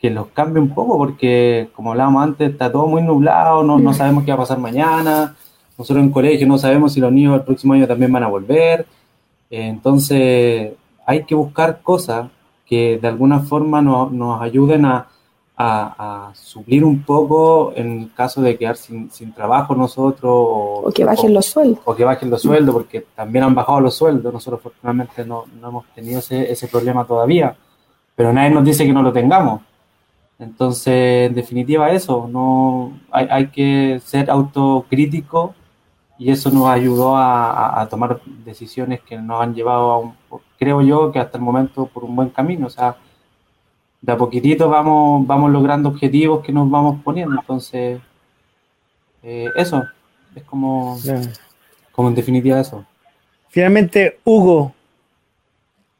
que 0.00 0.10
los 0.10 0.28
cambie 0.28 0.62
un 0.62 0.70
poco, 0.70 0.96
porque 0.96 1.68
como 1.74 1.90
hablábamos 1.90 2.24
antes, 2.24 2.50
está 2.50 2.72
todo 2.72 2.86
muy 2.86 3.02
nublado, 3.02 3.62
no, 3.62 3.78
no 3.78 3.92
sabemos 3.92 4.24
qué 4.24 4.30
va 4.30 4.36
a 4.36 4.38
pasar 4.38 4.58
mañana, 4.58 5.36
nosotros 5.76 6.02
en 6.02 6.10
colegio 6.10 6.46
no 6.46 6.56
sabemos 6.56 6.94
si 6.94 7.00
los 7.00 7.12
niños 7.12 7.34
el 7.34 7.44
próximo 7.44 7.74
año 7.74 7.86
también 7.86 8.10
van 8.10 8.24
a 8.24 8.28
volver, 8.28 8.86
entonces 9.50 10.72
hay 11.04 11.24
que 11.24 11.34
buscar 11.34 11.82
cosas 11.82 12.28
que 12.64 12.98
de 12.98 13.08
alguna 13.08 13.40
forma 13.40 13.82
nos, 13.82 14.10
nos 14.10 14.40
ayuden 14.40 14.86
a, 14.86 15.08
a, 15.62 16.32
suplir 16.34 16.84
un 16.84 17.02
poco 17.02 17.72
en 17.74 18.08
caso 18.08 18.42
de 18.42 18.56
quedar 18.56 18.76
sin, 18.76 19.10
sin 19.10 19.32
trabajo 19.32 19.74
nosotros. 19.74 20.30
O, 20.30 20.82
o 20.86 20.90
que 20.92 21.04
bajen 21.04 21.32
los 21.32 21.46
sueldos. 21.46 21.80
O 21.84 21.94
que 21.94 22.04
bajen 22.04 22.30
los 22.30 22.42
sueldos, 22.42 22.74
porque 22.74 23.06
también 23.14 23.44
han 23.44 23.54
bajado 23.54 23.80
los 23.80 23.94
sueldos. 23.94 24.32
Nosotros 24.32 24.60
afortunadamente 24.60 25.24
no, 25.24 25.44
no 25.60 25.68
hemos 25.68 25.86
tenido 25.94 26.18
ese, 26.18 26.50
ese, 26.50 26.68
problema 26.68 27.04
todavía, 27.04 27.56
pero 28.16 28.32
nadie 28.32 28.50
nos 28.50 28.64
dice 28.64 28.86
que 28.86 28.92
no 28.92 29.02
lo 29.02 29.12
tengamos. 29.12 29.62
Entonces, 30.38 31.28
en 31.28 31.34
definitiva, 31.34 31.90
eso, 31.90 32.28
no 32.30 32.98
hay, 33.10 33.28
hay 33.30 33.46
que 33.48 34.00
ser 34.04 34.30
autocrítico 34.30 35.54
y 36.18 36.30
eso 36.30 36.50
nos 36.50 36.66
ayudó 36.66 37.16
a, 37.16 37.80
a, 37.80 37.88
tomar 37.88 38.20
decisiones 38.44 39.00
que 39.02 39.16
nos 39.18 39.40
han 39.42 39.54
llevado 39.54 39.90
a 39.92 39.98
un, 39.98 40.14
creo 40.58 40.80
yo 40.82 41.12
que 41.12 41.18
hasta 41.18 41.38
el 41.38 41.44
momento 41.44 41.86
por 41.86 42.04
un 42.04 42.16
buen 42.16 42.30
camino. 42.30 42.66
O 42.66 42.70
sea, 42.70 42.96
de 44.02 44.12
a 44.12 44.16
poquitito 44.16 44.68
vamos, 44.68 45.26
vamos 45.26 45.50
logrando 45.50 45.88
objetivos 45.88 46.44
que 46.44 46.52
nos 46.52 46.68
vamos 46.68 47.00
poniendo. 47.02 47.40
Entonces, 47.40 48.00
eh, 49.22 49.46
eso, 49.56 49.84
es 50.34 50.42
como, 50.42 50.98
como 51.92 52.08
en 52.08 52.14
definitiva 52.14 52.60
eso. 52.60 52.84
Finalmente, 53.48 54.18
Hugo, 54.24 54.74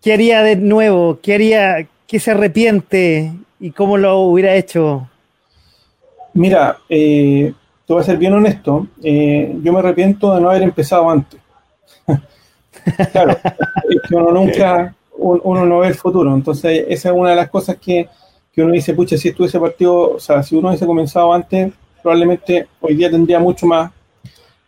¿qué 0.03 0.13
haría 0.13 0.43
de 0.43 0.57
nuevo? 0.57 1.21
¿Qué 1.23 1.35
haría, 1.35 1.87
qué 2.07 2.19
se 2.19 2.33
arrepiente 2.33 3.33
y 3.61 3.71
cómo 3.71 3.97
lo 3.97 4.19
hubiera 4.19 4.55
hecho? 4.55 5.09
Mira, 6.35 6.79
eh, 6.89 7.55
te 7.87 7.93
voy 7.93 8.03
a 8.03 8.07
ser 8.07 8.17
bien 8.17 8.33
honesto, 8.33 8.87
eh, 9.03 9.55
yo 9.63 9.73
me 9.73 9.81
arrepiento 9.81 10.35
de 10.35 10.41
no 10.41 10.51
haber 10.51 10.63
empezado 10.63 11.11
antes. 11.11 11.39
claro, 13.13 13.33
es 13.33 14.09
que 14.09 14.15
uno 14.15 14.33
nunca, 14.33 14.95
uno 15.19 15.67
no 15.67 15.79
ve 15.81 15.89
el 15.89 15.95
futuro. 15.95 16.35
Entonces, 16.35 16.85
esa 16.89 17.11
es 17.11 17.15
una 17.15 17.31
de 17.31 17.37
las 17.37 17.51
cosas 17.51 17.77
que, 17.77 18.09
que 18.53 18.63
uno 18.63 18.73
dice, 18.73 18.95
pucha, 18.95 19.17
si 19.17 19.29
estuviese 19.29 19.61
partido, 19.61 20.15
o 20.15 20.21
sea, 20.21 20.43
si 20.43 20.57
uno 20.57 20.69
hubiese 20.69 20.87
comenzado 20.87 21.33
antes, 21.33 21.73
probablemente 22.03 22.67
hoy 22.81 22.95
día 22.95 23.11
tendría 23.11 23.39
mucho 23.39 23.67
más 23.67 23.91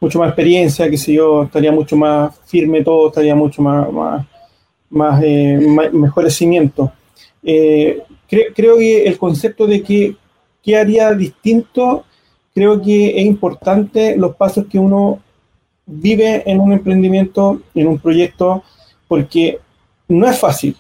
mucho 0.05 0.19
más 0.19 0.29
experiencia, 0.29 0.91
que 0.91 0.99
si 0.99 1.15
yo, 1.15 1.45
estaría 1.45 1.73
mucho 1.73 1.97
más 1.97 2.39
firme 2.45 2.83
todo, 2.83 3.09
estaría 3.09 3.35
mucho 3.35 3.63
más, 3.63 3.91
más, 3.91 4.27
más, 4.91 5.23
eh, 5.25 5.59
mejores 5.93 6.35
cimientos. 6.37 6.91
Eh, 7.43 8.03
creo 8.29 8.77
que 8.77 9.05
el 9.05 9.17
concepto 9.19 9.67
de 9.67 9.83
que 9.83 10.77
haría 10.77 11.13
distinto, 11.13 12.05
creo 12.55 12.81
que 12.83 13.19
es 13.19 13.25
importante 13.25 14.17
los 14.17 14.37
pasos 14.37 14.67
que 14.67 14.79
uno 14.79 15.21
vive 15.87 16.43
en 16.47 16.61
un 16.61 16.73
emprendimiento, 16.73 17.63
en 17.75 17.87
un 17.87 17.99
proyecto, 17.99 18.63
porque 19.09 19.59
no 20.09 20.27
es 20.27 20.39
fácil. 20.39 20.77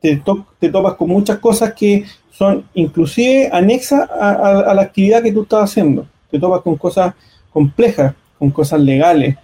Te, 0.00 0.20
te 0.58 0.68
topas 0.68 0.94
con 0.94 1.08
muchas 1.08 1.38
cosas 1.38 1.72
que 1.74 2.04
son 2.30 2.64
inclusive 2.74 3.48
anexas 3.52 4.08
a, 4.10 4.72
la 4.74 4.82
actividad 4.82 5.22
que 5.22 5.32
tú 5.32 5.42
estás 5.42 5.70
haciendo. 5.70 6.06
Te 6.30 6.38
topas 6.38 6.62
con 6.62 6.76
cosas 6.76 7.14
complejas, 7.52 8.14
con 8.38 8.50
cosas 8.50 8.80
legales, 8.80 9.36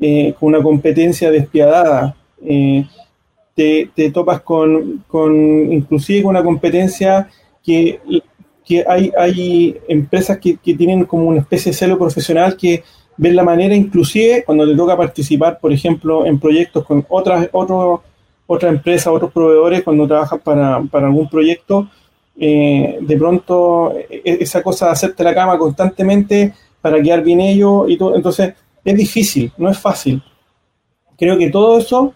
eh, 0.00 0.34
con 0.38 0.48
una 0.48 0.62
competencia 0.62 1.30
despiadada. 1.30 2.14
Eh, 2.44 2.84
te, 3.54 3.90
te, 3.94 4.10
topas 4.10 4.40
con, 4.40 5.04
con, 5.06 5.72
inclusive 5.72 6.22
con 6.22 6.30
una 6.30 6.42
competencia 6.42 7.28
que, 7.62 8.00
que 8.64 8.84
hay, 8.86 9.12
hay 9.16 9.78
empresas 9.88 10.38
que, 10.38 10.56
que, 10.56 10.74
tienen 10.74 11.04
como 11.04 11.24
una 11.24 11.40
especie 11.40 11.70
de 11.70 11.78
celo 11.78 11.98
profesional 11.98 12.56
que 12.56 12.82
ven 13.16 13.36
la 13.36 13.44
manera, 13.44 13.74
inclusive 13.74 14.42
cuando 14.44 14.66
te 14.66 14.74
toca 14.74 14.96
participar, 14.96 15.58
por 15.60 15.72
ejemplo, 15.72 16.26
en 16.26 16.40
proyectos 16.40 16.84
con 16.84 17.04
otras, 17.08 17.48
otros 17.52 18.00
otra 18.52 18.68
empresa, 18.68 19.10
otros 19.10 19.32
proveedores, 19.32 19.82
cuando 19.82 20.06
trabajan 20.06 20.40
para, 20.40 20.82
para 20.82 21.06
algún 21.06 21.28
proyecto, 21.28 21.88
eh, 22.38 22.98
de 23.00 23.16
pronto 23.16 23.92
e, 23.96 24.22
e, 24.24 24.38
esa 24.40 24.62
cosa 24.62 24.86
de 24.86 24.92
hacerte 24.92 25.24
la 25.24 25.34
cama 25.34 25.58
constantemente 25.58 26.52
para 26.80 27.00
quedar 27.00 27.22
bien 27.22 27.40
ellos 27.40 27.84
y 27.88 27.96
todo, 27.96 28.16
entonces 28.16 28.54
es 28.84 28.96
difícil, 28.96 29.52
no 29.56 29.70
es 29.70 29.78
fácil. 29.78 30.22
Creo 31.16 31.38
que 31.38 31.50
todo 31.50 31.78
eso 31.78 32.14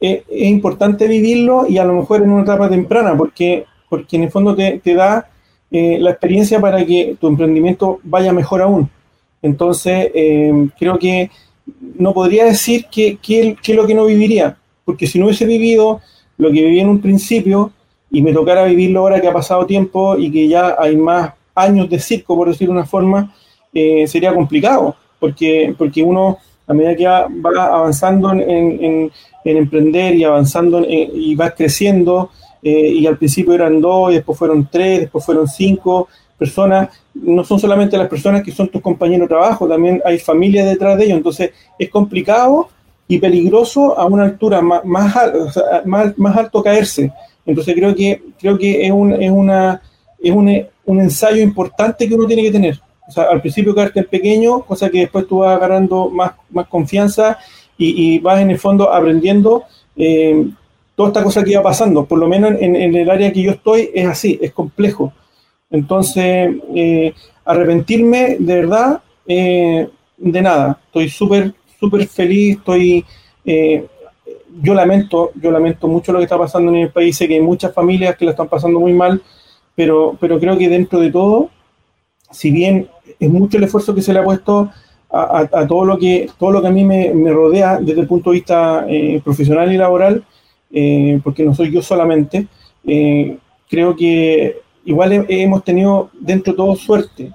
es, 0.00 0.22
es 0.28 0.48
importante 0.48 1.06
vivirlo 1.08 1.66
y 1.68 1.78
a 1.78 1.84
lo 1.84 1.94
mejor 1.94 2.22
en 2.22 2.30
una 2.30 2.42
etapa 2.42 2.68
temprana, 2.68 3.16
porque, 3.16 3.64
porque 3.88 4.16
en 4.16 4.24
el 4.24 4.30
fondo 4.30 4.54
te, 4.54 4.80
te 4.82 4.94
da 4.94 5.28
eh, 5.70 5.98
la 6.00 6.10
experiencia 6.10 6.60
para 6.60 6.84
que 6.86 7.16
tu 7.20 7.26
emprendimiento 7.26 7.98
vaya 8.02 8.32
mejor 8.32 8.62
aún. 8.62 8.88
Entonces, 9.42 10.10
eh, 10.14 10.68
creo 10.78 10.98
que 10.98 11.30
no 11.98 12.12
podría 12.12 12.44
decir 12.44 12.86
que, 12.90 13.18
que, 13.18 13.56
que, 13.62 13.74
lo 13.74 13.86
que 13.86 13.94
no 13.94 14.06
viviría, 14.06 14.56
porque 14.86 15.06
si 15.06 15.18
no 15.18 15.26
hubiese 15.26 15.44
vivido 15.44 16.00
lo 16.38 16.48
que 16.48 16.62
viví 16.62 16.80
en 16.80 16.88
un 16.88 17.00
principio 17.00 17.72
y 18.10 18.22
me 18.22 18.32
tocara 18.32 18.64
vivirlo 18.64 19.00
ahora 19.00 19.20
que 19.20 19.28
ha 19.28 19.32
pasado 19.32 19.66
tiempo 19.66 20.16
y 20.16 20.30
que 20.30 20.48
ya 20.48 20.76
hay 20.78 20.96
más 20.96 21.32
años 21.54 21.90
de 21.90 21.98
circo, 21.98 22.36
por 22.36 22.48
decir 22.48 22.70
una 22.70 22.86
forma, 22.86 23.34
eh, 23.74 24.06
sería 24.06 24.32
complicado, 24.32 24.94
porque, 25.18 25.74
porque 25.76 26.02
uno 26.02 26.38
a 26.68 26.72
medida 26.72 26.96
que 26.96 27.06
va, 27.06 27.66
avanzando 27.66 28.32
en, 28.32 28.40
en, 28.40 29.12
en, 29.44 29.56
emprender 29.56 30.14
y 30.14 30.24
avanzando 30.24 30.84
y 30.88 31.34
va 31.34 31.50
creciendo, 31.50 32.30
eh, 32.62 32.92
y 32.94 33.06
al 33.06 33.18
principio 33.18 33.54
eran 33.54 33.80
dos, 33.80 34.12
y 34.12 34.14
después 34.14 34.38
fueron 34.38 34.68
tres, 34.70 35.00
después 35.00 35.24
fueron 35.24 35.46
cinco 35.46 36.08
personas, 36.38 36.88
no 37.14 37.44
son 37.44 37.58
solamente 37.58 37.96
las 37.96 38.08
personas 38.08 38.42
que 38.42 38.52
son 38.52 38.68
tus 38.68 38.82
compañeros 38.82 39.28
de 39.28 39.34
trabajo, 39.34 39.68
también 39.68 40.02
hay 40.04 40.18
familias 40.18 40.66
detrás 40.66 40.98
de 40.98 41.04
ellos, 41.04 41.16
entonces 41.16 41.50
es 41.78 41.88
complicado 41.88 42.68
y 43.08 43.18
peligroso 43.18 43.98
a 43.98 44.06
una 44.06 44.24
altura 44.24 44.60
más, 44.60 44.84
más, 44.84 45.14
más, 45.84 46.18
más 46.18 46.36
alto 46.36 46.62
caerse. 46.62 47.12
Entonces 47.44 47.74
creo 47.74 47.94
que, 47.94 48.22
creo 48.38 48.58
que 48.58 48.84
es, 48.84 48.90
un, 48.90 49.12
es, 49.12 49.30
una, 49.30 49.80
es 50.18 50.32
un, 50.32 50.66
un, 50.84 51.00
ensayo 51.00 51.42
importante 51.42 52.08
que 52.08 52.14
uno 52.14 52.26
tiene 52.26 52.42
que 52.42 52.50
tener. 52.50 52.80
O 53.06 53.10
sea, 53.12 53.24
al 53.24 53.40
principio 53.40 53.74
caerte 53.74 54.00
en 54.00 54.06
pequeño, 54.06 54.62
cosa 54.62 54.90
que 54.90 55.00
después 55.00 55.28
tú 55.28 55.38
vas 55.38 55.56
agarrando 55.56 56.10
más, 56.10 56.32
más 56.50 56.66
confianza 56.66 57.38
y, 57.78 58.14
y 58.14 58.18
vas 58.18 58.40
en 58.40 58.50
el 58.50 58.58
fondo 58.58 58.92
aprendiendo 58.92 59.62
eh, 59.96 60.48
toda 60.96 61.10
esta 61.10 61.22
cosa 61.22 61.44
que 61.44 61.52
iba 61.52 61.62
pasando. 61.62 62.04
Por 62.04 62.18
lo 62.18 62.26
menos 62.26 62.54
en, 62.60 62.74
en, 62.74 62.96
el 62.96 63.08
área 63.08 63.32
que 63.32 63.42
yo 63.42 63.52
estoy 63.52 63.90
es 63.94 64.08
así, 64.08 64.38
es 64.42 64.52
complejo. 64.52 65.12
Entonces, 65.70 66.50
eh, 66.74 67.14
arrepentirme 67.44 68.36
de 68.40 68.54
verdad, 68.54 69.02
eh, 69.26 69.88
de 70.16 70.42
nada. 70.42 70.80
Estoy 70.86 71.08
súper, 71.08 71.54
súper 71.78 72.06
feliz, 72.06 72.58
estoy... 72.58 73.04
Eh, 73.44 73.86
yo 74.60 74.74
lamento, 74.74 75.32
yo 75.40 75.50
lamento 75.50 75.86
mucho 75.86 76.12
lo 76.12 76.18
que 76.18 76.24
está 76.24 76.38
pasando 76.38 76.72
en 76.72 76.78
el 76.78 76.90
país, 76.90 77.16
sé 77.16 77.28
que 77.28 77.34
hay 77.34 77.40
muchas 77.40 77.74
familias 77.74 78.16
que 78.16 78.24
lo 78.24 78.30
están 78.30 78.48
pasando 78.48 78.80
muy 78.80 78.92
mal, 78.92 79.22
pero, 79.74 80.16
pero 80.18 80.40
creo 80.40 80.56
que 80.56 80.68
dentro 80.68 80.98
de 81.00 81.10
todo, 81.10 81.50
si 82.30 82.50
bien 82.50 82.88
es 83.20 83.30
mucho 83.30 83.58
el 83.58 83.64
esfuerzo 83.64 83.94
que 83.94 84.02
se 84.02 84.12
le 84.12 84.20
ha 84.20 84.24
puesto 84.24 84.70
a, 85.10 85.66
todo, 85.66 85.84
lo 85.84 85.98
que, 85.98 86.28
todo 86.38 86.50
lo 86.50 86.60
que 86.60 86.68
a 86.68 86.72
mí 86.72 86.84
me, 86.84 87.12
rodea 87.30 87.78
desde 87.80 88.00
el 88.00 88.06
punto 88.06 88.30
de 88.30 88.34
vista 88.34 88.84
eh, 88.88 89.20
profesional 89.24 89.72
y 89.72 89.76
laboral, 89.76 90.24
eh, 90.70 91.20
porque 91.22 91.44
no 91.44 91.54
soy 91.54 91.70
yo 91.70 91.80
solamente, 91.80 92.46
eh, 92.84 93.38
creo 93.68 93.94
que 93.96 94.60
igual 94.84 95.12
he, 95.12 95.42
hemos 95.42 95.64
tenido 95.64 96.10
dentro 96.18 96.52
de 96.52 96.56
todo 96.56 96.76
suerte, 96.76 97.32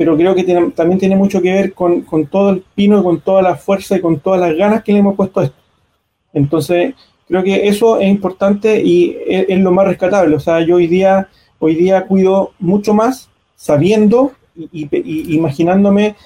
pero 0.00 0.16
creo 0.16 0.34
que 0.34 0.44
tiene, 0.44 0.70
también 0.70 0.98
tiene 0.98 1.14
mucho 1.14 1.42
que 1.42 1.52
ver 1.52 1.74
con, 1.74 2.00
con 2.00 2.24
todo 2.24 2.48
el 2.48 2.64
pino, 2.74 3.04
con 3.04 3.20
toda 3.20 3.42
la 3.42 3.54
fuerza 3.56 3.98
y 3.98 4.00
con 4.00 4.18
todas 4.18 4.40
las 4.40 4.56
ganas 4.56 4.82
que 4.82 4.94
le 4.94 5.00
hemos 5.00 5.14
puesto 5.14 5.40
a 5.40 5.44
esto. 5.44 5.58
Entonces, 6.32 6.94
creo 7.28 7.42
que 7.42 7.68
eso 7.68 8.00
es 8.00 8.08
importante 8.08 8.80
y 8.82 9.18
es, 9.26 9.58
lo 9.58 9.72
más 9.72 9.86
rescatable. 9.86 10.34
O 10.34 10.40
sea, 10.40 10.62
yo 10.62 10.76
hoy 10.76 10.86
día, 10.86 11.28
hoy 11.58 11.74
día 11.74 12.06
cuido 12.06 12.52
mucho 12.58 12.94
más 12.94 13.28
sabiendo 13.56 14.32
y, 14.56 14.70
y, 14.72 14.88
y 14.90 15.36
imaginándome 15.36 16.16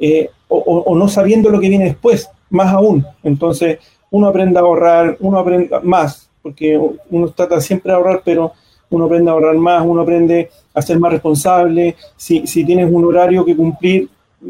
eh, 0.00 0.30
o, 0.46 0.58
o, 0.58 0.94
no 0.94 1.08
sabiendo 1.08 1.50
lo 1.50 1.58
que 1.58 1.70
viene 1.70 1.86
después, 1.86 2.30
más 2.50 2.72
aún. 2.72 3.04
Entonces, 3.24 3.80
uno 4.12 4.28
aprende 4.28 4.60
a 4.60 4.62
ahorrar, 4.62 5.16
uno 5.18 5.40
aprende 5.40 5.70
más, 5.82 6.30
porque 6.40 6.80
uno 7.10 7.28
trata 7.30 7.60
siempre 7.60 7.90
de 7.90 7.96
ahorrar, 7.96 8.22
pero 8.24 8.52
uno 8.90 9.06
aprende 9.06 9.28
a 9.28 9.34
ahorrar 9.34 9.56
más, 9.56 9.84
uno 9.84 10.02
aprende 10.02 10.50
a 10.74 10.82
ser 10.82 10.98
más 10.98 11.12
responsable. 11.12 11.96
Si, 12.16 12.46
si 12.46 12.64
tienes 12.64 12.90
un 12.90 13.04
horario 13.04 13.44
que 13.44 13.56
cumplir, 13.56 14.08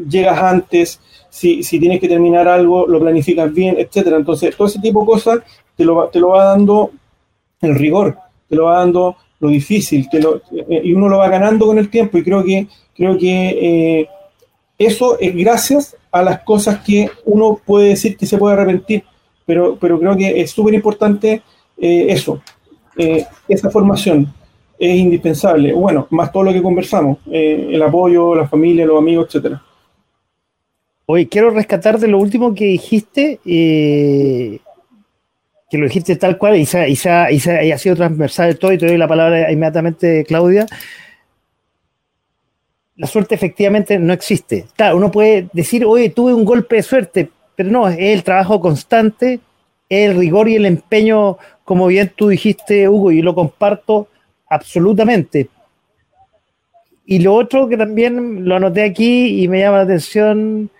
llegas 0.09 0.41
antes 0.41 0.99
si, 1.29 1.63
si 1.63 1.79
tienes 1.79 1.99
que 1.99 2.07
terminar 2.07 2.47
algo, 2.47 2.87
lo 2.87 2.99
planificas 2.99 3.53
bien, 3.53 3.75
etcétera. 3.77 4.15
Entonces, 4.15 4.55
todo 4.55 4.67
ese 4.67 4.79
tipo 4.79 5.01
de 5.01 5.05
cosas 5.05 5.39
te 5.75 5.83
lo, 5.83 6.07
te 6.07 6.19
lo 6.19 6.29
va 6.29 6.45
dando 6.45 6.91
el 7.61 7.75
rigor, 7.75 8.17
te 8.47 8.55
lo 8.55 8.65
va 8.65 8.79
dando 8.79 9.17
lo 9.41 9.49
difícil, 9.49 10.07
te 10.09 10.21
lo, 10.21 10.37
eh, 10.37 10.81
y 10.83 10.93
uno 10.93 11.09
lo 11.09 11.17
va 11.17 11.27
ganando 11.27 11.65
con 11.65 11.77
el 11.77 11.89
tiempo. 11.89 12.17
Y 12.17 12.23
creo 12.23 12.41
que, 12.41 12.67
creo 12.95 13.17
que 13.17 13.49
eh, 13.99 14.09
eso 14.77 15.19
es 15.19 15.35
gracias 15.35 15.97
a 16.09 16.23
las 16.23 16.39
cosas 16.43 16.79
que 16.79 17.09
uno 17.25 17.59
puede 17.65 17.89
decir 17.89 18.15
que 18.15 18.25
se 18.25 18.37
puede 18.37 18.53
arrepentir, 18.53 19.03
pero, 19.45 19.77
pero 19.77 19.99
creo 19.99 20.15
que 20.15 20.39
es 20.39 20.51
súper 20.51 20.73
importante 20.73 21.41
eh, 21.77 22.05
eso, 22.09 22.41
esa 23.49 23.69
formación 23.69 24.33
es 24.77 24.95
indispensable. 24.95 25.73
Bueno, 25.73 26.07
más 26.09 26.31
todo 26.31 26.43
lo 26.43 26.53
que 26.53 26.61
conversamos, 26.61 27.17
eh, 27.31 27.69
el 27.71 27.81
apoyo, 27.81 28.35
la 28.35 28.47
familia, 28.47 28.85
los 28.85 28.97
amigos, 28.97 29.27
etcétera. 29.27 29.61
Oye, 31.07 31.27
quiero 31.27 31.51
rescatar 31.51 31.99
de 31.99 32.07
lo 32.07 32.17
último 32.17 32.55
que 32.55 32.65
dijiste, 32.65 33.39
eh, 33.45 34.59
que 35.69 35.77
lo 35.77 35.85
dijiste 35.85 36.15
tal 36.15 36.37
cual, 36.37 36.57
y, 36.57 36.65
se, 36.65 36.89
y, 36.89 36.95
se, 36.95 37.27
y, 37.31 37.39
se, 37.39 37.65
y, 37.65 37.71
ha 37.71 37.77
sido 37.77 37.95
transversal 37.95 38.57
todo, 38.57 38.73
y 38.73 38.77
te 38.77 38.87
doy 38.87 38.97
la 38.97 39.07
palabra 39.07 39.51
inmediatamente, 39.51 40.23
Claudia. 40.27 40.65
La 42.95 43.07
suerte 43.07 43.35
efectivamente 43.35 43.99
no 43.99 44.13
existe. 44.13 44.65
Claro, 44.75 44.97
uno 44.97 45.11
puede 45.11 45.47
decir, 45.53 45.85
oye, 45.85 46.09
tuve 46.09 46.33
un 46.33 46.45
golpe 46.45 46.77
de 46.77 46.83
suerte, 46.83 47.29
pero 47.55 47.69
no, 47.69 47.87
es 47.87 47.97
el 47.99 48.23
trabajo 48.23 48.59
constante, 48.59 49.39
es 49.89 50.09
el 50.09 50.17
rigor 50.17 50.49
y 50.49 50.55
el 50.55 50.65
empeño, 50.65 51.37
como 51.65 51.87
bien 51.87 52.11
tú 52.15 52.29
dijiste, 52.29 52.89
Hugo, 52.89 53.11
y 53.11 53.21
lo 53.21 53.35
comparto 53.35 54.07
absolutamente. 54.55 55.49
Y 57.05 57.19
lo 57.19 57.35
otro 57.35 57.67
que 57.67 57.77
también 57.77 58.47
lo 58.47 58.55
anoté 58.55 58.83
aquí 58.83 59.43
y 59.43 59.47
me 59.47 59.59
llama 59.59 59.77
la 59.77 59.83
atención, 59.83 60.71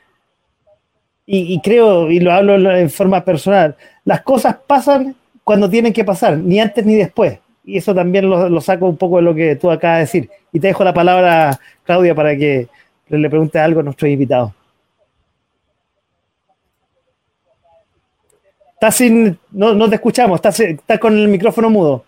y, 1.27 1.59
creo, 1.61 2.11
y 2.11 2.19
lo 2.19 2.31
hablo 2.31 2.75
en 2.75 2.89
forma 2.89 3.23
personal, 3.25 3.75
las 4.03 4.21
cosas 4.21 4.57
pasan 4.67 5.15
cuando 5.43 5.69
tienen 5.69 5.91
que 5.91 6.03
pasar, 6.03 6.37
ni 6.37 6.59
antes 6.59 6.85
ni 6.85 6.95
después. 6.95 7.39
Y 7.63 7.77
eso 7.77 7.95
también 7.95 8.29
lo, 8.29 8.61
saco 8.61 8.87
un 8.87 8.97
poco 8.97 9.17
de 9.17 9.23
lo 9.23 9.33
que 9.33 9.55
tú 9.55 9.71
acabas 9.71 9.97
de 9.97 10.01
decir. 10.01 10.29
Y 10.51 10.59
te 10.59 10.67
dejo 10.67 10.83
la 10.83 10.93
palabra, 10.93 11.59
Claudia, 11.83 12.13
para 12.13 12.35
que 12.35 12.67
le 13.09 13.29
pregunte 13.29 13.57
algo 13.57 13.79
a 13.79 13.83
nuestros 13.83 14.09
invitados. 14.09 14.51
Estás 18.73 18.95
sin, 18.95 19.39
no, 19.51 19.73
no 19.73 19.89
te 19.89 19.95
escuchamos, 19.95 20.39
estás 20.43 20.99
con 20.99 21.17
el 21.17 21.27
micrófono 21.27 21.71
mudo. 21.71 22.05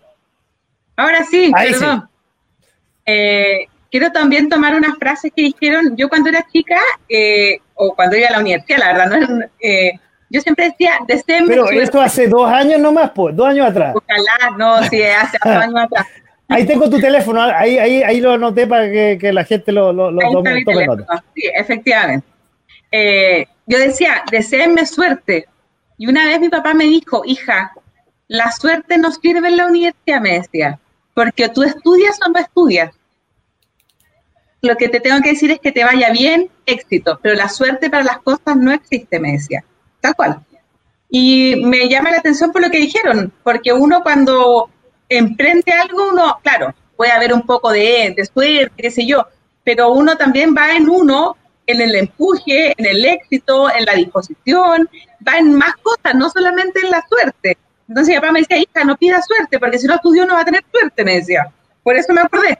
Ahora 0.98 1.24
sí, 1.24 1.52
Ahí 1.54 1.70
perdón. 1.70 2.00
Sí. 2.00 2.62
Eh, 3.06 3.68
quiero 3.88 4.10
también 4.10 4.48
tomar 4.48 4.74
unas 4.74 4.98
frases 4.98 5.32
que 5.34 5.42
dijeron, 5.42 5.96
yo 5.96 6.08
cuando 6.08 6.28
era 6.28 6.44
chica, 6.52 6.76
eh, 7.08 7.60
o 7.74 7.94
cuando 7.94 8.16
iba 8.16 8.26
a 8.28 8.32
la 8.32 8.40
universidad, 8.40 8.78
la 8.78 8.92
verdad, 8.92 9.28
no, 9.28 9.46
eh, 9.60 9.92
yo 10.28 10.40
siempre 10.40 10.70
decía, 10.70 10.94
deseenme 11.06 11.48
Pero 11.50 11.62
suerte. 11.62 11.82
esto 11.84 12.00
hace 12.00 12.26
dos 12.26 12.50
años 12.50 12.80
nomás, 12.80 13.12
pues, 13.14 13.34
dos 13.36 13.46
años 13.46 13.68
atrás. 13.68 13.94
Ojalá, 13.94 14.56
no, 14.58 14.82
sí, 14.88 15.00
hace 15.04 15.38
dos 15.42 15.54
años 15.62 15.80
atrás. 15.84 16.06
Ahí 16.48 16.66
tengo 16.66 16.90
tu 16.90 16.98
teléfono, 16.98 17.42
ahí, 17.42 17.78
ahí, 17.78 18.02
ahí 18.02 18.20
lo 18.20 18.32
anoté 18.32 18.66
para 18.66 18.90
que, 18.90 19.18
que 19.20 19.32
la 19.32 19.44
gente 19.44 19.70
lo, 19.70 19.92
lo, 19.92 20.10
lo 20.10 20.20
tome, 20.32 20.64
tome 20.64 20.84
nota. 20.84 21.22
Sí, 21.32 21.42
efectivamente. 21.54 22.26
Eh, 22.90 23.46
yo 23.66 23.78
decía, 23.78 24.24
deseenme 24.32 24.84
suerte. 24.84 25.46
Y 25.96 26.08
una 26.08 26.24
vez 26.24 26.40
mi 26.40 26.48
papá 26.48 26.74
me 26.74 26.84
dijo, 26.84 27.22
hija, 27.24 27.72
la 28.26 28.50
suerte 28.50 28.98
no 28.98 29.12
sirve 29.12 29.46
en 29.46 29.58
la 29.58 29.66
universidad, 29.66 30.20
me 30.20 30.40
decía, 30.40 30.78
porque 31.18 31.48
tú 31.48 31.64
estudias 31.64 32.16
o 32.24 32.30
no 32.30 32.38
estudias 32.38 32.94
lo 34.60 34.76
que 34.76 34.88
te 34.88 35.00
tengo 35.00 35.20
que 35.20 35.30
decir 35.30 35.50
es 35.50 35.58
que 35.58 35.72
te 35.72 35.82
vaya 35.82 36.10
bien, 36.10 36.48
éxito, 36.64 37.18
pero 37.20 37.34
la 37.34 37.48
suerte 37.48 37.90
para 37.90 38.04
las 38.04 38.18
cosas 38.18 38.56
no 38.56 38.70
existe, 38.70 39.18
me 39.18 39.32
decía, 39.32 39.64
tal 40.00 40.14
cual. 40.14 40.44
Y 41.10 41.56
me 41.64 41.88
llama 41.88 42.12
la 42.12 42.18
atención 42.18 42.52
por 42.52 42.62
lo 42.62 42.70
que 42.70 42.78
dijeron, 42.78 43.32
porque 43.42 43.72
uno 43.72 44.02
cuando 44.04 44.70
emprende 45.08 45.72
algo, 45.72 46.10
uno, 46.12 46.38
claro, 46.40 46.72
puede 46.96 47.10
haber 47.10 47.32
un 47.32 47.42
poco 47.42 47.70
de, 47.72 48.14
de 48.16 48.24
suerte, 48.24 48.72
qué 48.76 48.90
sé 48.92 49.04
yo, 49.04 49.26
pero 49.64 49.90
uno 49.90 50.16
también 50.16 50.54
va 50.56 50.72
en 50.72 50.88
uno, 50.88 51.36
en 51.66 51.80
el 51.80 51.96
empuje, 51.96 52.74
en 52.76 52.86
el 52.86 53.04
éxito, 53.04 53.68
en 53.74 53.86
la 53.86 53.94
disposición, 53.94 54.88
va 55.26 55.38
en 55.38 55.54
más 55.54 55.74
cosas, 55.82 56.14
no 56.14 56.30
solamente 56.30 56.80
en 56.80 56.90
la 56.90 57.04
suerte. 57.08 57.58
Entonces 57.88 58.14
mi 58.14 58.20
papá 58.20 58.32
me 58.32 58.40
decía, 58.40 58.58
hija, 58.58 58.84
no 58.84 58.96
pida 58.96 59.20
suerte, 59.22 59.58
porque 59.58 59.78
si 59.78 59.86
no 59.86 59.94
estudió 59.94 60.26
no 60.26 60.34
va 60.34 60.40
a 60.40 60.44
tener 60.44 60.64
suerte, 60.70 61.04
me 61.04 61.14
decía. 61.16 61.50
Por 61.82 61.96
eso 61.96 62.12
me 62.12 62.20
acordé. 62.20 62.58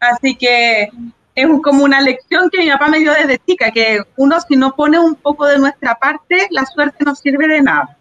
Así 0.00 0.34
que 0.34 0.88
es 1.34 1.46
como 1.62 1.84
una 1.84 2.00
lección 2.00 2.48
que 2.50 2.58
mi 2.58 2.70
papá 2.70 2.88
me 2.88 2.98
dio 2.98 3.12
desde 3.12 3.38
chica, 3.46 3.70
que 3.70 4.00
uno 4.16 4.40
si 4.40 4.56
no 4.56 4.74
pone 4.74 4.98
un 4.98 5.14
poco 5.14 5.46
de 5.46 5.58
nuestra 5.58 5.94
parte, 5.96 6.48
la 6.50 6.64
suerte 6.64 7.04
no 7.04 7.14
sirve 7.14 7.46
de 7.46 7.60
nada. 7.60 7.96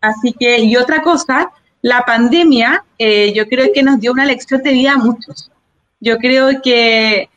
Así 0.00 0.32
que, 0.32 0.58
y 0.58 0.76
otra 0.76 1.02
cosa, 1.02 1.52
la 1.82 2.04
pandemia 2.04 2.84
eh, 2.98 3.32
yo 3.32 3.46
creo 3.48 3.72
que 3.72 3.82
nos 3.82 4.00
dio 4.00 4.12
una 4.12 4.24
lección 4.24 4.62
de 4.62 4.72
vida 4.72 4.92
a 4.94 4.98
muchos. 4.98 5.50
Yo 6.00 6.18
creo 6.18 6.60
que 6.60 7.30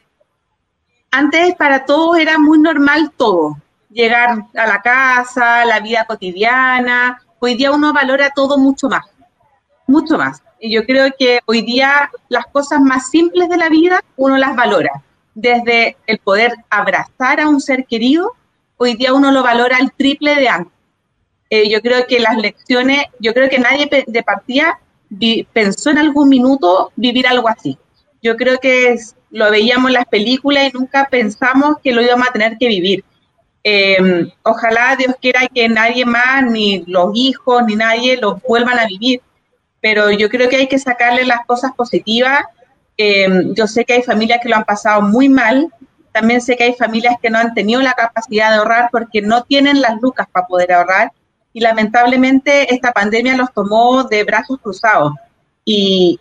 antes 1.11 1.55
para 1.55 1.85
todos 1.85 2.17
era 2.17 2.39
muy 2.39 2.57
normal 2.59 3.11
todo, 3.15 3.57
llegar 3.91 4.45
a 4.55 4.67
la 4.67 4.81
casa, 4.81 5.65
la 5.65 5.79
vida 5.79 6.05
cotidiana, 6.05 7.21
hoy 7.39 7.55
día 7.55 7.71
uno 7.71 7.93
valora 7.93 8.31
todo 8.35 8.57
mucho 8.57 8.89
más, 8.89 9.05
mucho 9.87 10.17
más. 10.17 10.41
Y 10.59 10.73
yo 10.73 10.85
creo 10.85 11.11
que 11.17 11.39
hoy 11.45 11.61
día 11.61 12.09
las 12.27 12.45
cosas 12.47 12.81
más 12.81 13.09
simples 13.09 13.49
de 13.49 13.57
la 13.57 13.69
vida 13.69 14.03
uno 14.17 14.37
las 14.37 14.55
valora. 14.55 15.03
Desde 15.33 15.95
el 16.05 16.19
poder 16.19 16.53
abrazar 16.69 17.39
a 17.39 17.47
un 17.47 17.61
ser 17.61 17.85
querido, 17.85 18.33
hoy 18.77 18.95
día 18.95 19.13
uno 19.13 19.31
lo 19.31 19.41
valora 19.41 19.77
el 19.79 19.91
triple 19.93 20.35
de 20.35 20.49
antes. 20.49 20.73
Eh, 21.49 21.69
yo 21.69 21.81
creo 21.81 22.05
que 22.07 22.19
las 22.19 22.37
lecciones, 22.37 23.05
yo 23.19 23.33
creo 23.33 23.49
que 23.49 23.57
nadie 23.57 23.89
de 24.05 24.23
partida 24.23 24.79
pensó 25.53 25.89
en 25.89 25.97
algún 25.97 26.29
minuto 26.29 26.91
vivir 26.95 27.25
algo 27.25 27.47
así. 27.49 27.77
Yo 28.21 28.35
creo 28.35 28.59
que 28.59 28.97
lo 29.31 29.49
veíamos 29.49 29.89
en 29.89 29.93
las 29.93 30.05
películas 30.05 30.67
y 30.67 30.77
nunca 30.77 31.07
pensamos 31.09 31.77
que 31.83 31.91
lo 31.91 32.01
íbamos 32.01 32.27
a 32.27 32.31
tener 32.31 32.57
que 32.57 32.67
vivir. 32.67 33.03
Eh, 33.63 34.31
ojalá 34.43 34.95
Dios 34.95 35.15
quiera 35.21 35.41
que 35.53 35.67
nadie 35.67 36.05
más, 36.05 36.43
ni 36.49 36.83
los 36.85 37.11
hijos, 37.13 37.63
ni 37.65 37.75
nadie, 37.75 38.17
lo 38.17 38.41
vuelvan 38.47 38.79
a 38.79 38.85
vivir 38.85 39.21
pero 39.81 40.11
yo 40.11 40.29
creo 40.29 40.49
que 40.49 40.57
hay 40.57 40.67
que 40.67 40.79
sacarle 40.79 41.25
las 41.25 41.45
cosas 41.45 41.71
positivas. 41.73 42.43
Em, 42.97 43.53
yo 43.53 43.67
sé 43.67 43.85
que 43.85 43.93
hay 43.93 44.03
familias 44.03 44.39
que 44.41 44.49
lo 44.49 44.57
han 44.57 44.65
pasado 44.65 45.01
muy 45.01 45.29
mal, 45.29 45.73
también 46.11 46.41
sé 46.41 46.57
que 46.57 46.65
hay 46.65 46.73
familias 46.73 47.15
que 47.21 47.29
no 47.29 47.37
han 47.37 47.53
tenido 47.53 47.81
la 47.81 47.93
capacidad 47.93 48.49
de 48.49 48.57
ahorrar 48.57 48.89
porque 48.91 49.21
no 49.21 49.43
tienen 49.43 49.79
las 49.79 50.01
lucas 50.01 50.27
para 50.31 50.47
poder 50.47 50.73
ahorrar 50.73 51.11
y 51.53 51.61
lamentablemente 51.61 52.73
esta 52.73 52.91
pandemia 52.91 53.37
los 53.37 53.53
tomó 53.53 54.03
de 54.03 54.23
brazos 54.23 54.59
cruzados 54.61 55.13
y, 55.63 56.19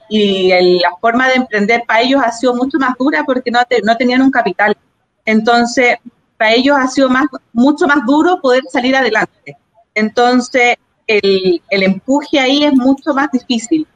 la 0.83 0.91
forma 1.01 1.29
de 1.29 1.37
emprender 1.37 1.83
para 1.87 2.03
ellos 2.03 2.21
ha 2.23 2.31
sido 2.33 2.55
mucho 2.55 2.79
más 2.79 2.97
dura 2.99 3.25
porque 3.25 3.51
no 3.51 3.97
tenían 3.97 4.21
un 4.21 4.31
capital. 4.31 4.77
Entonces, 5.25 5.97
para 6.39 6.55
ellos 6.55 6.77
ha 6.79 6.87
sido 6.87 7.11
más, 7.11 7.27
mucho 7.53 7.87
más 7.87 8.07
duro 8.07 8.41
poder 8.41 8.63
salir 8.71 8.97
adelante. 8.97 9.57
Entonces, 9.95 10.77
el, 11.09 11.61
empuje 11.71 12.39
ahí 12.39 12.65
es 12.65 12.73
mucho 12.73 13.13
más 13.13 13.31
difícil. 13.33 13.87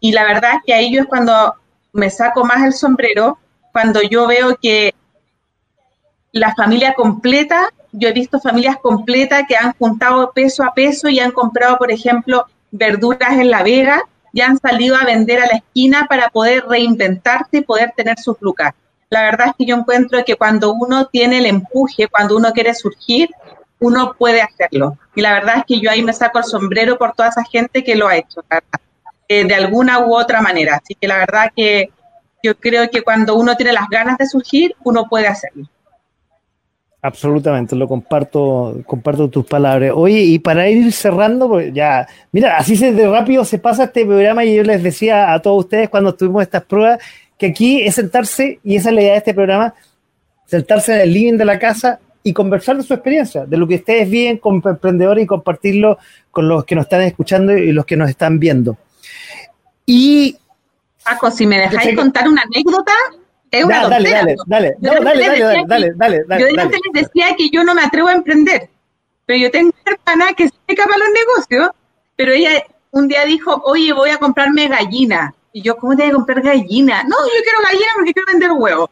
Y 0.00 0.12
la 0.12 0.24
verdad 0.24 0.52
es 0.56 0.60
que 0.66 0.74
a 0.74 0.80
ellos 0.80 1.02
es 1.02 1.08
cuando 1.08 1.54
me 1.92 2.08
saco 2.08 2.44
más 2.44 2.64
el 2.64 2.72
sombrero, 2.72 3.38
cuando 3.72 4.00
yo 4.02 4.26
veo 4.26 4.56
que 4.60 4.94
la 6.32 6.54
familia 6.54 6.94
completa, 6.94 7.70
yo 7.92 8.08
he 8.08 8.12
visto 8.12 8.40
familias 8.40 8.76
completas 8.80 9.44
que 9.46 9.56
han 9.56 9.74
juntado 9.74 10.32
peso 10.32 10.64
a 10.64 10.72
peso 10.72 11.08
y 11.08 11.20
han 11.20 11.32
comprado, 11.32 11.76
por 11.76 11.90
ejemplo, 11.90 12.46
verduras 12.70 13.32
en 13.32 13.50
La 13.50 13.62
Vega 13.62 14.02
y 14.32 14.40
han 14.40 14.58
salido 14.58 14.96
a 14.96 15.04
vender 15.04 15.40
a 15.40 15.46
la 15.46 15.56
esquina 15.56 16.06
para 16.08 16.30
poder 16.30 16.64
reinventarse 16.66 17.58
y 17.58 17.62
poder 17.62 17.92
tener 17.96 18.18
sus 18.18 18.36
lucas. 18.40 18.74
La 19.10 19.22
verdad 19.22 19.48
es 19.48 19.54
que 19.58 19.66
yo 19.66 19.76
encuentro 19.76 20.24
que 20.24 20.36
cuando 20.36 20.72
uno 20.72 21.06
tiene 21.06 21.38
el 21.38 21.46
empuje, 21.46 22.06
cuando 22.06 22.36
uno 22.36 22.52
quiere 22.52 22.72
surgir, 22.74 23.28
uno 23.80 24.14
puede 24.16 24.40
hacerlo. 24.40 24.96
Y 25.16 25.20
la 25.20 25.32
verdad 25.32 25.58
es 25.58 25.64
que 25.66 25.80
yo 25.80 25.90
ahí 25.90 26.00
me 26.02 26.12
saco 26.12 26.38
el 26.38 26.44
sombrero 26.44 26.96
por 26.96 27.12
toda 27.14 27.30
esa 27.30 27.42
gente 27.42 27.82
que 27.82 27.96
lo 27.96 28.06
ha 28.06 28.16
hecho, 28.16 28.44
eh, 29.26 29.44
de 29.44 29.54
alguna 29.54 29.98
u 29.98 30.14
otra 30.14 30.40
manera. 30.40 30.76
Así 30.76 30.94
que 30.94 31.08
la 31.08 31.18
verdad 31.18 31.50
que 31.54 31.90
yo 32.40 32.54
creo 32.56 32.88
que 32.88 33.02
cuando 33.02 33.34
uno 33.34 33.56
tiene 33.56 33.72
las 33.72 33.88
ganas 33.88 34.16
de 34.16 34.26
surgir, 34.26 34.76
uno 34.84 35.08
puede 35.08 35.26
hacerlo. 35.26 35.66
Absolutamente, 37.02 37.74
lo 37.74 37.88
comparto, 37.88 38.76
comparto 38.86 39.28
tus 39.28 39.44
palabras. 39.44 39.92
Oye, 39.94 40.20
y 40.20 40.38
para 40.38 40.68
ir 40.68 40.92
cerrando, 40.92 41.48
pues 41.48 41.72
ya, 41.72 42.06
mira, 42.30 42.58
así 42.58 42.76
se 42.76 42.92
de 42.92 43.10
rápido 43.10 43.44
se 43.44 43.58
pasa 43.58 43.84
este 43.84 44.04
programa 44.04 44.44
y 44.44 44.54
yo 44.54 44.62
les 44.62 44.82
decía 44.82 45.32
a 45.32 45.40
todos 45.40 45.64
ustedes 45.64 45.88
cuando 45.88 46.14
tuvimos 46.14 46.42
estas 46.42 46.62
pruebas 46.64 47.00
que 47.40 47.46
aquí 47.46 47.80
es 47.80 47.94
sentarse, 47.94 48.60
y 48.62 48.76
esa 48.76 48.90
es 48.90 48.94
la 48.94 49.00
idea 49.00 49.12
de 49.12 49.18
este 49.18 49.32
programa, 49.32 49.74
sentarse 50.44 50.94
en 50.94 51.00
el 51.00 51.12
living 51.14 51.38
de 51.38 51.46
la 51.46 51.58
casa 51.58 51.98
y 52.22 52.34
conversar 52.34 52.76
de 52.76 52.82
su 52.82 52.92
experiencia, 52.92 53.46
de 53.46 53.56
lo 53.56 53.66
que 53.66 53.76
ustedes 53.76 54.10
viven 54.10 54.36
como 54.36 54.60
emprendedores 54.68 55.24
y 55.24 55.26
compartirlo 55.26 55.96
con 56.30 56.46
los 56.46 56.66
que 56.66 56.74
nos 56.74 56.84
están 56.84 57.00
escuchando 57.00 57.56
y 57.56 57.72
los 57.72 57.86
que 57.86 57.96
nos 57.96 58.10
están 58.10 58.38
viendo. 58.38 58.76
Y... 59.86 60.36
Paco, 61.02 61.30
si 61.30 61.46
me 61.46 61.58
dejáis 61.58 61.96
contar 61.96 62.28
una 62.28 62.42
anécdota, 62.42 62.92
es 63.50 63.64
una 63.64 63.84
da, 63.84 63.88
dale, 63.88 64.10
dale, 64.10 64.36
dale, 64.46 64.76
dale, 64.78 65.00
dale, 65.02 65.26
dale, 65.26 65.64
dale, 65.66 65.92
dale, 65.96 66.24
dale, 66.26 66.40
Yo 66.42 66.46
de 66.46 66.52
les 66.54 67.06
decía 67.06 67.34
que 67.38 67.48
yo 67.48 67.64
no 67.64 67.74
me 67.74 67.82
atrevo 67.82 68.08
a 68.08 68.12
emprender, 68.12 68.68
pero 69.24 69.38
yo 69.38 69.50
tengo 69.50 69.72
una 69.86 69.96
hermana 69.96 70.34
que 70.34 70.46
se 70.46 70.54
para 70.76 70.98
los 70.98 71.08
negocios, 71.24 71.70
pero 72.16 72.32
ella 72.32 72.50
un 72.90 73.08
día 73.08 73.24
dijo, 73.24 73.62
oye, 73.64 73.94
voy 73.94 74.10
a 74.10 74.18
comprarme 74.18 74.68
gallina. 74.68 75.34
Y 75.52 75.62
yo, 75.62 75.76
¿cómo 75.76 75.96
te 75.96 76.02
voy 76.02 76.10
a 76.10 76.14
comprar 76.14 76.42
gallina? 76.42 77.02
No, 77.02 77.16
yo 77.24 77.42
quiero 77.42 77.58
gallina 77.62 77.92
porque 77.94 78.12
quiero 78.12 78.26
vender 78.32 78.52
huevos. 78.52 78.90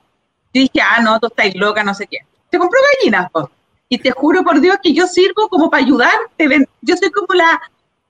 Yo 0.52 0.62
dije, 0.62 0.80
ah, 0.80 1.00
no, 1.02 1.18
tú 1.20 1.28
estás 1.28 1.54
loca, 1.54 1.84
no 1.84 1.94
sé 1.94 2.06
qué. 2.06 2.18
Te 2.50 2.58
compró 2.58 2.78
gallinas, 2.98 3.30
pues. 3.32 3.46
Y 3.88 3.98
te 3.98 4.10
juro 4.10 4.42
por 4.42 4.60
Dios 4.60 4.76
que 4.82 4.92
yo 4.92 5.06
sirvo 5.06 5.48
como 5.48 5.70
para 5.70 5.82
ayudar. 5.82 6.12
Yo 6.82 6.96
soy 6.96 7.10
como 7.10 7.34
la, 7.34 7.60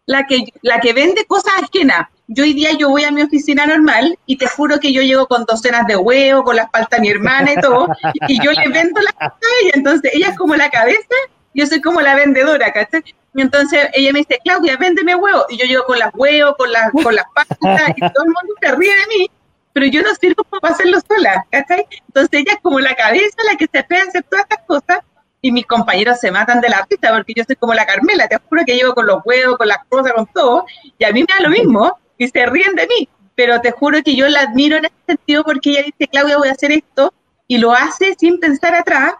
la, 0.06 0.26
que, 0.26 0.44
la 0.62 0.80
que 0.80 0.92
vende 0.92 1.24
cosas 1.26 1.52
ajenas 1.62 2.08
yo 2.30 2.44
hoy 2.44 2.52
día 2.52 2.72
yo 2.78 2.90
voy 2.90 3.04
a 3.04 3.10
mi 3.10 3.22
oficina 3.22 3.64
normal 3.64 4.18
y 4.26 4.36
te 4.36 4.46
juro 4.46 4.78
que 4.78 4.92
yo 4.92 5.00
llego 5.00 5.26
con 5.26 5.46
docenas 5.46 5.86
de 5.86 5.96
huevos, 5.96 6.44
con 6.44 6.56
la 6.56 6.64
espalda 6.64 6.88
de 6.92 7.00
mi 7.00 7.08
hermana 7.08 7.52
y 7.52 7.60
todo, 7.60 7.88
y 8.28 8.42
yo 8.44 8.52
le 8.52 8.68
vendo 8.68 9.00
las 9.00 9.14
cosas 9.14 9.32
a 9.32 9.62
ella. 9.62 9.72
Entonces, 9.74 10.12
ella 10.14 10.28
es 10.28 10.36
como 10.36 10.54
la 10.54 10.70
cabeza, 10.70 11.14
yo 11.54 11.66
soy 11.66 11.80
como 11.80 12.02
la 12.02 12.14
vendedora, 12.14 12.70
¿cachai? 12.70 13.02
Y 13.38 13.40
entonces 13.40 13.86
ella 13.92 14.10
me 14.12 14.18
dice, 14.18 14.40
Claudia, 14.42 14.76
véndeme 14.76 15.14
huevos. 15.14 15.44
Y 15.48 15.56
yo 15.58 15.64
llego 15.64 15.84
con 15.84 15.96
las 15.96 16.10
huevos, 16.12 16.56
con 16.58 16.72
las, 16.72 16.90
con 16.90 17.14
las 17.14 17.24
pastas, 17.32 17.90
y 17.96 18.00
todo 18.00 18.24
el 18.24 18.32
mundo 18.32 18.54
se 18.60 18.74
ríe 18.74 18.90
de 18.90 19.06
mí, 19.16 19.30
pero 19.72 19.86
yo 19.86 20.02
no 20.02 20.12
sirvo 20.16 20.42
para 20.42 20.74
hacerlo 20.74 20.98
sola, 21.06 21.46
¿cachai? 21.48 21.86
Entonces 22.08 22.40
ella 22.40 22.54
es 22.54 22.60
como 22.60 22.80
la 22.80 22.96
cabeza, 22.96 23.36
la 23.48 23.56
que 23.56 23.68
se 23.70 23.78
espera 23.78 24.02
hacer 24.02 24.24
todas 24.28 24.44
estas 24.50 24.66
cosas, 24.66 24.98
y 25.40 25.52
mis 25.52 25.66
compañeros 25.66 26.18
se 26.18 26.32
matan 26.32 26.60
de 26.60 26.68
la 26.68 26.84
pista 26.84 27.14
porque 27.14 27.32
yo 27.36 27.44
soy 27.46 27.54
como 27.54 27.74
la 27.74 27.86
Carmela, 27.86 28.26
te 28.26 28.38
juro 28.38 28.62
que 28.66 28.74
llego 28.74 28.92
con 28.92 29.06
los 29.06 29.20
huevos, 29.24 29.56
con 29.56 29.68
las 29.68 29.84
cosas, 29.88 30.14
con 30.14 30.26
todo, 30.34 30.66
y 30.98 31.04
a 31.04 31.12
mí 31.12 31.20
me 31.20 31.32
da 31.32 31.40
lo 31.40 31.50
mismo, 31.50 31.96
y 32.18 32.26
se 32.26 32.44
ríen 32.44 32.74
de 32.74 32.88
mí, 32.88 33.08
pero 33.36 33.60
te 33.60 33.70
juro 33.70 34.02
que 34.02 34.16
yo 34.16 34.28
la 34.28 34.40
admiro 34.40 34.78
en 34.78 34.86
ese 34.86 34.96
sentido 35.06 35.44
porque 35.44 35.70
ella 35.70 35.82
dice, 35.84 36.10
Claudia, 36.10 36.38
voy 36.38 36.48
a 36.48 36.52
hacer 36.54 36.72
esto, 36.72 37.14
y 37.46 37.58
lo 37.58 37.70
hace 37.70 38.16
sin 38.18 38.40
pensar 38.40 38.74
atrás, 38.74 39.12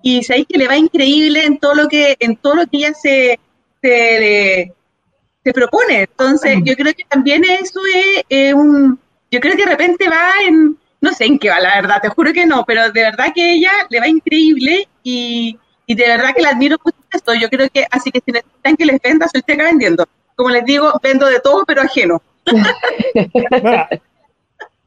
y 0.00 0.24
sabéis 0.24 0.46
que 0.48 0.56
le 0.56 0.66
va 0.66 0.78
increíble 0.78 1.44
en 1.44 1.58
todo 1.58 1.74
lo 1.74 1.88
que, 1.88 2.16
en 2.20 2.36
todo 2.36 2.54
lo 2.54 2.66
que 2.66 2.78
ella 2.78 2.94
se, 2.94 3.38
se, 3.86 5.52
propone. 5.52 6.00
Entonces, 6.00 6.58
yo 6.64 6.74
creo 6.74 6.92
que 6.92 7.04
también 7.08 7.44
eso 7.44 7.80
es 8.28 8.54
un, 8.54 8.98
yo 9.30 9.40
creo 9.40 9.56
que 9.56 9.64
de 9.64 9.70
repente 9.70 10.08
va 10.08 10.30
en, 10.46 10.76
no 11.00 11.12
sé 11.12 11.26
en 11.26 11.38
qué 11.38 11.50
va, 11.50 11.60
la 11.60 11.80
verdad, 11.80 12.00
te 12.02 12.08
juro 12.08 12.32
que 12.32 12.46
no, 12.46 12.64
pero 12.64 12.90
de 12.90 13.02
verdad 13.02 13.32
que 13.34 13.52
ella 13.52 13.70
le 13.88 14.00
va 14.00 14.08
increíble 14.08 14.88
y, 15.02 15.58
y 15.86 15.94
de 15.94 16.08
verdad 16.08 16.34
que 16.34 16.42
la 16.42 16.50
admiro 16.50 16.76
mucho 16.84 16.98
esto. 17.12 17.34
Yo 17.34 17.48
creo 17.48 17.68
que, 17.72 17.86
así 17.90 18.10
que 18.10 18.20
si 18.24 18.32
necesitan 18.32 18.76
que 18.76 18.86
les 18.86 19.00
venda, 19.00 19.28
soy 19.28 19.40
usted 19.40 19.56
vendiendo. 19.56 20.06
Como 20.34 20.50
les 20.50 20.64
digo, 20.64 20.92
vendo 21.02 21.26
de 21.26 21.40
todo, 21.40 21.64
pero 21.64 21.82
ajeno 21.82 22.20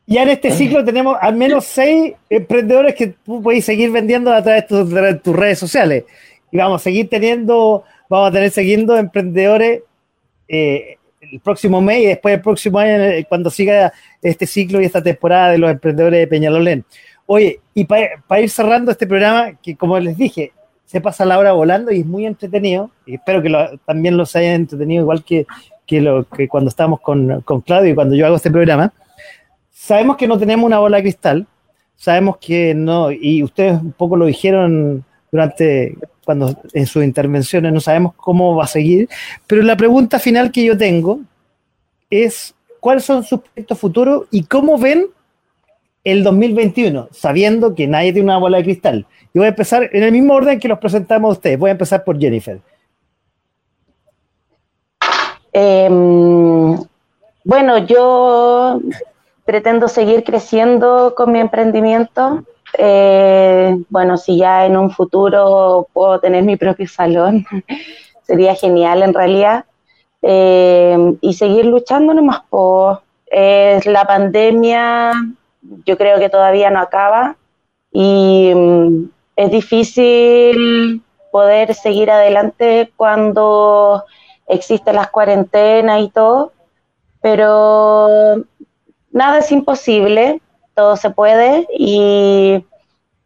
ya 0.08 0.24
en 0.24 0.30
este 0.30 0.52
ciclo 0.52 0.84
tenemos 0.84 1.18
al 1.22 1.36
menos 1.36 1.66
seis 1.66 2.14
emprendedores 2.30 2.96
que 2.96 3.08
tú 3.08 3.42
puedes 3.44 3.66
seguir 3.66 3.92
vendiendo 3.92 4.34
a 4.34 4.42
través 4.42 4.68
de 4.68 5.16
tus, 5.16 5.36
redes 5.36 5.60
sociales. 5.60 6.06
Y 6.52 6.58
vamos 6.58 6.82
a 6.82 6.84
seguir 6.84 7.10
teniendo, 7.10 7.84
vamos 8.10 8.30
a 8.30 8.34
tener 8.34 8.52
siguiendo 8.52 8.98
emprendedores 8.98 9.84
eh, 10.48 10.98
el 11.22 11.40
próximo 11.40 11.80
mes 11.80 12.00
y 12.00 12.06
después 12.08 12.36
el 12.36 12.42
próximo 12.42 12.80
año 12.80 13.26
cuando 13.30 13.50
siga 13.50 13.94
este 14.22 14.48
ciclo 14.48 14.82
y 14.82 14.86
esta 14.86 15.02
temporada 15.02 15.52
de 15.52 15.60
los 15.60 15.70
emprendedores 15.70 16.20
de 16.20 16.28
Peñalolén. 16.28 16.84
Oye, 17.26 17.62
y 17.76 17.86
para 17.86 18.42
ir 18.42 18.50
cerrando 18.50 18.92
este 18.92 19.06
programa, 19.06 19.54
que 19.62 19.76
como 19.76 20.00
les 20.00 20.18
dije, 20.18 20.52
se 20.86 21.00
pasa 21.00 21.26
la 21.26 21.38
hora 21.38 21.52
volando 21.52 21.92
y 21.92 22.00
es 22.00 22.06
muy 22.06 22.26
entretenido, 22.26 22.90
y 23.06 23.16
espero 23.16 23.44
que 23.44 23.80
también 23.86 24.18
los 24.18 24.36
hayan 24.36 24.56
entretenido 24.56 25.04
igual 25.04 25.24
que, 25.24 25.46
que, 25.86 26.48
cuando 26.50 26.70
estamos 26.70 27.00
con, 27.02 27.42
con 27.42 27.62
Claudio 27.62 27.92
y 27.92 27.96
cuando 27.96 28.16
yo 28.16 28.26
hago 28.26 28.38
este 28.38 28.50
programa, 28.50 28.92
sabemos 29.70 30.18
que 30.18 30.28
no 30.28 30.40
tenemos 30.40 30.66
una 30.66 30.80
bola 30.80 30.98
de 30.98 31.04
cristal, 31.04 31.46
sabemos 31.96 32.38
que 32.38 32.74
no, 32.74 33.12
y 33.12 33.44
ustedes 33.44 33.80
un 33.80 33.92
poco 33.92 34.18
lo 34.18 34.26
dijeron 34.26 35.06
durante 35.32 35.96
cuando 36.26 36.56
en 36.74 36.86
sus 36.86 37.04
intervenciones, 37.04 37.74
no 37.74 37.80
sabemos 37.80 38.14
cómo 38.16 38.56
va 38.56 38.66
a 38.66 38.68
seguir, 38.68 39.10
pero 39.48 39.64
la 39.64 39.76
pregunta 39.76 40.20
final 40.20 40.52
que 40.52 40.64
yo 40.64 40.78
tengo 40.78 41.22
es 42.10 42.54
cuáles 42.80 43.04
son 43.04 43.24
sus 43.24 43.42
proyectos 43.42 43.80
futuros 43.80 44.26
y 44.30 44.44
cómo 44.44 44.78
ven 44.78 45.08
el 46.04 46.24
2021, 46.24 47.10
sabiendo 47.12 47.76
que 47.76 47.88
nadie 47.88 48.14
tiene 48.14 48.26
una 48.26 48.38
bola 48.38 48.58
de 48.58 48.64
cristal. 48.64 49.06
Y 49.34 49.40
voy 49.40 49.46
a 49.46 49.50
empezar 49.50 49.90
en 49.92 50.04
el 50.04 50.12
mismo 50.12 50.34
orden 50.34 50.60
que 50.60 50.68
los 50.68 50.80
presentamos 50.80 51.30
a 51.30 51.34
ustedes. 51.34 51.60
Voy 51.60 51.70
a 51.70 51.74
empezar 51.74 52.04
por 52.04 52.20
Jennifer. 52.20 52.60
Em, 55.52 56.78
bueno, 57.44 57.78
yo 57.86 58.82
pretendo 59.46 59.88
seguir 59.88 60.24
creciendo 60.24 61.14
con 61.16 61.32
mi 61.32 61.40
emprendimiento. 61.40 62.44
Eh, 62.78 63.78
bueno, 63.90 64.18
si 64.18 64.38
ya 64.38 64.66
en 64.66 64.78
un 64.78 64.92
futuro 64.92 65.88
puedo 65.94 66.20
tener 66.20 66.44
mi 66.44 66.58
propio 66.58 66.88
salón, 66.88 67.46
sería 68.24 68.56
genial 68.56 69.04
en 69.04 69.14
realidad. 69.14 69.66
Em, 70.22 71.18
y 71.22 71.34
seguir 71.34 71.66
luchando 71.66 72.14
nomás 72.14 72.42
por 72.50 73.02
la 73.32 74.06
pandemia, 74.06 75.12
yo 75.86 75.98
creo 75.98 76.20
que 76.20 76.30
todavía 76.30 76.70
no 76.72 76.80
acaba 76.80 77.38
y 77.92 78.52
mm, 78.54 79.10
es 79.36 79.52
difícil 79.52 81.02
poder 81.32 81.74
seguir 81.74 82.12
adelante 82.12 82.92
cuando 82.98 84.04
existen 84.48 84.96
las 84.96 85.10
cuarentenas 85.10 86.02
y 86.02 86.10
todo, 86.10 86.54
pero 87.22 88.44
nada 89.12 89.40
es 89.40 89.52
imposible, 89.52 90.42
todo 90.80 90.96
se 90.96 91.10
puede 91.10 91.68
y, 91.78 92.66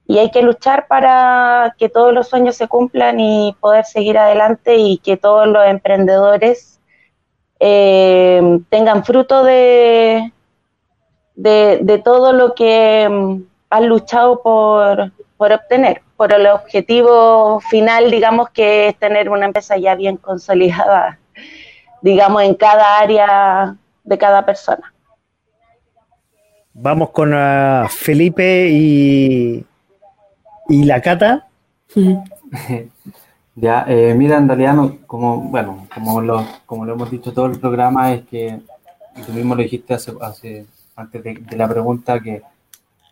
hay 0.10 0.32
que 0.32 0.42
luchar 0.42 0.88
para 0.88 1.76
que 1.78 1.88
todos 1.88 2.14
los 2.14 2.28
sueños 2.28 2.56
se 2.56 2.68
cumplan 2.68 3.20
y 3.20 3.56
poder 3.60 3.86
seguir 3.86 4.18
adelante 4.18 4.76
y 4.76 4.98
que 4.98 5.18
todos 5.18 5.48
los 5.48 5.66
emprendedores 5.66 6.80
eh, 7.60 8.60
tengan 8.70 9.04
fruto 9.04 9.44
de, 9.44 10.32
de, 11.36 12.02
todo 12.04 12.32
lo 12.34 12.54
que 12.54 13.08
mm, 13.10 13.44
han 13.70 13.88
luchado 13.88 14.42
por, 14.42 15.12
por 15.38 15.52
obtener, 15.52 16.02
por 16.16 16.34
el 16.34 16.48
objetivo 16.48 17.60
final, 17.60 18.12
digamos, 18.12 18.50
que 18.50 18.90
es 18.90 19.00
tener 19.00 19.30
una 19.30 19.46
empresa 19.46 19.78
ya 19.78 19.96
bien 19.96 20.18
consolidada, 20.18 21.20
digamos, 22.02 22.44
en 22.44 22.56
cada 22.56 23.00
área 23.00 23.76
de 24.04 24.18
cada 24.18 24.46
persona. 24.46 24.93
Vamos 26.74 27.12
con 27.12 27.34
uh, 27.34 27.88
Felipe 27.88 28.70
y, 28.70 29.64
y 30.70 30.84
la 30.84 31.02
Cata. 31.02 31.48
Ya, 33.56 33.86
eh, 33.88 34.16
mira, 34.18 34.40
en 34.40 34.48
realidad, 34.48 34.74
no, 34.74 34.98
como, 35.06 35.38
bueno, 35.38 35.88
como 35.94 36.22
lo, 36.22 36.44
como 36.66 36.86
lo 36.86 36.94
hemos 36.94 37.12
dicho 37.12 37.34
todo 37.34 37.46
el 37.46 37.60
programa, 37.60 38.12
es 38.12 38.24
que, 38.24 38.60
tú 39.28 39.32
mismo 39.32 39.54
lo 39.54 39.62
dijiste 39.62 39.94
hace, 39.94 40.12
hace 40.22 40.66
antes 40.96 41.24
de, 41.24 41.36
de, 41.36 41.56
la 41.56 41.68
pregunta, 41.70 42.20
que 42.20 42.42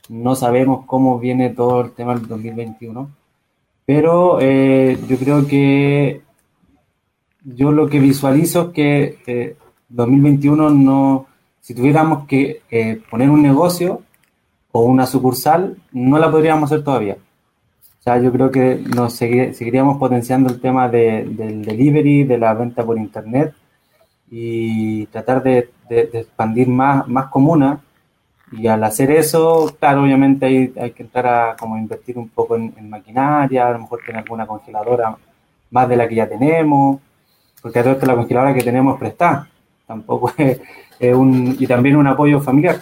no 0.10 0.34
sabemos 0.36 0.86
cómo 0.88 1.20
viene 1.20 1.52
todo 1.52 1.82
el 1.82 1.92
tema 1.92 2.16
del 2.16 2.28
2021, 2.28 3.12
pero 3.86 4.40
eh, 4.42 4.98
yo 5.08 5.18
creo 5.18 5.46
que 5.46 6.22
yo 7.44 7.72
lo 7.72 7.88
que 7.88 8.00
visualizo 8.00 8.68
es 8.68 8.74
que 8.74 9.18
eh, 9.28 9.56
2021 9.90 10.70
no, 10.72 11.28
si 11.72 11.76
tuviéramos 11.76 12.28
que 12.28 12.64
eh, 12.70 13.02
poner 13.10 13.30
un 13.30 13.42
negocio 13.42 14.02
o 14.74 14.82
una 14.82 15.06
sucursal, 15.06 15.78
no 15.94 16.20
la 16.20 16.30
podríamos 16.30 16.70
hacer 16.70 16.84
todavía. 16.84 17.16
O 17.16 18.04
sea, 18.04 18.18
yo 18.20 18.30
creo 18.34 18.52
que 18.52 18.84
nos 18.94 19.14
seguir, 19.14 19.56
seguiríamos 19.56 19.98
potenciando 19.98 20.52
el 20.52 20.60
tema 20.60 20.90
de, 20.90 21.24
del 21.24 21.64
delivery, 21.64 22.26
de 22.26 22.38
la 22.38 22.54
venta 22.56 22.86
por 22.86 22.98
internet 22.98 23.54
y 24.30 25.06
tratar 25.06 25.42
de, 25.44 25.70
de, 25.88 26.08
de 26.08 26.20
expandir 26.20 26.68
más, 26.68 27.08
más 27.08 27.28
comunas. 27.28 27.80
Y 28.52 28.68
al 28.68 28.84
hacer 28.84 29.10
eso, 29.12 29.74
claro, 29.80 30.04
obviamente 30.04 30.48
hay, 30.48 30.74
hay 30.78 30.92
que 30.92 31.04
entrar 31.04 31.26
a 31.26 31.56
como 31.56 31.78
invertir 31.78 32.18
un 32.18 32.28
poco 32.28 32.58
en, 32.58 32.74
en, 32.76 32.90
maquinaria, 32.90 33.70
a 33.70 33.72
lo 33.72 33.80
mejor 33.80 34.02
tener 34.06 34.24
alguna 34.24 34.46
congeladora 34.46 35.16
más 35.70 35.88
de 35.88 35.96
la 35.96 36.06
que 36.06 36.16
ya 36.16 36.28
tenemos, 36.28 37.00
porque 37.62 37.80
a 37.80 37.84
todo 37.84 37.94
esto 37.94 38.06
la 38.08 38.16
congeladora 38.16 38.54
que 38.54 38.62
tenemos 38.62 39.00
prestada, 39.00 39.48
tampoco 39.92 40.32
es, 40.38 40.60
es 41.00 41.16
un, 41.16 41.56
y 41.60 41.68
también 41.68 41.96
un 41.96 42.08
apoyo 42.08 42.40
familiar. 42.40 42.80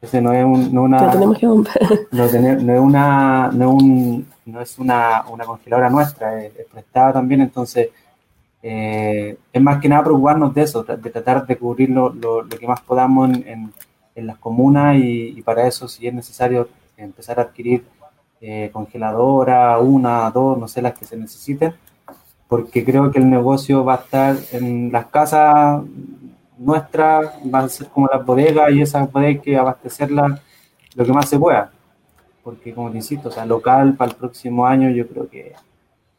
Ese 0.00 0.20
no 0.20 0.32
es 0.32 0.44
un, 0.44 0.74
no 0.74 0.82
una, 0.82 1.10
tenemos 1.10 1.38
que 1.38 1.46
no, 2.10 2.26
tener, 2.28 2.62
no, 2.62 2.74
es 2.74 2.80
una, 2.80 3.50
no, 3.52 3.70
un, 3.70 4.26
no 4.46 4.60
es 4.60 4.78
una, 4.78 5.24
una 5.30 5.44
congeladora 5.44 5.90
nuestra, 5.90 6.42
es, 6.42 6.56
es, 6.56 6.66
prestada 6.66 7.12
también, 7.12 7.40
entonces 7.40 7.90
eh, 8.62 9.36
es 9.52 9.62
más 9.62 9.80
que 9.80 9.88
nada 9.88 10.02
preocuparnos 10.02 10.52
de 10.54 10.62
eso, 10.62 10.82
de 10.82 11.10
tratar 11.10 11.46
de 11.46 11.56
cubrir 11.56 11.90
lo, 11.90 12.12
lo, 12.12 12.42
lo 12.42 12.58
que 12.58 12.66
más 12.66 12.80
podamos 12.80 13.30
en, 13.30 13.48
en, 13.48 13.72
en 14.16 14.26
las 14.26 14.38
comunas 14.38 14.96
y, 14.96 15.38
y, 15.38 15.42
para 15.42 15.68
eso 15.68 15.86
si 15.86 16.08
es 16.08 16.14
necesario 16.14 16.68
empezar 16.96 17.38
a 17.38 17.42
adquirir 17.42 17.84
eh, 18.40 18.70
congeladora, 18.72 19.78
una, 19.78 20.28
dos, 20.32 20.58
no 20.58 20.66
sé, 20.66 20.82
las 20.82 20.94
que 20.94 21.04
se 21.04 21.16
necesiten, 21.16 21.74
porque 22.52 22.84
creo 22.84 23.10
que 23.10 23.18
el 23.18 23.30
negocio 23.30 23.82
va 23.82 23.94
a 23.94 23.96
estar 23.96 24.36
en 24.52 24.92
las 24.92 25.06
casas 25.06 25.82
nuestra 26.58 27.32
va 27.52 27.60
a 27.60 27.68
ser 27.70 27.86
como 27.86 28.10
las 28.12 28.26
bodegas 28.26 28.70
y 28.72 28.82
esas 28.82 29.10
bodegas 29.10 29.36
hay 29.36 29.38
que 29.38 29.56
abastecerlas 29.56 30.38
lo 30.94 31.02
que 31.02 31.12
más 31.14 31.30
se 31.30 31.38
pueda. 31.38 31.70
Porque, 32.44 32.74
como 32.74 32.90
te 32.90 32.98
insisto, 32.98 33.30
o 33.30 33.32
sea, 33.32 33.46
local 33.46 33.94
para 33.94 34.10
el 34.10 34.18
próximo 34.18 34.66
año, 34.66 34.90
yo 34.90 35.08
creo 35.08 35.30
que 35.30 35.54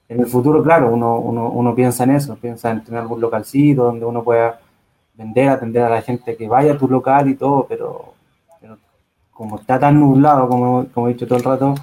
en 0.10 0.22
el 0.22 0.26
futuro, 0.26 0.64
claro, 0.64 0.92
uno, 0.92 1.20
uno, 1.20 1.52
uno 1.52 1.76
piensa 1.76 2.04
en 2.06 2.16
eso, 2.16 2.36
piensa 2.36 2.72
en 2.72 2.84
tener 2.84 3.02
algún 3.02 3.22
localcito 3.22 3.84
donde 3.84 4.04
uno 4.04 4.24
pueda 4.24 4.60
vender, 5.14 5.50
atender 5.50 5.84
a 5.84 5.90
la 5.90 6.02
gente 6.02 6.36
que 6.36 6.48
vaya 6.48 6.74
a 6.74 6.78
tu 6.80 6.88
local 6.88 7.30
y 7.30 7.36
todo, 7.36 7.68
pero, 7.70 8.16
pero 8.60 8.80
como 9.30 9.60
está 9.60 9.80
tan 9.80 10.00
nublado, 10.00 10.48
como, 10.48 10.88
como 10.96 11.10
he 11.10 11.14
dicho 11.14 11.28
todo 11.28 11.38
el 11.38 11.46
rato, 11.46 11.76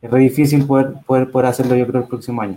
es 0.00 0.10
re 0.10 0.20
difícil 0.20 0.66
poder, 0.66 0.94
poder, 1.04 1.30
poder 1.30 1.48
hacerlo, 1.48 1.76
yo 1.76 1.86
creo, 1.86 2.00
el 2.00 2.08
próximo 2.08 2.40
año. 2.40 2.56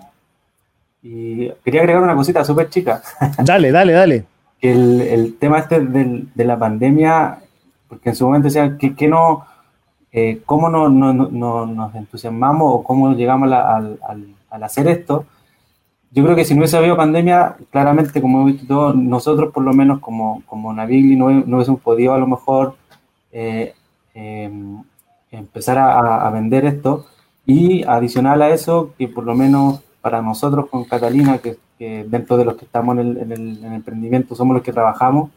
Y 1.03 1.49
quería 1.63 1.81
agregar 1.81 2.01
una 2.01 2.15
cosita 2.15 2.43
súper 2.45 2.69
chica. 2.69 3.01
Dale, 3.43 3.71
dale, 3.71 3.93
dale 3.93 4.25
el, 4.63 5.01
el 5.01 5.35
tema 5.37 5.59
este 5.59 5.81
de, 5.81 6.23
de, 6.33 6.45
la 6.45 6.57
pandemia, 6.57 7.37
porque 7.89 8.09
en 8.09 8.15
su 8.15 8.25
momento 8.25 8.47
decían 8.47 8.77
que, 8.77 8.95
que 8.95 9.09
no, 9.09 9.45
eh, 10.11 10.41
cómo 10.45 10.69
no, 10.69 10.87
no, 10.87 11.13
no, 11.13 11.65
nos 11.65 11.93
entusiasmamos 11.95 12.73
o 12.73 12.83
cómo 12.83 13.13
llegamos 13.13 13.51
a, 13.51 13.75
al, 13.75 13.99
al, 14.07 14.27
al, 14.49 14.63
hacer 14.63 14.87
esto. 14.87 15.25
Yo 16.11 16.23
creo 16.23 16.35
que 16.35 16.45
si 16.45 16.53
no 16.53 16.59
hubiese 16.59 16.77
habido 16.77 16.95
pandemia, 16.95 17.57
claramente, 17.71 18.21
como 18.21 18.39
hemos 18.39 18.53
visto 18.53 18.67
todos, 18.67 18.95
nosotros 18.95 19.51
por 19.51 19.63
lo 19.63 19.73
menos 19.73 19.99
como, 19.99 20.43
como 20.45 20.71
Navigli 20.71 21.17
no, 21.17 21.29
no 21.29 21.57
hubiésemos 21.57 21.81
podido 21.81 22.13
a 22.13 22.17
lo 22.17 22.27
mejor 22.27 22.75
eh, 23.33 23.73
eh, 24.13 24.49
empezar 25.31 25.77
a, 25.77 26.25
a, 26.25 26.31
vender 26.31 26.65
esto. 26.65 27.05
Y 27.45 27.83
adicional 27.83 28.41
a 28.43 28.51
eso, 28.51 28.93
que 28.97 29.09
por 29.09 29.25
lo 29.25 29.35
menos 29.35 29.81
para 30.03 30.21
nosotros 30.21 30.67
con 30.69 30.83
Catalina, 30.83 31.39
que 31.39 31.57
que 31.77 32.05
dentro 32.07 32.37
de 32.37 32.45
los 32.45 32.55
que 32.55 32.65
estamos 32.65 32.97
en 32.97 32.99
el, 32.99 33.17
en 33.17 33.31
el, 33.31 33.57
en 33.57 33.65
el 33.65 33.73
emprendimiento 33.73 34.35
somos 34.35 34.55
los 34.55 34.63
que 34.63 34.73
trabajamos, 34.73 35.31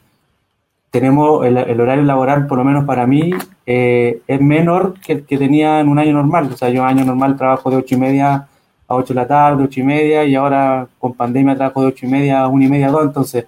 tenemos 0.90 1.44
el, 1.44 1.56
el, 1.56 1.80
horario 1.80 2.04
laboral, 2.04 2.46
por 2.46 2.58
lo 2.58 2.64
menos 2.64 2.84
para 2.84 3.06
mí, 3.06 3.32
eh, 3.66 4.22
es 4.26 4.40
menor 4.40 4.94
que 5.00 5.14
el 5.14 5.24
que 5.26 5.36
tenía 5.36 5.80
en 5.80 5.88
un 5.88 5.98
año 5.98 6.12
normal. 6.12 6.50
O 6.52 6.56
sea, 6.56 6.70
yo 6.70 6.84
año 6.84 7.04
normal 7.04 7.36
trabajo 7.36 7.70
de 7.70 7.76
ocho 7.76 7.96
y 7.96 7.98
media 7.98 8.48
a 8.88 8.94
8 8.94 9.12
de 9.12 9.20
la 9.20 9.26
tarde, 9.26 9.64
ocho 9.64 9.80
y 9.80 9.82
media, 9.82 10.24
y 10.24 10.36
ahora 10.36 10.86
con 11.00 11.14
pandemia 11.14 11.56
trabajo 11.56 11.82
de 11.82 11.88
ocho 11.88 12.06
y 12.06 12.08
media 12.08 12.42
a 12.42 12.48
una 12.48 12.66
y 12.66 12.68
media, 12.68 12.88
dos. 12.88 13.02
Entonces, 13.02 13.46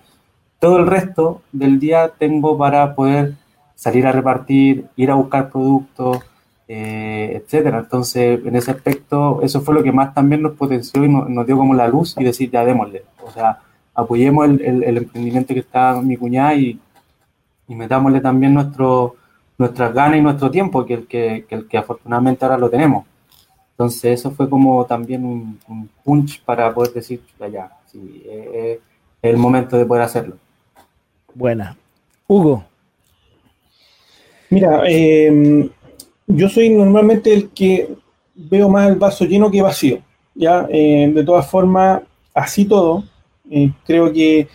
todo 0.58 0.78
el 0.78 0.86
resto 0.88 1.42
del 1.52 1.78
día 1.78 2.10
tengo 2.18 2.58
para 2.58 2.94
poder 2.94 3.34
salir 3.76 4.06
a 4.06 4.12
repartir, 4.12 4.86
ir 4.96 5.10
a 5.10 5.14
buscar 5.14 5.50
productos, 5.50 6.18
eh, 6.68 7.42
etcétera. 7.42 7.78
Entonces, 7.78 8.40
en 8.44 8.54
ese 8.54 8.70
aspecto, 8.70 9.40
eso 9.42 9.62
fue 9.62 9.74
lo 9.74 9.82
que 9.82 9.90
más 9.90 10.14
también 10.14 10.42
nos 10.42 10.52
potenció 10.52 11.02
y 11.04 11.08
nos, 11.08 11.28
nos 11.28 11.46
dio 11.46 11.56
como 11.56 11.74
la 11.74 11.88
luz 11.88 12.14
y 12.18 12.24
decir, 12.24 12.50
ya 12.50 12.64
démosle. 12.64 13.04
O 13.24 13.30
sea, 13.30 13.58
apoyemos 13.94 14.44
el, 14.46 14.60
el, 14.60 14.84
el 14.84 14.96
emprendimiento 14.98 15.54
que 15.54 15.60
está 15.60 16.00
mi 16.02 16.16
cuñada 16.16 16.54
y, 16.54 16.78
y 17.66 17.74
metámosle 17.74 18.20
también 18.20 18.54
nuestro, 18.54 19.16
nuestras 19.56 19.92
ganas 19.92 20.18
y 20.18 20.22
nuestro 20.22 20.50
tiempo, 20.50 20.84
que 20.84 20.94
el 20.94 21.06
que, 21.06 21.46
que, 21.48 21.54
el 21.54 21.66
que 21.66 21.78
afortunadamente 21.78 22.44
ahora 22.44 22.58
lo 22.58 22.70
tenemos. 22.70 23.06
Entonces, 23.72 24.18
eso 24.18 24.30
fue 24.32 24.50
como 24.50 24.84
también 24.84 25.24
un, 25.24 25.58
un 25.68 25.88
punch 26.04 26.42
para 26.44 26.74
poder 26.74 26.92
decir, 26.92 27.22
ya, 27.38 27.48
ya, 27.48 27.72
sí, 27.86 28.22
eh, 28.26 28.80
es 29.22 29.30
el 29.30 29.36
momento 29.36 29.76
de 29.78 29.86
poder 29.86 30.02
hacerlo. 30.02 30.36
Buena. 31.34 31.76
Hugo. 32.26 32.64
Mira, 34.50 34.82
eh, 34.86 35.70
yo 36.28 36.48
soy 36.48 36.70
normalmente 36.70 37.32
el 37.32 37.48
que 37.50 37.88
veo 38.34 38.68
más 38.68 38.88
el 38.88 38.96
vaso 38.96 39.24
lleno 39.24 39.50
que 39.50 39.62
vacío. 39.62 39.98
¿ya? 40.34 40.66
Eh, 40.70 41.10
de 41.12 41.24
todas 41.24 41.50
formas, 41.50 42.02
así 42.34 42.66
todo, 42.66 43.04
eh, 43.50 43.72
creo 43.84 44.12
que 44.12 44.40
el 44.40 44.48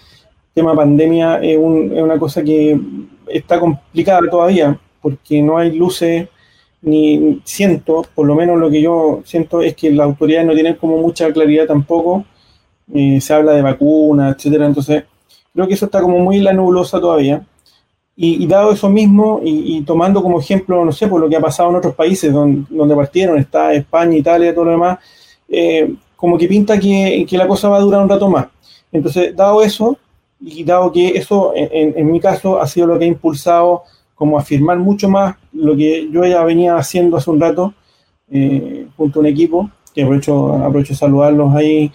tema 0.54 0.76
pandemia 0.76 1.38
es, 1.41 1.58
un, 1.58 1.91
es, 1.91 2.02
una 2.02 2.18
cosa 2.18 2.44
que 2.44 2.80
está 3.28 3.60
complicada 3.60 4.22
todavía, 4.30 4.80
porque 5.02 5.41
no 5.41 5.58
hay 5.58 5.76
luces, 5.76 6.30
ni 6.82 7.41
siento, 7.44 8.06
por 8.14 8.28
lo 8.28 8.36
menos 8.36 8.60
lo 8.60 8.70
que 8.70 8.82
yo 8.82 9.22
siento 9.26 9.62
es 9.62 9.76
que 9.76 9.91
las 9.91 10.06
autoridades 10.06 10.45
no 10.45 10.54
tienen 10.54 10.76
como 10.76 10.98
mucha 10.98 11.32
claridad 11.32 11.66
tampoco. 11.66 12.26
Eh, 12.94 13.22
se 13.22 13.34
habla 13.34 13.54
de 13.54 13.62
vacunas, 13.62 14.36
etcétera. 14.36 14.66
Entonces, 14.66 15.06
creo 15.54 15.68
que 15.68 15.74
eso 15.74 15.86
está 15.86 16.02
como 16.02 16.20
muy 16.20 16.40
la 16.40 16.54
nebulosa 16.54 17.00
todavía. 17.00 17.45
Y, 18.15 18.45
dado 18.45 18.72
eso 18.72 18.90
mismo, 18.90 19.41
y, 19.44 19.81
tomando 19.81 20.22
como 20.22 20.40
ejemplo, 20.40 20.85
no 20.85 20.91
sé, 20.91 21.07
por 21.07 21.19
lo 21.19 21.27
que 21.27 21.35
ha 21.35 21.41
pasado 21.41 21.72
en 21.72 21.77
otros 21.77 21.95
países 21.95 22.31
donde, 22.31 22.95
partieron, 22.95 23.40
está 23.40 23.73
España, 23.73 24.15
Italia, 24.15 24.53
todo 24.53 24.65
lo 24.65 24.72
demás, 24.72 24.99
eh, 25.49 25.95
como 26.15 26.38
que 26.38 26.48
pinta 26.48 26.80
que, 26.80 27.26
que, 27.27 27.38
la 27.38 27.48
cosa 27.48 27.69
va 27.69 27.77
a 27.77 27.81
durar 27.81 28.03
un 28.03 28.10
rato 28.10 28.30
más. 28.30 28.48
Entonces, 28.91 29.35
dado 29.35 29.64
eso, 29.64 29.98
y 30.40 30.64
dado 30.64 30.91
que 30.91 31.10
eso, 31.10 31.53
en, 31.56 32.11
mi 32.11 32.19
caso, 32.19 32.61
ha 32.61 32.68
sido 32.68 32.85
lo 32.85 32.99
que 32.99 33.06
ha 33.06 33.07
impulsado 33.07 33.84
como 34.14 34.38
afirmar 34.38 34.77
mucho 34.77 35.10
más 35.10 35.35
lo 35.52 35.76
que 35.76 36.07
yo 36.11 36.23
ya 36.26 36.44
venía 36.44 36.76
haciendo 36.76 37.18
hace 37.18 37.31
un 37.31 37.40
rato, 37.40 37.73
eh, 38.30 38.85
junto 38.95 39.19
a 39.19 39.22
un 39.22 39.26
equipo, 39.26 39.69
que 39.94 40.03
aprovecho, 40.03 40.53
aprovecho 40.53 40.94
saludarlos 40.94 41.56
ahí 41.56 41.91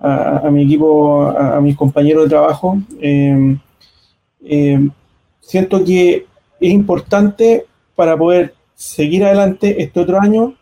a, 0.00 0.50
mi 0.50 0.64
equipo, 0.64 1.22
a, 1.22 1.56
a, 1.56 1.60
mis 1.60 1.76
compañeros 1.76 2.24
de 2.24 2.30
trabajo. 2.30 2.76
Eh, 3.00 3.56
siento 5.42 5.84
que 5.84 6.26
es 6.60 6.72
importante 6.72 7.66
para 7.94 8.16
poder 8.16 8.54
seguir 8.74 9.24
adelante 9.24 9.82
este 9.82 10.00
otro 10.00 10.18
año 10.20 10.54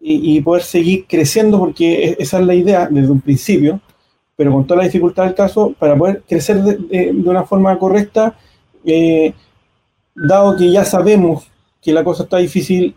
y, 0.00 0.40
poder 0.40 0.62
seguir 0.62 1.04
creciendo, 1.08 1.58
porque 1.58 2.14
esa 2.20 2.38
es 2.38 2.46
la 2.46 2.54
idea 2.54 2.86
desde 2.88 3.10
un 3.10 3.20
principio, 3.20 3.80
pero 4.36 4.52
con 4.52 4.64
toda 4.64 4.78
la 4.78 4.84
dificultad 4.84 5.24
del 5.24 5.34
caso, 5.34 5.74
para 5.76 5.96
poder 5.96 6.22
crecer 6.28 6.62
de 6.62 7.10
una 7.24 7.42
forma 7.42 7.76
correcta, 7.76 8.38
eh, 8.84 9.34
dado 10.14 10.56
que 10.56 10.70
ya 10.70 10.84
sabemos 10.84 11.50
que 11.82 11.92
la 11.92 12.04
cosa 12.04 12.22
está 12.22 12.36
difícil, 12.36 12.94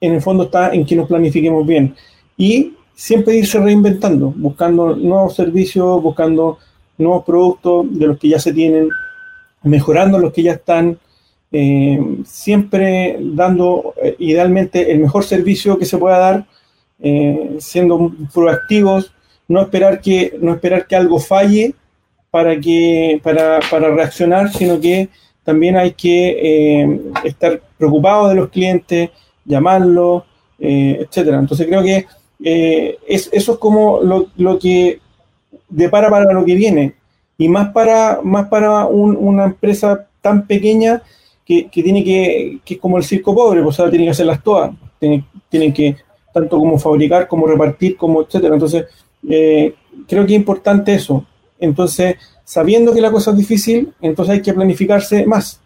en 0.00 0.14
el 0.14 0.22
fondo 0.22 0.44
está 0.44 0.72
en 0.72 0.86
que 0.86 0.94
nos 0.94 1.08
planifiquemos 1.08 1.66
bien. 1.66 1.96
Y 2.36 2.74
siempre 2.94 3.36
irse 3.36 3.58
reinventando, 3.58 4.32
buscando 4.36 4.94
nuevos 4.94 5.34
servicios, 5.34 6.00
buscando 6.00 6.58
nuevos 6.98 7.24
productos 7.24 7.86
de 7.90 8.06
los 8.06 8.18
que 8.18 8.28
ya 8.28 8.38
se 8.38 8.52
tienen, 8.52 8.88
mejorando 9.62 10.18
los 10.18 10.32
que 10.32 10.42
ya 10.42 10.52
están, 10.52 10.98
eh, 11.54 12.00
siempre 12.24 13.18
dando 13.20 13.94
eh, 14.02 14.16
idealmente 14.18 14.90
el 14.90 15.00
mejor 15.00 15.24
servicio 15.24 15.78
que 15.78 15.84
se 15.84 15.98
pueda 15.98 16.18
dar, 16.18 16.46
eh, 17.00 17.56
siendo 17.58 18.10
proactivos, 18.32 19.12
no 19.48 19.60
esperar 19.60 20.00
que, 20.00 20.38
no 20.40 20.54
esperar 20.54 20.86
que 20.86 20.96
algo 20.96 21.18
falle 21.18 21.74
para, 22.30 22.58
que, 22.58 23.20
para, 23.22 23.60
para 23.70 23.94
reaccionar, 23.94 24.50
sino 24.50 24.80
que 24.80 25.10
también 25.44 25.76
hay 25.76 25.92
que 25.92 27.00
estar 27.24 27.60
preocupados 27.76 28.30
de 28.30 28.36
los 28.36 28.48
clientes, 28.48 29.10
llamarlos, 29.44 30.22
etcétera. 30.58 31.40
Entonces 31.40 31.66
creo 31.66 31.82
que 31.82 32.06
es, 32.40 33.28
eso 33.32 33.52
es 33.52 33.58
como 33.58 34.00
lo, 34.00 34.28
lo, 34.36 34.58
que 34.58 35.00
depara 35.68 36.08
para 36.08 36.32
lo 36.32 36.44
que 36.44 36.54
viene. 36.54 36.94
Y 37.38 37.48
más 37.48 37.70
para, 37.70 38.20
más 38.22 38.48
para 38.48 38.86
una 38.86 39.44
empresa 39.44 40.06
tan 40.20 40.46
pequeña 40.46 41.02
que, 41.44 41.68
tiene 41.72 42.04
que, 42.04 42.60
que 42.64 42.74
es 42.74 42.80
como 42.80 42.98
el 42.98 43.04
circo 43.04 43.34
pobre, 43.34 43.62
pues 43.62 43.76
tiene 43.76 44.04
que 44.04 44.10
hacerlas 44.10 44.42
todas. 44.42 44.72
Tiene, 44.98 45.24
tiene 45.48 45.72
que 45.72 45.96
tanto 46.32 46.58
como 46.58 46.78
fabricar, 46.78 47.28
como 47.28 47.46
repartir, 47.46 47.96
como 47.96 48.22
etcétera. 48.22 48.54
Entonces, 48.54 48.86
eh, 49.28 49.74
creo 50.08 50.26
que 50.26 50.32
es 50.32 50.38
importante 50.38 50.94
eso. 50.94 51.26
Entonces, 51.58 52.16
sabiendo 52.44 52.92
que 52.92 53.00
la 53.00 53.10
cosa 53.10 53.30
es 53.32 53.36
difícil, 53.36 53.92
entonces 54.00 54.34
hay 54.34 54.42
que 54.42 54.54
planificarse 54.54 55.26
más 55.26 55.60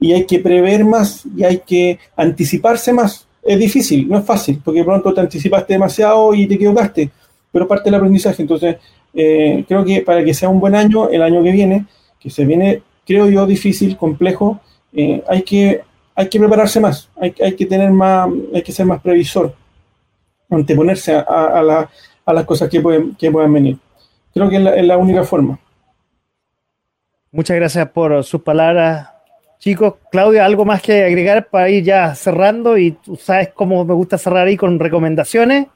y 0.00 0.12
hay 0.12 0.24
que 0.24 0.38
prever 0.38 0.84
más 0.84 1.24
y 1.36 1.44
hay 1.44 1.58
que 1.58 1.98
anticiparse 2.16 2.92
más. 2.92 3.26
Es 3.42 3.58
difícil, 3.58 4.08
no 4.08 4.18
es 4.18 4.24
fácil, 4.24 4.60
porque 4.64 4.84
pronto 4.84 5.12
te 5.12 5.20
anticipaste 5.20 5.74
demasiado 5.74 6.34
y 6.34 6.46
te 6.46 6.54
equivocaste, 6.54 7.10
pero 7.52 7.68
parte 7.68 7.84
del 7.84 7.96
aprendizaje. 7.96 8.42
Entonces, 8.42 8.76
eh, 9.14 9.64
creo 9.66 9.84
que 9.84 10.02
para 10.02 10.24
que 10.24 10.34
sea 10.34 10.48
un 10.48 10.60
buen 10.60 10.74
año, 10.74 11.08
el 11.08 11.22
año 11.22 11.42
que 11.42 11.52
viene, 11.52 11.86
que 12.18 12.30
se 12.30 12.44
viene, 12.44 12.82
creo 13.06 13.28
yo, 13.28 13.46
difícil, 13.46 13.96
complejo, 13.96 14.60
eh, 14.92 15.22
hay, 15.28 15.42
que, 15.42 15.82
hay 16.14 16.28
que 16.28 16.38
prepararse 16.38 16.80
más, 16.80 17.10
hay, 17.20 17.34
hay, 17.42 17.54
que 17.54 17.66
tener 17.66 17.90
más, 17.90 18.28
hay 18.54 18.62
que 18.62 18.72
ser 18.72 18.86
más 18.86 19.00
previsor, 19.00 19.54
anteponerse 20.50 21.14
a, 21.14 21.20
a, 21.20 21.88
a 22.26 22.32
las 22.32 22.44
cosas 22.44 22.68
que 22.68 22.80
pueden, 22.80 23.14
que 23.14 23.30
puedan 23.30 23.52
venir. 23.52 23.78
Creo 24.32 24.48
que 24.48 24.56
es 24.56 24.62
la, 24.62 24.74
es 24.74 24.84
la 24.84 24.96
única 24.96 25.22
forma. 25.24 25.58
Muchas 27.30 27.56
gracias 27.56 27.88
por 27.90 28.22
sus 28.24 28.42
palabras, 28.42 29.08
Chicos, 29.64 29.94
Claudia, 30.10 30.44
¿algo 30.44 30.66
más 30.66 30.82
que 30.82 31.04
agregar 31.04 31.48
para 31.48 31.70
ir 31.70 31.84
ya 31.84 32.14
cerrando? 32.14 32.76
Y 32.76 32.92
tú 32.92 33.16
sabes 33.16 33.48
cómo 33.54 33.82
me 33.82 33.94
gusta 33.94 34.18
cerrar 34.18 34.46
ahí 34.46 34.58
con 34.58 34.78
recomendaciones. 34.78 35.68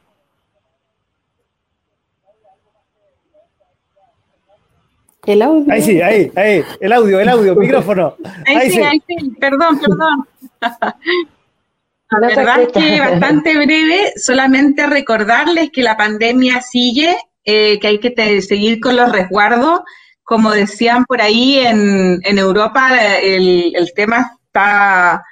El 5.26 5.42
audio. 5.42 5.72
Ahí 5.72 5.82
sí, 5.82 6.00
ahí, 6.00 6.32
ahí, 6.36 6.64
el 6.80 6.92
audio, 6.92 7.20
el 7.20 7.28
audio, 7.28 7.54
micrófono. 7.56 8.16
Ahí, 8.46 8.70
sí, 8.70 8.80
ahí 8.80 9.02
sí, 9.06 9.30
perdón, 9.40 9.78
perdón. 9.80 10.28
La 12.10 12.28
verdad 12.28 12.62
es 12.62 12.68
que 12.68 13.00
bastante 13.00 13.54
breve, 13.54 14.12
solamente 14.16 14.86
recordarles 14.86 15.70
que 15.70 15.82
la 15.82 15.96
pandemia 15.96 16.62
sigue, 16.62 17.14
eh, 17.44 17.78
que 17.80 17.86
hay 17.86 17.98
que 17.98 18.40
seguir 18.40 18.80
con 18.80 18.96
los 18.96 19.12
resguardos, 19.12 19.80
como 20.22 20.50
decían 20.50 21.04
por 21.04 21.20
ahí, 21.20 21.58
en, 21.58 22.18
en 22.22 22.38
Europa 22.38 23.18
el, 23.20 23.74
el, 23.74 23.92
tema 23.94 24.32
está 24.42 25.22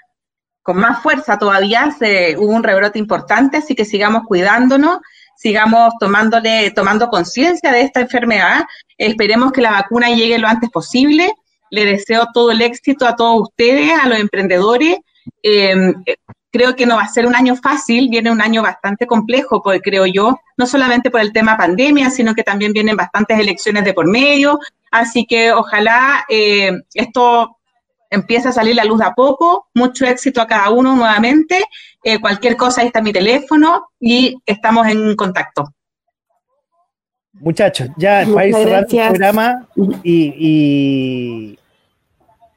con 0.62 0.78
más 0.78 1.02
fuerza 1.02 1.38
todavía, 1.38 1.94
se, 1.98 2.36
hubo 2.36 2.52
un 2.52 2.62
rebrote 2.62 2.98
importante, 2.98 3.58
así 3.58 3.74
que 3.74 3.84
sigamos 3.84 4.24
cuidándonos, 4.26 4.98
sigamos 5.36 5.92
tomándole, 6.00 6.70
tomando 6.70 7.08
conciencia 7.08 7.72
de 7.72 7.82
esta 7.82 8.00
enfermedad, 8.00 8.64
esperemos 8.98 9.52
que 9.52 9.60
la 9.60 9.72
vacuna 9.72 10.08
llegue 10.08 10.38
lo 10.38 10.48
antes 10.48 10.70
posible, 10.70 11.32
le 11.70 11.84
deseo 11.84 12.28
todo 12.32 12.50
el 12.50 12.62
éxito 12.62 13.06
a 13.06 13.16
todos 13.16 13.42
ustedes, 13.42 13.92
a 13.92 14.08
los 14.08 14.18
emprendedores. 14.18 14.98
Eh, 15.42 15.92
creo 16.50 16.74
que 16.74 16.86
no 16.86 16.96
va 16.96 17.02
a 17.02 17.08
ser 17.08 17.26
un 17.26 17.36
año 17.36 17.54
fácil, 17.56 18.08
viene 18.08 18.30
un 18.30 18.40
año 18.40 18.62
bastante 18.62 19.06
complejo, 19.06 19.62
porque 19.62 19.80
creo 19.80 20.06
yo, 20.06 20.38
no 20.56 20.66
solamente 20.66 21.10
por 21.10 21.20
el 21.20 21.32
tema 21.32 21.56
pandemia, 21.56 22.08
sino 22.10 22.34
que 22.34 22.42
también 22.42 22.72
vienen 22.72 22.96
bastantes 22.96 23.38
elecciones 23.38 23.84
de 23.84 23.92
por 23.92 24.06
medio, 24.06 24.58
Así 24.90 25.26
que 25.26 25.52
ojalá 25.52 26.24
eh, 26.28 26.72
esto 26.94 27.58
empiece 28.10 28.48
a 28.48 28.52
salir 28.52 28.76
la 28.76 28.84
luz 28.84 28.98
de 29.00 29.06
a 29.06 29.14
poco. 29.14 29.68
Mucho 29.74 30.06
éxito 30.06 30.40
a 30.40 30.46
cada 30.46 30.70
uno 30.70 30.94
nuevamente. 30.94 31.64
Eh, 32.08 32.20
cualquier 32.20 32.56
cosa, 32.56 32.82
ahí 32.82 32.86
está 32.86 33.02
mi 33.02 33.12
teléfono 33.12 33.88
y 33.98 34.36
estamos 34.46 34.86
en 34.86 35.16
contacto. 35.16 35.74
Muchachos, 37.32 37.88
ya 37.96 38.24
para 38.32 38.46
ir 38.46 38.54
cerrando 38.54 38.96
el 38.96 39.08
programa 39.08 39.66
y, 40.04 41.58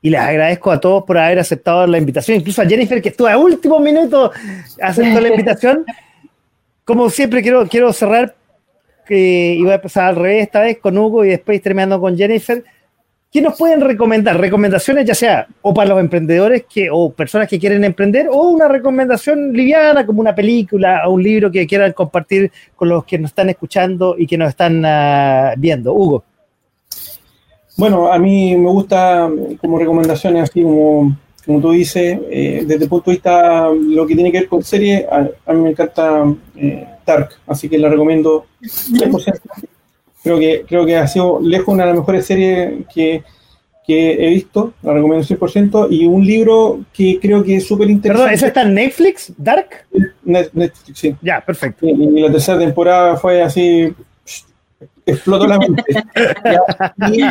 y, 0.03 0.07
les 0.07 0.21
agradezco 0.21 0.69
a 0.69 0.79
todos 0.79 1.03
por 1.03 1.17
haber 1.17 1.39
aceptado 1.39 1.87
la 1.87 1.97
invitación, 1.97 2.37
incluso 2.37 2.61
a 2.61 2.67
Jennifer 2.67 3.01
que 3.01 3.09
estuvo 3.09 3.27
a 3.27 3.37
último 3.37 3.79
minuto 3.79 4.31
aceptó 4.79 5.19
la 5.19 5.29
invitación. 5.29 5.83
Como 6.85 7.09
siempre 7.09 7.41
quiero, 7.41 7.67
quiero 7.67 7.91
cerrar 7.91 8.35
que 9.07 9.55
iba 9.57 9.71
a 9.71 9.75
empezar 9.75 10.09
al 10.09 10.15
revés 10.15 10.43
esta 10.43 10.59
vez 10.59 10.77
con 10.77 10.95
Hugo 10.95 11.25
y 11.25 11.29
después 11.29 11.59
terminando 11.59 11.99
con 11.99 12.15
Jennifer. 12.15 12.63
¿Qué 13.31 13.43
nos 13.43 13.55
pueden 13.57 13.81
recomendar? 13.81 14.39
Recomendaciones 14.39 15.05
ya 15.05 15.13
sea 15.13 15.47
o 15.61 15.71
para 15.71 15.89
los 15.89 15.99
emprendedores 15.99 16.65
que, 16.67 16.89
o 16.91 17.11
personas 17.11 17.47
que 17.47 17.59
quieren 17.59 17.83
emprender 17.83 18.27
o 18.27 18.49
una 18.49 18.67
recomendación 18.67 19.53
liviana 19.53 20.03
como 20.03 20.19
una 20.19 20.33
película 20.33 21.03
o 21.07 21.11
un 21.11 21.21
libro 21.21 21.51
que 21.51 21.67
quieran 21.67 21.93
compartir 21.93 22.51
con 22.75 22.89
los 22.89 23.05
que 23.05 23.19
nos 23.19 23.29
están 23.29 23.49
escuchando 23.49 24.15
y 24.17 24.25
que 24.25 24.35
nos 24.35 24.49
están 24.49 24.83
uh, 24.83 25.53
viendo. 25.57 25.93
Hugo. 25.93 26.23
Bueno, 27.77 28.11
a 28.11 28.17
mí 28.17 28.55
me 28.55 28.69
gusta 28.71 29.29
como 29.61 29.77
recomendaciones 29.77 30.49
así 30.49 30.63
como, 30.63 31.15
como 31.45 31.61
tú 31.61 31.71
dices, 31.71 32.19
eh, 32.31 32.63
desde 32.65 32.85
el 32.85 32.89
punto 32.89 33.11
de 33.11 33.17
vista 33.17 33.69
lo 33.69 34.07
que 34.07 34.15
tiene 34.15 34.31
que 34.31 34.39
ver 34.39 34.49
con 34.49 34.63
serie, 34.63 35.07
a, 35.09 35.29
a 35.45 35.53
mí 35.53 35.61
me 35.61 35.69
encanta 35.69 36.25
eh, 36.55 36.87
así 37.47 37.69
que 37.69 37.77
la 37.77 37.89
recomiendo 37.89 38.47
100%. 38.61 39.39
Creo 40.23 40.37
que, 40.37 40.65
creo 40.67 40.85
que 40.85 40.97
ha 40.97 41.07
sido 41.07 41.39
lejos 41.41 41.73
una 41.73 41.83
de 41.83 41.91
las 41.91 41.99
mejores 41.99 42.25
series 42.25 42.85
que, 42.93 43.23
que 43.87 44.13
he 44.13 44.29
visto, 44.29 44.73
la 44.83 44.93
recomiendo 44.93 45.25
100%, 45.25 45.87
y 45.89 46.05
un 46.05 46.25
libro 46.25 46.81
que 46.93 47.19
creo 47.21 47.43
que 47.43 47.55
es 47.55 47.67
súper 47.67 47.89
interesante. 47.89 48.23
Perdón, 48.23 48.33
¿eso 48.33 48.45
está 48.45 48.61
en 48.63 48.73
Netflix, 48.73 49.33
Dark? 49.37 49.69
Netflix, 50.23 50.83
sí. 50.93 51.15
Ya, 51.21 51.41
perfecto. 51.41 51.85
Y, 51.85 51.91
y, 51.91 52.21
la 52.21 52.31
tercera 52.31 52.59
temporada 52.59 53.15
fue 53.15 53.41
así, 53.41 53.93
explotó 55.05 55.47
la 55.47 55.57
mente. 55.57 55.83
y, 57.11 57.23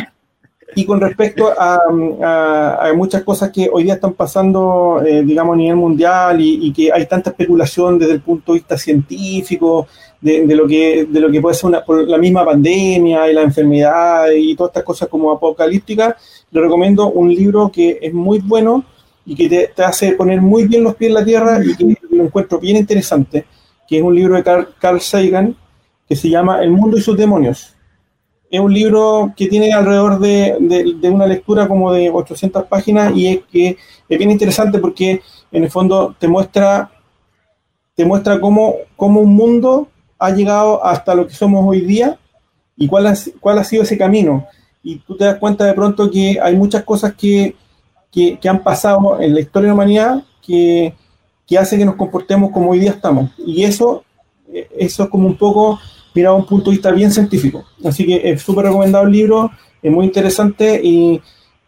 y 0.75 0.85
con 0.85 1.01
respecto 1.01 1.51
a, 1.57 1.79
a, 2.21 2.89
a, 2.89 2.93
muchas 2.93 3.23
cosas 3.23 3.51
que 3.51 3.69
hoy 3.71 3.83
día 3.83 3.95
están 3.95 4.13
pasando, 4.13 5.01
eh, 5.05 5.23
digamos, 5.23 5.55
a 5.55 5.57
nivel 5.57 5.75
mundial 5.75 6.41
y, 6.41 6.67
y, 6.67 6.73
que 6.73 6.91
hay 6.91 7.05
tanta 7.05 7.31
especulación 7.31 7.97
desde 7.97 8.13
el 8.13 8.21
punto 8.21 8.53
de 8.53 8.59
vista 8.59 8.77
científico, 8.77 9.87
de, 10.21 10.55
lo, 10.55 10.67
que, 10.67 11.05
de 11.09 11.19
lo 11.19 11.31
que 11.31 11.41
puede 11.41 11.55
ser 11.55 11.71
la 12.07 12.17
misma 12.17 12.43
pandemia 12.43 13.29
y 13.29 13.33
la 13.33 13.41
enfermedad 13.41 14.25
y 14.35 14.55
todas 14.55 14.71
estas 14.71 14.83
cosas 14.83 15.07
como 15.07 15.31
apocalípticas, 15.31 16.15
le 16.51 16.61
recomiendo 16.61 17.09
un 17.09 17.33
libro 17.33 17.71
que 17.71 17.99
es 18.01 18.13
muy 18.13 18.39
bueno 18.39 18.83
y 19.25 19.35
que 19.35 19.47
te, 19.47 19.71
te 19.75 19.83
hace 19.83 20.13
poner 20.13 20.41
muy 20.41 20.65
bien 20.65 20.83
los 20.83 20.95
pies 20.95 21.09
en 21.09 21.15
la 21.15 21.25
tierra 21.25 21.59
y 21.63 21.75
que 21.75 21.97
lo 22.11 22.23
encuentro 22.23 22.59
bien 22.59 22.77
interesante, 22.77 23.45
que 23.87 23.97
es 23.97 24.03
un 24.03 24.15
libro 24.15 24.35
de 24.35 24.43
Carl, 24.43 24.67
Carl 24.79 24.99
Sagan 24.99 25.55
que 26.07 26.15
se 26.15 26.29
llama 26.29 26.63
El 26.63 26.71
mundo 26.71 26.97
y 26.97 27.01
sus 27.01 27.15
demonios. 27.15 27.75
Es 28.49 28.59
un 28.59 28.73
libro 28.73 29.31
que 29.37 29.47
tiene 29.47 29.71
alrededor 29.71 30.17
de, 30.17 30.57
de, 30.59 30.95
de, 30.99 31.09
una 31.09 31.27
lectura 31.27 31.67
como 31.67 31.93
de 31.93 32.09
800 32.09 32.65
páginas 32.65 33.15
y 33.15 33.27
es 33.27 33.39
que 33.51 33.77
es 34.09 34.17
bien 34.17 34.31
interesante 34.31 34.79
porque 34.79 35.21
en 35.51 35.63
el 35.63 35.69
fondo 35.69 36.15
te 36.17 36.27
muestra, 36.27 36.91
te 37.93 38.03
muestra 38.05 38.39
cómo, 38.39 38.73
cómo 38.95 39.21
un 39.21 39.35
mundo 39.35 39.88
ha 40.19 40.31
llegado 40.31 40.85
hasta 40.85 41.15
lo 41.15 41.25
que 41.25 41.33
somos 41.33 41.65
hoy 41.65 41.81
día 41.81 42.19
y 42.75 42.87
cuál 42.87 43.07
ha, 43.07 43.13
cuál 43.39 43.57
ha 43.57 43.63
sido 43.63 43.83
ese 43.83 43.97
camino. 43.97 44.45
Y 44.83 44.99
tú 44.99 45.17
te 45.17 45.25
das 45.25 45.37
cuenta 45.37 45.65
de 45.65 45.73
pronto 45.73 46.11
que 46.11 46.39
hay 46.41 46.55
muchas 46.55 46.83
cosas 46.83 47.13
que, 47.13 47.55
que, 48.11 48.37
que 48.37 48.49
han 48.49 48.61
pasado 48.61 49.19
en 49.19 49.33
la 49.33 49.39
historia 49.39 49.67
de 49.67 49.69
la 49.69 49.73
humanidad 49.73 50.23
que, 50.45 50.93
que 51.47 51.57
hace 51.57 51.77
que 51.77 51.85
nos 51.85 51.95
comportemos 51.95 52.51
como 52.51 52.71
hoy 52.71 52.79
día 52.79 52.91
estamos. 52.91 53.31
Y 53.37 53.63
eso, 53.63 54.03
eso 54.77 55.03
es 55.03 55.09
como 55.09 55.27
un 55.27 55.35
poco 55.35 55.79
mirado 56.13 56.35
a 56.35 56.39
un 56.39 56.45
punto 56.45 56.69
de 56.69 56.75
vista 56.75 56.91
bien 56.91 57.11
científico. 57.11 57.65
Así 57.83 58.05
que 58.05 58.29
es 58.29 58.41
súper 58.41 58.65
recomendado 58.65 59.05
el 59.05 59.11
libro, 59.11 59.51
es 59.81 59.91
muy 59.91 60.05
interesante 60.05 60.79
y 60.83 61.21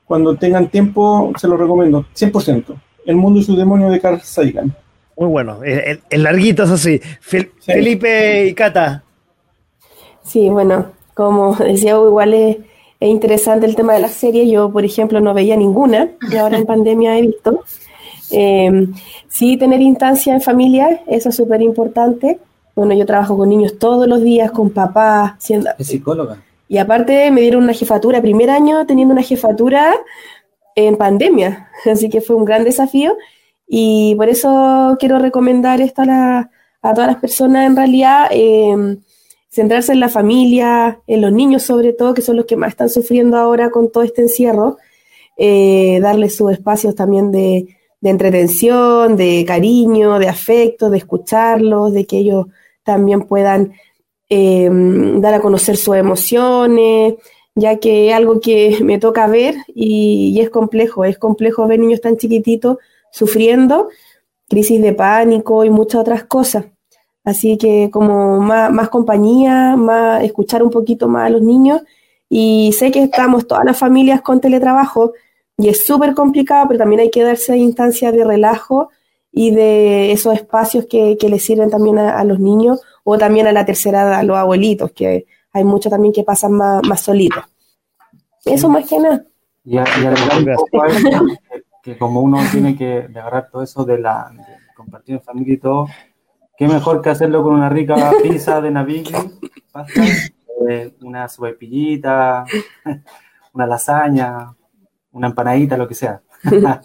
cuando 0.05 0.35
tengan 0.35 0.69
tiempo 0.69 1.31
se 1.37 1.47
lo 1.47 1.57
recomiendo, 1.57 2.05
100%. 2.15 2.79
El 3.05 3.15
mundo 3.15 3.39
y 3.39 3.43
su 3.43 3.55
demonio 3.55 3.89
de 3.89 3.99
Carl 3.99 4.21
Sagan. 4.21 4.75
Muy 5.21 5.29
bueno, 5.29 5.63
el, 5.63 6.01
el 6.09 6.23
larguito, 6.23 6.63
eso 6.63 6.77
sí. 6.77 6.99
Fel 7.19 7.51
sí. 7.59 7.73
Felipe 7.73 8.47
y 8.47 8.55
Cata. 8.55 9.03
Sí, 10.23 10.49
bueno, 10.49 10.93
como 11.13 11.55
decía, 11.57 11.91
igual 11.91 12.33
es, 12.33 12.57
es, 12.99 13.07
interesante 13.07 13.67
el 13.67 13.75
tema 13.75 13.93
de 13.93 13.99
las 13.99 14.13
series. 14.13 14.49
Yo, 14.49 14.71
por 14.71 14.83
ejemplo, 14.83 15.19
no 15.19 15.35
veía 15.35 15.55
ninguna 15.55 16.09
y 16.31 16.37
ahora 16.37 16.57
en 16.57 16.65
pandemia 16.65 17.19
he 17.19 17.21
visto. 17.21 17.63
Eh, 18.31 18.87
sí, 19.27 19.57
tener 19.57 19.79
instancia 19.79 20.33
en 20.33 20.41
familia, 20.41 21.03
eso 21.05 21.29
es 21.29 21.35
súper 21.35 21.61
importante. 21.61 22.39
Bueno, 22.75 22.95
yo 22.95 23.05
trabajo 23.05 23.37
con 23.37 23.49
niños 23.49 23.77
todos 23.77 24.07
los 24.07 24.23
días, 24.23 24.49
con 24.49 24.71
papás. 24.71 25.33
Siendo, 25.37 25.69
es 25.77 25.85
psicóloga. 25.85 26.41
Y 26.67 26.79
aparte 26.79 27.29
me 27.29 27.41
dieron 27.41 27.61
una 27.61 27.73
jefatura, 27.73 28.23
primer 28.23 28.49
año 28.49 28.87
teniendo 28.87 29.11
una 29.11 29.21
jefatura 29.21 29.93
en 30.75 30.95
pandemia, 30.97 31.69
así 31.85 32.09
que 32.09 32.21
fue 32.21 32.35
un 32.35 32.45
gran 32.45 32.63
desafío 32.63 33.15
y 33.73 34.15
por 34.15 34.27
eso 34.27 34.97
quiero 34.99 35.17
recomendar 35.17 35.79
esto 35.79 36.01
a, 36.05 36.49
a 36.81 36.93
todas 36.93 37.07
las 37.09 37.21
personas 37.21 37.67
en 37.67 37.77
realidad, 37.77 38.27
eh, 38.29 38.97
centrarse 39.49 39.93
en 39.93 40.01
la 40.01 40.09
familia, 40.09 40.99
en 41.07 41.21
los 41.21 41.31
niños 41.31 41.63
sobre 41.63 41.93
todo, 41.93 42.13
que 42.13 42.21
son 42.21 42.35
los 42.35 42.45
que 42.45 42.57
más 42.57 42.71
están 42.71 42.89
sufriendo 42.89 43.37
ahora 43.37 43.69
con 43.69 43.89
todo 43.89 44.03
este 44.03 44.23
encierro, 44.23 44.77
eh, 45.37 45.99
darles 46.01 46.35
sus 46.35 46.51
espacios 46.51 46.95
también 46.95 47.31
de, 47.31 47.77
de 48.01 48.09
entretención, 48.09 49.15
de 49.15 49.45
cariño, 49.47 50.19
de 50.19 50.27
afecto, 50.27 50.89
de 50.89 50.97
escucharlos, 50.97 51.93
de 51.93 52.05
que 52.05 52.17
ellos 52.17 52.47
también 52.83 53.21
puedan 53.21 53.71
em, 54.27 55.21
dar 55.21 55.35
a 55.35 55.39
conocer 55.39 55.77
sus 55.77 55.95
emociones, 55.95 57.13
ya 57.55 57.77
que 57.77 58.09
es 58.09 58.15
algo 58.15 58.41
que 58.41 58.79
me 58.83 58.99
toca 58.99 59.27
ver 59.27 59.55
y, 59.73 60.37
es 60.41 60.49
complejo, 60.49 61.05
es 61.05 61.17
complejo 61.17 61.67
ver 61.67 61.79
niños 61.79 62.01
tan 62.01 62.17
chiquititos 62.17 62.77
sufriendo 63.11 63.89
crisis 64.49 64.81
de 64.81 64.93
pánico 64.93 65.63
y 65.63 65.69
muchas 65.69 66.01
otras 66.01 66.23
cosas. 66.23 66.65
Así 67.23 67.57
que 67.57 67.89
como 67.91 68.39
más, 68.39 68.71
más 68.71 68.89
compañía, 68.89 69.75
más 69.75 70.23
escuchar 70.23 70.63
un 70.63 70.71
poquito 70.71 71.07
más 71.07 71.27
a 71.27 71.29
los 71.29 71.41
niños 71.41 71.81
y 72.27 72.73
sé 72.73 72.91
que 72.91 73.03
estamos 73.03 73.45
todas 73.45 73.65
las 73.65 73.77
familias 73.77 74.21
con 74.21 74.39
teletrabajo, 74.39 75.13
y 75.57 75.69
es 75.69 75.85
súper 75.85 76.15
complicado, 76.15 76.65
pero 76.67 76.79
también 76.79 77.01
hay 77.01 77.11
que 77.11 77.23
darse 77.23 77.55
instancias 77.55 78.13
de 78.13 78.23
relajo 78.23 78.89
y 79.31 79.51
de 79.51 80.11
esos 80.11 80.33
espacios 80.33 80.87
que, 80.89 81.17
que 81.19 81.29
le 81.29 81.37
sirven 81.37 81.69
también 81.69 81.99
a, 81.99 82.23
los 82.23 82.39
niños 82.39 82.81
o 83.03 83.17
también 83.17 83.45
a 83.47 83.51
la 83.51 83.65
tercera 83.65 84.01
edad, 84.01 84.13
a 84.13 84.23
los 84.23 84.37
abuelitos, 84.37 84.91
que 84.91 85.27
hay 85.53 85.63
muchos 85.63 85.91
también 85.91 86.13
que 86.13 86.23
pasan 86.23 86.53
más, 86.53 86.81
más 86.87 87.01
solitos. 87.01 87.43
Eso 88.43 88.69
más 88.69 88.87
que 88.87 88.97
nada. 88.97 89.23
Y, 89.63 89.77
que, 91.81 91.97
como 91.97 92.21
uno 92.21 92.39
tiene 92.51 92.75
que 92.75 93.09
agarrar 93.09 93.49
todo 93.49 93.63
eso 93.63 93.83
de, 93.85 93.99
la, 93.99 94.31
compartir 94.75 95.15
en 95.15 95.21
familia 95.21 95.53
y 95.55 95.57
todo, 95.57 95.87
qué 96.57 96.67
mejor 96.67 97.01
que 97.01 97.09
hacerlo 97.09 97.43
con 97.43 97.55
una 97.55 97.69
rica 97.69 98.11
pizza 98.21 98.61
de 98.61 98.71
navigli, 98.71 99.15
eh, 100.69 100.93
una 101.01 101.27
sopaipillita, 101.27 102.45
una 103.53 103.65
lasaña, 103.65 104.53
una 105.11 105.27
empanadita, 105.27 105.77
lo 105.77 105.87
que 105.87 105.95
sea. 105.95 106.21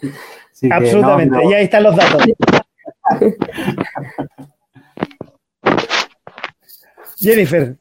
Absolutamente, 0.71 1.39
y 1.45 1.53
ahí 1.53 1.65
están 1.65 1.83
los 1.83 1.97
datos. 1.97 2.23
Jennifer, 7.19 7.77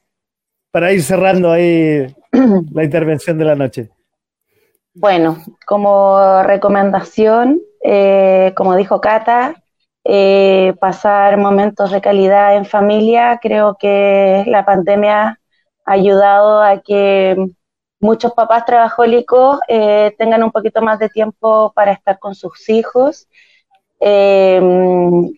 para 0.72 0.92
ir 0.94 1.04
cerrando 1.04 1.52
ahí 1.52 2.08
la 2.72 2.84
intervención 2.84 3.38
de 3.38 3.46
la 3.46 3.56
noche. 3.56 3.92
Bueno, 4.98 5.38
como 5.66 6.42
recomendación, 6.44 7.62
eh, 7.84 8.54
como 8.56 8.78
dijo 8.78 9.02
Cata, 9.02 9.62
eh, 10.06 10.74
pasar 10.80 11.38
momentos 11.38 11.92
de 11.92 12.00
calidad 12.00 12.56
en 12.56 12.66
familia, 12.66 13.40
creo 13.42 13.76
que 13.78 14.46
la 14.48 14.66
pandemia 14.66 15.42
ha 15.86 15.92
ayudado 15.92 16.62
a 16.64 16.80
que 16.82 17.36
muchos 18.00 18.32
papás 18.34 18.66
trabajólicos 18.66 19.60
eh, 19.68 20.16
tengan 20.18 20.44
un 20.44 20.52
poquito 20.52 20.82
más 20.82 20.98
de 21.00 21.10
tiempo 21.10 21.74
para 21.76 21.92
estar 21.92 22.18
con 22.18 22.34
sus 22.34 22.70
hijos. 22.70 23.28
Eh, 24.00 24.62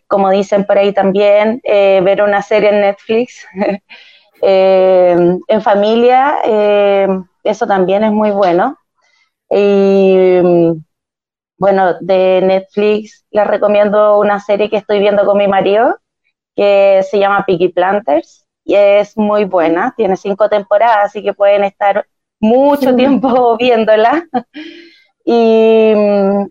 como 0.08 0.30
dicen 0.30 0.66
por 0.66 0.78
ahí 0.78 0.94
también, 0.94 1.62
eh, 1.64 2.00
ver 2.04 2.22
una 2.22 2.44
serie 2.44 2.70
en 2.70 2.82
Netflix 2.82 3.44
en 4.42 5.62
familia, 5.64 6.38
eso 7.44 7.66
también 7.66 8.04
es 8.04 8.12
muy 8.12 8.30
bueno. 8.30 8.78
Y 9.50 10.40
bueno, 11.58 11.96
de 12.02 12.42
Netflix 12.44 13.26
les 13.32 13.48
recomiendo 13.48 14.20
una 14.20 14.40
serie 14.40 14.70
que 14.70 14.78
estoy 14.78 15.00
viendo 15.00 15.26
con 15.26 15.38
mi 15.38 15.48
marido 15.48 15.98
que 16.56 17.02
se 17.10 17.20
llama 17.20 17.46
Piggy 17.46 17.70
Planters 17.70 18.48
y 18.64 18.76
es 18.76 19.16
muy 19.18 19.46
buena, 19.46 19.94
tiene 19.96 20.18
cinco 20.18 20.50
temporadas, 20.50 21.06
así 21.06 21.24
que 21.24 21.34
pueden 21.34 21.64
estar 21.64 22.06
mucho 22.40 22.96
tiempo 22.96 23.56
viéndola. 23.58 24.26
Y 25.24 25.94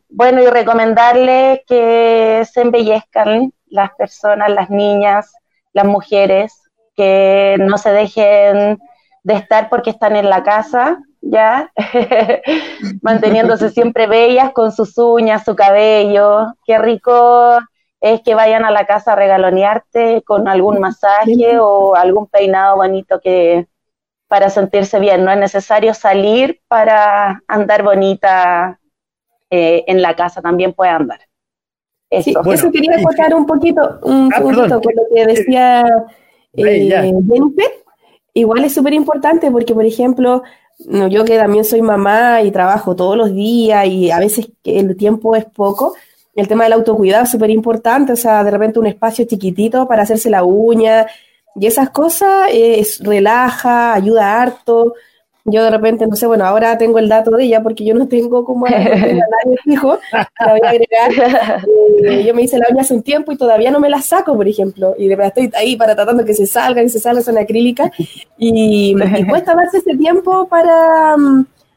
bueno, 0.08 0.42
y 0.42 0.46
recomendarle 0.46 1.64
que 1.66 2.44
se 2.50 2.60
embellezcan 2.62 3.52
las 3.66 3.90
personas, 3.96 4.50
las 4.50 4.70
niñas, 4.70 5.32
las 5.72 5.86
mujeres, 5.86 6.62
que 6.94 7.56
no 7.58 7.76
se 7.78 7.90
dejen 7.90 8.78
de 9.22 9.34
estar 9.34 9.68
porque 9.68 9.90
están 9.90 10.16
en 10.16 10.30
la 10.30 10.42
casa, 10.42 10.98
¿ya? 11.30 11.72
Manteniéndose 13.02 13.70
siempre 13.70 14.06
bellas 14.06 14.52
con 14.52 14.72
sus 14.72 14.96
uñas, 14.98 15.44
su 15.44 15.54
cabello. 15.56 16.54
Qué 16.64 16.78
rico 16.78 17.58
es 18.00 18.20
que 18.22 18.34
vayan 18.34 18.64
a 18.64 18.70
la 18.70 18.86
casa 18.86 19.12
a 19.12 19.16
regalonearte 19.16 20.22
con 20.22 20.48
algún 20.48 20.80
masaje 20.80 21.58
o 21.58 21.94
algún 21.94 22.26
peinado 22.26 22.76
bonito 22.76 23.20
que, 23.20 23.66
para 24.28 24.50
sentirse 24.50 24.98
bien. 24.98 25.24
No 25.24 25.30
es 25.30 25.38
necesario 25.38 25.94
salir 25.94 26.60
para 26.68 27.42
andar 27.48 27.82
bonita 27.82 28.78
eh, 29.50 29.84
en 29.86 30.02
la 30.02 30.14
casa, 30.14 30.42
también 30.42 30.72
puede 30.72 30.90
andar. 30.90 31.20
Eso, 32.08 32.40
eso 32.52 32.70
quería 32.70 32.96
acotar 32.98 33.34
un 33.34 33.46
poquito, 33.46 33.98
un 34.02 34.30
ah, 34.32 34.40
con 34.40 34.54
lo 34.54 34.80
que 35.12 35.26
decía 35.26 35.84
eh, 36.52 37.12
Igual 38.32 38.64
es 38.64 38.74
súper 38.74 38.92
importante 38.92 39.50
porque, 39.50 39.74
por 39.74 39.84
ejemplo, 39.84 40.42
yo 40.78 41.24
que 41.24 41.38
también 41.38 41.64
soy 41.64 41.82
mamá 41.82 42.42
y 42.42 42.50
trabajo 42.50 42.94
todos 42.94 43.16
los 43.16 43.34
días 43.34 43.86
y 43.86 44.10
a 44.10 44.18
veces 44.18 44.48
el 44.64 44.96
tiempo 44.96 45.34
es 45.34 45.44
poco, 45.44 45.94
el 46.34 46.48
tema 46.48 46.64
del 46.64 46.74
autocuidado 46.74 47.24
es 47.24 47.30
súper 47.30 47.50
importante, 47.50 48.12
o 48.12 48.16
sea, 48.16 48.44
de 48.44 48.50
repente 48.50 48.78
un 48.78 48.86
espacio 48.86 49.24
chiquitito 49.24 49.88
para 49.88 50.02
hacerse 50.02 50.28
la 50.28 50.44
uña, 50.44 51.06
y 51.58 51.66
esas 51.66 51.90
cosas 51.90 52.48
es, 52.52 53.00
relaja, 53.00 53.94
ayuda 53.94 54.42
harto. 54.42 54.94
Yo 55.48 55.62
de 55.62 55.70
repente, 55.70 56.06
no 56.06 56.16
sé, 56.16 56.26
bueno, 56.26 56.44
ahora 56.44 56.76
tengo 56.76 56.98
el 56.98 57.08
dato 57.08 57.30
de 57.30 57.44
ella 57.44 57.62
porque 57.62 57.84
yo 57.84 57.94
no 57.94 58.08
tengo 58.08 58.44
como 58.44 58.66
a 58.66 58.70
nadie 58.70 59.56
fijo, 59.64 59.98
la 60.12 60.52
voy 60.52 60.60
a 60.62 60.70
agregar. 60.70 61.64
Eh, 62.04 62.24
yo 62.24 62.34
me 62.34 62.42
hice 62.42 62.58
la 62.58 62.66
uña 62.70 62.82
hace 62.82 62.92
un 62.92 63.02
tiempo 63.02 63.32
y 63.32 63.38
todavía 63.38 63.70
no 63.70 63.80
me 63.80 63.88
la 63.88 64.02
saco, 64.02 64.36
por 64.36 64.46
ejemplo, 64.46 64.94
y 64.98 65.08
de 65.08 65.16
verdad 65.16 65.32
estoy 65.34 65.50
ahí 65.58 65.76
para 65.76 65.94
tratando 65.94 66.26
que 66.26 66.34
se 66.34 66.46
salga 66.46 66.82
y 66.82 66.90
se 66.90 67.00
salga, 67.00 67.22
son 67.22 67.38
acrílica, 67.38 67.90
y, 68.36 68.94
y 68.94 68.94
cuesta 69.28 69.54
darse 69.54 69.78
ese 69.78 69.96
tiempo 69.96 70.46
para, 70.46 71.16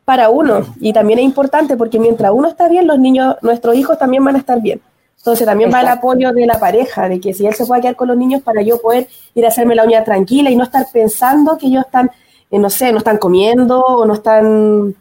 para 0.03 0.29
uno. 0.29 0.75
Y 0.81 0.91
también 0.91 1.19
es 1.19 1.25
importante 1.25 1.77
porque 1.77 1.99
mientras 1.99 2.31
uno 2.33 2.49
está 2.49 2.67
bien, 2.67 2.85
los 2.85 2.99
niños, 2.99 3.37
nuestros 3.41 3.75
hijos 3.75 3.97
también 3.97 4.23
van 4.25 4.35
a 4.35 4.39
estar 4.39 4.61
bien. 4.61 4.81
Entonces 5.19 5.45
también 5.45 5.71
va 5.71 5.81
el 5.81 5.87
apoyo 5.87 6.31
de 6.31 6.45
la 6.45 6.59
pareja, 6.59 7.09
de 7.09 7.19
que 7.19 7.33
si 7.33 7.45
él 7.45 7.53
se 7.53 7.65
puede 7.65 7.81
quedar 7.81 7.95
con 7.95 8.07
los 8.07 8.17
niños 8.17 8.41
para 8.41 8.61
yo 8.61 8.81
poder 8.81 9.07
ir 9.35 9.45
a 9.45 9.49
hacerme 9.49 9.75
la 9.75 9.83
uña 9.83 10.03
tranquila 10.03 10.49
y 10.49 10.55
no 10.55 10.63
estar 10.63 10.85
pensando 10.91 11.57
que 11.57 11.67
ellos 11.67 11.85
están, 11.85 12.09
no 12.57 12.69
sé, 12.69 12.91
no 12.91 12.97
están 12.97 13.17
comiendo 13.17 13.79
o 13.79 14.05
no 14.05 14.13
están, 14.13 14.95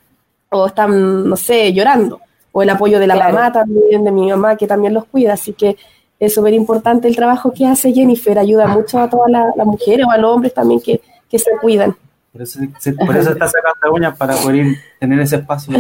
o 0.50 0.66
están, 0.66 1.28
no 1.28 1.36
sé, 1.36 1.72
llorando. 1.72 2.20
O 2.52 2.62
el 2.62 2.70
apoyo 2.70 2.98
de 2.98 3.06
la 3.06 3.16
mamá 3.16 3.52
también, 3.52 4.04
de 4.04 4.10
mi 4.10 4.28
mamá 4.30 4.56
que 4.56 4.66
también 4.66 4.92
los 4.94 5.04
cuida. 5.06 5.32
Así 5.34 5.52
que 5.52 5.76
es 6.18 6.34
súper 6.34 6.52
importante 6.54 7.08
el 7.08 7.16
trabajo 7.16 7.52
que 7.52 7.66
hace 7.66 7.92
Jennifer, 7.92 8.38
ayuda 8.38 8.66
mucho 8.66 8.98
a 8.98 9.08
todas 9.08 9.30
las 9.30 9.66
mujeres 9.66 10.04
o 10.06 10.10
a 10.10 10.18
los 10.18 10.34
hombres 10.34 10.52
también 10.52 10.80
que, 10.80 11.00
se 11.38 11.50
cuidan. 11.60 11.96
Por 12.32 12.42
eso, 12.42 12.60
por 13.06 13.16
eso 13.16 13.30
está 13.32 13.48
sacando 13.48 13.94
uñas 13.94 14.16
para 14.16 14.34
poder 14.36 14.76
tener 14.98 15.20
ese 15.20 15.36
espacio. 15.36 15.72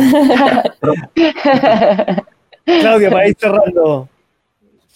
Claudia, 2.64 3.10
para 3.10 3.28
ir 3.28 3.36
cerrando. 3.38 4.08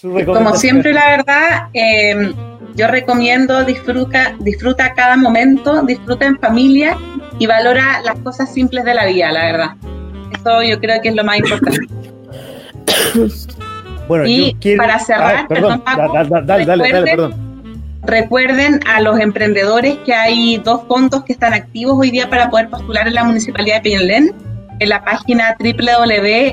Como 0.02 0.54
siempre, 0.56 0.92
la 0.92 1.16
verdad, 1.16 1.68
em, 1.72 2.34
yo 2.74 2.88
recomiendo 2.88 3.64
disfruta, 3.64 4.34
disfruta 4.40 4.94
cada 4.94 5.16
momento, 5.16 5.82
disfruta 5.82 6.26
en 6.26 6.38
familia 6.38 6.96
y 7.38 7.46
valora 7.46 8.00
las 8.04 8.18
cosas 8.20 8.52
simples 8.52 8.84
de 8.84 8.94
la 8.94 9.06
vida, 9.06 9.30
la 9.30 9.44
verdad. 9.44 9.70
Eso 10.32 10.62
yo 10.62 10.80
creo 10.80 11.00
que 11.00 11.10
es 11.10 11.14
lo 11.14 11.24
más 11.24 11.38
importante. 11.38 11.86
Bueno, 14.08 14.26
y 14.26 14.56
para 14.76 14.98
cerrar, 14.98 15.46
perdón, 15.46 15.80
dale, 16.44 16.66
dale, 16.66 17.02
perdón. 17.02 17.34
Recuerden 18.02 18.80
a 18.86 19.00
los 19.00 19.20
emprendedores 19.20 19.96
que 20.04 20.12
hay 20.12 20.58
dos 20.58 20.82
fondos 20.88 21.22
que 21.22 21.32
están 21.32 21.54
activos 21.54 21.96
hoy 21.98 22.10
día 22.10 22.28
para 22.28 22.50
poder 22.50 22.68
postular 22.68 23.06
en 23.06 23.14
la 23.14 23.22
Municipalidad 23.22 23.76
de 23.76 23.82
Peñalén 23.82 24.34
en 24.80 24.88
la 24.88 25.04
página 25.04 25.56
www.yunus.cl 25.60 26.52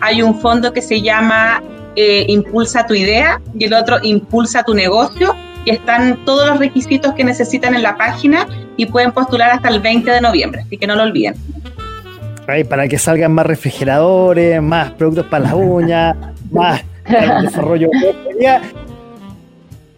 hay 0.00 0.22
un 0.22 0.40
fondo 0.40 0.72
que 0.72 0.82
se 0.82 1.00
llama 1.00 1.62
eh, 1.96 2.26
Impulsa 2.28 2.86
tu 2.86 2.94
idea 2.94 3.40
y 3.58 3.64
el 3.64 3.74
otro 3.74 3.96
Impulsa 4.02 4.62
tu 4.62 4.74
negocio 4.74 5.34
y 5.64 5.70
están 5.70 6.24
todos 6.24 6.48
los 6.48 6.58
requisitos 6.58 7.12
que 7.14 7.24
necesitan 7.24 7.74
en 7.74 7.82
la 7.82 7.96
página 7.96 8.46
y 8.76 8.86
pueden 8.86 9.12
postular 9.12 9.50
hasta 9.50 9.68
el 9.68 9.80
20 9.80 10.10
de 10.10 10.20
noviembre, 10.20 10.62
así 10.64 10.78
que 10.78 10.86
no 10.86 10.94
lo 10.94 11.02
olviden. 11.02 11.34
para 12.68 12.88
que 12.88 12.98
salgan 12.98 13.32
más 13.32 13.46
refrigeradores, 13.46 14.62
más 14.62 14.92
productos 14.92 15.26
para 15.26 15.44
las 15.44 15.54
uñas, 15.54 16.16
más 16.50 16.82
desarrollo. 17.42 17.90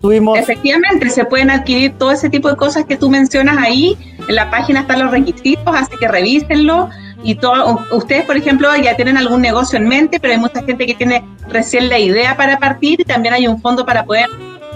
Tuvimos... 0.01 0.39
Efectivamente, 0.39 1.11
se 1.11 1.27
pueden 1.27 1.51
adquirir 1.51 1.93
todo 1.99 2.11
ese 2.11 2.31
tipo 2.31 2.49
de 2.49 2.57
cosas 2.57 2.87
que 2.87 2.97
tú 2.97 3.11
mencionas 3.11 3.59
ahí. 3.59 3.99
En 4.27 4.35
la 4.35 4.51
página 4.51 4.81
están 4.81 5.01
los 5.01 5.11
requisitos, 5.11 5.75
así 5.77 5.95
que 5.99 6.09
revísenlo 6.09 6.89
y 7.23 7.35
todo, 7.35 7.81
ustedes, 7.93 8.25
por 8.25 8.37
ejemplo, 8.37 8.69
ya 8.77 8.97
tienen 8.97 9.17
algún 9.17 9.43
negocio 9.43 9.79
en 9.79 9.89
mente, 9.89 10.19
pero 10.21 10.33
hay 10.33 10.41
mucha 10.41 10.63
gente 10.63 10.87
que 10.87 10.95
tiene 10.95 11.25
recién 11.49 11.89
la 11.89 11.99
idea 11.99 12.37
para 12.37 12.59
partir 12.59 13.01
y 13.01 13.05
también 13.05 13.35
hay 13.35 13.47
un 13.47 13.61
fondo 13.61 13.85
para 13.85 14.05
poder 14.05 14.27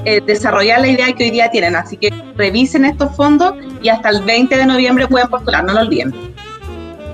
eh, 0.04 0.20
desarrollar 0.20 0.80
la 0.80 0.88
idea 0.88 1.12
que 1.12 1.24
hoy 1.24 1.30
día 1.30 1.50
tienen. 1.50 1.76
Así 1.76 1.96
que 1.96 2.12
revisen 2.36 2.84
estos 2.84 3.16
fondos 3.16 3.54
y 3.82 3.88
hasta 3.88 4.10
el 4.10 4.22
20 4.22 4.56
de 4.56 4.66
noviembre 4.66 5.06
pueden 5.06 5.28
postular, 5.28 5.64
no 5.64 5.72
lo 5.72 5.80
olviden. 5.80 6.12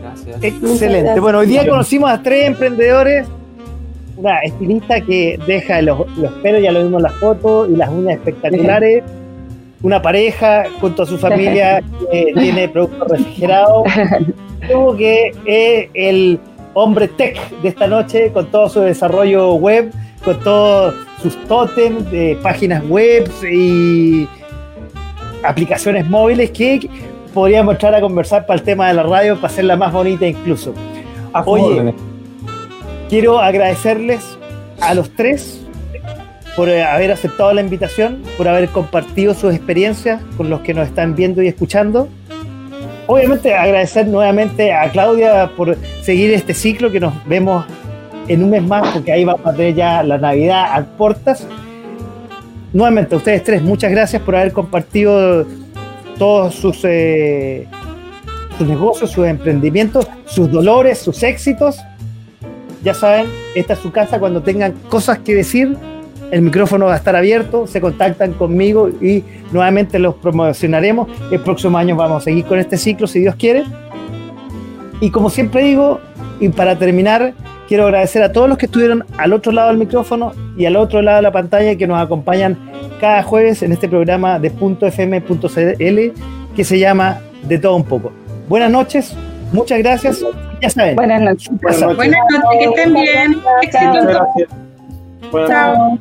Gracias. 0.03 0.43
Excelente. 0.43 1.21
Bueno, 1.21 1.39
hoy 1.39 1.47
día 1.47 1.69
conocimos 1.69 2.11
a 2.11 2.21
tres 2.23 2.49
emprendedores 2.49 3.29
una 4.21 4.39
estilista 4.41 5.01
que 5.01 5.39
deja 5.47 5.81
los, 5.81 6.07
los 6.19 6.33
pelos, 6.35 6.63
ya 6.63 6.73
lo 6.73 6.83
vimos 6.85 6.99
en 6.99 7.03
las 7.05 7.15
fotos, 7.15 7.69
y 7.71 7.77
las 7.77 7.89
uñas 7.89 8.15
espectaculares. 8.15 9.03
Una 9.83 10.03
pareja 10.03 10.65
junto 10.79 11.05
a 11.05 11.07
su 11.07 11.17
familia 11.17 11.83
que 12.13 12.33
tiene 12.35 12.69
productos 12.69 13.09
refrigerados. 13.09 13.85
Como 14.69 14.97
que 14.97 15.33
es 15.45 15.89
el 15.95 16.41
hombre 16.75 17.09
tech 17.09 17.51
de 17.63 17.69
esta 17.69 17.87
noche 17.87 18.33
con 18.33 18.51
todo 18.51 18.69
su 18.69 18.81
desarrollo 18.81 19.55
web, 19.55 19.93
con 20.25 20.39
todos 20.41 20.95
sus 21.23 21.37
totems 21.45 22.11
de 22.11 22.39
páginas 22.43 22.87
web 22.89 23.31
y 23.51 24.29
aplicaciones 25.43 26.09
móviles 26.09 26.51
que 26.51 26.89
podríamos 27.33 27.75
entrar 27.75 27.95
a 27.95 28.01
conversar 28.01 28.47
para 28.47 28.59
el 28.59 28.65
tema 28.65 28.89
de 28.89 28.95
la 28.95 29.03
radio, 29.03 29.37
para 29.37 29.49
hacerla 29.49 29.77
más 29.77 29.93
bonita 29.93 30.27
incluso. 30.27 30.75
Oye. 31.47 31.95
Quiero 33.09 33.41
agradecerles 33.41 34.39
a 34.81 34.95
los 34.95 35.11
tres 35.11 35.61
por 36.55 36.69
eh, 36.69 36.85
haber 36.85 37.11
aceptado 37.11 37.53
la 37.53 37.61
invitación, 37.61 38.23
por 38.37 38.47
haber 38.47 38.69
compartido 38.69 39.35
sus 39.35 39.53
experiencias 39.53 40.23
con 40.37 40.49
los 40.49 40.61
que 40.61 40.75
nos 40.75 40.87
están 40.87 41.17
viendo 41.17 41.43
y 41.43 41.49
escuchando. 41.49 42.09
Obviamente 43.13 43.53
agradecer 43.53 44.07
nuevamente 44.07 44.73
a 44.73 44.89
Claudia 44.89 45.51
por 45.57 45.77
seguir 46.01 46.31
este 46.31 46.55
ciclo 46.55 46.93
que 46.93 47.01
nos 47.01 47.13
vemos 47.27 47.67
en 48.29 48.45
un 48.45 48.51
mes 48.51 48.63
más, 48.63 48.87
porque 48.93 49.11
ahí 49.11 49.25
vamos 49.25 49.45
a 49.45 49.53
tener 49.53 49.75
ya 49.75 50.05
la 50.05 50.17
Navidad 50.17 50.73
a 50.73 50.85
puertas. 50.97 51.45
Nuevamente, 52.73 53.17
a 53.17 53.19
ustedes 53.19 53.43
tres, 53.43 53.63
muchas 53.63 53.91
gracias 53.91 54.23
por 54.23 54.37
haber 54.37 54.53
compartido 54.53 55.45
todos 56.19 56.55
sus, 56.55 56.83
eh, 56.85 57.67
sus 58.57 58.69
negocios, 58.69 59.11
sus 59.11 59.27
emprendimientos, 59.27 60.07
sus 60.27 60.49
dolores, 60.49 61.01
sus 61.01 61.21
éxitos. 61.25 61.81
Ya 62.85 62.95
saben, 62.95 63.27
esta 63.57 63.73
es 63.73 63.81
su 63.81 63.91
casa. 63.91 64.21
Cuando 64.21 64.41
tengan 64.41 64.71
cosas 64.89 65.19
que 65.19 65.35
decir, 65.35 65.77
el 66.31 66.43
micrófono 66.43 66.87
va 66.87 66.95
a 66.95 66.97
estar 66.97 67.17
abierto. 67.17 67.67
Se 67.67 67.81
contactan 67.81 68.33
conmigo 68.33 68.89
y 68.89 69.25
nuevamente 69.53 69.99
los 69.99 70.15
promocionaremos. 70.17 71.09
El 71.31 71.41
próximo 71.41 71.79
año 71.79 71.97
vamos 71.97 72.23
a 72.23 72.25
seguir 72.25 72.45
con 72.45 72.59
este 72.59 72.77
ciclo, 72.77 73.07
si 73.07 73.21
Dios 73.21 73.35
quiere. 73.37 73.65
Y 75.01 75.11
como 75.11 75.31
siempre 75.31 75.63
digo, 75.65 76.01
y 76.41 76.49
para 76.51 76.79
terminar, 76.79 77.35
quiero 77.69 77.85
agradecer 77.85 78.23
a 78.23 78.33
todos 78.33 78.49
los 78.49 78.59
que 78.59 78.67
estuvieron 78.67 79.05
al 79.19 79.33
otro 79.33 79.53
lado 79.53 79.69
del 79.69 79.79
micrófono 79.79 80.33
y 80.57 80.67
al 80.67 80.77
otro 80.77 81.03
lado 81.03 81.17
de 81.17 81.23
la 81.23 81.33
pantalla 81.33 81.77
que 81.77 81.87
nos 81.87 82.01
acompañan 82.01 82.59
cada 83.01 83.23
jueves 83.23 83.63
en 83.63 83.73
este 83.73 83.89
programa 83.89 84.39
de 84.39 84.51
.fm.cl 84.51 86.21
que 86.55 86.65
se 86.65 86.79
llama 86.79 87.21
De 87.45 87.59
todo 87.59 87.77
un 87.77 87.85
poco. 87.85 88.13
Buenas 88.49 88.71
noches, 88.71 89.15
muchas 89.53 89.79
gracias. 89.79 90.23
Ya 90.61 90.69
saben, 90.69 90.97
Buenas 90.97 91.23
noches. 91.23 91.51
Buenas 91.63 91.97
Buenas 91.97 92.21
noches, 92.31 92.59
que 92.59 92.65
estén 92.65 92.95
bien. 92.95 93.41
Éxito 93.63 94.70
Chao. 95.31 95.99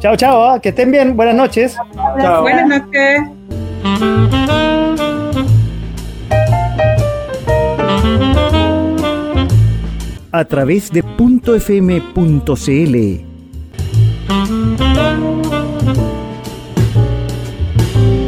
Chao, 0.00 0.16
chao, 0.16 0.44
¿ah? 0.44 0.60
que 0.60 0.68
estén 0.68 0.90
bien, 0.90 1.16
buenas 1.16 1.34
noches. 1.34 1.76
Chao. 2.20 2.42
Buenas 2.42 2.68
noches. 2.68 3.22
A 10.32 10.44
través 10.44 10.90
de 10.90 11.00
.fm.cl. 11.00 12.14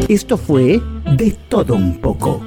Esto 0.09 0.37
fue 0.39 0.81
De 1.17 1.37
Todo 1.49 1.75
Un 1.75 2.01
poco. 2.01 2.41